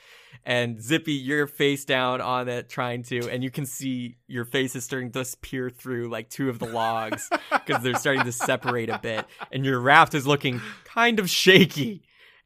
And 0.44 0.82
Zippy, 0.82 1.12
you're 1.12 1.46
face 1.46 1.84
down 1.84 2.20
on 2.20 2.48
it, 2.48 2.68
trying 2.68 3.02
to, 3.04 3.28
and 3.28 3.44
you 3.44 3.50
can 3.50 3.66
see 3.66 4.16
your 4.26 4.44
face 4.44 4.74
is 4.74 4.84
starting 4.84 5.12
to 5.12 5.26
peer 5.42 5.68
through 5.68 6.08
like 6.08 6.30
two 6.30 6.48
of 6.48 6.58
the 6.58 6.66
logs 6.66 7.28
because 7.50 7.82
they're 7.82 7.94
starting 7.94 8.24
to 8.24 8.32
separate 8.32 8.88
a 8.88 8.98
bit, 8.98 9.26
and 9.52 9.64
your 9.64 9.80
raft 9.80 10.14
is 10.14 10.26
looking 10.26 10.60
kind 10.84 11.20
of 11.20 11.28
shaky, 11.28 12.02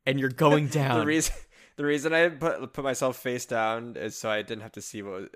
and 0.06 0.18
you're 0.18 0.28
going 0.28 0.66
down. 0.68 1.00
The 1.00 1.06
reason 1.06 1.34
the 1.76 1.84
reason 1.84 2.12
I 2.12 2.28
put 2.30 2.72
put 2.72 2.84
myself 2.84 3.16
face 3.16 3.46
down 3.46 3.96
is 3.96 4.16
so 4.16 4.28
I 4.28 4.42
didn't 4.42 4.62
have 4.62 4.72
to 4.72 4.82
see 4.82 5.02
what 5.02 5.12
was, 5.12 5.28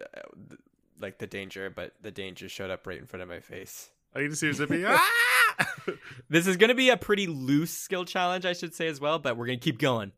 like 1.00 1.18
the 1.18 1.26
danger, 1.26 1.70
but 1.70 1.94
the 2.02 2.10
danger 2.10 2.48
showed 2.48 2.70
up 2.70 2.86
right 2.86 2.98
in 2.98 3.06
front 3.06 3.22
of 3.22 3.28
my 3.28 3.40
face. 3.40 3.90
Are 4.14 4.22
you 4.22 4.34
see 4.34 4.52
Zippy? 4.52 4.84
ah! 4.86 5.10
This 6.30 6.46
is 6.46 6.56
going 6.56 6.68
to 6.68 6.74
be 6.74 6.90
a 6.90 6.96
pretty 6.96 7.26
loose 7.26 7.72
skill 7.72 8.04
challenge, 8.04 8.44
I 8.44 8.52
should 8.52 8.74
say 8.74 8.86
as 8.88 9.00
well, 9.00 9.18
but 9.18 9.36
we're 9.36 9.46
going 9.46 9.58
to 9.58 9.64
keep 9.64 9.78
going. 9.78 10.12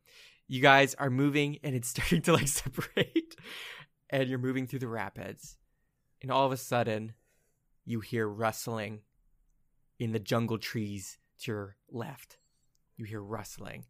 You 0.48 0.60
guys 0.60 0.94
are 0.94 1.10
moving 1.10 1.58
and 1.62 1.74
it's 1.74 1.88
starting 1.90 2.22
to 2.22 2.32
like 2.32 2.48
separate, 2.48 3.36
and 4.10 4.28
you're 4.28 4.38
moving 4.38 4.66
through 4.66 4.80
the 4.80 4.88
rapids. 4.88 5.56
And 6.22 6.30
all 6.30 6.44
of 6.44 6.52
a 6.52 6.56
sudden, 6.56 7.14
you 7.84 8.00
hear 8.00 8.28
rustling 8.28 9.00
in 9.98 10.12
the 10.12 10.18
jungle 10.18 10.58
trees 10.58 11.18
to 11.40 11.52
your 11.52 11.76
left. 11.90 12.38
You 12.96 13.04
hear 13.04 13.22
rustling. 13.22 13.86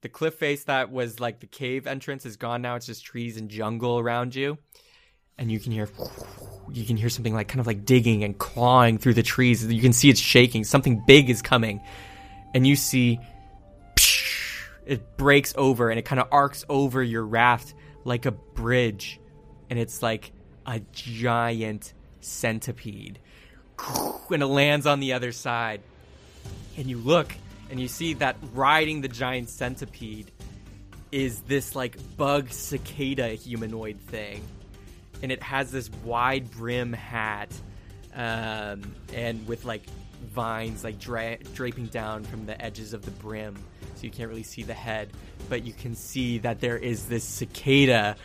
The 0.00 0.08
cliff 0.08 0.34
face 0.34 0.64
that 0.64 0.92
was 0.92 1.18
like 1.18 1.40
the 1.40 1.46
cave 1.46 1.86
entrance 1.86 2.24
is 2.24 2.36
gone 2.36 2.62
now. 2.62 2.76
It's 2.76 2.86
just 2.86 3.04
trees 3.04 3.36
and 3.36 3.50
jungle 3.50 3.98
around 3.98 4.34
you. 4.34 4.58
And 5.38 5.50
you 5.52 5.60
can 5.60 5.72
hear 5.72 5.88
you 6.72 6.84
can 6.84 6.96
hear 6.96 7.08
something 7.08 7.34
like 7.34 7.48
kind 7.48 7.60
of 7.60 7.66
like 7.66 7.84
digging 7.84 8.24
and 8.24 8.36
clawing 8.36 8.98
through 8.98 9.14
the 9.14 9.22
trees. 9.22 9.64
You 9.64 9.80
can 9.80 9.92
see 9.92 10.10
it's 10.10 10.20
shaking. 10.20 10.64
Something 10.64 11.02
big 11.06 11.30
is 11.30 11.42
coming. 11.42 11.80
And 12.54 12.66
you 12.66 12.76
see 12.76 13.20
it 14.86 15.16
breaks 15.16 15.54
over 15.56 15.90
and 15.90 15.98
it 15.98 16.04
kind 16.04 16.20
of 16.20 16.28
arcs 16.32 16.64
over 16.68 17.02
your 17.02 17.24
raft 17.24 17.74
like 18.04 18.26
a 18.26 18.32
bridge. 18.32 19.20
And 19.70 19.78
it's 19.78 20.02
like 20.02 20.32
a 20.66 20.80
giant 20.92 21.92
centipede. 22.20 23.18
And 24.30 24.42
it 24.42 24.46
lands 24.46 24.86
on 24.86 25.00
the 25.00 25.12
other 25.12 25.32
side. 25.32 25.82
And 26.76 26.86
you 26.86 26.98
look 26.98 27.32
and 27.70 27.78
you 27.78 27.88
see 27.88 28.14
that 28.14 28.36
riding 28.54 29.02
the 29.02 29.08
giant 29.08 29.50
centipede 29.50 30.30
is 31.10 31.40
this 31.42 31.74
like 31.74 31.96
bug 32.16 32.50
cicada 32.50 33.28
humanoid 33.28 33.98
thing 34.00 34.42
and 35.22 35.32
it 35.32 35.42
has 35.42 35.70
this 35.70 35.90
wide 36.04 36.50
brim 36.50 36.92
hat 36.92 37.50
um, 38.14 38.94
and 39.12 39.46
with 39.46 39.64
like 39.64 39.82
vines 40.30 40.84
like 40.84 40.98
dra- 40.98 41.38
draping 41.54 41.86
down 41.86 42.24
from 42.24 42.46
the 42.46 42.60
edges 42.60 42.92
of 42.92 43.04
the 43.04 43.10
brim, 43.12 43.56
so 43.94 44.02
you 44.02 44.10
can't 44.10 44.28
really 44.28 44.42
see 44.42 44.62
the 44.62 44.74
head, 44.74 45.10
but 45.48 45.64
you 45.64 45.72
can 45.72 45.94
see 45.94 46.38
that 46.38 46.60
there 46.60 46.76
is 46.76 47.06
this 47.06 47.24
cicada 47.24 48.16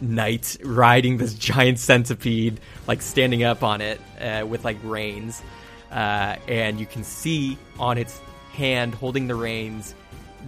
knight 0.00 0.56
riding 0.62 1.16
this 1.16 1.34
giant 1.50 1.78
centipede, 1.78 2.60
like 2.86 3.02
standing 3.02 3.42
up 3.42 3.62
on 3.62 3.80
it 3.80 4.00
uh, 4.20 4.46
with 4.46 4.64
like 4.64 4.76
reins, 4.82 5.42
uh, 5.90 6.36
and 6.46 6.78
you 6.78 6.86
can 6.86 7.04
see 7.04 7.56
on 7.78 7.98
its 7.98 8.20
hand 8.52 8.94
holding 8.94 9.28
the 9.28 9.34
reins, 9.34 9.94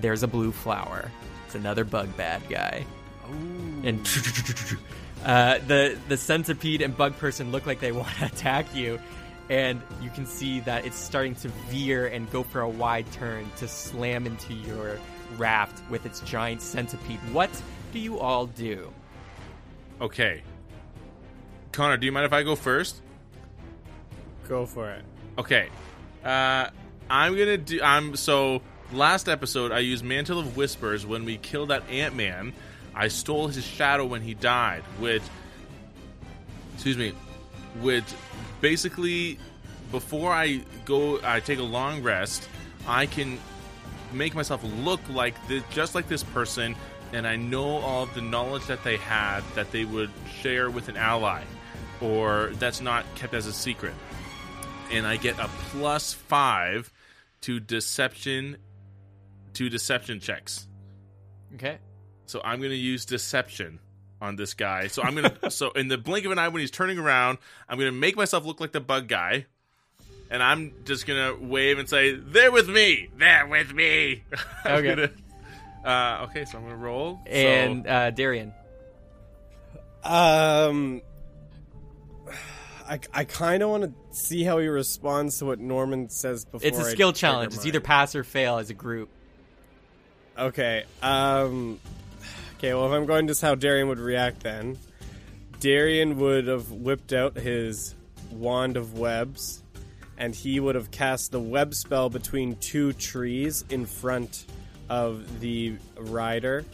there's 0.01 0.23
a 0.23 0.29
blue 0.29 0.53
flower. 0.53 1.11
It's 1.47 1.55
another 1.55 1.85
bug 1.85 2.15
bad 2.17 2.43
guy. 2.49 2.85
And 3.83 4.07
uh, 5.25 5.59
the 5.67 5.99
the 6.09 6.17
centipede 6.17 6.83
and 6.83 6.97
bug 6.97 7.17
person 7.19 7.53
look 7.53 7.67
like 7.67 7.81
they 7.81 7.93
want 8.01 8.15
to 8.17 8.27
attack 8.27 8.75
you, 8.75 8.99
and 9.49 9.81
you 10.03 10.11
can 10.11 10.27
see 10.27 10.61
that 10.61 10.87
it's 10.87 10.97
starting 10.97 11.35
to 11.37 11.49
veer 11.69 12.07
and 12.07 12.31
go 12.31 12.43
for 12.43 12.61
a 12.61 12.69
wide 12.69 13.11
turn 13.13 13.51
to 13.57 13.69
slam 13.69 14.27
into 14.27 14.55
your 14.55 14.99
raft 15.37 15.83
with 15.91 16.07
its 16.07 16.21
giant 16.21 16.63
centipede. 16.63 17.19
What 17.33 17.51
do 17.93 17.99
you 17.99 18.19
all 18.19 18.47
do? 18.47 18.93
Okay. 20.01 20.43
Connor, 21.73 21.97
do 21.97 22.07
you 22.07 22.13
mind 22.13 22.27
if 22.27 22.33
I 22.33 22.43
go 22.43 22.57
first? 22.57 23.01
Go 24.49 24.67
for 24.67 24.91
it. 24.91 25.05
Okay. 25.39 25.69
Uh, 26.25 26.69
I'm 27.09 27.37
gonna 27.37 27.59
do. 27.59 27.81
I'm 27.83 28.17
so. 28.17 28.63
Last 28.93 29.29
episode, 29.29 29.71
I 29.71 29.79
used 29.79 30.05
Mantle 30.05 30.41
of 30.41 30.57
Whispers 30.57 31.07
when 31.07 31.25
we 31.25 31.37
killed 31.37 31.69
that 31.69 31.89
Ant 31.89 32.17
Man. 32.17 32.53
I 32.95 33.09
stole 33.09 33.49
his 33.49 33.65
shadow 33.65 34.07
when 34.07 34.23
he 34.23 34.35
died, 34.35 34.83
which. 34.99 35.23
Excuse 36.75 36.97
me. 36.97 37.13
Which 37.81 38.05
basically, 38.61 39.39
before 39.91 40.33
I 40.33 40.63
go, 40.85 41.21
I 41.23 41.41
take 41.41 41.59
a 41.59 41.65
long 41.65 42.03
rest. 42.03 42.49
I 42.87 43.07
can 43.07 43.39
make 44.13 44.35
myself 44.35 44.63
look 44.65 45.01
like 45.09 45.35
this, 45.47 45.63
just 45.71 45.95
like 45.95 46.09
this 46.09 46.25
person, 46.25 46.75
and 47.13 47.27
I 47.27 47.37
know 47.37 47.79
all 47.79 48.05
of 48.05 48.15
the 48.15 48.23
knowledge 48.23 48.67
that 48.67 48.83
they 48.83 48.97
had 48.97 49.43
that 49.55 49.71
they 49.71 49.85
would 49.85 50.11
share 50.41 50.71
with 50.71 50.89
an 50.89 50.97
ally, 50.97 51.43
or 52.01 52.51
that's 52.55 52.81
not 52.81 53.05
kept 53.15 53.35
as 53.35 53.47
a 53.47 53.53
secret 53.53 53.95
and 54.91 55.07
I 55.07 55.17
get 55.17 55.39
a 55.39 55.49
plus 55.71 56.13
five 56.13 56.93
to 57.43 57.61
deception 57.61 58.57
to 59.55 59.69
deception 59.69 60.21
checks. 60.21 60.67
Okay. 61.55 61.79
So 62.31 62.41
I'm 62.45 62.61
gonna 62.63 62.75
use 62.75 63.05
deception 63.05 63.79
on 64.21 64.37
this 64.37 64.55
guy. 64.55 64.87
So 64.87 65.03
I'm 65.03 65.15
gonna 65.15 65.51
so 65.51 65.71
in 65.73 65.89
the 65.89 65.99
blink 65.99 66.25
of 66.27 66.33
an 66.33 66.39
eye 66.39 66.49
when 66.49 66.61
he's 66.61 66.71
turning 66.71 66.99
around, 66.99 67.39
I'm 67.69 67.79
gonna 67.79 67.93
make 67.93 68.17
myself 68.17 68.45
look 68.45 68.61
like 68.61 68.73
the 68.73 68.81
bug 68.81 69.09
guy. 69.09 69.47
And 70.31 70.43
I'm 70.43 70.73
just 70.85 71.07
gonna 71.07 71.35
wave 71.35 71.79
and 71.81 71.89
say, 71.89 72.13
They're 72.15 72.53
with 72.53 72.69
me! 72.69 73.09
They're 73.19 73.47
with 73.49 73.75
me! 73.75 74.23
Okay. 74.65 74.95
gonna- 74.95 75.11
uh, 75.85 76.27
okay, 76.29 76.45
so 76.45 76.59
I'm 76.59 76.65
gonna 76.65 76.77
roll. 76.77 77.21
So- 77.27 77.31
And 77.33 77.87
uh, 77.87 78.11
Darian. 78.11 78.53
Um, 80.05 81.03
I, 82.89 83.01
I 83.13 83.25
kind 83.25 83.63
of 83.63 83.71
want 83.71 83.85
to 83.85 83.93
see 84.17 84.45
how 84.45 84.59
he 84.59 84.69
responds 84.69 85.39
to 85.39 85.47
what 85.47 85.59
Norman 85.59 86.09
says 86.11 86.45
before. 86.45 86.67
It's 86.67 86.79
a 86.79 86.85
skill 86.85 87.13
trigger 87.13 87.19
challenge. 87.19 87.55
It's 87.55 87.67
either 87.67 87.81
pass 87.81 88.15
or 88.15 88.25
fail 88.25 88.59
as 88.59 88.71
a 88.71 88.75
group. 88.75 89.09
Okay. 90.39 90.85
Um. 91.03 91.81
Okay. 92.61 92.75
Well, 92.75 92.85
if 92.85 92.93
I'm 92.93 93.07
going 93.07 93.27
just 93.27 93.41
how 93.41 93.55
Darian 93.55 93.89
would 93.89 93.99
react, 93.99 94.43
then 94.43 94.77
Darian 95.61 96.19
would 96.19 96.47
have 96.47 96.71
whipped 96.71 97.15
out 97.15 97.35
his 97.35 97.95
wand 98.31 98.77
of 98.77 98.99
webs, 98.99 99.63
and 100.19 100.35
he 100.35 100.61
would 100.61 100.75
have 100.75 100.91
cast 100.91 101.33
the 101.33 101.41
web 101.41 101.73
spell 101.73 102.11
between 102.11 102.57
two 102.57 102.93
trees 102.93 103.65
in 103.71 103.87
front 103.87 104.45
of 104.91 105.41
the 105.41 105.79
rider 105.97 106.67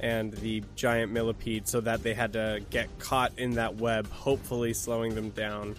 and 0.00 0.34
the 0.34 0.62
giant 0.76 1.10
millipede, 1.10 1.66
so 1.66 1.80
that 1.80 2.02
they 2.02 2.12
had 2.12 2.34
to 2.34 2.60
get 2.68 2.90
caught 2.98 3.32
in 3.38 3.52
that 3.52 3.76
web, 3.76 4.06
hopefully 4.10 4.74
slowing 4.74 5.14
them 5.14 5.30
down 5.30 5.74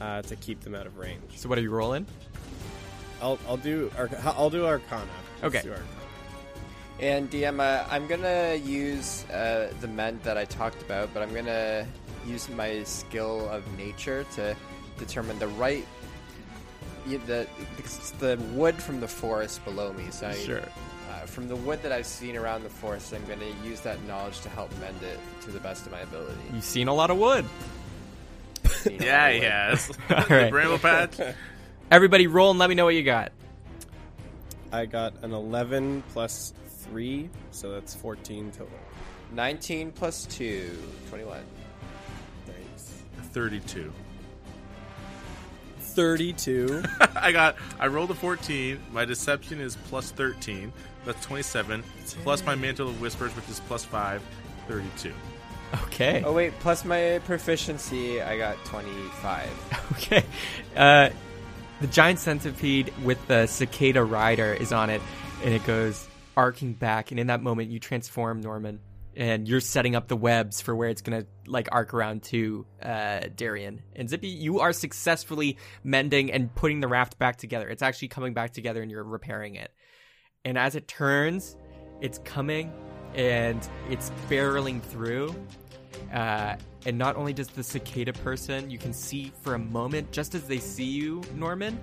uh, 0.00 0.22
to 0.22 0.34
keep 0.34 0.62
them 0.62 0.74
out 0.74 0.86
of 0.86 0.96
range. 0.96 1.36
So 1.36 1.50
what 1.50 1.58
are 1.58 1.60
you 1.60 1.72
rolling? 1.72 2.06
I'll 3.20 3.38
I'll 3.46 3.58
do 3.58 3.92
I'll 4.24 4.48
do 4.48 4.64
Arcana. 4.64 5.10
Okay. 5.42 5.60
do 5.60 5.72
Arcana. 5.72 6.07
And 7.00 7.30
DM, 7.30 7.60
uh, 7.60 7.84
I'm 7.90 8.06
gonna 8.08 8.54
use 8.56 9.24
uh, 9.30 9.72
the 9.80 9.86
mend 9.88 10.22
that 10.24 10.36
I 10.36 10.44
talked 10.44 10.82
about, 10.82 11.12
but 11.14 11.22
I'm 11.22 11.32
gonna 11.32 11.86
use 12.26 12.48
my 12.48 12.82
skill 12.82 13.48
of 13.50 13.62
nature 13.78 14.24
to 14.34 14.56
determine 14.98 15.38
the 15.38 15.46
right, 15.46 15.86
y- 17.06 17.20
the 17.26 17.46
it's 17.78 18.10
the 18.12 18.36
wood 18.52 18.74
from 18.74 18.98
the 19.00 19.06
forest 19.06 19.64
below 19.64 19.92
me. 19.92 20.06
So 20.10 20.26
I, 20.26 20.34
Sure. 20.34 20.60
uh, 20.60 21.26
from 21.26 21.46
the 21.46 21.54
wood 21.54 21.80
that 21.84 21.92
I've 21.92 22.04
seen 22.06 22.36
around 22.36 22.64
the 22.64 22.68
forest, 22.70 23.12
I'm 23.14 23.24
gonna 23.26 23.46
use 23.64 23.78
that 23.82 24.02
knowledge 24.04 24.40
to 24.40 24.48
help 24.48 24.76
mend 24.80 25.00
it 25.04 25.20
to 25.42 25.52
the 25.52 25.60
best 25.60 25.86
of 25.86 25.92
my 25.92 26.00
ability. 26.00 26.34
You've 26.52 26.64
seen 26.64 26.88
a 26.88 26.94
lot 26.94 27.10
of 27.12 27.16
wood. 27.18 27.44
You 28.86 28.96
Yeah, 29.00 29.28
wood. 29.32 29.42
yes. 29.42 29.92
All 30.10 30.16
right. 30.28 30.50
bramble 30.50 30.78
patch. 30.78 31.14
Everybody 31.92 32.26
roll 32.26 32.50
and 32.50 32.58
let 32.58 32.68
me 32.68 32.74
know 32.74 32.84
what 32.86 32.96
you 32.96 33.04
got. 33.04 33.30
I 34.72 34.84
got 34.86 35.14
an 35.22 35.32
11 35.32 36.02
plus 36.12 36.52
3, 36.90 37.28
so 37.50 37.70
that's 37.72 37.94
14 37.94 38.50
total. 38.50 38.68
19 39.32 39.92
plus 39.92 40.26
2, 40.26 40.70
21. 41.10 41.40
Nice. 42.46 43.02
32. 43.32 43.92
32. 45.80 46.82
I 47.16 47.32
got. 47.32 47.56
I 47.78 47.88
rolled 47.88 48.10
a 48.10 48.14
14. 48.14 48.78
My 48.92 49.04
deception 49.04 49.60
is 49.60 49.76
plus 49.88 50.10
13. 50.12 50.72
That's 51.04 51.24
27. 51.24 51.82
Plus 52.22 52.44
my 52.44 52.54
mantle 52.54 52.88
of 52.88 53.00
whispers, 53.00 53.34
which 53.36 53.48
is 53.48 53.60
plus 53.60 53.84
5. 53.84 54.22
32. 54.68 55.12
Okay. 55.84 56.22
Oh 56.24 56.32
wait, 56.32 56.58
plus 56.60 56.84
my 56.84 57.20
proficiency, 57.24 58.22
I 58.22 58.38
got 58.38 58.56
25. 58.64 59.48
Okay. 59.92 60.24
Uh, 60.76 61.10
the 61.80 61.86
giant 61.88 62.18
centipede 62.18 62.92
with 63.02 63.26
the 63.26 63.46
cicada 63.46 64.02
rider 64.02 64.54
is 64.54 64.72
on 64.72 64.90
it, 64.90 65.02
and 65.44 65.52
it 65.52 65.64
goes 65.64 66.07
arcing 66.38 66.72
back. 66.72 67.10
And 67.10 67.18
in 67.18 67.26
that 67.26 67.42
moment, 67.42 67.70
you 67.70 67.80
transform 67.80 68.40
Norman, 68.40 68.78
and 69.16 69.48
you're 69.48 69.60
setting 69.60 69.96
up 69.96 70.06
the 70.06 70.16
webs 70.16 70.60
for 70.60 70.74
where 70.74 70.88
it's 70.88 71.02
gonna 71.02 71.26
like 71.46 71.68
arc 71.72 71.92
around 71.92 72.22
to 72.22 72.64
uh, 72.80 73.22
Darian 73.34 73.82
and 73.96 74.08
Zippy. 74.08 74.28
You 74.28 74.60
are 74.60 74.72
successfully 74.72 75.58
mending 75.82 76.30
and 76.32 76.54
putting 76.54 76.78
the 76.80 76.86
raft 76.88 77.18
back 77.18 77.36
together. 77.36 77.68
It's 77.68 77.82
actually 77.82 78.08
coming 78.08 78.32
back 78.32 78.52
together, 78.52 78.80
and 78.80 78.90
you're 78.90 79.02
repairing 79.02 79.56
it. 79.56 79.72
And 80.44 80.56
as 80.56 80.76
it 80.76 80.86
turns, 80.86 81.56
it's 82.00 82.18
coming 82.18 82.72
and 83.14 83.68
it's 83.90 84.12
barreling 84.30 84.80
through. 84.80 85.34
Uh, 86.12 86.54
and 86.86 86.96
not 86.96 87.16
only 87.16 87.32
does 87.32 87.48
the 87.48 87.62
cicada 87.64 88.12
person, 88.12 88.70
you 88.70 88.78
can 88.78 88.92
see 88.92 89.32
for 89.42 89.54
a 89.54 89.58
moment, 89.58 90.12
just 90.12 90.36
as 90.36 90.44
they 90.44 90.58
see 90.58 90.84
you, 90.84 91.20
Norman, 91.34 91.80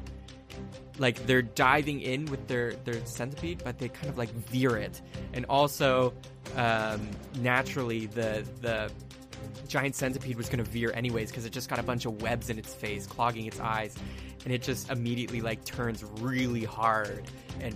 like 0.97 1.25
they're 1.25 1.41
diving 1.41 2.01
in 2.01 2.25
with 2.25 2.47
their 2.47 2.73
their 2.83 3.05
centipede, 3.05 3.61
but 3.63 3.77
they 3.79 3.89
kind 3.89 4.09
of 4.09 4.17
like 4.17 4.31
veer 4.31 4.77
it, 4.77 5.01
and 5.33 5.45
also 5.45 6.13
um, 6.55 7.07
naturally 7.39 8.05
the 8.07 8.45
the 8.61 8.91
giant 9.67 9.95
centipede 9.95 10.37
was 10.37 10.47
going 10.47 10.63
to 10.63 10.69
veer 10.69 10.91
anyways 10.93 11.29
because 11.29 11.45
it 11.45 11.51
just 11.51 11.69
got 11.69 11.79
a 11.79 11.83
bunch 11.83 12.05
of 12.05 12.21
webs 12.21 12.49
in 12.49 12.57
its 12.57 12.73
face, 12.73 13.05
clogging 13.05 13.45
its 13.45 13.59
eyes, 13.59 13.95
and 14.43 14.53
it 14.53 14.61
just 14.61 14.89
immediately 14.89 15.41
like 15.41 15.63
turns 15.65 16.03
really 16.21 16.63
hard, 16.63 17.23
and 17.59 17.75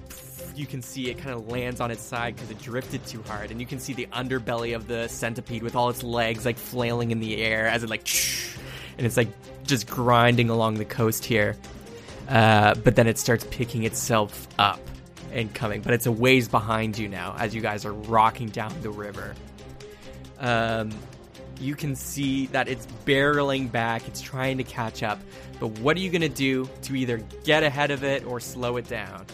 you 0.55 0.65
can 0.65 0.81
see 0.81 1.09
it 1.09 1.17
kind 1.17 1.35
of 1.35 1.47
lands 1.49 1.81
on 1.81 1.91
its 1.91 2.01
side 2.01 2.35
because 2.35 2.49
it 2.51 2.59
drifted 2.59 3.05
too 3.05 3.21
hard, 3.23 3.51
and 3.51 3.59
you 3.59 3.65
can 3.65 3.79
see 3.79 3.93
the 3.93 4.07
underbelly 4.13 4.75
of 4.75 4.87
the 4.87 5.07
centipede 5.07 5.63
with 5.63 5.75
all 5.75 5.89
its 5.89 6.03
legs 6.03 6.45
like 6.45 6.57
flailing 6.57 7.11
in 7.11 7.19
the 7.19 7.41
air 7.41 7.67
as 7.67 7.83
it 7.83 7.89
like, 7.89 8.07
and 8.97 9.05
it's 9.05 9.17
like 9.17 9.29
just 9.63 9.87
grinding 9.87 10.49
along 10.49 10.75
the 10.75 10.85
coast 10.85 11.25
here. 11.25 11.55
Uh, 12.29 12.75
but 12.75 12.95
then 12.95 13.07
it 13.07 13.17
starts 13.17 13.45
picking 13.49 13.83
itself 13.83 14.47
up 14.59 14.79
and 15.33 15.53
coming. 15.53 15.81
But 15.81 15.93
it's 15.93 16.05
a 16.05 16.11
ways 16.11 16.47
behind 16.47 16.97
you 16.97 17.09
now 17.09 17.35
as 17.37 17.55
you 17.55 17.61
guys 17.61 17.85
are 17.85 17.93
rocking 17.93 18.49
down 18.49 18.73
the 18.81 18.91
river. 18.91 19.35
Um, 20.39 20.91
you 21.59 21.75
can 21.75 21.95
see 21.95 22.45
that 22.47 22.67
it's 22.67 22.87
barreling 23.05 23.69
back, 23.71 24.07
it's 24.07 24.21
trying 24.21 24.57
to 24.59 24.63
catch 24.63 25.03
up. 25.03 25.19
But 25.59 25.79
what 25.79 25.97
are 25.97 25.99
you 25.99 26.09
going 26.09 26.21
to 26.21 26.29
do 26.29 26.69
to 26.83 26.95
either 26.95 27.17
get 27.43 27.63
ahead 27.63 27.91
of 27.91 28.03
it 28.03 28.23
or 28.25 28.39
slow 28.39 28.77
it 28.77 28.87
down? 28.87 29.25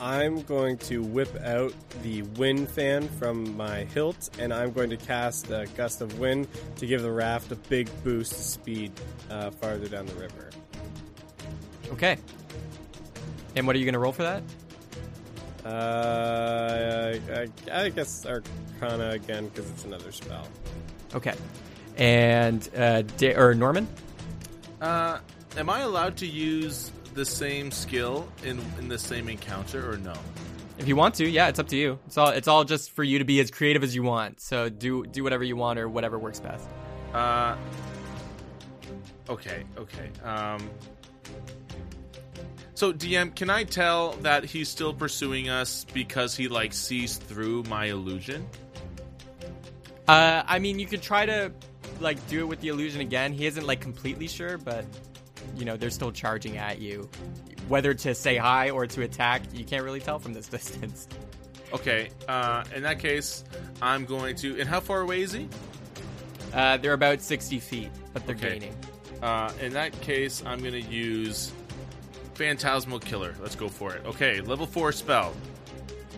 I'm 0.00 0.42
going 0.42 0.78
to 0.78 1.02
whip 1.02 1.34
out 1.42 1.74
the 2.02 2.22
wind 2.22 2.70
fan 2.70 3.08
from 3.08 3.56
my 3.56 3.84
hilt, 3.84 4.30
and 4.38 4.54
I'm 4.54 4.72
going 4.72 4.90
to 4.90 4.96
cast 4.96 5.50
a 5.50 5.66
gust 5.76 6.00
of 6.00 6.18
wind 6.18 6.46
to 6.76 6.86
give 6.86 7.02
the 7.02 7.10
raft 7.10 7.50
a 7.50 7.56
big 7.56 7.88
boost 8.04 8.32
of 8.32 8.38
speed 8.38 8.92
uh, 9.30 9.50
farther 9.50 9.88
down 9.88 10.06
the 10.06 10.14
river. 10.14 10.50
Okay. 11.92 12.16
And 13.56 13.66
what 13.66 13.74
are 13.74 13.78
you 13.78 13.84
going 13.84 13.94
to 13.94 13.98
roll 13.98 14.12
for 14.12 14.22
that? 14.22 14.42
Uh, 15.64 17.18
I, 17.32 17.48
I 17.72 17.88
guess 17.88 18.24
Arcana 18.24 19.10
again 19.10 19.48
because 19.48 19.68
it's 19.70 19.84
another 19.84 20.12
spell. 20.12 20.46
Okay. 21.14 21.34
And 21.96 22.68
uh, 22.76 23.02
da- 23.02 23.34
or 23.34 23.54
Norman. 23.54 23.88
Uh, 24.80 25.18
am 25.56 25.68
I 25.68 25.80
allowed 25.80 26.18
to 26.18 26.26
use 26.26 26.92
the 27.18 27.26
same 27.26 27.70
skill 27.70 28.26
in 28.44 28.58
in 28.78 28.88
the 28.88 28.98
same 28.98 29.28
encounter 29.28 29.92
or 29.92 29.98
no? 29.98 30.14
If 30.78 30.86
you 30.86 30.94
want 30.94 31.16
to, 31.16 31.28
yeah, 31.28 31.48
it's 31.48 31.58
up 31.58 31.66
to 31.68 31.76
you. 31.76 31.98
It's 32.06 32.16
all 32.16 32.28
it's 32.28 32.48
all 32.48 32.64
just 32.64 32.92
for 32.92 33.02
you 33.02 33.18
to 33.18 33.24
be 33.24 33.40
as 33.40 33.50
creative 33.50 33.82
as 33.82 33.94
you 33.94 34.02
want. 34.02 34.40
So 34.40 34.68
do 34.68 35.04
do 35.04 35.24
whatever 35.24 35.44
you 35.44 35.56
want 35.56 35.78
or 35.78 35.88
whatever 35.88 36.18
works 36.18 36.40
best. 36.40 36.68
Uh, 37.12 37.56
okay, 39.28 39.64
okay. 39.76 40.10
Um, 40.22 40.70
so 42.74 42.92
DM, 42.92 43.34
can 43.34 43.50
I 43.50 43.64
tell 43.64 44.12
that 44.22 44.44
he's 44.44 44.68
still 44.68 44.94
pursuing 44.94 45.48
us 45.48 45.84
because 45.92 46.36
he 46.36 46.46
like 46.46 46.72
sees 46.72 47.16
through 47.16 47.64
my 47.64 47.86
illusion? 47.86 48.46
Uh, 50.06 50.42
I 50.46 50.60
mean, 50.60 50.78
you 50.78 50.86
could 50.86 51.02
try 51.02 51.26
to 51.26 51.52
like 52.00 52.24
do 52.28 52.38
it 52.40 52.44
with 52.44 52.60
the 52.60 52.68
illusion 52.68 53.00
again. 53.00 53.32
He 53.32 53.46
isn't 53.46 53.66
like 53.66 53.80
completely 53.80 54.28
sure, 54.28 54.58
but 54.58 54.84
you 55.56 55.64
know 55.64 55.76
they're 55.76 55.90
still 55.90 56.12
charging 56.12 56.56
at 56.56 56.80
you. 56.80 57.08
Whether 57.68 57.92
to 57.94 58.14
say 58.14 58.36
hi 58.36 58.70
or 58.70 58.86
to 58.86 59.02
attack, 59.02 59.42
you 59.52 59.64
can't 59.64 59.84
really 59.84 60.00
tell 60.00 60.18
from 60.18 60.32
this 60.34 60.48
distance. 60.56 61.08
Okay. 61.72 62.08
Uh, 62.26 62.64
in 62.74 62.82
that 62.84 62.98
case, 62.98 63.44
I'm 63.82 64.04
going 64.06 64.36
to. 64.36 64.58
And 64.58 64.68
how 64.68 64.80
far 64.80 65.00
away 65.02 65.20
is 65.22 65.32
he? 65.32 65.48
Uh, 66.54 66.76
they're 66.78 66.94
about 66.94 67.20
sixty 67.20 67.58
feet, 67.60 67.90
but 68.12 68.26
they're 68.26 68.34
Okay. 68.36 68.58
gaining. 68.58 68.74
Uh, 69.22 69.52
in 69.60 69.72
that 69.74 69.92
case, 70.00 70.42
I'm 70.46 70.60
going 70.60 70.72
to 70.72 70.80
use 70.80 71.52
Phantasmal 72.34 73.00
Killer. 73.00 73.34
Let's 73.42 73.56
go 73.56 73.68
for 73.68 73.92
it. 73.94 74.06
Okay, 74.06 74.40
level 74.40 74.64
4 74.64 74.92
spell. 74.92 75.34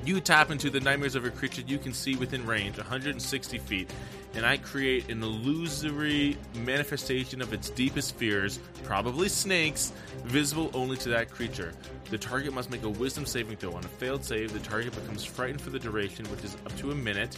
You 0.05 0.20
tap 0.20 0.51
into 0.51 0.69
the 0.69 0.81
nightmares 0.81 1.15
of 1.15 1.24
a 1.24 1.31
creature 1.31 1.62
you 1.66 1.78
can 1.78 1.94
see 1.94 2.15
within 2.16 2.47
range, 2.47 2.77
160 2.77 3.57
feet, 3.59 3.90
and 4.35 4.47
I 4.47 4.57
create 4.57 5.11
an 5.11 5.23
illusory 5.23 6.36
manifestation 6.55 7.43
of 7.43 7.52
its 7.52 7.70
deepest 7.70 8.16
fears, 8.16 8.59
probably 8.85 9.28
snakes, 9.28 9.93
visible 10.24 10.70
only 10.74 10.97
to 10.98 11.09
that 11.11 11.31
creature. 11.31 11.73
The 12.11 12.19
target 12.19 12.52
must 12.52 12.70
make 12.70 12.82
a 12.82 12.89
wisdom 12.89 13.27
saving 13.27 13.57
throw. 13.57 13.73
On 13.73 13.85
a 13.85 13.89
failed 13.89 14.24
save, 14.24 14.52
the 14.52 14.59
target 14.61 14.94
becomes 14.94 15.24
frightened 15.24 15.61
for 15.61 15.70
the 15.70 15.78
duration, 15.78 16.24
which 16.27 16.44
is 16.44 16.57
up 16.66 16.77
to 16.78 16.90
a 16.90 16.94
minute. 16.94 17.36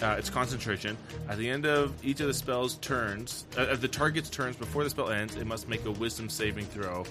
Uh, 0.00 0.14
its 0.16 0.30
concentration. 0.30 0.96
At 1.28 1.38
the 1.38 1.50
end 1.50 1.66
of 1.66 1.92
each 2.04 2.20
of 2.20 2.28
the 2.28 2.34
spell's 2.34 2.76
turns, 2.76 3.46
uh, 3.56 3.74
the 3.74 3.88
target's 3.88 4.30
turns 4.30 4.56
before 4.56 4.84
the 4.84 4.90
spell 4.90 5.10
ends, 5.10 5.34
it 5.34 5.46
must 5.46 5.68
make 5.68 5.84
a 5.86 5.90
wisdom 5.90 6.28
saving 6.28 6.66
throw 6.66 7.04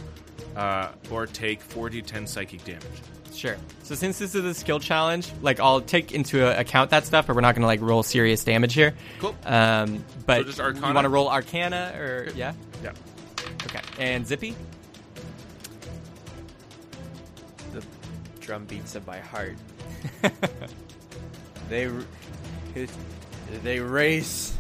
uh, 0.56 0.92
or 1.12 1.28
take 1.28 1.62
4d10 1.68 2.28
psychic 2.28 2.64
damage. 2.64 2.84
Sure. 3.38 3.56
So 3.84 3.94
since 3.94 4.18
this 4.18 4.34
is 4.34 4.44
a 4.44 4.54
skill 4.56 4.80
challenge, 4.80 5.32
like 5.44 5.60
I'll 5.60 5.80
take 5.80 6.12
into 6.12 6.44
account 6.60 6.90
that 6.90 7.06
stuff, 7.06 7.28
but 7.28 7.36
we're 7.36 7.44
not 7.44 7.54
going 7.54 7.62
to 7.62 7.68
like 7.68 7.82
roll 7.82 8.02
serious 8.02 8.44
damage 8.44 8.74
here. 8.74 8.96
Cool. 9.20 9.36
Um, 9.46 10.04
but 10.26 10.40
So 10.40 10.44
just 10.46 10.60
Arcana? 10.60 10.88
you 10.88 10.94
want 10.96 11.06
to 11.06 11.10
roll 11.10 11.30
Arcana 11.30 11.94
or 11.96 12.30
yeah? 12.36 12.54
Yeah. 12.84 12.94
Okay. 13.68 13.80
And 14.00 14.26
Zippy. 14.26 14.56
The 17.74 17.84
drum 18.40 18.66
beats 18.66 18.96
of 18.96 19.06
my 19.06 19.20
heart. 19.20 19.56
they 21.70 21.92
they 23.62 23.80
race. 23.80 24.58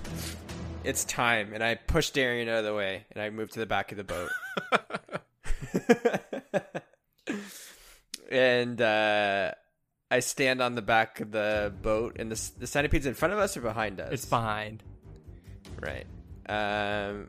It's 0.83 1.03
time, 1.03 1.53
and 1.53 1.63
I 1.63 1.75
push 1.75 2.11
Darian 2.11 2.47
out 2.47 2.59
of 2.59 2.65
the 2.65 2.75
way, 2.75 3.05
and 3.11 3.23
I 3.23 3.31
move 3.31 3.49
to 3.51 3.59
the 3.59 3.65
back 3.65 3.91
of 3.91 3.97
the 3.97 4.03
boat. 4.03 4.29
and 8.29 8.81
uh, 8.81 9.51
I 10.09 10.19
stand 10.19 10.61
on 10.61 10.75
the 10.75 10.81
back 10.81 11.19
of 11.19 11.31
the 11.31 11.73
boat, 11.81 12.17
and 12.19 12.31
the, 12.31 12.51
the 12.59 12.67
centipede's 12.67 13.05
in 13.05 13.13
front 13.13 13.33
of 13.33 13.39
us 13.39 13.57
or 13.57 13.61
behind 13.61 13.99
us. 13.99 14.09
It's 14.11 14.25
behind. 14.25 14.83
Right. 15.79 16.05
Um, 16.47 17.27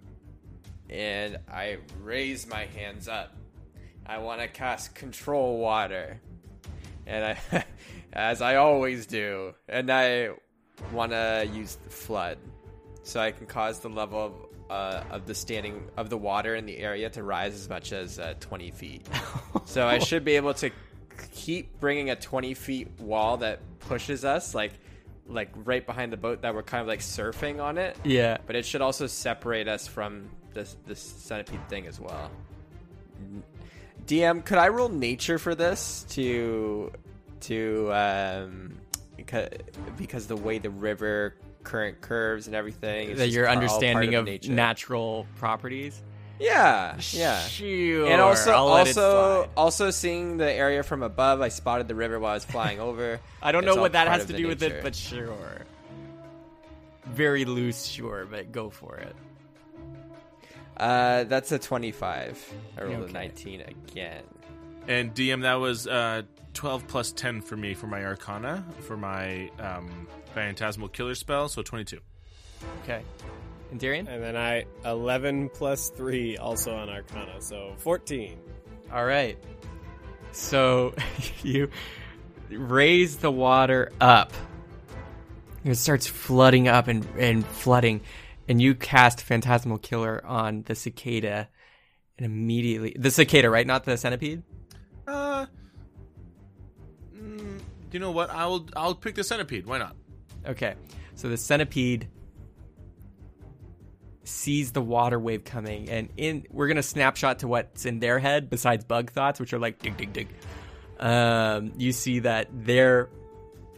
and 0.88 1.38
I 1.52 1.78
raise 2.02 2.46
my 2.48 2.66
hands 2.66 3.08
up. 3.08 3.34
I 4.06 4.18
want 4.18 4.40
to 4.40 4.48
cast 4.48 4.94
control 4.94 5.58
water, 5.58 6.20
and 7.06 7.36
I, 7.52 7.64
as 8.12 8.40
I 8.40 8.56
always 8.56 9.06
do, 9.06 9.54
and 9.68 9.90
I 9.90 10.30
want 10.92 11.12
to 11.12 11.48
use 11.52 11.76
the 11.76 11.90
flood, 11.90 12.38
so 13.02 13.20
I 13.20 13.32
can 13.32 13.46
cause 13.46 13.80
the 13.80 13.90
level 13.90 14.24
of 14.24 14.32
uh, 14.70 15.02
of 15.10 15.26
the 15.26 15.34
standing 15.34 15.88
of 15.96 16.10
the 16.10 16.18
water 16.18 16.54
in 16.54 16.66
the 16.66 16.78
area 16.78 17.10
to 17.10 17.22
rise 17.22 17.54
as 17.54 17.68
much 17.68 17.92
as 17.92 18.18
uh, 18.18 18.34
twenty 18.40 18.70
feet. 18.70 19.06
so 19.64 19.86
I 19.86 19.98
should 19.98 20.24
be 20.24 20.36
able 20.36 20.54
to 20.54 20.70
keep 21.32 21.78
bringing 21.80 22.10
a 22.10 22.16
twenty 22.16 22.54
feet 22.54 22.88
wall 23.00 23.38
that 23.38 23.60
pushes 23.80 24.24
us 24.24 24.54
like 24.54 24.72
like 25.26 25.50
right 25.64 25.84
behind 25.84 26.12
the 26.12 26.16
boat 26.16 26.42
that 26.42 26.54
we're 26.54 26.62
kind 26.62 26.80
of 26.80 26.86
like 26.88 27.00
surfing 27.00 27.62
on 27.62 27.76
it 27.78 27.96
Yeah. 28.04 28.38
but 28.46 28.56
it 28.56 28.64
should 28.64 28.80
also 28.80 29.06
separate 29.06 29.68
us 29.68 29.86
from 29.86 30.30
this 30.54 30.76
this 30.86 31.00
centipede 31.00 31.68
thing 31.68 31.86
as 31.86 32.00
well. 32.00 32.30
DM, 34.06 34.44
could 34.44 34.58
I 34.58 34.68
roll 34.68 34.88
nature 34.88 35.38
for 35.38 35.54
this 35.54 36.06
to 36.10 36.90
to 37.40 37.92
um 37.92 38.78
because, 39.16 39.48
because 39.96 40.26
the 40.26 40.36
way 40.36 40.58
the 40.58 40.70
river 40.70 41.34
current 41.64 42.00
curves 42.00 42.46
and 42.46 42.56
everything 42.56 43.16
That 43.16 43.28
your 43.28 43.48
understanding 43.48 44.14
of, 44.14 44.24
nature. 44.24 44.52
natural 44.52 45.26
properties. 45.36 46.02
Yeah 46.40 46.96
yeah 47.12 47.40
Sure. 47.40 48.06
and 48.06 48.20
also 48.20 48.52
I'll 48.52 48.68
also 48.68 49.50
also 49.56 49.90
seeing 49.90 50.36
the 50.36 50.50
area 50.52 50.82
from 50.82 51.02
above 51.02 51.40
I 51.40 51.48
spotted 51.48 51.88
the 51.88 51.94
river 51.94 52.18
while 52.20 52.32
I 52.32 52.34
was 52.34 52.44
flying 52.44 52.78
over 52.80 53.20
I 53.42 53.52
don't 53.52 53.64
It's 53.64 53.74
know 53.74 53.80
what 53.80 53.92
that 53.92 54.08
has 54.08 54.26
to 54.26 54.32
the 54.32 54.38
do 54.38 54.48
with 54.48 54.62
it, 54.62 54.82
but 54.82 54.94
sure. 54.94 55.62
Very 57.06 57.44
loose, 57.44 57.84
sure, 57.86 58.26
but 58.30 58.52
go 58.52 58.70
for 58.70 58.96
it. 58.98 59.16
uh 60.76 61.24
that's 61.24 61.50
a 61.52 61.58
25 61.58 62.54
I 62.76 62.82
rolled 62.82 62.96
Okay. 63.02 63.10
a 63.10 63.12
19 63.12 63.60
again 63.62 64.24
And 64.86 65.14
DM, 65.14 65.42
that 65.42 65.54
was 65.54 65.86
uh, 65.86 66.22
12 66.54 66.86
plus 66.88 67.12
10 67.12 67.42
for 67.42 67.56
me 67.56 67.74
for 67.74 67.86
my 67.86 68.04
Arcana, 68.04 68.64
for 68.80 68.96
my 68.96 69.50
um, 69.58 70.06
Phantasmal 70.34 70.88
Killer 70.88 71.14
spell, 71.14 71.48
so 71.48 71.62
22. 71.62 71.98
Okay. 72.84 73.02
And 73.70 73.78
Darian? 73.78 74.08
And 74.08 74.22
then 74.22 74.36
I 74.36 74.64
11 74.84 75.50
plus 75.50 75.90
3 75.90 76.38
also 76.38 76.74
on 76.74 76.88
Arcana, 76.88 77.40
so 77.40 77.74
14. 77.78 78.38
All 78.92 79.04
right. 79.04 79.38
So 80.32 80.94
you 81.42 81.70
raise 82.50 83.18
the 83.18 83.30
water 83.30 83.92
up. 84.00 84.32
It 85.64 85.74
starts 85.74 86.06
flooding 86.06 86.68
up 86.68 86.88
and, 86.88 87.06
and 87.18 87.44
flooding, 87.44 88.00
and 88.48 88.62
you 88.62 88.74
cast 88.74 89.22
Phantasmal 89.22 89.78
Killer 89.78 90.24
on 90.24 90.62
the 90.62 90.74
cicada, 90.74 91.48
and 92.16 92.24
immediately 92.24 92.96
the 92.98 93.10
cicada, 93.10 93.50
right? 93.50 93.66
Not 93.66 93.84
the 93.84 93.98
centipede. 93.98 94.42
Uh, 95.06 95.46
mm, 97.14 97.60
you 97.92 97.98
know 97.98 98.12
what? 98.12 98.30
I'll 98.30 98.66
I'll 98.76 98.94
pick 98.94 99.16
the 99.16 99.24
centipede. 99.24 99.66
Why 99.66 99.78
not? 99.78 99.96
Okay. 100.46 100.74
So 101.16 101.28
the 101.28 101.36
centipede 101.36 102.08
sees 104.28 104.72
the 104.72 104.82
water 104.82 105.18
wave 105.18 105.44
coming, 105.44 105.88
and 105.88 106.08
in 106.16 106.46
we're 106.50 106.68
gonna 106.68 106.82
snapshot 106.82 107.40
to 107.40 107.48
what's 107.48 107.86
in 107.86 108.00
their 108.00 108.18
head 108.18 108.50
besides 108.50 108.84
bug 108.84 109.10
thoughts, 109.10 109.40
which 109.40 109.52
are 109.52 109.58
like 109.58 109.80
dig 109.80 109.96
dig 109.96 110.12
dig. 110.12 110.28
Um, 110.98 111.72
you 111.76 111.92
see 111.92 112.20
that 112.20 112.48
they're 112.52 113.08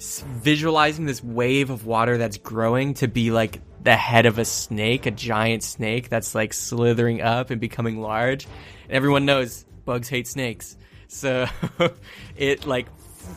visualizing 0.00 1.06
this 1.06 1.22
wave 1.22 1.70
of 1.70 1.84
water 1.84 2.16
that's 2.16 2.38
growing 2.38 2.94
to 2.94 3.08
be 3.08 3.30
like 3.30 3.60
the 3.82 3.96
head 3.96 4.26
of 4.26 4.38
a 4.38 4.44
snake, 4.44 5.06
a 5.06 5.10
giant 5.10 5.62
snake 5.62 6.08
that's 6.08 6.34
like 6.34 6.52
slithering 6.52 7.20
up 7.20 7.50
and 7.50 7.60
becoming 7.60 8.00
large. 8.00 8.46
And 8.84 8.92
everyone 8.92 9.26
knows 9.26 9.64
bugs 9.84 10.08
hate 10.08 10.26
snakes. 10.26 10.76
So 11.08 11.46
it 12.36 12.66
like 12.66 12.88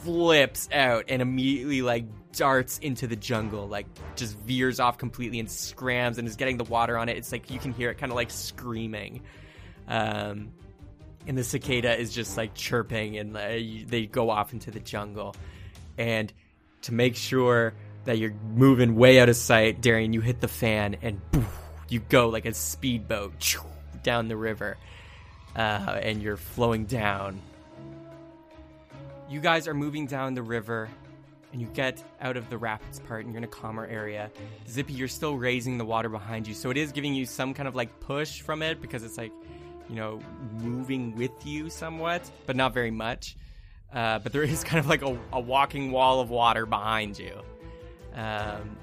flips 0.04 0.70
out 0.72 1.06
and 1.10 1.22
immediately 1.22 1.82
like 1.82 2.06
darts 2.34 2.80
into 2.80 3.08
the 3.08 3.16
jungle, 3.16 3.68
like 3.68 3.86
just 4.16 4.38
veers 4.40 4.80
off 4.80 4.98
completely 4.98 5.40
and 5.40 5.50
scrams 5.50 6.18
and 6.18 6.28
is 6.28 6.36
getting 6.36 6.58
the 6.58 6.64
water 6.66 6.98
on 6.98 7.10
it. 7.10 7.18
It's 7.18 7.32
like 7.32 7.50
you 7.50 7.60
can 7.60 7.72
hear 7.74 7.90
it 7.90 7.98
kind 7.98 8.12
of 8.12 8.16
like 8.16 8.32
screaming. 8.32 9.22
Um, 9.88 10.52
and 11.28 11.38
the 11.38 11.44
cicada 11.44 11.98
is 11.98 12.14
just 12.14 12.36
like 12.36 12.54
chirping 12.54 13.18
and 13.18 13.38
uh, 13.38 13.48
you- 13.50 13.86
they 13.86 14.06
go 14.06 14.30
off 14.30 14.52
into 14.54 14.72
the 14.72 14.80
jungle 14.80 15.36
and 15.98 16.32
to 16.84 16.94
make 16.94 17.16
sure 17.16 17.74
that 18.06 18.18
you're 18.18 18.34
moving 18.54 18.96
way 18.96 19.20
out 19.22 19.30
of 19.30 19.36
sight 19.38 19.80
darian 19.80 20.12
you 20.12 20.20
hit 20.20 20.42
the 20.42 20.48
fan 20.50 20.98
and 21.02 21.22
poof, 21.32 21.48
you 21.88 22.00
go 22.10 22.28
like 22.28 22.46
a 22.46 22.54
speedboat 22.54 23.32
down 24.04 24.28
the 24.28 24.36
river 24.36 24.76
uh, 25.56 25.60
and 26.02 26.22
you're 26.22 26.36
flowing 26.36 26.84
down 26.86 27.40
you 29.30 29.40
guys 29.40 29.68
are 29.68 29.74
moving 29.74 30.06
down 30.06 30.34
the 30.34 30.42
river 30.42 30.90
and 31.54 31.62
you 31.62 31.68
get 31.68 32.04
out 32.20 32.36
of 32.36 32.50
the 32.50 32.58
rapids 32.58 33.00
part 33.00 33.24
and 33.24 33.34
you're 33.34 33.38
in 33.38 33.46
a 33.46 33.48
calmer 33.48 33.86
area 33.86 34.30
zippy 34.68 34.92
you're 34.92 35.08
still 35.08 35.38
raising 35.38 35.78
the 35.78 35.86
water 35.86 36.10
behind 36.10 36.48
you 36.48 36.54
so 36.54 36.70
it 36.70 36.78
is 36.78 36.92
giving 36.92 37.14
you 37.14 37.26
some 37.26 37.54
kind 37.54 37.68
of 37.68 37.76
like 37.76 38.00
push 38.02 38.42
from 38.42 38.62
it 38.62 38.82
because 38.82 39.04
it's 39.04 39.18
like 39.18 39.32
you 39.90 39.96
know, 39.96 40.20
moving 40.60 41.16
with 41.16 41.46
you 41.46 41.70
somewhat, 41.70 42.30
but 42.46 42.56
not 42.56 42.74
very 42.74 42.92
much. 42.92 43.36
Uh, 43.94 44.20
but 44.20 44.32
there 44.32 44.44
is 44.44 44.64
kind 44.64 44.80
of 44.80 44.88
like 44.88 45.02
a, 45.02 45.18
a 45.32 45.40
walking 45.40 45.92
wall 45.92 46.20
of 46.20 46.30
water 46.30 46.66
behind 46.66 47.20
you. 47.20 47.34
Um, 48.16 48.78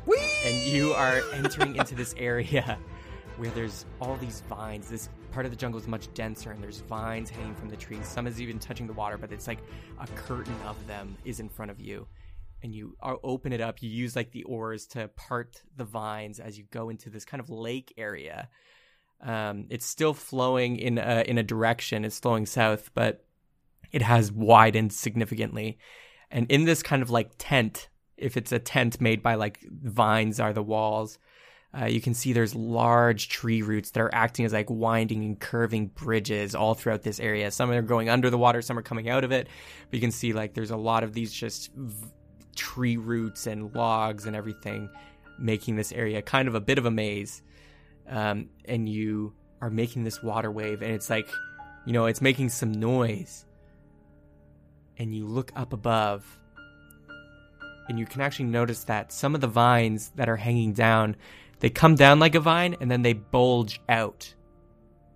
and 0.45 0.57
you 0.65 0.93
are 0.93 1.21
entering 1.33 1.77
into 1.77 1.95
this 1.95 2.15
area 2.17 2.79
where 3.37 3.51
there's 3.51 3.87
all 4.01 4.17
these 4.17 4.43
vines. 4.49 4.89
This 4.89 5.09
part 5.33 5.47
of 5.47 5.53
the 5.53 5.57
jungle 5.57 5.81
is 5.81 5.87
much 5.87 6.13
denser, 6.15 6.51
and 6.51 6.63
there's 6.63 6.81
vines 6.81 7.31
hanging 7.31 7.55
from 7.55 7.69
the 7.69 7.77
trees. 7.77 8.07
Some 8.07 8.27
is 8.27 8.41
even 8.41 8.59
touching 8.59 8.87
the 8.87 8.93
water, 8.93 9.17
but 9.17 9.33
it's 9.33 9.47
like 9.47 9.61
a 10.01 10.07
curtain 10.09 10.57
of 10.67 10.85
them 10.87 11.17
is 11.25 11.41
in 11.41 11.49
front 11.49 11.71
of 11.71 11.81
you. 11.81 12.07
And 12.63 12.75
you 12.75 12.97
open 13.03 13.53
it 13.53 13.61
up. 13.61 13.83
You 13.83 13.89
use 13.89 14.15
like 14.15 14.33
the 14.33 14.43
oars 14.45 14.87
to 14.89 15.09
part 15.09 15.63
the 15.77 15.85
vines 15.85 16.39
as 16.39 16.59
you 16.59 16.65
go 16.71 16.91
into 16.91 17.09
this 17.09 17.25
kind 17.25 17.41
of 17.41 17.49
lake 17.49 17.95
area. 17.97 18.49
Um, 19.23 19.67
it's 19.71 19.87
still 19.87 20.15
flowing 20.15 20.77
in 20.77 20.99
a, 20.99 21.25
in 21.27 21.39
a 21.39 21.43
direction. 21.43 22.05
It's 22.05 22.19
flowing 22.19 22.47
south, 22.47 22.91
but 22.95 23.25
it 23.93 24.03
has 24.03 24.31
widened 24.31 24.93
significantly. 24.93 25.79
And 26.31 26.51
in 26.51 26.65
this 26.65 26.83
kind 26.83 27.03
of 27.03 27.11
like 27.11 27.33
tent, 27.39 27.89
if 28.17 28.37
it's 28.37 28.53
a 28.53 28.59
tent 28.59 29.01
made 29.01 29.23
by 29.23 29.35
like 29.35 29.61
vines 29.71 30.39
are 30.39 30.53
the 30.53 30.63
walls, 30.63 31.19
uh, 31.79 31.87
you 31.87 32.01
can 32.01 32.15
see 32.15 32.33
there's 32.33 32.55
large 32.55 33.29
tree 33.29 33.63
roots 33.63 33.91
that 33.93 34.01
are 34.01 34.15
acting 34.15 34.45
as 34.45 34.53
like 34.53 34.69
winding 34.69 35.25
and 35.25 35.39
curving 35.39 35.87
bridges 35.87 36.55
all 36.55 36.75
throughout 36.75 37.03
this 37.03 37.21
area. 37.21 37.51
Some 37.51 37.71
are 37.71 37.83
going 37.83 38.09
under 38.09 38.29
the 38.29 38.39
water, 38.39 38.61
some 38.61 38.79
are 38.79 38.83
coming 38.83 39.09
out 39.09 39.25
of 39.25 39.33
it. 39.33 39.49
But 39.89 39.95
you 39.95 40.01
can 40.01 40.11
see 40.11 40.33
like 40.33 40.55
there's 40.55 40.73
a 40.73 40.77
lot 40.77 41.05
of 41.05 41.13
these 41.13 41.33
just 41.33 41.73
v- 41.75 42.09
tree 42.57 42.97
roots 42.97 43.47
and 43.47 43.75
logs 43.75 44.27
and 44.27 44.37
everything 44.37 44.91
making 45.39 45.77
this 45.77 45.93
area 45.93 46.21
kind 46.23 46.49
of 46.49 46.55
a 46.55 46.61
bit 46.61 46.79
of 46.79 46.87
a 46.87 46.91
maze. 46.91 47.43
Um, 48.09 48.51
and 48.65 48.89
you 48.89 49.35
are 49.61 49.71
making 49.71 50.05
this 50.05 50.23
water 50.23 50.51
wave, 50.51 50.83
and 50.83 50.93
it's 50.93 51.11
like, 51.11 51.31
you 51.87 51.93
know, 51.93 52.07
it's 52.07 52.21
making 52.21 52.49
some 52.49 52.73
noise. 52.73 53.47
And 54.99 55.15
you 55.15 55.27
look 55.27 55.53
up 55.55 55.73
above, 55.73 56.25
and 57.89 57.99
you 57.99 58.07
can 58.07 58.21
actually 58.21 58.47
notice 58.47 58.85
that 58.85 59.13
some 59.13 59.35
of 59.35 59.41
the 59.41 59.49
vines 59.49 60.11
that 60.15 60.29
are 60.29 60.37
hanging 60.37 60.73
down, 60.73 61.17
they 61.59 61.71
come 61.71 61.95
down 61.95 62.21
like 62.21 62.37
a 62.37 62.41
vine 62.41 62.77
and 62.81 62.89
then 62.89 63.03
they 63.03 63.15
bulge 63.15 63.81
out. 63.89 64.33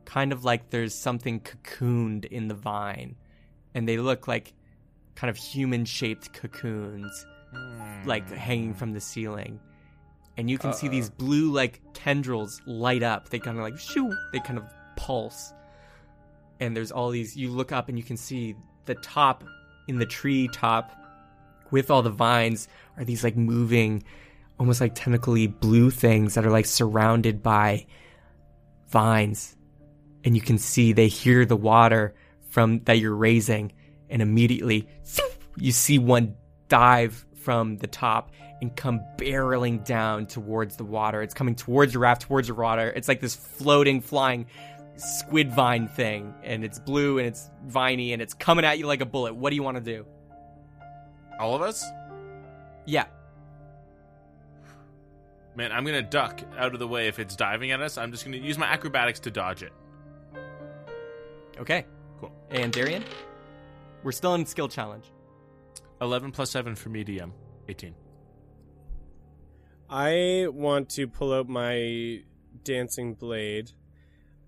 Kind 0.05 0.32
of 0.32 0.44
like 0.44 0.70
there's 0.70 0.94
something 0.94 1.40
cocooned 1.40 2.24
in 2.24 2.48
the 2.48 2.55
vine. 2.55 3.15
And 3.74 3.89
they 3.89 3.98
look 3.98 4.27
like 4.27 4.55
kind 5.15 5.31
of 5.31 5.36
human 5.36 5.85
shaped 5.85 6.32
cocoons, 6.32 7.27
like 8.05 8.28
hanging 8.31 8.74
from 8.74 8.93
the 8.93 9.01
ceiling. 9.01 9.61
And 10.36 10.51
you 10.51 10.59
can 10.59 10.73
see 10.73 10.89
these 10.89 11.11
blue, 11.11 11.53
like 11.53 11.81
tendrils 11.93 12.61
light 12.66 13.03
up. 13.03 13.28
They 13.28 13.39
kind 13.39 13.57
of 13.57 13.62
like 13.62 13.78
shoo, 13.78 14.12
they 14.32 14.41
kind 14.41 14.59
of 14.59 14.65
pulse. 14.97 15.53
And 16.61 16.77
there's 16.77 16.91
all 16.91 17.11
these, 17.11 17.36
you 17.36 17.51
look 17.51 17.73
up 17.73 17.89
and 17.89 17.97
you 17.99 18.05
can 18.05 18.16
see 18.16 18.57
the 18.86 18.95
top 18.97 19.45
in 19.86 19.99
the 19.99 20.07
tree 20.07 20.49
top 20.53 20.93
with 21.70 21.91
all 21.91 22.03
the 22.03 22.11
vines 22.11 22.69
are 22.97 23.05
these 23.05 23.24
like 23.24 23.36
moving, 23.36 24.03
almost 24.59 24.81
like 24.81 24.95
tentacly 24.95 25.47
blue 25.47 25.91
things 25.91 26.35
that 26.35 26.47
are 26.47 26.51
like 26.51 26.66
surrounded 26.66 27.43
by 27.43 27.86
vines. 28.89 29.57
And 30.24 30.35
you 30.35 30.41
can 30.41 30.59
see 30.59 30.93
they 30.93 31.09
hear 31.09 31.45
the 31.45 31.57
water 31.57 32.15
from 32.51 32.81
that 32.85 32.99
you're 32.99 33.15
raising, 33.15 33.73
and 34.10 34.22
immediately 34.22 34.89
you 35.56 35.72
see 35.72 35.98
one 35.98 36.36
dive 36.68 37.24
from 37.36 37.76
the 37.78 37.86
top 37.86 38.31
and 38.60 38.74
come 38.74 39.01
barreling 39.16 39.85
down 39.85 40.26
towards 40.26 40.76
the 40.76 40.85
water. 40.85 41.22
It's 41.22 41.35
coming 41.35 41.55
towards 41.55 41.93
your 41.93 42.02
raft, 42.02 42.22
towards 42.22 42.48
your 42.48 42.56
water. 42.56 42.93
It's 42.94 43.09
like 43.09 43.20
this 43.20 43.35
floating, 43.35 44.01
flying 44.01 44.47
squid 44.97 45.52
vine 45.52 45.89
thing, 45.89 46.35
and 46.43 46.64
it's 46.64 46.78
blue 46.78 47.18
and 47.18 47.26
it's 47.26 47.51
viney 47.66 48.12
and 48.12 48.22
it's 48.22 48.35
coming 48.35 48.64
at 48.64 48.78
you 48.78 48.86
like 48.86 49.01
a 49.01 49.06
bullet. 49.06 49.35
What 49.35 49.51
do 49.51 49.56
you 49.56 49.62
want 49.62 49.76
to 49.76 49.82
do? 49.82 50.06
All 51.39 51.55
of 51.55 51.62
us? 51.62 51.85
Yeah. 52.86 53.06
Man, 55.56 55.70
I'm 55.70 55.85
gonna 55.85 56.02
duck 56.02 56.40
out 56.59 56.74
of 56.74 56.81
the 56.81 56.89
way 56.89 57.09
if 57.09 57.18
it's 57.18 57.36
diving 57.36 57.70
at 57.70 57.81
us. 57.81 57.97
I'm 57.97 58.10
just 58.10 58.24
gonna 58.24 58.36
use 58.39 58.59
my 58.59 58.66
acrobatics 58.66 59.20
to 59.20 59.31
dodge 59.31 59.62
it. 59.62 59.72
Okay. 61.59 61.86
Cool. 62.18 62.32
And 62.51 62.72
Darian? 62.72 63.05
We're 64.05 64.12
still 64.12 64.35
in 64.35 64.44
skill 64.44 64.68
challenge. 64.68 65.10
11 66.02 66.31
plus 66.31 66.51
7 66.51 66.74
for 66.74 66.90
medium. 66.90 67.32
18. 67.70 67.94
I 69.89 70.47
want 70.51 70.90
to 70.90 71.09
pull 71.09 71.32
out 71.32 71.48
my 71.48 72.20
dancing 72.62 73.14
blade, 73.14 73.70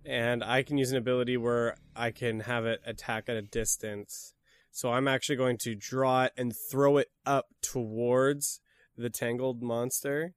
and 0.05 0.45
I 0.45 0.63
can 0.63 0.77
use 0.77 0.91
an 0.93 0.99
ability 0.99 1.39
where 1.39 1.77
I 1.97 2.11
can 2.11 2.41
have 2.41 2.67
it 2.67 2.83
attack 2.85 3.31
at 3.31 3.37
a 3.37 3.43
distance. 3.43 4.35
So 4.73 4.93
I'm 4.93 5.09
actually 5.09 5.37
going 5.37 5.57
to 5.63 5.75
draw 5.75 6.25
it 6.25 6.33
and 6.37 6.53
throw 6.71 6.99
it 6.99 7.09
up 7.25 7.47
towards 7.63 8.61
the 8.95 9.09
tangled 9.09 9.63
monster 9.63 10.35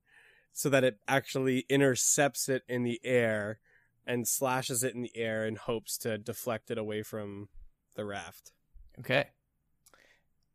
so 0.54 0.70
that 0.70 0.86
it 0.86 0.98
actually 1.10 1.66
intercepts 1.68 2.48
it 2.48 2.64
in 2.70 2.84
the 2.84 3.02
air 3.04 3.60
and 4.06 4.26
slashes 4.26 4.82
it 4.82 4.96
in 4.96 5.02
the 5.02 5.18
air 5.18 5.46
in 5.46 5.58
hopes 5.58 5.98
to 5.98 6.18
deflect 6.18 6.72
it 6.72 6.78
away 6.78 7.04
from 7.04 7.50
the 7.98 8.06
raft. 8.06 8.54
Okay. 9.00 9.26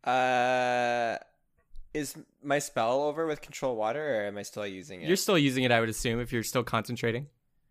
Uh, 0.05 1.17
is 1.95 2.17
my 2.43 2.59
spell 2.59 3.03
over 3.03 3.27
with 3.27 3.41
control 3.41 3.77
water, 3.77 4.21
or 4.21 4.27
am 4.27 4.37
I 4.37 4.43
still 4.43 4.67
using 4.67 5.03
it? 5.03 5.09
You're 5.09 5.17
still 5.17 5.39
using 5.39 5.65
it, 5.65 5.73
I 5.73 5.81
would 5.81 5.89
assume, 5.89 6.21
if 6.21 6.33
you're 6.33 6.43
still 6.43 6.65
concentrating. 6.65 7.29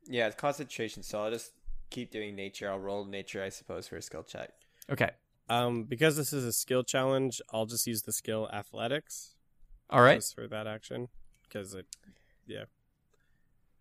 yeah, 0.08 0.28
it's 0.28 0.36
concentration. 0.36 1.04
So 1.04 1.22
I'll 1.22 1.32
just 1.32 1.52
keep 1.90 2.12
doing 2.12 2.36
nature. 2.36 2.70
I'll 2.72 2.80
roll 2.80 3.06
nature, 3.06 3.44
I 3.44 3.50
suppose, 3.50 3.88
for 3.88 3.98
a 3.98 4.02
skill 4.02 4.24
check. 4.24 4.52
Okay. 4.90 5.12
Um, 5.50 5.84
because 5.84 6.16
this 6.16 6.32
is 6.34 6.46
a 6.46 6.54
skill 6.54 6.84
challenge, 6.84 7.42
I'll 7.52 7.66
just 7.66 7.86
use 7.86 8.02
the 8.04 8.14
skill 8.14 8.50
athletics 8.52 9.36
All 9.90 10.02
right. 10.02 10.24
for 10.24 10.48
that 10.48 10.68
action 10.68 11.10
because 11.44 11.74
it, 11.74 11.86
yeah. 12.48 12.64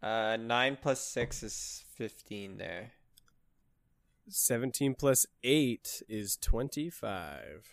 Uh, 0.03 0.37
nine 0.37 0.77
plus 0.83 1.01
six 1.01 1.43
is 1.45 1.85
fifteen. 1.95 2.59
There. 2.59 2.91
17 4.29 4.95
plus 4.95 5.27
8 5.43 6.03
is 6.09 6.37
25. 6.37 7.67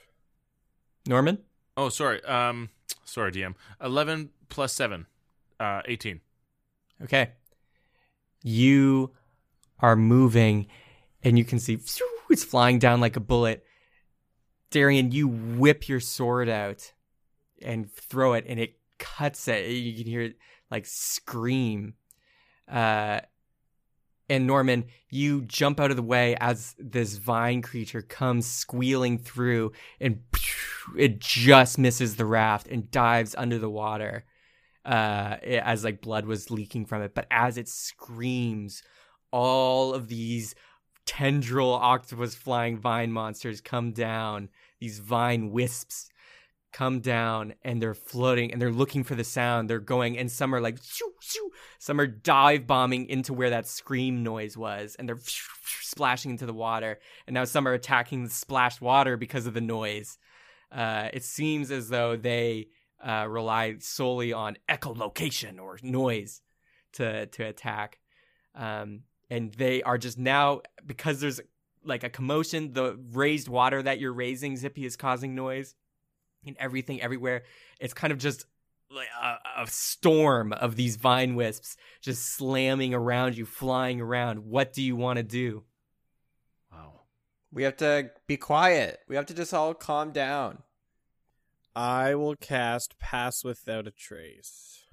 Norman? 1.07 1.39
Oh, 1.77 1.89
sorry. 1.89 2.23
Um, 2.25 2.69
sorry, 3.05 3.31
DM. 3.31 3.55
11 3.81 4.29
plus 4.49 4.73
7. 4.73 5.05
Uh, 5.59 5.81
18. 5.85 6.21
Okay. 7.03 7.31
You 8.43 9.11
are 9.79 9.95
moving, 9.95 10.67
and 11.23 11.37
you 11.37 11.45
can 11.45 11.59
see 11.59 11.79
it's 12.29 12.43
flying 12.43 12.79
down 12.79 12.99
like 12.99 13.15
a 13.15 13.21
bullet. 13.21 13.65
Darian, 14.71 15.11
you 15.11 15.27
whip 15.27 15.89
your 15.89 15.99
sword 15.99 16.47
out 16.49 16.93
and 17.61 17.91
throw 17.91 18.33
it, 18.33 18.45
and 18.47 18.59
it 18.59 18.77
cuts 18.97 19.47
it. 19.47 19.69
You 19.69 19.95
can 19.95 20.05
hear 20.05 20.21
it 20.21 20.37
like 20.69 20.85
scream. 20.85 21.95
Uh, 22.67 23.21
and 24.29 24.45
Norman, 24.45 24.85
you 25.09 25.41
jump 25.41 25.79
out 25.79 25.89
of 25.89 25.97
the 25.97 26.03
way 26.03 26.35
as 26.39 26.75
this 26.77 27.17
vine 27.17 27.61
creature 27.61 28.01
comes 28.01 28.45
squealing 28.45 29.17
through, 29.17 29.71
and 29.99 30.21
it 30.97 31.19
just 31.19 31.77
misses 31.77 32.15
the 32.15 32.25
raft 32.25 32.67
and 32.67 32.91
dives 32.91 33.35
under 33.35 33.57
the 33.57 33.69
water 33.69 34.25
uh, 34.85 35.37
as 35.43 35.83
like 35.83 36.01
blood 36.01 36.25
was 36.25 36.51
leaking 36.51 36.85
from 36.85 37.01
it. 37.01 37.13
But 37.13 37.27
as 37.31 37.57
it 37.57 37.67
screams, 37.67 38.83
all 39.31 39.93
of 39.93 40.07
these 40.07 40.55
tendril 41.05 41.73
octopus 41.73 42.35
flying 42.35 42.77
vine 42.77 43.11
monsters 43.11 43.61
come 43.61 43.91
down. 43.91 44.49
These 44.79 44.99
vine 44.99 45.51
wisps 45.51 46.08
come 46.71 46.99
down 46.99 47.53
and 47.63 47.81
they're 47.81 47.93
floating 47.93 48.51
and 48.51 48.61
they're 48.61 48.71
looking 48.71 49.03
for 49.03 49.15
the 49.15 49.23
sound. 49.23 49.69
They're 49.69 49.79
going 49.79 50.17
and 50.17 50.31
some 50.31 50.53
are 50.53 50.61
like 50.61 50.77
shoo, 50.83 51.11
shoo. 51.21 51.51
some 51.79 51.99
are 51.99 52.07
dive 52.07 52.67
bombing 52.67 53.07
into 53.07 53.33
where 53.33 53.49
that 53.49 53.67
scream 53.67 54.23
noise 54.23 54.55
was 54.55 54.95
and 54.97 55.07
they're 55.07 55.19
splashing 55.81 56.31
into 56.31 56.45
the 56.45 56.53
water. 56.53 56.99
And 57.27 57.33
now 57.33 57.45
some 57.45 57.67
are 57.67 57.73
attacking 57.73 58.23
the 58.23 58.29
splashed 58.29 58.81
water 58.81 59.17
because 59.17 59.47
of 59.47 59.53
the 59.53 59.61
noise. 59.61 60.17
Uh, 60.71 61.09
it 61.13 61.23
seems 61.23 61.71
as 61.71 61.89
though 61.89 62.15
they 62.15 62.67
uh, 63.03 63.25
rely 63.27 63.75
solely 63.79 64.33
on 64.33 64.57
echolocation 64.67 65.59
or 65.59 65.79
noise 65.81 66.41
to 66.93 67.25
to 67.27 67.43
attack. 67.43 67.99
Um, 68.55 69.01
and 69.29 69.53
they 69.53 69.81
are 69.83 69.97
just 69.97 70.17
now 70.17 70.61
because 70.85 71.19
there's 71.19 71.39
like 71.83 72.03
a 72.03 72.09
commotion. 72.09 72.73
The 72.73 72.99
raised 73.11 73.47
water 73.47 73.81
that 73.81 73.99
you're 73.99 74.13
raising, 74.13 74.57
Zippy, 74.57 74.85
is 74.85 74.95
causing 74.95 75.33
noise 75.33 75.75
and 76.45 76.55
everything 76.59 77.01
everywhere. 77.01 77.43
It's 77.79 77.93
kind 77.93 78.11
of 78.11 78.19
just 78.19 78.45
like 78.91 79.07
a, 79.21 79.63
a 79.63 79.67
storm 79.67 80.53
of 80.53 80.75
these 80.75 80.95
vine 80.95 81.35
wisps 81.35 81.77
just 82.01 82.25
slamming 82.35 82.93
around 82.93 83.37
you, 83.37 83.45
flying 83.45 84.01
around. 84.01 84.45
What 84.45 84.73
do 84.73 84.81
you 84.81 84.95
want 84.95 85.17
to 85.17 85.23
do? 85.23 85.63
Wow. 86.71 87.01
We 87.51 87.63
have 87.63 87.77
to 87.77 88.11
be 88.27 88.37
quiet. 88.37 88.99
We 89.07 89.15
have 89.15 89.27
to 89.27 89.33
just 89.33 89.53
all 89.53 89.73
calm 89.73 90.11
down. 90.11 90.63
I 91.75 92.15
will 92.15 92.35
cast 92.35 92.99
Pass 92.99 93.43
Without 93.43 93.87
a 93.87 93.91
Trace 93.91 94.83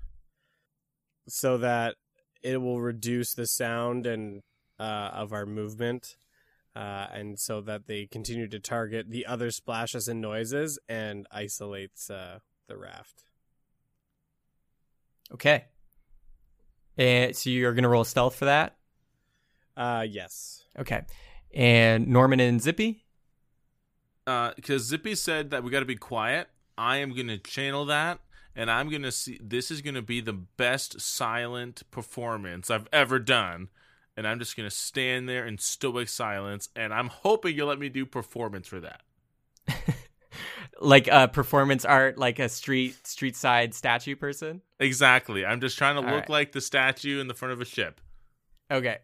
so 1.26 1.58
that 1.58 1.96
it 2.42 2.58
will 2.58 2.80
reduce 2.80 3.34
the 3.34 3.46
sound 3.46 4.06
and 4.06 4.42
uh, 4.78 5.10
of 5.12 5.32
our 5.32 5.46
movement. 5.46 6.16
Uh, 6.76 7.06
and 7.12 7.38
so 7.38 7.62
that 7.62 7.86
they 7.86 8.04
continue 8.06 8.46
to 8.46 8.60
target 8.60 9.08
the 9.08 9.24
other 9.24 9.50
splashes 9.50 10.08
and 10.08 10.20
noises 10.20 10.78
and 10.88 11.26
isolates 11.32 12.10
uh, 12.10 12.38
the 12.68 12.76
raft. 12.76 13.24
Okay. 15.32 15.64
And 16.98 17.34
so 17.34 17.48
you're 17.48 17.72
gonna 17.72 17.88
roll 17.88 18.04
stealth 18.04 18.36
for 18.36 18.44
that. 18.44 18.76
Uh, 19.76 20.04
yes. 20.08 20.64
Okay. 20.78 21.02
And 21.54 22.08
Norman 22.08 22.40
and 22.40 22.60
Zippy. 22.60 23.04
because 24.24 24.82
Zippy 24.82 25.14
said 25.14 25.50
that 25.50 25.62
we 25.62 25.70
got 25.70 25.80
to 25.80 25.86
be 25.86 25.96
quiet. 25.96 26.48
I 26.78 26.98
am 26.98 27.14
going 27.14 27.28
to 27.28 27.38
channel 27.38 27.86
that, 27.86 28.20
and 28.54 28.70
I'm 28.70 28.90
going 28.90 29.02
to 29.02 29.12
see. 29.12 29.38
This 29.42 29.70
is 29.70 29.80
going 29.80 29.94
to 29.94 30.02
be 30.02 30.20
the 30.20 30.32
best 30.32 31.00
silent 31.00 31.82
performance 31.90 32.70
I've 32.70 32.88
ever 32.92 33.18
done, 33.18 33.68
and 34.16 34.26
I'm 34.26 34.38
just 34.38 34.56
going 34.56 34.68
to 34.68 34.74
stand 34.74 35.28
there 35.28 35.46
in 35.46 35.58
stoic 35.58 36.08
silence. 36.08 36.68
And 36.74 36.92
I'm 36.92 37.08
hoping 37.08 37.54
you'll 37.56 37.68
let 37.68 37.78
me 37.78 37.88
do 37.88 38.06
performance 38.06 38.66
for 38.68 38.80
that. 38.80 39.02
like 40.80 41.08
uh 41.08 41.26
performance 41.26 41.84
art 41.84 42.18
like 42.18 42.38
a 42.38 42.48
street 42.48 43.06
street 43.06 43.34
side 43.34 43.74
statue 43.74 44.14
person 44.14 44.60
Exactly. 44.78 45.44
I'm 45.44 45.60
just 45.60 45.78
trying 45.78 45.96
to 45.96 46.02
All 46.02 46.14
look 46.14 46.22
right. 46.22 46.30
like 46.30 46.52
the 46.52 46.60
statue 46.60 47.20
in 47.20 47.28
the 47.28 47.34
front 47.34 47.52
of 47.52 47.60
a 47.60 47.64
ship, 47.64 48.00
okay 48.70 48.98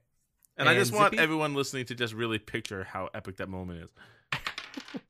and, 0.56 0.68
I 0.68 0.72
And 0.72 0.80
just 0.80 0.92
want 0.92 1.14
everyone 1.18 1.54
listening 1.54 1.86
to 1.86 1.94
just 1.94 2.14
really 2.14 2.38
picture 2.38 2.84
how 2.84 3.08
epic 3.14 3.38
that 3.38 3.48
moment 3.48 3.84
is. 3.84 4.40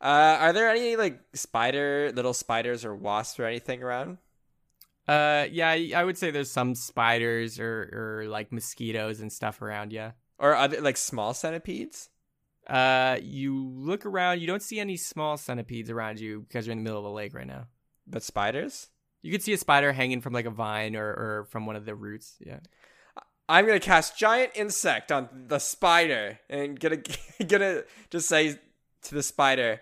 Uh, 0.00 0.36
are 0.40 0.52
there 0.52 0.68
any 0.68 0.96
like 0.96 1.20
spider, 1.32 2.10
little 2.12 2.34
spiders 2.34 2.84
or 2.84 2.92
wasps 2.92 3.38
or 3.38 3.44
anything 3.44 3.84
around? 3.84 4.18
Uh 5.08 5.46
yeah 5.50 5.70
i 5.96 6.04
would 6.04 6.16
say 6.16 6.30
there's 6.30 6.50
some 6.50 6.74
spiders 6.74 7.58
or 7.58 8.20
or 8.22 8.28
like 8.28 8.52
mosquitoes 8.52 9.20
and 9.20 9.32
stuff 9.32 9.60
around 9.60 9.92
yeah 9.92 10.12
Or 10.38 10.54
other 10.54 10.80
like 10.80 10.96
small 10.96 11.34
centipedes? 11.34 12.08
uh 12.68 13.18
you 13.20 13.66
look 13.68 14.06
around 14.06 14.40
you 14.40 14.46
don't 14.46 14.62
see 14.62 14.78
any 14.78 14.96
small 14.96 15.36
centipedes 15.36 15.90
around 15.90 16.20
you 16.20 16.42
because 16.42 16.66
you're 16.66 16.72
in 16.72 16.78
the 16.78 16.84
middle 16.84 17.00
of 17.00 17.04
a 17.04 17.10
lake 17.10 17.34
right 17.34 17.46
now 17.46 17.66
But 18.06 18.22
spiders? 18.22 18.90
you 19.22 19.32
could 19.32 19.42
see 19.42 19.52
a 19.52 19.58
spider 19.58 19.92
hanging 19.92 20.20
from 20.20 20.32
like 20.32 20.46
a 20.46 20.50
vine 20.50 20.94
or 20.96 21.06
or 21.08 21.46
from 21.50 21.66
one 21.66 21.74
of 21.76 21.84
the 21.84 21.94
roots 21.96 22.36
yeah 22.40 22.60
I'm 23.48 23.66
gonna 23.66 23.80
cast 23.80 24.16
giant 24.16 24.52
insect 24.54 25.10
on 25.10 25.28
the 25.48 25.58
spider 25.58 26.38
and 26.48 26.78
gonna 26.78 27.02
gonna 27.46 27.82
just 28.08 28.28
say 28.28 28.56
to 29.02 29.14
the 29.14 29.22
spider, 29.22 29.80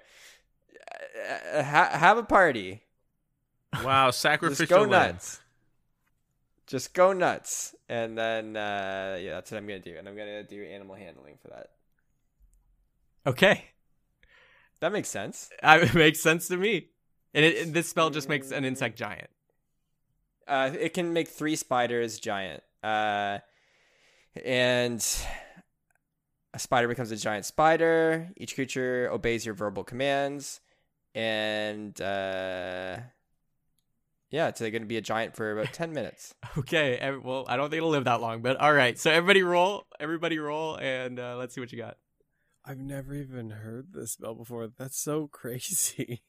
uh, 1.52 1.62
ha- 1.62 1.90
"Have 1.92 2.16
a 2.18 2.22
party, 2.22 2.82
Wow, 3.84 4.06
just 4.08 4.20
sacrificial 4.20 4.66
go 4.84 4.90
lamb. 4.90 5.14
nuts, 5.14 5.40
just 6.66 6.92
go 6.94 7.12
nuts." 7.12 7.74
And 7.88 8.16
then 8.18 8.56
uh, 8.56 9.18
yeah, 9.20 9.30
that's 9.32 9.50
what 9.50 9.58
I'm 9.58 9.66
gonna 9.66 9.78
do, 9.80 9.96
and 9.96 10.08
I'm 10.08 10.16
gonna 10.16 10.42
do 10.42 10.62
animal 10.64 10.96
handling 10.96 11.36
for 11.40 11.48
that. 11.48 11.70
okay 13.26 13.66
That 14.80 14.92
makes 14.92 15.08
sense. 15.08 15.50
uh, 15.62 15.78
it 15.82 15.94
makes 15.94 16.20
sense 16.20 16.48
to 16.48 16.56
me 16.56 16.88
and 17.34 17.44
it, 17.44 17.54
it- 17.56 17.72
this 17.74 17.88
spell 17.88 18.10
just 18.10 18.28
makes 18.28 18.50
an 18.50 18.64
insect 18.64 18.96
giant 18.96 19.28
Uh, 20.48 20.70
it 20.78 20.94
can 20.94 21.12
make 21.12 21.28
three 21.28 21.54
spiders 21.54 22.18
giant. 22.18 22.62
Uh, 22.82 23.38
and 24.44 25.04
a 26.54 26.58
spider 26.58 26.88
becomes 26.88 27.10
a 27.10 27.16
giant 27.16 27.44
spider. 27.44 28.30
Each 28.36 28.54
creature 28.54 29.08
obeys 29.12 29.44
your 29.46 29.54
verbal 29.54 29.84
commands. 29.84 30.60
And 31.14 32.00
uh, 32.00 32.98
yeah, 34.30 34.48
it's 34.48 34.60
going 34.60 34.72
to 34.74 34.86
be 34.86 34.96
a 34.96 35.00
giant 35.02 35.36
for 35.36 35.52
about 35.52 35.72
10 35.72 35.92
minutes. 35.92 36.34
Okay, 36.58 36.98
well, 37.22 37.44
I 37.48 37.56
don't 37.56 37.70
think 37.70 37.78
it'll 37.78 37.90
live 37.90 38.04
that 38.04 38.20
long, 38.20 38.42
but 38.42 38.56
all 38.56 38.72
right. 38.72 38.98
So 38.98 39.10
everybody 39.10 39.42
roll, 39.42 39.84
everybody 40.00 40.38
roll, 40.38 40.76
and 40.76 41.18
uh, 41.18 41.36
let's 41.36 41.54
see 41.54 41.60
what 41.60 41.70
you 41.72 41.78
got. 41.78 41.96
I've 42.64 42.78
never 42.78 43.14
even 43.14 43.50
heard 43.50 43.92
this 43.92 44.12
spell 44.12 44.34
before. 44.34 44.68
That's 44.76 45.00
so 45.00 45.26
crazy. 45.32 46.22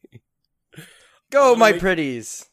Go, 1.32 1.56
my 1.56 1.72
wait. 1.72 1.82
pretties! 1.82 2.48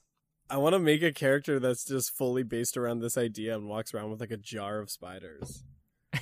I 0.50 0.56
want 0.56 0.74
to 0.74 0.78
make 0.78 1.02
a 1.02 1.12
character 1.12 1.60
that's 1.60 1.84
just 1.84 2.16
fully 2.16 2.42
based 2.42 2.76
around 2.76 3.00
this 3.00 3.18
idea 3.18 3.54
and 3.54 3.68
walks 3.68 3.92
around 3.92 4.10
with 4.10 4.20
like 4.20 4.30
a 4.30 4.36
jar 4.38 4.78
of 4.80 4.90
spiders. 4.90 5.62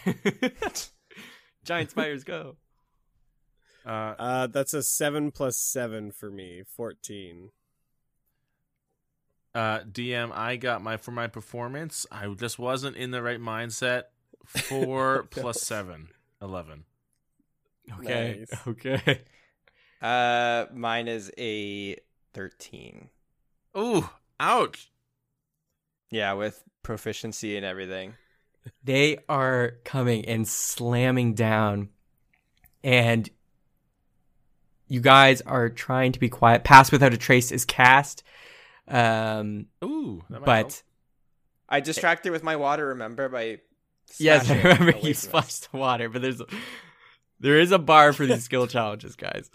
Giant 1.64 1.90
spiders 1.90 2.24
go. 2.24 2.56
Uh, 3.84 4.14
Uh, 4.18 4.46
that's 4.48 4.74
a 4.74 4.82
seven 4.82 5.30
plus 5.30 5.56
seven 5.56 6.10
for 6.10 6.30
me, 6.30 6.62
fourteen. 6.76 7.50
Uh, 9.56 9.80
DM, 9.84 10.32
I 10.32 10.56
got 10.56 10.82
my 10.82 10.96
for 10.98 11.10
my 11.12 11.26
performance. 11.28 12.06
I 12.12 12.26
just 12.34 12.58
wasn't 12.58 12.96
in 12.96 13.10
the 13.10 13.22
right 13.22 13.40
mindset. 13.40 14.04
Four 14.44 15.24
plus 15.30 15.62
seven, 15.62 16.08
eleven. 16.42 16.84
Okay, 18.00 18.44
Nice. 18.50 18.66
okay. 18.66 19.22
Uh, 20.02 20.66
mine 20.74 21.08
is 21.08 21.32
a 21.38 21.96
13. 22.34 23.08
Ooh, 23.78 24.08
ouch! 24.38 24.90
Yeah, 26.10 26.34
with 26.34 26.62
proficiency 26.82 27.56
and 27.56 27.64
everything. 27.64 28.14
They 28.84 29.18
are 29.28 29.74
coming 29.84 30.24
and 30.26 30.46
slamming 30.46 31.34
down, 31.34 31.90
and 32.84 33.28
you 34.88 35.00
guys 35.00 35.40
are 35.42 35.68
trying 35.68 36.12
to 36.12 36.18
be 36.20 36.28
quiet. 36.28 36.64
Pass 36.64 36.90
without 36.92 37.14
a 37.14 37.18
trace 37.18 37.50
is 37.52 37.64
cast, 37.64 38.22
um, 38.88 39.66
Ooh, 39.84 40.24
but 40.28 40.56
help. 40.56 40.72
I 41.68 41.80
distracted 41.80 42.30
with 42.30 42.42
my 42.42 42.56
water, 42.56 42.88
remember? 42.88 43.28
By 43.28 43.58
Yes, 44.18 44.50
I 44.50 44.56
remember 44.56 44.98
you 44.98 45.14
splashed 45.14 45.70
the 45.70 45.78
water, 45.78 46.08
but 46.08 46.22
there's 46.22 46.40
a, 46.40 46.46
there 47.40 47.58
is 47.58 47.72
a 47.72 47.78
bar 47.78 48.12
for 48.12 48.26
these 48.26 48.44
skill 48.44 48.66
challenges, 48.66 49.16
guys. 49.16 49.50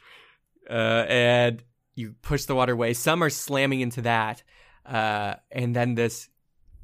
Uh, 0.70 1.06
and 1.08 1.64
you 1.96 2.16
push 2.22 2.46
the 2.46 2.56
water 2.56 2.74
away. 2.74 2.94
Some 2.94 3.24
are 3.24 3.30
slamming 3.30 3.82
into 3.82 4.02
that, 4.04 4.44
uh, 4.86 5.36
and 5.52 5.76
then 5.76 5.96
this 5.96 6.30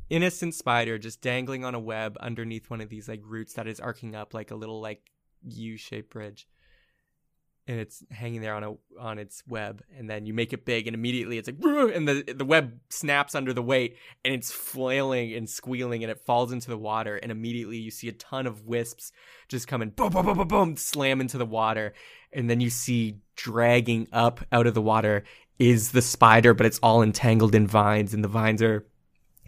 innocent 0.10 0.56
spider 0.56 0.98
just 0.98 1.22
dangling 1.22 1.66
on 1.66 1.76
a 1.76 1.80
web 1.80 2.18
underneath 2.20 2.70
one 2.70 2.80
of 2.80 2.90
these 2.90 3.10
like 3.10 3.22
roots 3.26 3.54
that 3.54 3.68
is 3.68 3.80
arcing 3.80 4.16
up 4.16 4.34
like 4.34 4.52
a 4.52 4.56
little 4.56 4.82
like 4.82 5.02
U-shaped 5.44 6.10
bridge. 6.10 6.48
And 7.68 7.80
it's 7.80 8.02
hanging 8.10 8.42
there 8.42 8.56
on 8.56 8.64
a 8.64 8.74
on 8.98 9.20
its 9.20 9.44
web, 9.48 9.84
and 9.98 10.10
then 10.10 10.26
you 10.26 10.34
make 10.34 10.54
it 10.54 10.64
big, 10.64 10.88
and 10.88 10.96
immediately 10.96 11.38
it's 11.38 11.50
like, 11.50 11.58
and 11.94 12.08
the 12.08 12.34
the 12.34 12.46
web 12.46 12.80
snaps 12.90 13.36
under 13.36 13.52
the 13.52 13.62
weight, 13.62 13.98
and 14.24 14.34
it's 14.34 14.52
flailing 14.52 15.34
and 15.34 15.50
squealing 15.50 16.04
and 16.04 16.12
it 16.12 16.20
falls 16.20 16.52
into 16.52 16.70
the 16.70 16.78
water 16.78 17.18
and 17.18 17.32
immediately 17.32 17.78
you 17.78 17.92
see 17.92 18.08
a 18.08 18.14
ton 18.14 18.46
of 18.46 18.66
wisps 18.66 19.12
just 19.48 19.68
come 19.68 19.82
and 19.82 19.96
boom 19.96 20.12
boom 20.12 20.26
boom 20.26 20.38
boom 20.38 20.48
boom 20.48 20.78
slam 20.78 21.22
into 21.22 21.38
the 21.38 21.46
water 21.46 21.94
and 22.34 22.50
then 22.50 22.60
you 22.60 22.70
see 22.70 23.18
dragging 23.36 24.08
up 24.12 24.46
out 24.52 24.68
of 24.68 24.74
the 24.74 24.82
water 24.82 25.24
is 25.60 25.92
the 25.92 26.02
spider 26.02 26.54
but 26.54 26.66
it's 26.66 26.80
all 26.80 27.02
entangled 27.02 27.56
in 27.56 27.68
vines 27.68 28.14
and 28.14 28.24
the 28.24 28.30
vines 28.30 28.62
are 28.62 28.86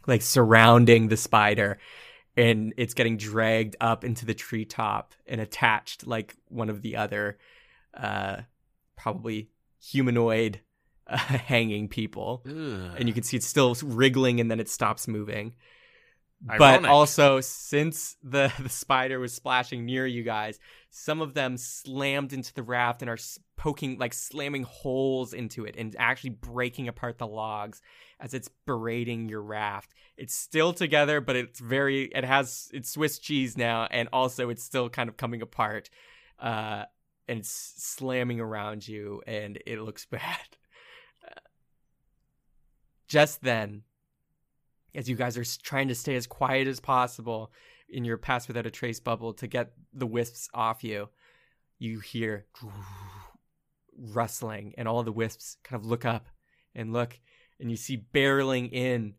like 0.08 0.22
surrounding 0.22 1.08
the 1.08 1.18
spider 1.18 1.78
and 2.38 2.74
it's 2.78 2.94
getting 2.94 3.18
dragged 3.18 3.76
up 3.82 4.04
into 4.04 4.26
the 4.26 4.34
treetop 4.34 5.14
and 5.28 5.42
attached 5.42 6.08
like 6.08 6.36
one 6.48 6.70
of 6.70 6.82
the 6.82 6.96
other 6.96 7.38
uh 7.96 8.38
probably 8.96 9.50
humanoid 9.82 10.62
uh, 11.08 11.18
hanging 11.18 11.88
people 11.88 12.44
Ugh. 12.46 12.96
and 12.98 13.08
you 13.08 13.14
can 13.14 13.24
see 13.24 13.38
it's 13.38 13.48
still 13.48 13.76
wriggling 13.84 14.40
and 14.40 14.50
then 14.50 14.60
it 14.60 14.70
stops 14.70 15.08
moving. 15.08 15.54
But 16.42 16.86
also, 16.86 17.42
since 17.42 18.16
the, 18.24 18.52
the 18.60 18.70
spider 18.70 19.20
was 19.20 19.34
splashing 19.34 19.86
near 19.86 20.08
you 20.08 20.24
guys, 20.24 20.60
some 20.90 21.22
of 21.22 21.34
them 21.34 21.58
slammed 21.58 22.32
into 22.34 22.54
the 22.54 22.64
raft 22.64 23.02
and 23.02 23.10
are 23.10 23.18
poking, 23.58 23.98
like 23.98 24.14
slamming 24.14 24.64
holes 24.64 25.34
into 25.34 25.66
it 25.66 25.76
and 25.78 25.96
actually 26.00 26.30
breaking 26.30 26.88
apart 26.88 27.18
the 27.18 27.28
logs 27.28 27.82
as 28.22 28.34
it's 28.34 28.50
berating 28.66 29.28
your 29.28 29.42
raft. 29.42 29.94
It's 30.18 30.34
still 30.34 30.72
together, 30.72 31.20
but 31.20 31.36
it's 31.36 31.60
very, 31.60 32.06
it 32.06 32.24
has, 32.24 32.70
it's 32.74 32.90
Swiss 32.90 33.20
cheese 33.20 33.58
now, 33.58 33.88
and 33.92 34.08
also 34.14 34.50
it's 34.50 34.64
still 34.64 34.90
kind 34.90 35.10
of 35.10 35.18
coming 35.18 35.42
apart. 35.42 35.90
Uh, 36.40 36.86
and 37.30 37.40
it's 37.40 37.74
slamming 37.78 38.40
around 38.40 38.88
you, 38.88 39.22
and 39.28 39.60
it 39.68 39.80
looks 39.80 40.06
bad. 40.12 40.58
Just 43.08 43.42
then, 43.42 43.84
as 44.94 45.08
you 45.08 45.16
guys 45.16 45.38
are 45.38 45.46
trying 45.64 45.88
to 45.88 45.96
stay 45.96 46.16
as 46.16 46.28
quiet 46.28 46.68
as 46.68 46.80
possible 46.80 47.52
in 47.88 48.04
your 48.04 48.18
pass 48.18 48.48
without 48.48 48.66
a 48.66 48.72
trace 48.72 49.00
bubble 49.00 49.34
to 49.34 49.48
get 49.48 49.72
the 49.94 50.06
wisps 50.06 50.50
off 50.54 50.84
you, 50.84 51.10
you 51.78 52.00
hear 52.00 52.46
rustling, 53.98 54.74
and 54.78 54.88
all 54.88 55.04
the 55.04 55.12
wisps 55.12 55.58
kind 55.64 55.80
of 55.80 55.88
look 55.88 56.06
up 56.06 56.28
and 56.76 56.94
look, 56.94 57.20
and 57.60 57.70
you 57.70 57.78
see 57.78 58.06
barreling 58.14 58.72
in 58.72 59.14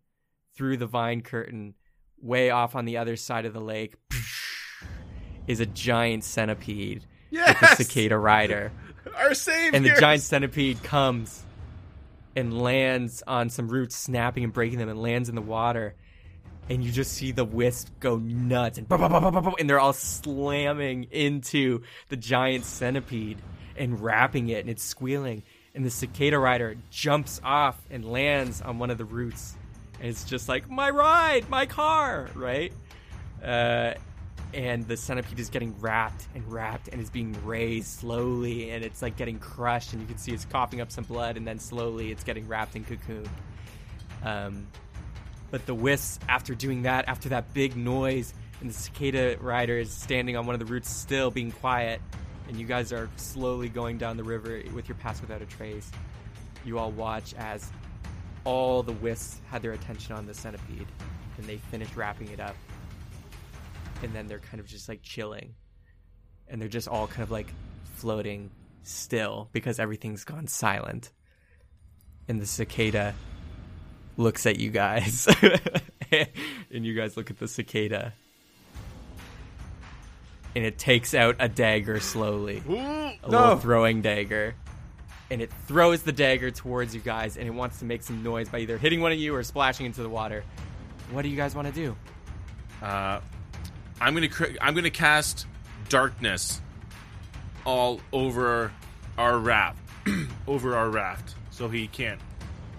through 0.56 0.76
the 0.76 0.86
vine 0.86 1.20
curtain, 1.20 1.74
way 2.20 2.50
off 2.50 2.74
on 2.74 2.84
the 2.84 2.96
other 2.96 3.16
side 3.16 3.44
of 3.44 3.52
the 3.52 3.60
lake, 3.60 3.94
is 5.46 5.60
a 5.60 5.66
giant 5.66 6.24
centipede 6.24 7.06
with 7.30 7.62
a 7.62 7.76
cicada 7.76 8.16
rider 8.18 8.72
our 9.16 9.34
savior. 9.34 9.76
and 9.76 9.84
the 9.84 9.94
giant 9.98 10.22
centipede 10.22 10.82
comes 10.82 11.42
and 12.36 12.60
lands 12.60 13.22
on 13.26 13.50
some 13.50 13.68
roots, 13.68 13.96
snapping 13.96 14.44
and 14.44 14.52
breaking 14.52 14.78
them, 14.78 14.88
and 14.88 15.00
lands 15.00 15.28
in 15.28 15.34
the 15.34 15.42
water. 15.42 15.94
And 16.68 16.84
you 16.84 16.92
just 16.92 17.12
see 17.12 17.32
the 17.32 17.44
wisp 17.44 17.88
go 17.98 18.16
nuts, 18.18 18.78
and, 18.78 18.86
and 18.90 19.68
they're 19.68 19.80
all 19.80 19.92
slamming 19.92 21.08
into 21.10 21.82
the 22.08 22.16
giant 22.16 22.64
centipede 22.64 23.38
and 23.76 24.00
wrapping 24.00 24.48
it, 24.48 24.60
and 24.60 24.70
it's 24.70 24.84
squealing. 24.84 25.42
And 25.74 25.84
the 25.84 25.90
cicada 25.90 26.38
rider 26.38 26.76
jumps 26.90 27.40
off 27.42 27.80
and 27.90 28.04
lands 28.04 28.60
on 28.60 28.78
one 28.78 28.90
of 28.90 28.98
the 28.98 29.04
roots 29.04 29.56
And 29.98 30.08
it's 30.08 30.24
just 30.24 30.48
like, 30.48 30.68
my 30.68 30.90
ride, 30.90 31.48
my 31.48 31.66
car, 31.66 32.28
right? 32.34 32.72
Uh, 33.42 33.94
and 34.52 34.86
the 34.88 34.96
centipede 34.96 35.38
is 35.38 35.48
getting 35.48 35.78
wrapped 35.80 36.26
and 36.34 36.50
wrapped 36.50 36.88
and 36.88 37.00
is 37.00 37.10
being 37.10 37.36
raised 37.44 37.86
slowly 37.86 38.70
and 38.70 38.84
it's 38.84 39.00
like 39.02 39.16
getting 39.16 39.38
crushed 39.38 39.92
and 39.92 40.02
you 40.02 40.08
can 40.08 40.18
see 40.18 40.32
it's 40.32 40.44
coughing 40.44 40.80
up 40.80 40.90
some 40.90 41.04
blood 41.04 41.36
and 41.36 41.46
then 41.46 41.58
slowly 41.58 42.10
it's 42.10 42.24
getting 42.24 42.46
wrapped 42.48 42.74
in 42.74 42.84
cocoon 42.84 43.28
Um, 44.22 44.66
but 45.50 45.66
the 45.66 45.74
wisps, 45.74 46.18
after 46.28 46.54
doing 46.54 46.82
that, 46.82 47.08
after 47.08 47.30
that 47.30 47.52
big 47.52 47.76
noise, 47.76 48.32
and 48.60 48.70
the 48.70 48.74
cicada 48.74 49.36
rider 49.40 49.78
is 49.78 49.90
standing 49.90 50.36
on 50.36 50.46
one 50.46 50.54
of 50.54 50.60
the 50.60 50.66
roots 50.66 50.88
still 50.90 51.30
being 51.30 51.50
quiet, 51.50 52.00
and 52.48 52.56
you 52.56 52.66
guys 52.66 52.92
are 52.92 53.08
slowly 53.16 53.68
going 53.68 53.98
down 53.98 54.16
the 54.16 54.24
river 54.24 54.62
with 54.74 54.88
your 54.88 54.96
pass 54.96 55.20
without 55.20 55.42
a 55.42 55.46
trace. 55.46 55.90
You 56.64 56.78
all 56.78 56.92
watch 56.92 57.34
as 57.34 57.70
all 58.44 58.82
the 58.82 58.92
wisps 58.92 59.40
had 59.50 59.62
their 59.62 59.72
attention 59.72 60.14
on 60.14 60.26
the 60.26 60.34
centipede, 60.34 60.86
and 61.38 61.46
they 61.46 61.56
finished 61.56 61.96
wrapping 61.96 62.28
it 62.28 62.38
up. 62.38 62.54
And 64.02 64.14
then 64.14 64.26
they're 64.26 64.38
kind 64.38 64.60
of 64.60 64.66
just 64.66 64.88
like 64.88 65.02
chilling. 65.02 65.54
And 66.48 66.60
they're 66.60 66.68
just 66.68 66.88
all 66.88 67.06
kind 67.06 67.22
of 67.22 67.30
like 67.30 67.52
floating 67.94 68.50
still 68.82 69.48
because 69.52 69.78
everything's 69.78 70.24
gone 70.24 70.46
silent. 70.46 71.12
And 72.28 72.40
the 72.40 72.46
cicada 72.46 73.14
looks 74.16 74.46
at 74.46 74.58
you 74.58 74.70
guys. 74.70 75.28
and 76.12 76.84
you 76.86 76.94
guys 76.94 77.16
look 77.16 77.30
at 77.30 77.38
the 77.38 77.48
cicada. 77.48 78.12
And 80.54 80.64
it 80.64 80.78
takes 80.78 81.14
out 81.14 81.36
a 81.38 81.48
dagger 81.48 82.00
slowly. 82.00 82.62
A 83.22 83.28
little 83.28 83.56
throwing 83.56 84.02
dagger. 84.02 84.54
And 85.30 85.40
it 85.40 85.50
throws 85.66 86.02
the 86.02 86.12
dagger 86.12 86.50
towards 86.50 86.92
you 86.94 87.00
guys 87.00 87.36
and 87.36 87.46
it 87.46 87.52
wants 87.52 87.78
to 87.78 87.84
make 87.84 88.02
some 88.02 88.22
noise 88.22 88.48
by 88.48 88.58
either 88.58 88.76
hitting 88.78 89.00
one 89.00 89.12
of 89.12 89.18
you 89.18 89.34
or 89.34 89.44
splashing 89.44 89.86
into 89.86 90.02
the 90.02 90.08
water. 90.08 90.42
What 91.12 91.22
do 91.22 91.28
you 91.28 91.36
guys 91.36 91.54
want 91.54 91.68
to 91.68 91.74
do? 91.74 91.96
Uh, 92.82 93.20
I'm 94.00 94.14
gonna 94.14 94.28
cr- 94.28 94.56
I'm 94.60 94.74
gonna 94.74 94.90
cast 94.90 95.46
darkness 95.88 96.60
all 97.66 98.00
over 98.12 98.72
our 99.18 99.38
raft, 99.38 99.78
over 100.48 100.74
our 100.76 100.88
raft, 100.88 101.34
so 101.50 101.68
he 101.68 101.86
can't 101.86 102.20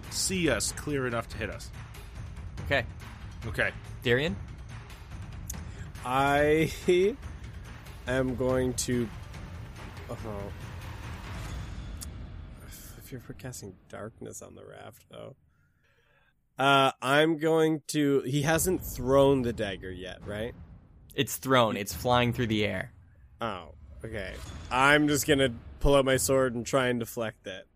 see 0.09 0.49
us 0.49 0.71
clear 0.71 1.05
enough 1.07 1.29
to 1.29 1.37
hit 1.37 1.49
us. 1.49 1.69
Okay. 2.65 2.85
Okay. 3.47 3.71
Darian? 4.03 4.35
I 6.03 6.71
am 8.07 8.35
going 8.35 8.73
to. 8.73 9.07
Oh. 10.09 10.15
If 12.97 13.11
you're 13.11 13.21
for 13.21 13.33
casting 13.33 13.75
darkness 13.89 14.41
on 14.41 14.55
the 14.55 14.63
raft, 14.65 15.05
though. 15.11 15.35
Uh, 16.57 16.91
I'm 17.01 17.37
going 17.37 17.81
to. 17.87 18.21
He 18.21 18.41
hasn't 18.41 18.83
thrown 18.83 19.41
the 19.43 19.53
dagger 19.53 19.91
yet, 19.91 20.19
right? 20.25 20.53
It's 21.15 21.37
thrown, 21.37 21.77
it's 21.77 21.93
flying 21.93 22.33
through 22.33 22.47
the 22.47 22.65
air. 22.65 22.91
Oh, 23.39 23.69
okay. 24.05 24.33
I'm 24.71 25.07
just 25.07 25.27
gonna 25.27 25.53
pull 25.79 25.95
out 25.95 26.05
my 26.05 26.17
sword 26.17 26.55
and 26.55 26.65
try 26.65 26.87
and 26.87 26.99
deflect 26.99 27.47
it. 27.47 27.67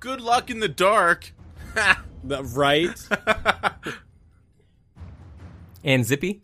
Good 0.00 0.20
luck 0.20 0.50
in 0.50 0.60
the 0.60 0.68
dark. 0.68 1.32
The, 2.26 2.42
right? 2.42 2.88
And 5.84 6.04
Zippy? 6.06 6.42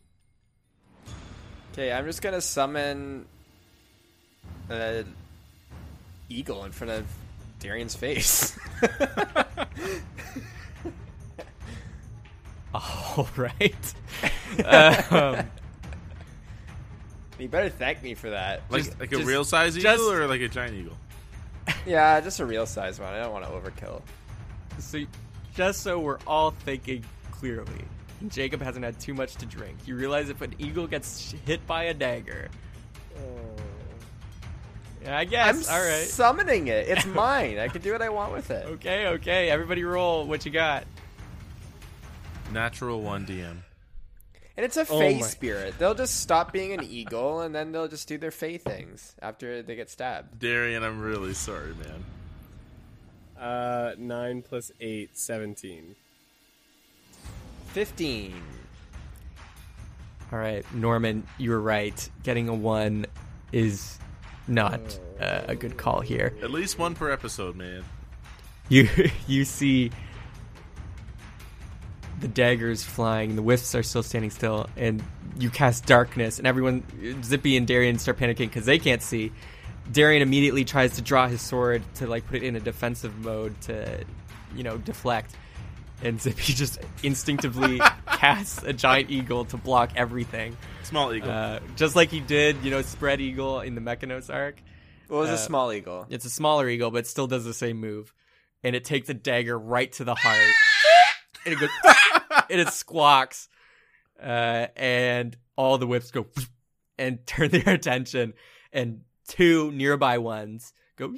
Okay, 1.72 1.90
I'm 1.90 2.04
just 2.04 2.20
gonna 2.20 2.42
summon 2.42 3.24
an 4.68 5.14
eagle 6.28 6.66
in 6.66 6.72
front 6.72 6.90
of 6.92 7.06
Darian's 7.58 7.94
face. 7.96 8.58
All 12.74 13.26
right. 13.34 13.94
um, 15.10 15.46
you 17.42 17.48
better 17.48 17.68
thank 17.70 18.02
me 18.02 18.14
for 18.14 18.30
that. 18.30 18.62
Like 18.70 18.84
Just- 18.84 19.00
like 19.00 19.12
a 19.12 19.16
just- 19.16 19.28
real 19.28 19.44
size 19.44 19.76
eagle 19.78 19.92
just- 19.92 20.02
or 20.10 20.26
like 20.26 20.40
a 20.40 20.48
giant 20.48 20.74
eagle? 20.74 20.96
Yeah, 21.86 22.20
just 22.20 22.40
a 22.40 22.46
real 22.46 22.66
size 22.66 22.98
one. 22.98 23.12
I 23.12 23.20
don't 23.22 23.32
want 23.32 23.44
to 23.44 23.50
overkill. 23.50 24.02
so, 24.78 24.98
just 25.54 25.82
so 25.82 25.98
we're 26.00 26.18
all 26.26 26.50
thinking 26.50 27.04
clearly, 27.30 27.84
Jacob 28.28 28.60
hasn't 28.60 28.84
had 28.84 28.98
too 28.98 29.14
much 29.14 29.36
to 29.36 29.46
drink. 29.46 29.76
You 29.86 29.94
realize 29.96 30.28
if 30.30 30.40
an 30.42 30.54
eagle 30.58 30.86
gets 30.86 31.32
hit 31.46 31.64
by 31.66 31.84
a 31.84 31.94
dagger. 31.94 32.48
Oh. 33.16 33.20
Yeah, 35.04 35.16
I 35.18 35.24
guess. 35.24 35.68
I'm 35.68 35.74
all 35.74 35.82
right. 35.82 36.02
summoning 36.06 36.66
it. 36.68 36.88
It's 36.88 37.06
mine. 37.14 37.58
I 37.58 37.68
can 37.68 37.80
do 37.82 37.92
what 37.92 38.02
I 38.02 38.08
want 38.10 38.32
with 38.32 38.50
it. 38.50 38.66
okay, 38.66 39.06
okay. 39.08 39.48
Everybody 39.50 39.84
roll 39.84 40.26
what 40.26 40.44
you 40.44 40.50
got. 40.50 40.84
Natural 42.52 43.00
one 43.00 43.24
DM. 43.26 43.58
And 44.60 44.66
it's 44.66 44.76
a 44.76 44.82
Oh 44.90 44.98
fey 44.98 45.22
spirit. 45.22 45.78
They'll 45.78 45.94
just 45.94 46.20
stop 46.20 46.52
being 46.52 46.74
an 46.74 46.84
eagle, 46.84 47.40
and 47.40 47.54
then 47.54 47.72
they'll 47.72 47.88
just 47.88 48.06
do 48.06 48.18
their 48.18 48.30
fey 48.30 48.58
things 48.58 49.16
after 49.22 49.62
they 49.62 49.74
get 49.74 49.88
stabbed. 49.88 50.38
Darian, 50.38 50.82
I'm 50.82 51.00
really 51.00 51.32
sorry, 51.32 51.72
man. 51.76 52.04
uh, 53.42 53.94
9 53.96 54.42
plus 54.42 54.70
8, 54.78 55.16
17. 55.16 55.94
Fifteen. 57.72 58.34
All 60.30 60.38
right, 60.38 60.62
Norman, 60.74 61.26
you 61.38 61.52
were 61.52 61.60
right. 61.60 62.10
Getting 62.22 62.50
a 62.50 62.54
one 62.54 63.06
is 63.52 63.98
not 64.46 64.78
uh, 65.18 65.40
a 65.48 65.56
good 65.56 65.78
call 65.78 66.02
here. 66.02 66.34
At 66.42 66.50
least 66.50 66.78
one 66.78 66.94
per 66.94 67.10
episode, 67.10 67.56
man. 67.56 67.82
You 68.68 68.90
you 69.26 69.46
see 69.46 69.90
the 72.20 72.28
daggers 72.28 72.82
flying, 72.84 73.36
the 73.36 73.42
wisps 73.42 73.74
are 73.74 73.82
still 73.82 74.02
standing 74.02 74.30
still, 74.30 74.68
and 74.76 75.02
you 75.38 75.50
cast 75.50 75.86
darkness, 75.86 76.38
and 76.38 76.46
everyone, 76.46 76.82
Zippy 77.22 77.56
and 77.56 77.66
Darian, 77.66 77.98
start 77.98 78.18
panicking 78.18 78.48
because 78.48 78.66
they 78.66 78.78
can't 78.78 79.02
see. 79.02 79.32
Darian 79.90 80.22
immediately 80.22 80.64
tries 80.64 80.96
to 80.96 81.02
draw 81.02 81.26
his 81.28 81.40
sword 81.40 81.82
to 81.96 82.06
like 82.06 82.26
put 82.26 82.36
it 82.36 82.42
in 82.44 82.56
a 82.56 82.60
defensive 82.60 83.16
mode 83.24 83.58
to, 83.62 84.04
you 84.54 84.62
know, 84.62 84.76
deflect, 84.78 85.34
and 86.02 86.20
Zippy 86.22 86.52
just 86.52 86.78
instinctively 87.02 87.80
casts 88.06 88.62
a 88.62 88.72
giant 88.72 89.10
eagle 89.10 89.44
to 89.46 89.56
block 89.56 89.90
everything, 89.96 90.56
Small 90.82 91.12
eagle. 91.12 91.30
uh, 91.30 91.60
just 91.76 91.96
like 91.96 92.10
he 92.10 92.20
did, 92.20 92.56
you 92.62 92.70
know, 92.70 92.82
spread 92.82 93.20
eagle 93.20 93.60
in 93.60 93.74
the 93.74 93.80
Mechanus 93.80 94.28
arc. 94.30 94.60
What 95.08 95.20
was 95.20 95.30
Uh, 95.30 95.34
a 95.34 95.38
small 95.38 95.72
eagle? 95.72 96.06
It's 96.10 96.24
a 96.24 96.30
smaller 96.30 96.68
eagle, 96.68 96.90
but 96.90 96.98
it 96.98 97.06
still 97.06 97.26
does 97.26 97.44
the 97.44 97.54
same 97.54 97.78
move. 97.78 98.12
And 98.62 98.76
it 98.76 98.84
takes 98.84 99.08
a 99.08 99.14
dagger 99.14 99.58
right 99.58 99.90
to 99.92 100.04
the 100.04 100.14
heart. 100.14 100.38
and 101.46 101.54
it 101.54 101.58
goes 101.58 101.70
and 102.50 102.60
it 102.60 102.68
squawks. 102.68 103.48
Uh, 104.20 104.66
and 104.76 105.36
all 105.56 105.78
the 105.78 105.86
wisps 105.86 106.10
go 106.10 106.26
and 106.98 107.26
turn 107.26 107.50
their 107.50 107.68
attention. 107.74 108.34
And 108.72 109.02
two 109.26 109.70
nearby 109.72 110.18
ones 110.18 110.72
go 111.00 111.14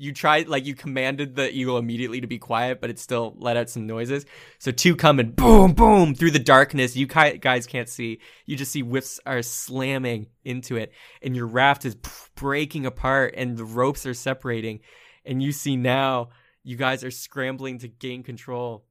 you 0.00 0.12
tried 0.12 0.48
like 0.48 0.64
you 0.64 0.74
commanded 0.74 1.36
the 1.36 1.54
eagle 1.54 1.76
immediately 1.76 2.22
to 2.22 2.26
be 2.26 2.38
quiet, 2.38 2.80
but 2.80 2.88
it 2.88 2.98
still 2.98 3.34
let 3.36 3.58
out 3.58 3.68
some 3.68 3.86
noises. 3.86 4.24
So 4.58 4.72
two 4.72 4.96
come 4.96 5.20
and 5.20 5.36
boom, 5.36 5.74
boom 5.74 6.14
through 6.14 6.30
the 6.30 6.38
darkness. 6.38 6.96
You 6.96 7.06
guys 7.06 7.66
can't 7.66 7.88
see. 7.88 8.20
You 8.46 8.56
just 8.56 8.72
see 8.72 8.82
wisps 8.82 9.20
are 9.26 9.42
slamming 9.42 10.28
into 10.42 10.76
it, 10.76 10.92
and 11.20 11.36
your 11.36 11.46
raft 11.46 11.84
is 11.84 11.96
breaking 12.34 12.86
apart, 12.86 13.34
and 13.36 13.58
the 13.58 13.64
ropes 13.64 14.06
are 14.06 14.14
separating. 14.14 14.80
And 15.26 15.42
you 15.42 15.52
see 15.52 15.76
now 15.76 16.30
you 16.64 16.76
guys 16.76 17.04
are 17.04 17.10
scrambling 17.10 17.78
to 17.80 17.88
gain 17.88 18.22
control. 18.22 18.86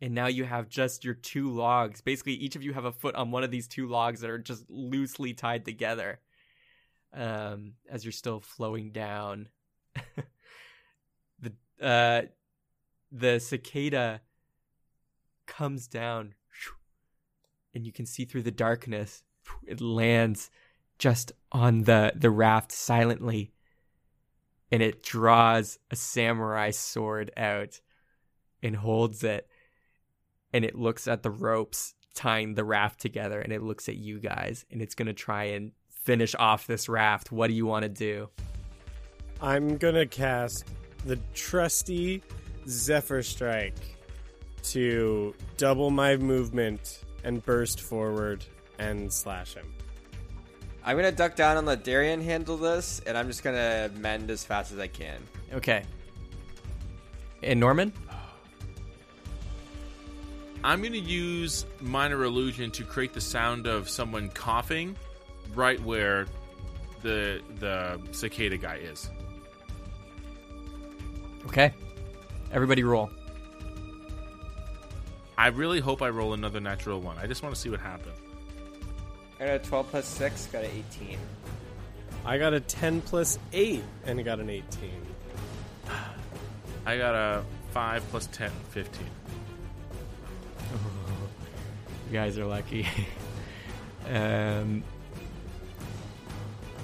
And 0.00 0.14
now 0.14 0.26
you 0.26 0.44
have 0.44 0.68
just 0.68 1.04
your 1.04 1.14
two 1.14 1.50
logs. 1.50 2.00
Basically, 2.02 2.34
each 2.34 2.54
of 2.54 2.62
you 2.62 2.74
have 2.74 2.84
a 2.84 2.92
foot 2.92 3.14
on 3.14 3.30
one 3.30 3.44
of 3.44 3.50
these 3.50 3.66
two 3.66 3.86
logs 3.86 4.20
that 4.20 4.30
are 4.30 4.38
just 4.38 4.64
loosely 4.68 5.32
tied 5.32 5.64
together 5.64 6.20
um, 7.14 7.72
as 7.90 8.04
you're 8.04 8.12
still 8.12 8.40
flowing 8.40 8.90
down. 8.90 9.48
the 11.40 11.52
uh, 11.80 12.22
the 13.10 13.40
cicada 13.40 14.20
comes 15.46 15.86
down, 15.86 16.34
and 17.74 17.86
you 17.86 17.92
can 17.92 18.06
see 18.06 18.24
through 18.24 18.42
the 18.42 18.50
darkness. 18.50 19.22
It 19.66 19.80
lands 19.80 20.50
just 20.98 21.32
on 21.52 21.84
the 21.84 22.12
the 22.14 22.30
raft 22.30 22.72
silently, 22.72 23.52
and 24.70 24.82
it 24.82 25.02
draws 25.02 25.78
a 25.90 25.96
samurai 25.96 26.70
sword 26.70 27.30
out 27.36 27.80
and 28.62 28.76
holds 28.76 29.22
it, 29.24 29.48
and 30.56 30.64
it 30.64 30.74
looks 30.74 31.06
at 31.06 31.22
the 31.22 31.28
ropes 31.30 31.94
tying 32.14 32.54
the 32.54 32.64
raft 32.64 32.98
together, 32.98 33.38
and 33.42 33.52
it 33.52 33.62
looks 33.62 33.90
at 33.90 33.96
you 33.96 34.18
guys, 34.18 34.64
and 34.70 34.80
it's 34.80 34.94
gonna 34.94 35.12
try 35.12 35.44
and 35.44 35.72
finish 35.90 36.34
off 36.34 36.66
this 36.66 36.88
raft. 36.88 37.30
What 37.30 37.48
do 37.48 37.52
you 37.52 37.66
want 37.66 37.82
to 37.82 37.90
do? 37.90 38.30
I'm 39.42 39.76
gonna 39.76 40.06
cast 40.06 40.64
the 41.04 41.18
trusty 41.34 42.22
Zephyr 42.66 43.22
Strike 43.22 43.74
to 44.62 45.34
double 45.58 45.90
my 45.90 46.16
movement 46.16 47.00
and 47.22 47.44
burst 47.44 47.82
forward 47.82 48.42
and 48.78 49.12
slash 49.12 49.52
him. 49.52 49.70
I'm 50.82 50.96
gonna 50.96 51.12
duck 51.12 51.36
down 51.36 51.58
and 51.58 51.66
let 51.66 51.84
Darian 51.84 52.22
handle 52.22 52.56
this, 52.56 53.02
and 53.06 53.18
I'm 53.18 53.26
just 53.26 53.44
gonna 53.44 53.90
mend 53.98 54.30
as 54.30 54.42
fast 54.42 54.72
as 54.72 54.78
I 54.78 54.86
can. 54.86 55.20
Okay. 55.52 55.82
And 57.42 57.60
Norman? 57.60 57.92
I'm 60.66 60.80
going 60.80 60.94
to 60.94 60.98
use 60.98 61.64
minor 61.80 62.24
illusion 62.24 62.72
to 62.72 62.82
create 62.82 63.12
the 63.12 63.20
sound 63.20 63.68
of 63.68 63.88
someone 63.88 64.30
coughing 64.30 64.96
right 65.54 65.80
where 65.80 66.26
the 67.02 67.40
the 67.60 68.00
cicada 68.10 68.56
guy 68.56 68.78
is. 68.78 69.08
Okay. 71.46 71.72
Everybody 72.50 72.82
roll. 72.82 73.10
I 75.38 75.48
really 75.48 75.78
hope 75.78 76.02
I 76.02 76.08
roll 76.08 76.34
another 76.34 76.58
natural 76.58 77.00
one. 77.00 77.16
I 77.16 77.28
just 77.28 77.44
want 77.44 77.54
to 77.54 77.60
see 77.60 77.70
what 77.70 77.78
happens. 77.78 78.18
I 79.38 79.46
got 79.46 79.54
a 79.54 79.58
12 79.60 79.90
plus 79.90 80.06
6, 80.08 80.46
got 80.46 80.64
an 80.64 80.70
18. 80.90 81.18
I 82.24 82.38
got 82.38 82.54
a 82.54 82.60
10 82.60 83.02
plus 83.02 83.38
8 83.52 83.84
and 84.04 84.18
I 84.18 84.22
got 84.24 84.40
an 84.40 84.50
18. 84.50 84.64
I 86.84 86.98
got 86.98 87.14
a 87.14 87.44
5 87.70 88.02
plus 88.10 88.26
10, 88.32 88.50
15. 88.70 89.06
You 92.08 92.12
guys 92.12 92.38
are 92.38 92.46
lucky. 92.46 92.86
um, 94.08 94.84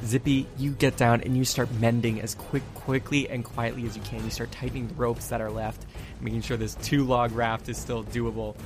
Zippy, 0.04 0.48
you 0.58 0.72
get 0.72 0.96
down 0.96 1.20
and 1.20 1.36
you 1.36 1.44
start 1.44 1.70
mending 1.74 2.20
as 2.20 2.34
quick, 2.34 2.62
quickly 2.74 3.28
and 3.28 3.44
quietly 3.44 3.86
as 3.86 3.96
you 3.96 4.02
can. 4.02 4.24
You 4.24 4.30
start 4.30 4.50
tightening 4.50 4.88
the 4.88 4.94
ropes 4.94 5.28
that 5.28 5.40
are 5.40 5.50
left, 5.50 5.86
making 6.20 6.42
sure 6.42 6.56
this 6.56 6.74
two 6.76 7.04
log 7.04 7.30
raft 7.32 7.68
is 7.68 7.78
still 7.78 8.02
doable. 8.02 8.56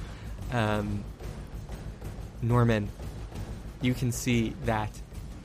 Um, 0.50 1.04
Norman, 2.40 2.88
you 3.82 3.92
can 3.92 4.12
see 4.12 4.54
that 4.64 4.90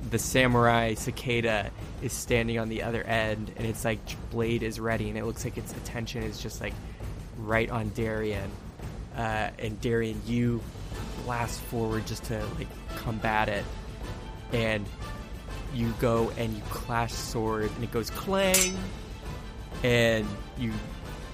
the 0.10 0.18
samurai 0.18 0.93
cicada 0.93 1.72
is 2.02 2.14
standing 2.14 2.57
on 2.57 2.69
the 2.69 2.84
other 2.84 3.03
end, 3.03 3.52
and 3.57 3.68
its 3.68 3.84
like 3.84 3.99
blade 4.30 4.64
is 4.64 4.80
ready, 4.80 5.10
and 5.10 5.18
it 5.18 5.26
looks 5.26 5.43
like 5.43 5.57
its 5.57 5.73
attention 5.73 6.23
is 6.23 6.41
just 6.41 6.61
like 6.61 6.73
right 7.38 7.69
on 7.69 7.89
Darian. 7.89 8.49
Uh, 9.16 9.50
and 9.60 9.80
Darian, 9.82 10.22
you 10.26 10.62
blast 11.26 11.60
forward 11.62 12.06
just 12.08 12.24
to 12.26 12.44
like 12.58 12.68
combat 12.98 13.50
it, 13.50 13.66
and 14.54 14.86
you 15.74 15.94
go 16.00 16.32
and 16.38 16.54
you 16.56 16.62
clash 16.70 17.14
sword, 17.14 17.70
and 17.76 17.84
it 17.84 17.92
goes 17.92 18.10
clang, 18.10 18.78
and 19.84 20.28
you 20.58 20.72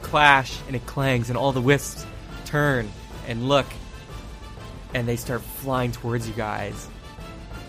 clash, 0.02 0.60
and 0.68 0.76
it 0.76 0.86
clangs, 0.86 1.30
and 1.30 1.38
all 1.38 1.52
the 1.52 1.62
wisps 1.62 2.06
turn 2.46 2.90
and 3.28 3.48
look, 3.48 3.68
and 4.94 5.08
they 5.08 5.16
start 5.16 5.42
flying 5.42 5.92
towards 5.92 6.28
you 6.28 6.34
guys. 6.34 6.88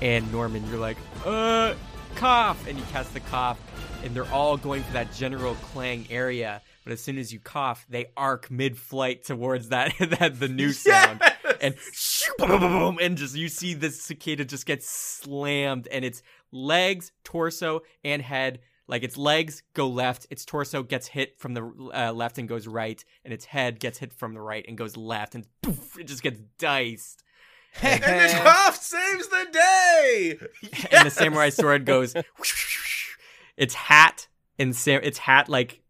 And 0.01 0.31
Norman, 0.31 0.65
you're 0.69 0.79
like, 0.79 0.97
uh, 1.27 1.75
cough, 2.15 2.67
and 2.69 2.79
you 2.79 2.85
cast 2.93 3.13
the 3.13 3.21
cough, 3.21 3.59
and 4.05 4.15
they're 4.15 4.31
all 4.33 4.57
going 4.57 4.83
for 4.85 4.93
that 4.93 5.13
general 5.13 5.55
clang 5.73 6.07
area. 6.11 6.63
But 6.89 6.95
as 6.95 7.03
soon 7.03 7.19
as 7.19 7.35
you 7.35 7.39
cough, 7.39 7.85
they 7.91 8.07
arc 8.17 8.51
mid-flight 8.51 9.23
towards 9.23 9.69
that 9.69 9.93
that 10.19 10.41
the 10.41 10.49
new 10.49 10.73
sound, 10.73 11.21
and 11.61 11.75
shoo, 11.93 12.33
boom, 12.39 12.49
boom, 12.49 12.61
boom, 12.61 12.99
and 12.99 13.19
just 13.19 13.37
you 13.37 13.51
see 13.51 13.75
this 13.75 14.01
cicada 14.01 14.47
just 14.47 14.65
get 14.65 14.83
slammed, 14.83 15.87
and 15.89 16.03
its 16.03 16.23
legs, 16.51 17.13
torso, 17.25 17.83
and 18.03 18.23
head. 18.23 18.61
Like 18.87 19.03
its 19.03 19.19
legs 19.19 19.63
go 19.75 19.87
left, 19.87 20.29
its 20.31 20.47
torso 20.47 20.83
gets 20.83 21.09
hit 21.09 21.39
from 21.39 21.53
the 21.53 21.91
uh, 21.93 22.11
left 22.15 22.39
and 22.39 22.49
goes 22.49 22.67
right, 22.67 23.05
and 23.23 23.35
its 23.35 23.45
head 23.45 23.81
gets 23.81 23.99
hit 23.99 24.15
from 24.15 24.33
the 24.33 24.41
right 24.41 24.65
and 24.67 24.79
goes 24.79 24.97
left, 24.97 25.35
and 25.35 25.45
poof, 25.61 25.99
it 25.99 26.05
just 26.05 26.23
gets 26.23 26.41
diced. 26.59 27.23
and 27.83 28.03
the 28.03 28.41
cough 28.43 28.77
saves 28.77 29.29
the 29.29 29.47
day. 29.53 30.39
and 30.91 31.07
the 31.07 31.11
samurai 31.11 31.51
sword 31.51 31.85
goes. 31.85 32.15
its 33.59 33.75
hat 33.75 34.29
and 34.59 34.75
sam- 34.75 35.03
its 35.05 35.19
hat 35.19 35.51
like 35.51 35.83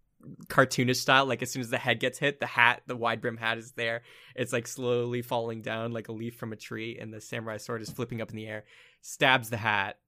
cartoonish 0.48 0.96
style. 0.96 1.26
Like 1.26 1.42
as 1.42 1.50
soon 1.50 1.60
as 1.62 1.70
the 1.70 1.78
head 1.78 2.00
gets 2.00 2.18
hit, 2.18 2.40
the 2.40 2.46
hat, 2.46 2.82
the 2.86 2.96
wide 2.96 3.20
brim 3.20 3.36
hat, 3.36 3.59
is 3.59 3.72
there. 3.72 4.02
It's 4.34 4.52
like 4.52 4.66
slowly 4.66 5.22
falling 5.22 5.62
down 5.62 5.92
like 5.92 6.09
a 6.09 6.12
leaf 6.12 6.36
from 6.36 6.52
a 6.52 6.56
tree, 6.56 6.98
and 7.00 7.12
the 7.12 7.20
samurai 7.20 7.56
sword 7.59 7.82
is 7.82 7.90
flipping 7.90 8.20
up 8.20 8.30
in 8.30 8.36
the 8.36 8.46
air, 8.46 8.64
stabs 9.02 9.50
the 9.50 9.56
hat, 9.56 9.98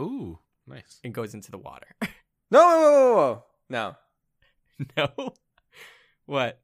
Ooh, 0.00 0.38
nice. 0.66 1.00
and 1.04 1.12
goes 1.14 1.34
into 1.34 1.50
the 1.50 1.58
water. 1.58 1.86
No, 2.50 2.58
whoa, 2.60 2.78
whoa, 2.78 3.04
whoa, 3.14 3.94
whoa. 4.96 5.06
no, 5.16 5.34
what? 6.26 6.60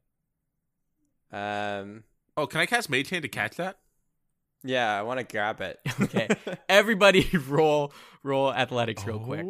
Um, 1.31 2.03
Oh, 2.37 2.45
can 2.47 2.61
I 2.61 2.67
cast 2.67 2.89
Mage 2.91 3.09
Hand 3.09 3.23
to 3.23 3.27
catch 3.27 3.55
that? 3.57 3.79
yeah, 4.63 4.97
I 4.97 5.01
want 5.01 5.19
to 5.19 5.23
grab 5.23 5.61
it. 5.61 5.79
Okay, 6.01 6.27
everybody 6.69 7.27
roll 7.47 7.91
roll 8.23 8.53
athletics 8.53 9.03
real 9.05 9.19
quick. 9.19 9.47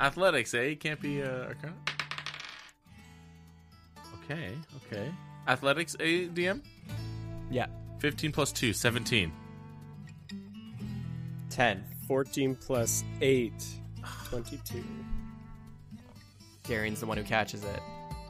Athletics, 0.00 0.54
eh? 0.54 0.74
Can't 0.74 1.00
be 1.00 1.22
uh, 1.22 1.46
Arcana. 1.46 1.74
Okay, 4.24 4.50
okay. 4.86 5.10
Athletics, 5.46 5.96
eh, 6.00 6.28
DM? 6.34 6.62
Yeah, 7.50 7.66
15 8.00 8.32
plus 8.32 8.52
2, 8.52 8.72
17. 8.72 9.32
10. 11.50 11.84
14 12.06 12.54
plus 12.54 13.04
8, 13.20 13.52
22. 14.28 14.84
Darian's 16.64 17.00
the 17.00 17.06
one 17.06 17.16
who 17.16 17.24
catches 17.24 17.64
it. 17.64 17.80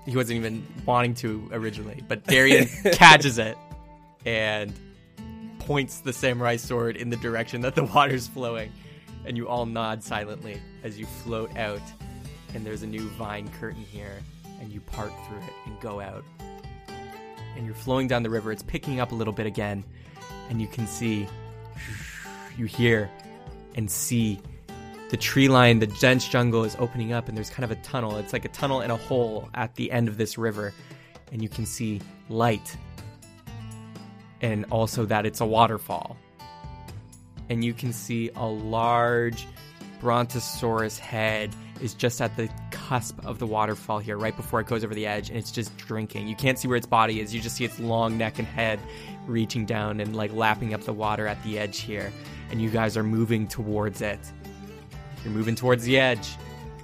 He 0.06 0.16
wasn't 0.16 0.38
even 0.38 0.66
wanting 0.84 1.14
to 1.16 1.48
originally, 1.52 2.02
but 2.06 2.24
Darian 2.24 2.66
catches 2.92 3.38
it 3.38 3.56
and 4.24 4.72
points 5.58 6.00
the 6.00 6.12
samurai 6.12 6.56
sword 6.56 6.96
in 6.96 7.10
the 7.10 7.16
direction 7.16 7.60
that 7.62 7.74
the 7.74 7.84
water's 7.84 8.28
flowing. 8.28 8.72
And 9.26 9.36
you 9.36 9.48
all 9.48 9.66
nod 9.66 10.02
silently 10.02 10.60
as 10.84 10.98
you 10.98 11.06
float 11.06 11.56
out. 11.56 11.82
And 12.54 12.64
there's 12.64 12.82
a 12.82 12.86
new 12.86 13.08
vine 13.10 13.48
curtain 13.60 13.82
here, 13.82 14.22
and 14.60 14.72
you 14.72 14.80
part 14.80 15.12
through 15.26 15.38
it 15.38 15.52
and 15.66 15.78
go 15.80 16.00
out. 16.00 16.24
And 17.56 17.66
you're 17.66 17.74
flowing 17.74 18.06
down 18.06 18.22
the 18.22 18.30
river. 18.30 18.52
It's 18.52 18.62
picking 18.62 19.00
up 19.00 19.12
a 19.12 19.14
little 19.14 19.32
bit 19.32 19.46
again, 19.46 19.84
and 20.48 20.60
you 20.60 20.68
can 20.68 20.86
see, 20.86 21.26
you 22.56 22.66
hear, 22.66 23.10
and 23.74 23.90
see 23.90 24.40
the 25.10 25.16
tree 25.16 25.48
line, 25.48 25.78
the 25.78 25.86
dense 25.86 26.26
jungle 26.26 26.64
is 26.64 26.76
opening 26.78 27.12
up, 27.12 27.28
and 27.28 27.36
there's 27.36 27.50
kind 27.50 27.64
of 27.64 27.70
a 27.70 27.80
tunnel. 27.82 28.16
It's 28.16 28.32
like 28.32 28.44
a 28.44 28.48
tunnel 28.48 28.80
and 28.80 28.90
a 28.90 28.96
hole 28.96 29.48
at 29.54 29.74
the 29.74 29.90
end 29.90 30.08
of 30.08 30.16
this 30.16 30.36
river, 30.38 30.72
and 31.32 31.42
you 31.42 31.48
can 31.48 31.66
see 31.66 32.00
light, 32.28 32.76
and 34.40 34.64
also 34.70 35.04
that 35.06 35.26
it's 35.26 35.40
a 35.40 35.46
waterfall. 35.46 36.16
And 37.48 37.64
you 37.64 37.72
can 37.72 37.92
see 37.92 38.30
a 38.36 38.46
large 38.46 39.46
Brontosaurus 40.00 40.98
head 40.98 41.54
is 41.80 41.94
just 41.94 42.20
at 42.20 42.36
the 42.36 42.48
cusp 42.70 43.24
of 43.24 43.38
the 43.38 43.46
waterfall 43.46 43.98
here, 43.98 44.16
right 44.16 44.36
before 44.36 44.60
it 44.60 44.66
goes 44.66 44.82
over 44.84 44.94
the 44.94 45.06
edge, 45.06 45.28
and 45.28 45.38
it's 45.38 45.50
just 45.50 45.76
drinking. 45.76 46.26
You 46.28 46.36
can't 46.36 46.58
see 46.58 46.68
where 46.68 46.76
its 46.76 46.86
body 46.86 47.20
is, 47.20 47.34
you 47.34 47.40
just 47.40 47.56
see 47.56 47.64
its 47.64 47.78
long 47.78 48.16
neck 48.16 48.38
and 48.38 48.46
head 48.48 48.80
reaching 49.26 49.66
down 49.66 50.00
and 50.00 50.14
like 50.14 50.32
lapping 50.32 50.74
up 50.74 50.82
the 50.82 50.92
water 50.92 51.26
at 51.26 51.42
the 51.42 51.58
edge 51.58 51.80
here. 51.80 52.12
And 52.50 52.60
you 52.62 52.70
guys 52.70 52.96
are 52.96 53.02
moving 53.02 53.48
towards 53.48 54.00
it. 54.00 54.20
You're 55.24 55.32
moving 55.32 55.54
towards 55.54 55.84
the 55.84 55.98
edge. 55.98 56.28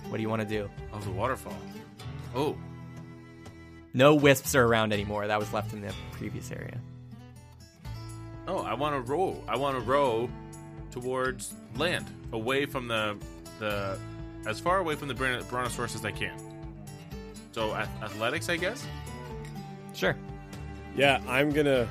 What 0.09 0.16
do 0.16 0.22
you 0.22 0.28
want 0.28 0.43
to 0.43 0.48
do? 0.48 0.68
Of 0.93 1.05
the 1.05 1.10
waterfall. 1.10 1.56
Oh, 2.34 2.56
No 3.94 4.14
wisps 4.14 4.55
are 4.55 4.64
around 4.64 4.93
anymore. 4.93 5.26
That 5.26 5.39
was 5.39 5.52
left 5.52 5.72
in 5.72 5.80
the 5.82 5.93
previous 6.12 6.51
area. 6.51 6.78
oh, 8.48 8.59
I 8.59 8.74
want 8.74 8.94
to 8.94 9.10
roll. 9.12 9.44
I 9.48 9.56
want 9.56 9.76
to 9.76 9.82
row 9.82 10.28
towards 10.93 11.55
land, 11.77 12.06
away 12.32 12.66
from 12.66 12.86
the 12.86 13.16
the 13.59 13.98
as 14.47 14.60
far 14.60 14.78
away 14.78 14.94
from 14.94 15.09
the 15.09 15.14
brontosaurus 15.14 15.94
as 15.94 16.05
I 16.05 16.12
can. 16.12 16.39
So 17.52 17.74
ath- 17.74 18.02
athletics, 18.02 18.48
I 18.48 18.56
guess. 18.56 18.86
Sure. 19.94 20.16
Yeah, 20.97 21.20
I'm 21.28 21.51
gonna, 21.51 21.89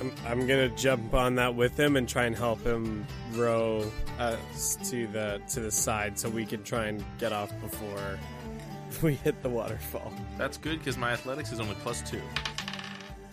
I'm, 0.00 0.12
I'm 0.26 0.40
gonna 0.46 0.68
jump 0.70 1.14
on 1.14 1.34
that 1.36 1.54
with 1.54 1.78
him 1.78 1.96
and 1.96 2.08
try 2.08 2.24
and 2.24 2.36
help 2.36 2.62
him 2.64 3.06
row 3.32 3.90
uh, 4.18 4.36
us 4.52 4.76
to 4.90 5.06
the 5.08 5.40
to 5.50 5.60
the 5.60 5.70
side 5.70 6.18
so 6.18 6.28
we 6.28 6.46
can 6.46 6.62
try 6.62 6.86
and 6.86 7.04
get 7.18 7.32
off 7.32 7.52
before 7.60 8.18
we 9.02 9.14
hit 9.14 9.42
the 9.42 9.48
waterfall. 9.48 10.12
That's 10.38 10.56
good 10.56 10.78
because 10.78 10.96
my 10.96 11.12
athletics 11.12 11.52
is 11.52 11.60
only 11.60 11.74
plus 11.82 12.08
two. 12.08 12.22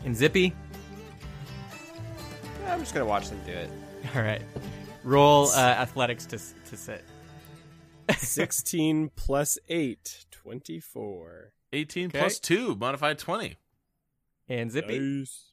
And 0.05 0.15
Zippy? 0.15 0.53
Yeah, 2.61 2.73
I'm 2.73 2.79
just 2.79 2.93
going 2.93 3.05
to 3.05 3.09
watch 3.09 3.29
them 3.29 3.39
do 3.45 3.53
it. 3.53 3.69
All 4.15 4.21
right. 4.21 4.41
Roll 5.03 5.47
uh, 5.49 5.57
athletics 5.59 6.25
to, 6.27 6.37
to 6.69 6.77
sit. 6.77 7.03
16 8.17 9.11
plus 9.15 9.57
8, 9.69 10.25
24. 10.31 11.53
18 11.73 12.07
Okay. 12.07 12.19
plus 12.19 12.39
two, 12.39 12.75
modified 12.75 13.17
twenty. 13.17 13.55
And 14.47 14.71
Zippy? 14.71 14.99
Nice. 14.99 15.51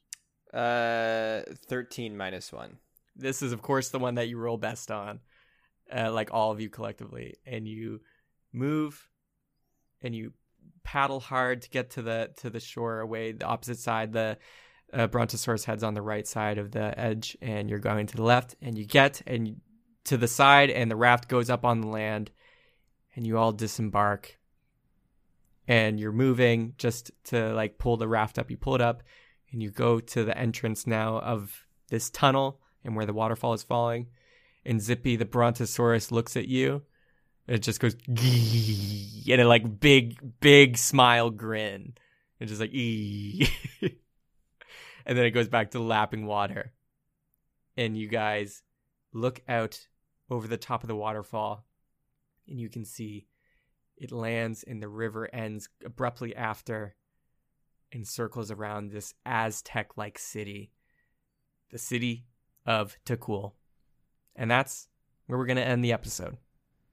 Uh, 0.53 1.43
13 1.67 2.15
minus 2.15 2.51
1. 2.51 2.77
This 3.15 3.41
is, 3.41 3.51
of 3.53 3.61
course, 3.61 3.89
the 3.89 3.99
one 3.99 4.15
that 4.15 4.27
you 4.27 4.37
roll 4.37 4.57
best 4.57 4.91
on, 4.91 5.19
uh, 5.95 6.11
like 6.11 6.33
all 6.33 6.51
of 6.51 6.59
you 6.61 6.69
collectively. 6.69 7.35
And 7.45 7.67
you 7.67 8.01
move 8.53 9.07
and 10.01 10.13
you 10.13 10.33
paddle 10.83 11.19
hard 11.19 11.61
to 11.63 11.69
get 11.69 11.91
to 11.91 12.01
the 12.01 12.31
to 12.37 12.49
the 12.49 12.59
shore 12.59 12.99
away 12.99 13.31
the 13.31 13.45
opposite 13.45 13.77
side 13.79 14.11
the 14.13 14.37
uh, 14.93 15.07
brontosaurus 15.07 15.65
head's 15.65 15.83
on 15.83 15.93
the 15.93 16.01
right 16.01 16.27
side 16.27 16.57
of 16.57 16.71
the 16.71 16.99
edge 16.99 17.37
and 17.41 17.69
you're 17.69 17.79
going 17.79 18.07
to 18.07 18.15
the 18.15 18.23
left 18.23 18.55
and 18.61 18.77
you 18.77 18.85
get 18.85 19.21
and 19.25 19.59
to 20.03 20.17
the 20.17 20.27
side 20.27 20.69
and 20.69 20.89
the 20.89 20.95
raft 20.95 21.27
goes 21.27 21.49
up 21.49 21.63
on 21.63 21.81
the 21.81 21.87
land 21.87 22.31
and 23.15 23.25
you 23.25 23.37
all 23.37 23.51
disembark 23.51 24.37
and 25.67 25.99
you're 25.99 26.11
moving 26.11 26.73
just 26.77 27.11
to 27.23 27.53
like 27.53 27.77
pull 27.77 27.97
the 27.97 28.07
raft 28.07 28.39
up 28.39 28.49
you 28.49 28.57
pull 28.57 28.75
it 28.75 28.81
up 28.81 29.03
and 29.51 29.61
you 29.61 29.69
go 29.69 29.99
to 29.99 30.23
the 30.23 30.37
entrance 30.37 30.87
now 30.87 31.19
of 31.19 31.65
this 31.89 32.09
tunnel 32.09 32.59
and 32.83 32.95
where 32.95 33.05
the 33.05 33.13
waterfall 33.13 33.53
is 33.53 33.63
falling. 33.63 34.07
And 34.65 34.81
Zippy 34.81 35.15
the 35.15 35.25
Brontosaurus 35.25 36.11
looks 36.11 36.37
at 36.37 36.47
you. 36.47 36.83
It 37.47 37.59
just 37.59 37.79
goes 37.79 37.95
and 38.07 39.41
a 39.41 39.47
like 39.47 39.79
big, 39.79 40.39
big 40.39 40.77
smile 40.77 41.29
grin. 41.29 41.93
And 42.39 42.49
just 42.49 42.61
like. 42.61 42.71
and 45.05 45.17
then 45.17 45.25
it 45.25 45.31
goes 45.31 45.47
back 45.47 45.71
to 45.71 45.79
lapping 45.79 46.25
water. 46.25 46.73
And 47.77 47.97
you 47.97 48.07
guys 48.07 48.63
look 49.13 49.41
out 49.47 49.87
over 50.29 50.47
the 50.47 50.57
top 50.57 50.83
of 50.83 50.87
the 50.87 50.95
waterfall, 50.95 51.65
and 52.47 52.59
you 52.59 52.69
can 52.69 52.85
see 52.85 53.27
it 53.97 54.11
lands 54.11 54.63
and 54.63 54.81
the 54.81 54.87
river 54.87 55.29
ends 55.33 55.69
abruptly 55.85 56.35
after 56.35 56.95
and 57.91 58.07
circles 58.07 58.49
around 58.49 58.91
this 58.91 59.13
Aztec 59.25 59.97
like 59.97 60.17
city, 60.17 60.71
the 61.71 61.77
city 61.77 62.25
of 62.65 62.97
Takul. 63.05 63.53
And 64.35 64.49
that's 64.49 64.87
where 65.27 65.37
we're 65.37 65.45
going 65.45 65.57
to 65.57 65.65
end 65.65 65.83
the 65.83 65.93
episode. 65.93 66.37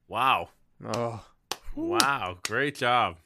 Wow. 0.06 0.50
Oh. 0.94 1.24
Wow. 1.74 2.38
Great 2.42 2.74
job. 2.74 3.16